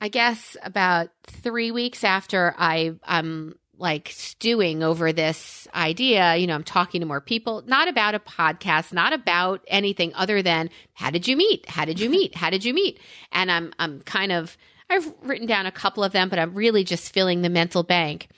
I 0.01 0.09
guess 0.09 0.57
about 0.63 1.11
three 1.27 1.71
weeks 1.71 2.05
after 2.05 2.55
I 2.59 2.95
I'm 3.05 3.55
like 3.79 4.11
stewing 4.13 4.83
over 4.83 5.13
this 5.13 5.67
idea, 5.75 6.37
you 6.37 6.47
know, 6.47 6.55
I'm 6.55 6.65
talking 6.65 7.01
to 7.01 7.07
more 7.07 7.21
people, 7.21 7.63
not 7.67 7.89
about 7.89 8.15
a 8.15 8.21
podcast, 8.21 8.93
not 8.93 9.13
about 9.13 9.65
anything 9.67 10.13
other 10.15 10.43
than 10.43 10.71
how 10.93 11.11
did 11.11 11.27
you 11.27 11.37
meet? 11.37 11.69
How 11.69 11.85
did 11.85 11.99
you 12.01 12.09
meet? 12.09 12.35
How 12.35 12.51
did 12.51 12.65
you 12.65 12.73
meet? 12.75 13.01
And 13.33 13.51
I'm 13.51 13.73
I'm 13.79 14.01
kind 14.03 14.33
of 14.33 14.57
I've 14.91 15.13
written 15.23 15.47
down 15.47 15.67
a 15.67 15.73
couple 15.73 16.05
of 16.05 16.13
them, 16.13 16.29
but 16.29 16.39
I'm 16.39 16.55
really 16.55 16.85
just 16.85 17.13
filling 17.13 17.43
the 17.43 17.49
mental 17.49 17.83
bank. 17.83 18.29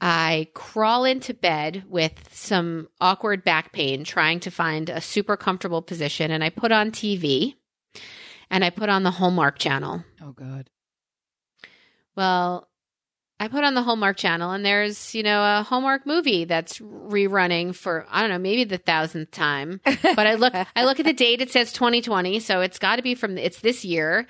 I 0.00 0.48
crawl 0.54 1.04
into 1.04 1.32
bed 1.32 1.84
with 1.88 2.28
some 2.30 2.88
awkward 3.00 3.42
back 3.44 3.72
pain, 3.72 4.04
trying 4.04 4.40
to 4.40 4.50
find 4.50 4.90
a 4.90 5.00
super 5.00 5.36
comfortable 5.36 5.82
position, 5.82 6.30
and 6.30 6.44
I 6.44 6.50
put 6.50 6.72
on 6.72 6.90
TV 6.90 7.54
and 8.54 8.64
I 8.64 8.70
put 8.70 8.88
on 8.88 9.02
the 9.02 9.10
Hallmark 9.10 9.58
channel. 9.58 10.04
Oh 10.22 10.30
God. 10.30 10.70
Well, 12.14 12.68
I 13.40 13.48
put 13.48 13.64
on 13.64 13.74
the 13.74 13.82
Hallmark 13.82 14.16
channel 14.16 14.52
and 14.52 14.64
there's, 14.64 15.12
you 15.12 15.24
know, 15.24 15.42
a 15.42 15.64
Hallmark 15.64 16.06
movie 16.06 16.44
that's 16.44 16.78
rerunning 16.78 17.74
for 17.74 18.06
I 18.08 18.20
don't 18.20 18.30
know, 18.30 18.38
maybe 18.38 18.62
the 18.62 18.78
thousandth 18.78 19.32
time. 19.32 19.80
But 20.14 20.28
I 20.28 20.36
look 20.36 20.54
I 20.54 20.84
look 20.84 21.00
at 21.00 21.04
the 21.04 21.12
date, 21.12 21.40
it 21.40 21.50
says 21.50 21.72
2020, 21.72 22.38
so 22.38 22.60
it's 22.60 22.78
got 22.78 22.96
to 22.96 23.02
be 23.02 23.16
from 23.16 23.36
it's 23.36 23.58
this 23.58 23.84
year. 23.84 24.28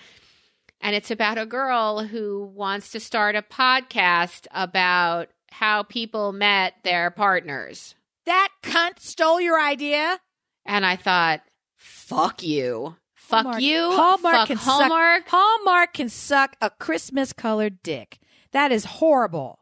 And 0.81 0.97
it's 0.97 1.11
about 1.11 1.37
a 1.37 1.45
girl 1.45 2.05
who 2.05 2.51
wants 2.55 2.93
to 2.93 3.01
start 3.01 3.37
a 3.37 3.43
podcast 3.43 4.47
about 4.53 5.29
how 5.51 5.83
people 5.83 6.33
met 6.33 6.73
their 6.83 7.11
partners. 7.11 7.95
That 8.25 8.49
cunt 8.63 9.01
stole 9.01 9.41
your 9.41 9.61
idea. 9.61 10.19
And 10.65 10.87
I 10.87 10.97
thought, 10.97 11.43
fuck 11.77 12.43
you. 12.43 12.97
Fuck 13.25 13.45
Hallmark- 13.45 13.63
you. 13.63 13.91
Hallmark 13.93 14.35
fuck 14.35 14.47
can 14.49 14.57
Hallmark. 14.59 15.23
suck. 15.25 15.31
Hallmark 15.31 15.95
can 15.95 16.09
suck 16.09 16.57
a 16.61 16.71
Christmas 16.71 17.33
colored 17.33 17.83
dick. 17.83 18.19
That 18.53 18.71
is 18.71 18.85
horrible. 18.85 19.61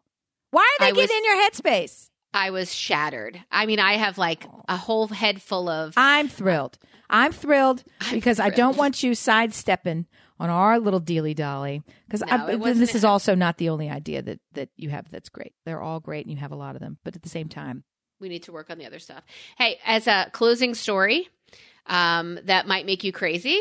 Why 0.50 0.62
are 0.62 0.84
they 0.84 0.88
I 0.88 0.92
was- 0.92 1.06
getting 1.06 1.16
in 1.18 1.24
your 1.24 1.36
headspace? 1.50 2.08
I 2.34 2.50
was 2.50 2.74
shattered. 2.74 3.40
I 3.50 3.66
mean, 3.66 3.78
I 3.78 3.94
have 3.98 4.16
like 4.18 4.46
a 4.68 4.76
whole 4.76 5.06
head 5.08 5.40
full 5.42 5.68
of 5.68 5.94
I'm 5.96 6.28
thrilled. 6.28 6.78
I'm 7.10 7.30
thrilled 7.30 7.84
I'm 8.00 8.14
because 8.14 8.40
I 8.40 8.48
don't 8.48 8.76
want 8.78 9.02
you 9.02 9.14
sidestepping 9.14 10.06
on 10.40 10.48
our 10.48 10.78
little 10.80 10.98
dealy 11.00 11.34
dolly. 11.34 11.82
Because 12.06 12.22
No, 12.22 12.56
this 12.74 12.94
is 12.94 13.04
also 13.04 13.34
not 13.34 13.58
the 13.58 13.68
only 13.68 13.90
idea 13.90 14.22
that 14.22 14.40
that 14.52 14.70
you 14.76 14.88
have 14.90 15.10
that's 15.10 15.28
great. 15.28 15.52
They're 15.66 15.82
all 15.82 16.00
great, 16.00 16.24
and 16.24 16.32
you 16.34 16.38
have 16.40 16.52
a 16.52 16.56
lot 16.56 16.74
of 16.74 16.80
them. 16.80 16.96
But 17.04 17.14
at 17.16 17.22
the 17.22 17.28
same 17.28 17.48
time, 17.50 17.84
we 18.18 18.30
need 18.30 18.44
to 18.44 18.52
work 18.52 18.70
on 18.70 18.78
the 18.78 18.86
other 18.86 18.98
stuff. 18.98 19.22
Hey, 19.58 19.78
as 19.84 20.06
a 20.06 20.30
closing 20.32 20.74
story, 20.74 21.28
um, 21.86 22.38
that 22.44 22.66
might 22.66 22.86
make 22.86 23.04
you 23.04 23.12
crazy 23.12 23.60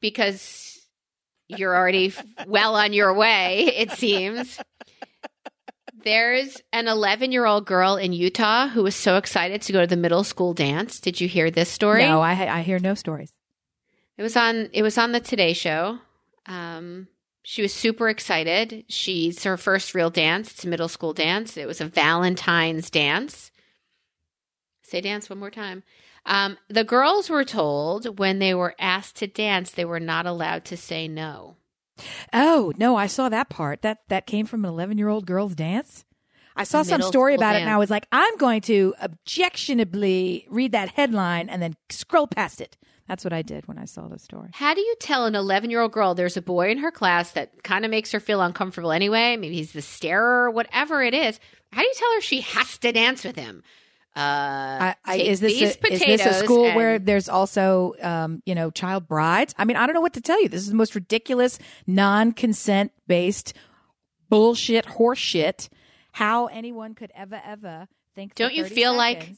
because 0.00 0.78
you're 1.48 1.74
already 1.76 2.12
well 2.46 2.76
on 2.76 2.92
your 2.92 3.14
way, 3.14 3.72
it 3.76 3.92
seems. 3.92 4.58
There's 6.04 6.60
an 6.72 6.86
11 6.86 7.32
year 7.32 7.46
old 7.46 7.66
girl 7.66 7.96
in 7.96 8.12
Utah 8.12 8.68
who 8.68 8.84
was 8.84 8.94
so 8.94 9.16
excited 9.16 9.62
to 9.62 9.72
go 9.72 9.80
to 9.80 9.86
the 9.86 9.96
middle 9.96 10.22
school 10.22 10.54
dance. 10.54 11.00
Did 11.00 11.20
you 11.20 11.26
hear 11.26 11.50
this 11.50 11.68
story? 11.68 12.04
no, 12.04 12.20
I 12.20 12.58
I 12.58 12.62
hear 12.62 12.78
no 12.78 12.94
stories. 12.94 13.32
It 14.16 14.22
was 14.22 14.36
on 14.36 14.70
it 14.72 14.82
was 14.82 14.98
on 14.98 15.12
the 15.12 15.20
Today 15.20 15.52
show. 15.52 15.98
Um 16.46 17.08
she 17.42 17.62
was 17.62 17.72
super 17.72 18.08
excited. 18.08 18.84
She's 18.88 19.44
her 19.44 19.56
first 19.56 19.94
real 19.94 20.10
dance. 20.10 20.50
It's 20.52 20.64
a 20.64 20.68
middle 20.68 20.88
school 20.88 21.12
dance. 21.12 21.56
It 21.56 21.66
was 21.66 21.80
a 21.80 21.86
Valentine's 21.86 22.90
dance. 22.90 23.50
Say 24.82 25.00
dance 25.00 25.28
one 25.30 25.38
more 25.38 25.50
time. 25.50 25.82
Um, 26.26 26.58
the 26.68 26.84
girls 26.84 27.30
were 27.30 27.44
told 27.44 28.18
when 28.18 28.40
they 28.40 28.52
were 28.52 28.74
asked 28.78 29.16
to 29.16 29.26
dance, 29.26 29.70
they 29.70 29.84
were 29.84 30.00
not 30.00 30.26
allowed 30.26 30.64
to 30.66 30.76
say 30.76 31.08
no. 31.08 31.56
Oh 32.32 32.72
no, 32.76 32.96
I 32.96 33.06
saw 33.06 33.28
that 33.28 33.48
part. 33.48 33.82
That 33.82 34.00
that 34.08 34.26
came 34.26 34.44
from 34.44 34.64
an 34.64 34.70
11 34.70 34.98
year 34.98 35.08
old 35.08 35.24
girl's 35.24 35.54
dance. 35.54 36.04
I 36.58 36.64
saw 36.64 36.82
some 36.82 37.02
story 37.02 37.34
about 37.34 37.54
it, 37.54 37.60
and 37.60 37.70
I 37.70 37.76
was 37.76 37.90
like, 37.90 38.06
I'm 38.10 38.36
going 38.38 38.62
to 38.62 38.94
objectionably 39.00 40.46
read 40.48 40.72
that 40.72 40.88
headline 40.88 41.50
and 41.50 41.60
then 41.60 41.74
scroll 41.90 42.26
past 42.26 42.62
it. 42.62 42.78
That's 43.08 43.24
what 43.24 43.32
I 43.32 43.42
did 43.42 43.68
when 43.68 43.78
I 43.78 43.84
saw 43.84 44.08
the 44.08 44.18
story. 44.18 44.50
How 44.54 44.74
do 44.74 44.80
you 44.80 44.96
tell 44.98 45.26
an 45.26 45.34
11 45.34 45.70
year 45.70 45.80
old 45.80 45.92
girl 45.92 46.14
there's 46.14 46.36
a 46.36 46.42
boy 46.42 46.70
in 46.70 46.78
her 46.78 46.90
class 46.90 47.32
that 47.32 47.62
kind 47.62 47.84
of 47.84 47.90
makes 47.90 48.10
her 48.12 48.20
feel 48.20 48.40
uncomfortable 48.40 48.90
anyway? 48.90 49.36
Maybe 49.36 49.56
he's 49.56 49.72
the 49.72 49.82
starer, 49.82 50.50
whatever 50.50 51.02
it 51.02 51.14
is. 51.14 51.38
How 51.72 51.82
do 51.82 51.86
you 51.86 51.94
tell 51.94 52.14
her 52.14 52.20
she 52.20 52.40
has 52.40 52.78
to 52.78 52.90
dance 52.90 53.22
with 53.22 53.36
him? 53.36 53.62
Uh, 54.16 54.94
I, 54.94 54.94
I, 55.04 55.16
is 55.18 55.40
this 55.40 55.60
a, 55.60 55.92
is 55.92 56.00
this 56.00 56.24
a 56.24 56.32
school 56.34 56.64
and- 56.66 56.76
where 56.76 56.98
there's 56.98 57.28
also 57.28 57.94
um, 58.00 58.42
you 58.46 58.54
know 58.54 58.70
child 58.70 59.06
brides? 59.06 59.54
I 59.58 59.64
mean, 59.66 59.76
I 59.76 59.86
don't 59.86 59.94
know 59.94 60.00
what 60.00 60.14
to 60.14 60.22
tell 60.22 60.40
you. 60.42 60.48
This 60.48 60.62
is 60.62 60.68
the 60.68 60.74
most 60.74 60.94
ridiculous 60.94 61.58
non-consent 61.86 62.92
based 63.06 63.52
bullshit 64.28 64.86
horseshit. 64.86 65.68
How 66.12 66.46
anyone 66.46 66.94
could 66.94 67.12
ever 67.14 67.40
ever 67.44 67.88
think? 68.14 68.34
Don't 68.34 68.54
you 68.54 68.62
30 68.64 68.74
feel 68.74 68.94
like- 68.96 69.34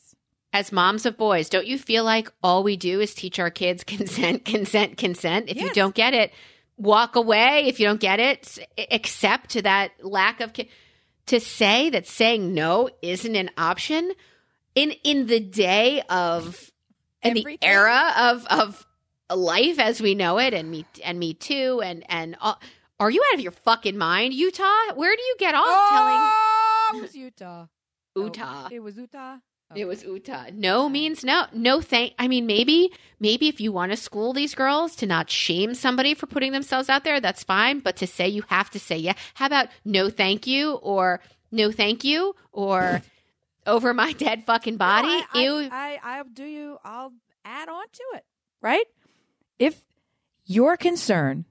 as 0.51 0.72
moms 0.72 1.05
of 1.05 1.18
boys, 1.18 1.51
don't 1.51 1.66
you 1.66 1.76
feel 1.76 2.05
like 2.05 2.31
all 2.43 2.62
we 2.62 2.76
do 2.79 3.01
is 3.03 3.14
teach 3.14 3.39
our 3.39 3.51
kids 3.51 3.85
consent, 3.85 4.45
consent, 4.47 4.97
consent? 4.97 5.49
If 5.51 5.61
you 5.61 5.70
don't 5.74 5.95
get 5.95 6.14
it, 6.14 6.33
walk 6.79 7.16
away. 7.16 7.64
If 7.66 7.81
you 7.81 7.87
don't 7.87 8.01
get 8.01 8.18
it, 8.18 8.59
accept 8.91 9.62
that 9.62 9.91
lack 10.03 10.41
of. 10.41 10.53
To 11.26 11.41
say 11.41 11.91
that 11.91 12.07
saying 12.07 12.55
no 12.55 12.89
isn't 13.03 13.37
an 13.37 13.51
option 13.59 14.11
in 14.79 14.93
in 15.03 15.26
the 15.26 15.41
day 15.41 16.03
of 16.09 16.70
in 17.22 17.35
the 17.35 17.59
era 17.62 18.12
of 18.16 18.47
of 18.47 18.87
life 19.35 19.79
as 19.79 20.01
we 20.01 20.14
know 20.14 20.39
it, 20.39 20.55
and 20.55 20.70
me 20.70 20.87
and 21.05 21.18
me 21.18 21.35
too, 21.35 21.81
and 21.85 22.05
and 22.09 22.37
all, 22.41 22.61
are 23.01 23.11
you 23.11 23.22
out 23.29 23.35
of 23.35 23.41
your 23.41 23.53
fucking 23.53 23.99
mind, 23.99 24.35
Utah? 24.35 24.95
Where 24.95 25.14
do 25.14 25.22
you 25.22 25.37
get 25.39 25.55
off 25.55 25.64
Oh, 25.66 26.93
it 26.95 27.03
was 27.03 27.14
Utah. 27.16 27.66
telling 28.14 28.29
Utah? 28.29 28.68
Oh, 28.70 28.74
it 28.74 28.83
was 28.83 28.97
Utah. 28.97 29.37
It 29.74 29.85
was 29.85 30.03
Utah. 30.03 30.45
No 30.53 30.89
means 30.89 31.22
no. 31.24 31.45
No 31.53 31.83
thank. 31.83 32.14
I 32.18 32.26
mean, 32.26 32.47
maybe, 32.47 32.91
maybe 33.20 33.49
if 33.49 33.61
you 33.61 33.70
want 33.70 33.93
to 33.93 33.97
school 33.99 34.33
these 34.33 34.55
girls 34.55 34.97
to 34.97 35.07
not 35.07 35.29
shame 35.29 35.74
somebody 35.74 36.14
for 36.14 36.26
putting 36.26 36.53
themselves 36.53 36.89
out 36.89 37.05
there, 37.05 37.20
that's 37.20 37.45
fine. 37.45 37.81
But 37.81 37.97
to 37.97 38.07
say 38.07 38.29
you 38.29 38.45
have 38.49 38.70
to 38.70 38.81
say 38.81 38.97
yeah. 38.97 39.12
How 39.35 39.45
about 39.47 39.68
no 39.85 40.09
thank 40.09 40.47
you 40.47 40.72
or 40.76 41.20
no 41.53 41.70
thank 41.70 42.03
you 42.03 42.35
or 42.51 43.03
over 43.69 43.95
my 43.95 44.12
dead 44.19 44.45
fucking 44.45 44.77
body? 44.77 45.09
No, 45.09 45.25
I, 45.33 45.41
Ew. 45.41 45.69
I, 45.71 45.99
I, 46.03 46.19
I'll 46.19 46.25
do 46.25 46.45
you. 46.45 46.79
I'll 46.85 47.12
add 47.45 47.69
on 47.69 47.85
to 47.93 48.05
it. 48.14 48.25
Right? 48.61 48.87
If 49.59 49.83
your 50.45 50.77
concern 50.77 51.45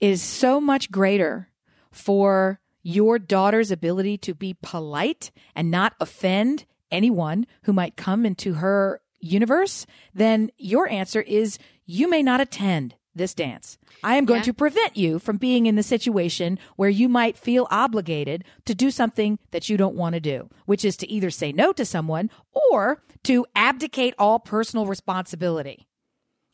is 0.00 0.22
so 0.22 0.60
much 0.60 0.90
greater 0.90 1.48
for 1.90 2.60
your 2.82 3.18
daughter's 3.18 3.70
ability 3.70 4.18
to 4.18 4.34
be 4.34 4.56
polite 4.62 5.30
and 5.54 5.70
not 5.70 5.94
offend 6.00 6.64
anyone 6.90 7.46
who 7.62 7.72
might 7.72 7.96
come 7.96 8.26
into 8.26 8.54
her 8.54 9.00
universe, 9.20 9.86
then 10.14 10.50
your 10.58 10.88
answer 10.88 11.20
is 11.20 11.58
you 11.86 12.08
may 12.08 12.22
not 12.22 12.40
attend 12.40 12.94
this 13.14 13.34
dance. 13.34 13.78
I 14.02 14.16
am 14.16 14.24
going 14.24 14.38
Yeah. 14.40 14.44
to 14.44 14.54
prevent 14.54 14.96
you 14.96 15.18
from 15.18 15.36
being 15.36 15.66
in 15.66 15.74
the 15.76 15.82
situation 15.82 16.58
where 16.76 16.88
you 16.90 17.08
might 17.08 17.36
feel 17.36 17.66
obligated 17.70 18.44
to 18.64 18.74
do 18.74 18.90
something 18.90 19.38
that 19.50 19.68
you 19.68 19.76
don't 19.76 19.94
want 19.96 20.14
to 20.14 20.20
do, 20.20 20.48
which 20.66 20.84
is 20.84 20.96
to 20.98 21.10
either 21.10 21.30
say 21.30 21.52
no 21.52 21.72
to 21.74 21.84
someone 21.84 22.30
or 22.70 23.02
to 23.24 23.46
abdicate 23.54 24.14
all 24.18 24.38
personal 24.38 24.86
responsibility 24.86 25.86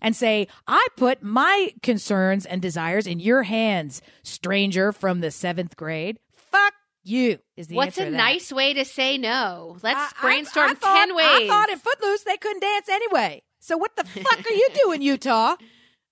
and 0.00 0.14
say, 0.14 0.46
I 0.66 0.86
put 0.96 1.22
my 1.22 1.72
concerns 1.82 2.44
and 2.46 2.60
desires 2.62 3.06
in 3.06 3.20
your 3.20 3.44
hands, 3.44 4.02
stranger 4.22 4.92
from 4.92 5.20
the 5.20 5.30
seventh 5.30 5.76
grade. 5.76 6.18
Fuck 6.34 6.74
you 7.04 7.38
is 7.56 7.68
the 7.68 7.76
What's 7.76 7.98
answer 7.98 8.12
a 8.12 8.16
nice 8.16 8.52
way 8.52 8.74
to 8.74 8.84
say 8.84 9.16
no? 9.18 9.76
Let's 9.82 9.98
I- 9.98 10.12
I- 10.18 10.22
brainstorm 10.22 10.70
I 10.70 10.74
thought- 10.74 10.96
ten 10.98 11.14
ways. 11.16 11.26
I 11.26 11.46
thought 11.48 11.68
in 11.70 11.78
Footloose 11.78 12.22
they 12.24 12.36
couldn't 12.36 12.60
dance 12.60 12.88
anyway. 12.88 13.42
So 13.60 13.76
what 13.76 13.96
the 13.96 14.04
fuck 14.04 14.46
are 14.46 14.52
you 14.52 14.68
doing, 14.84 15.02
Utah? 15.02 15.56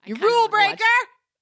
I 0.07 0.11
You 0.11 0.14
rule 0.16 0.30
wanna 0.30 0.40
watch- 0.68 0.78
breaker. 0.78 0.84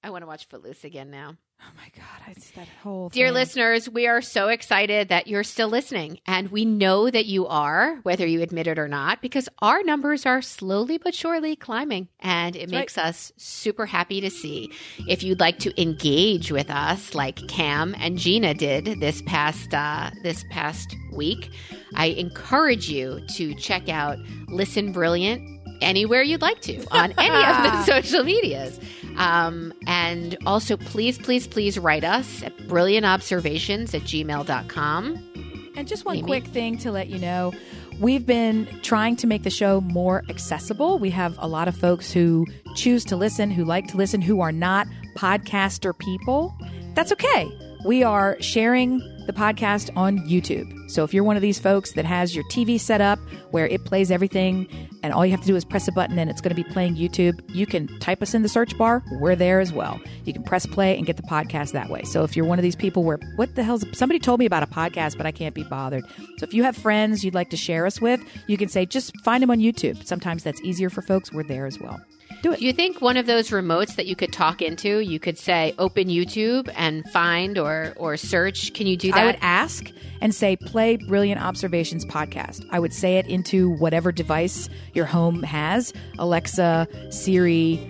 I 0.02 0.10
want 0.10 0.20
to 0.22 0.26
watch 0.26 0.46
Footloose 0.48 0.84
again 0.84 1.10
now. 1.10 1.34
Oh 1.62 1.70
my 1.78 1.88
god, 1.96 2.20
I 2.26 2.32
it's 2.32 2.50
that 2.50 2.68
whole 2.82 3.08
Dear 3.08 3.28
thing. 3.28 3.34
listeners, 3.34 3.88
we 3.88 4.06
are 4.06 4.20
so 4.20 4.48
excited 4.48 5.08
that 5.08 5.28
you're 5.28 5.42
still 5.44 5.68
listening. 5.68 6.18
And 6.26 6.50
we 6.50 6.66
know 6.66 7.08
that 7.08 7.24
you 7.24 7.46
are, 7.46 8.00
whether 8.02 8.26
you 8.26 8.42
admit 8.42 8.66
it 8.66 8.78
or 8.78 8.86
not, 8.86 9.22
because 9.22 9.48
our 9.62 9.82
numbers 9.82 10.26
are 10.26 10.42
slowly 10.42 10.98
but 10.98 11.14
surely 11.14 11.56
climbing. 11.56 12.08
And 12.20 12.54
it 12.54 12.68
That's 12.68 12.72
makes 12.72 12.98
us 12.98 13.32
super 13.38 13.86
happy 13.86 14.20
to 14.20 14.28
see. 14.28 14.70
If 15.08 15.22
you'd 15.22 15.40
like 15.40 15.58
to 15.60 15.80
engage 15.80 16.52
with 16.52 16.68
us 16.70 17.14
like 17.14 17.48
Cam 17.48 17.94
and 17.98 18.18
Gina 18.18 18.52
did 18.52 19.00
this 19.00 19.22
past 19.22 19.72
uh, 19.72 20.10
this 20.22 20.44
past 20.50 20.94
week, 21.14 21.50
I 21.94 22.08
encourage 22.08 22.90
you 22.90 23.20
to 23.36 23.54
check 23.54 23.88
out 23.88 24.18
Listen 24.48 24.92
Brilliant 24.92 25.40
anywhere 25.81 26.22
you'd 26.22 26.43
like 26.43 26.61
to 26.62 26.85
on 26.91 27.12
any 27.18 27.29
of 27.29 27.62
the 27.62 27.85
social 28.01 28.25
medias. 28.25 28.79
Um, 29.16 29.72
and 29.87 30.37
also, 30.47 30.77
please, 30.77 31.18
please, 31.18 31.47
please 31.47 31.79
write 31.79 32.05
us 32.05 32.43
at 32.43 32.57
brilliantobservations 32.59 33.95
at 33.95 34.03
gmail.com. 34.03 35.72
And 35.77 35.89
just 35.89 36.05
one 36.05 36.16
Amy? 36.16 36.27
quick 36.27 36.47
thing 36.47 36.79
to 36.79 36.93
let 36.93 37.09
you 37.09 37.18
know. 37.18 37.53
We've 38.01 38.27
been 38.27 38.66
trying 38.83 39.16
to 39.16 39.27
make 39.27 39.45
the 39.45 39.51
show 39.51 39.81
more 39.81 40.25
accessible. 40.29 40.99
We 40.99 41.11
have 41.11 41.37
a 41.39 41.47
lot 41.47 41.68
of 41.68 41.77
folks 41.77 42.12
who 42.12 42.45
choose 42.75 43.05
to 43.07 43.16
listen, 43.16 43.51
who 43.51 43.64
like 43.64 43.87
to 43.89 43.97
listen, 43.97 44.20
who 44.20 44.41
are 44.41 44.51
not 44.51 44.89
podcaster 45.16 45.97
people. 45.97 46.57
That's 46.95 47.12
okay. 47.12 47.49
We 47.85 48.03
are 48.03 48.37
sharing 48.41 49.01
the 49.27 49.33
podcast 49.33 49.91
on 49.97 50.18
YouTube. 50.20 50.91
So 50.91 51.03
if 51.05 51.14
you're 51.14 51.25
one 51.25 51.37
of 51.37 51.43
these 51.43 51.59
folks 51.59 51.93
that 51.93 52.05
has 52.05 52.35
your 52.35 52.45
TV 52.45 52.79
set 52.79 53.01
up 53.01 53.18
where 53.51 53.66
it 53.66 53.85
plays 53.85 54.11
everything 54.11 54.68
and 55.03 55.12
all 55.12 55.25
you 55.25 55.33
have 55.33 55.41
to 55.41 55.47
do 55.47 55.57
is 55.57 55.64
press 55.64 55.89
a 55.89 55.93
button 55.93 56.18
and 56.18 56.31
it's 56.31 56.41
going 56.41 56.55
to 56.55 56.62
be 56.62 56.68
playing 56.70 56.97
YouTube, 56.97 57.41
you 57.55 57.66
can 57.66 57.89
type 58.01 58.22
us 58.22 58.35
in 58.35 58.43
the 58.43 58.49
search 58.49 58.77
bar. 58.77 59.03
We're 59.12 59.37
there 59.37 59.61
as 59.61 59.72
well. 59.72 60.01
You 60.25 60.33
can 60.33 60.43
press 60.43 60.66
play 60.66 60.97
and 60.97 61.07
get 61.07 61.16
the 61.16 61.22
podcast 61.22 61.72
that 61.72 61.89
way. 61.89 62.03
So 62.03 62.22
if 62.22 62.37
you're 62.37 62.47
one 62.47 62.59
of 62.59 62.62
these 62.62 62.77
people 62.77 63.05
where, 63.05 63.18
what 63.37 63.55
the 63.55 63.62
hell's, 63.62 63.85
somebody 63.97 64.18
told 64.18 64.41
me 64.41 64.47
about 64.47 64.62
a 64.62 64.66
podcast, 64.66 65.16
but 65.16 65.27
I 65.27 65.33
can't 65.33 65.55
be 65.55 65.64
bothered. 65.64 66.05
So 66.39 66.45
if 66.45 66.55
you 66.55 66.62
have 66.64 66.77
friends 66.77 67.25
you'd 67.25 67.35
like 67.35 67.51
to 67.51 67.57
share 67.57 67.87
us 67.87 68.01
with, 68.01 68.20
you 68.47 68.57
can 68.57 68.68
say, 68.68 68.87
just 68.87 69.18
find 69.22 69.43
them 69.43 69.51
on 69.51 69.59
YouTube. 69.59 70.07
Sometimes 70.07 70.43
that's 70.43 70.61
easier 70.62 70.91
for 70.91 71.03
folks. 71.03 71.33
We're 71.33 71.45
there 71.45 71.66
as 71.66 71.79
well. 71.81 72.01
Do 72.45 72.53
it. 72.53 72.61
Do 72.61 72.66
you 72.66 72.74
think 72.74 73.01
one 73.01 73.16
of 73.16 73.24
those 73.24 73.49
remotes 73.49 73.97
that 73.97 74.05
you 74.05 74.14
could 74.14 74.30
talk 74.30 74.61
into, 74.61 74.99
you 74.99 75.18
could 75.18 75.38
say 75.38 75.74
open 75.78 76.09
YouTube 76.09 76.70
and 76.76 77.03
find 77.11 77.57
or 77.57 77.95
or 77.97 78.18
search? 78.18 78.74
Can 78.74 78.86
you 78.86 78.99
do 78.99 79.12
that? 79.12 79.18
I 79.18 79.24
would 79.24 79.38
ask 79.40 79.90
and 80.20 80.34
say, 80.34 80.55
play 80.57 80.97
Brilliant 80.97 81.42
Observations 81.42 82.05
podcast. 82.05 82.66
I 82.70 82.80
would 82.80 82.92
say 82.92 83.16
it 83.16 83.26
into 83.28 83.70
whatever 83.70 84.12
device 84.12 84.68
your 84.92 85.07
home 85.07 85.42
has 85.42 85.95
Alexa, 86.18 86.86
Siri, 87.09 87.80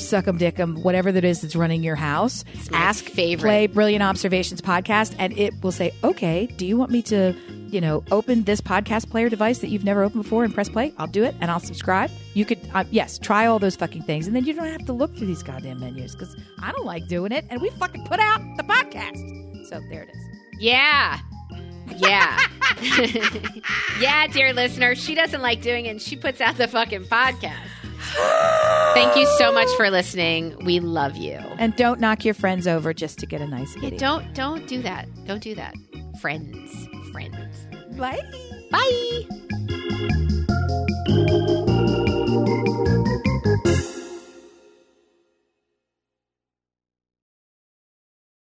Suckum 0.00 0.38
Dickum, 0.38 0.82
whatever 0.82 1.12
that 1.12 1.24
is 1.24 1.40
that's 1.40 1.56
running 1.56 1.82
your 1.82 1.96
house. 1.96 2.44
Ask, 2.72 3.04
favorite. 3.04 3.48
play 3.48 3.66
Brilliant 3.66 4.02
Observations 4.02 4.60
podcast, 4.60 5.14
and 5.18 5.36
it 5.38 5.54
will 5.62 5.72
say, 5.72 5.92
okay, 6.02 6.46
do 6.46 6.66
you 6.66 6.76
want 6.76 6.90
me 6.90 7.02
to, 7.02 7.34
you 7.68 7.80
know, 7.80 8.02
open 8.10 8.44
this 8.44 8.60
podcast 8.60 9.10
player 9.10 9.28
device 9.28 9.58
that 9.58 9.68
you've 9.68 9.84
never 9.84 10.02
opened 10.02 10.22
before 10.22 10.44
and 10.44 10.54
press 10.54 10.68
play? 10.68 10.92
I'll 10.98 11.06
do 11.06 11.24
it 11.24 11.34
and 11.40 11.50
I'll 11.50 11.60
subscribe. 11.60 12.10
You 12.34 12.44
could, 12.44 12.58
uh, 12.74 12.84
yes, 12.90 13.18
try 13.18 13.46
all 13.46 13.58
those 13.58 13.76
fucking 13.76 14.02
things, 14.02 14.26
and 14.26 14.34
then 14.34 14.44
you 14.44 14.54
don't 14.54 14.66
have 14.66 14.86
to 14.86 14.92
look 14.92 15.14
through 15.16 15.26
these 15.28 15.42
goddamn 15.42 15.80
menus 15.80 16.14
because 16.14 16.36
I 16.62 16.72
don't 16.72 16.86
like 16.86 17.06
doing 17.06 17.32
it, 17.32 17.44
and 17.50 17.60
we 17.60 17.70
fucking 17.70 18.04
put 18.06 18.20
out 18.20 18.40
the 18.56 18.62
podcast. 18.62 19.66
So 19.68 19.80
there 19.90 20.02
it 20.02 20.10
is. 20.10 20.38
Yeah. 20.58 21.18
Yeah. 21.96 22.38
yeah, 24.00 24.26
dear 24.28 24.52
listener, 24.52 24.94
she 24.94 25.14
doesn't 25.14 25.42
like 25.42 25.60
doing 25.60 25.86
it 25.86 25.90
and 25.90 26.02
she 26.02 26.16
puts 26.16 26.40
out 26.40 26.56
the 26.56 26.68
fucking 26.68 27.04
podcast. 27.04 27.58
Thank 28.94 29.16
you 29.16 29.26
so 29.38 29.52
much 29.52 29.68
for 29.76 29.90
listening. 29.90 30.56
We 30.64 30.80
love 30.80 31.16
you. 31.16 31.38
And 31.58 31.74
don't 31.76 32.00
knock 32.00 32.24
your 32.24 32.34
friends 32.34 32.66
over 32.66 32.92
just 32.92 33.18
to 33.20 33.26
get 33.26 33.40
a 33.40 33.46
nice 33.46 33.72
video. 33.74 33.90
Yeah, 33.90 33.96
don't 33.98 34.34
don't 34.34 34.66
do 34.66 34.82
that. 34.82 35.08
Don't 35.26 35.42
do 35.42 35.54
that. 35.54 35.74
Friends. 36.20 36.88
Friends. 37.12 37.66
Bye. 37.96 38.20
Bye. 38.70 39.26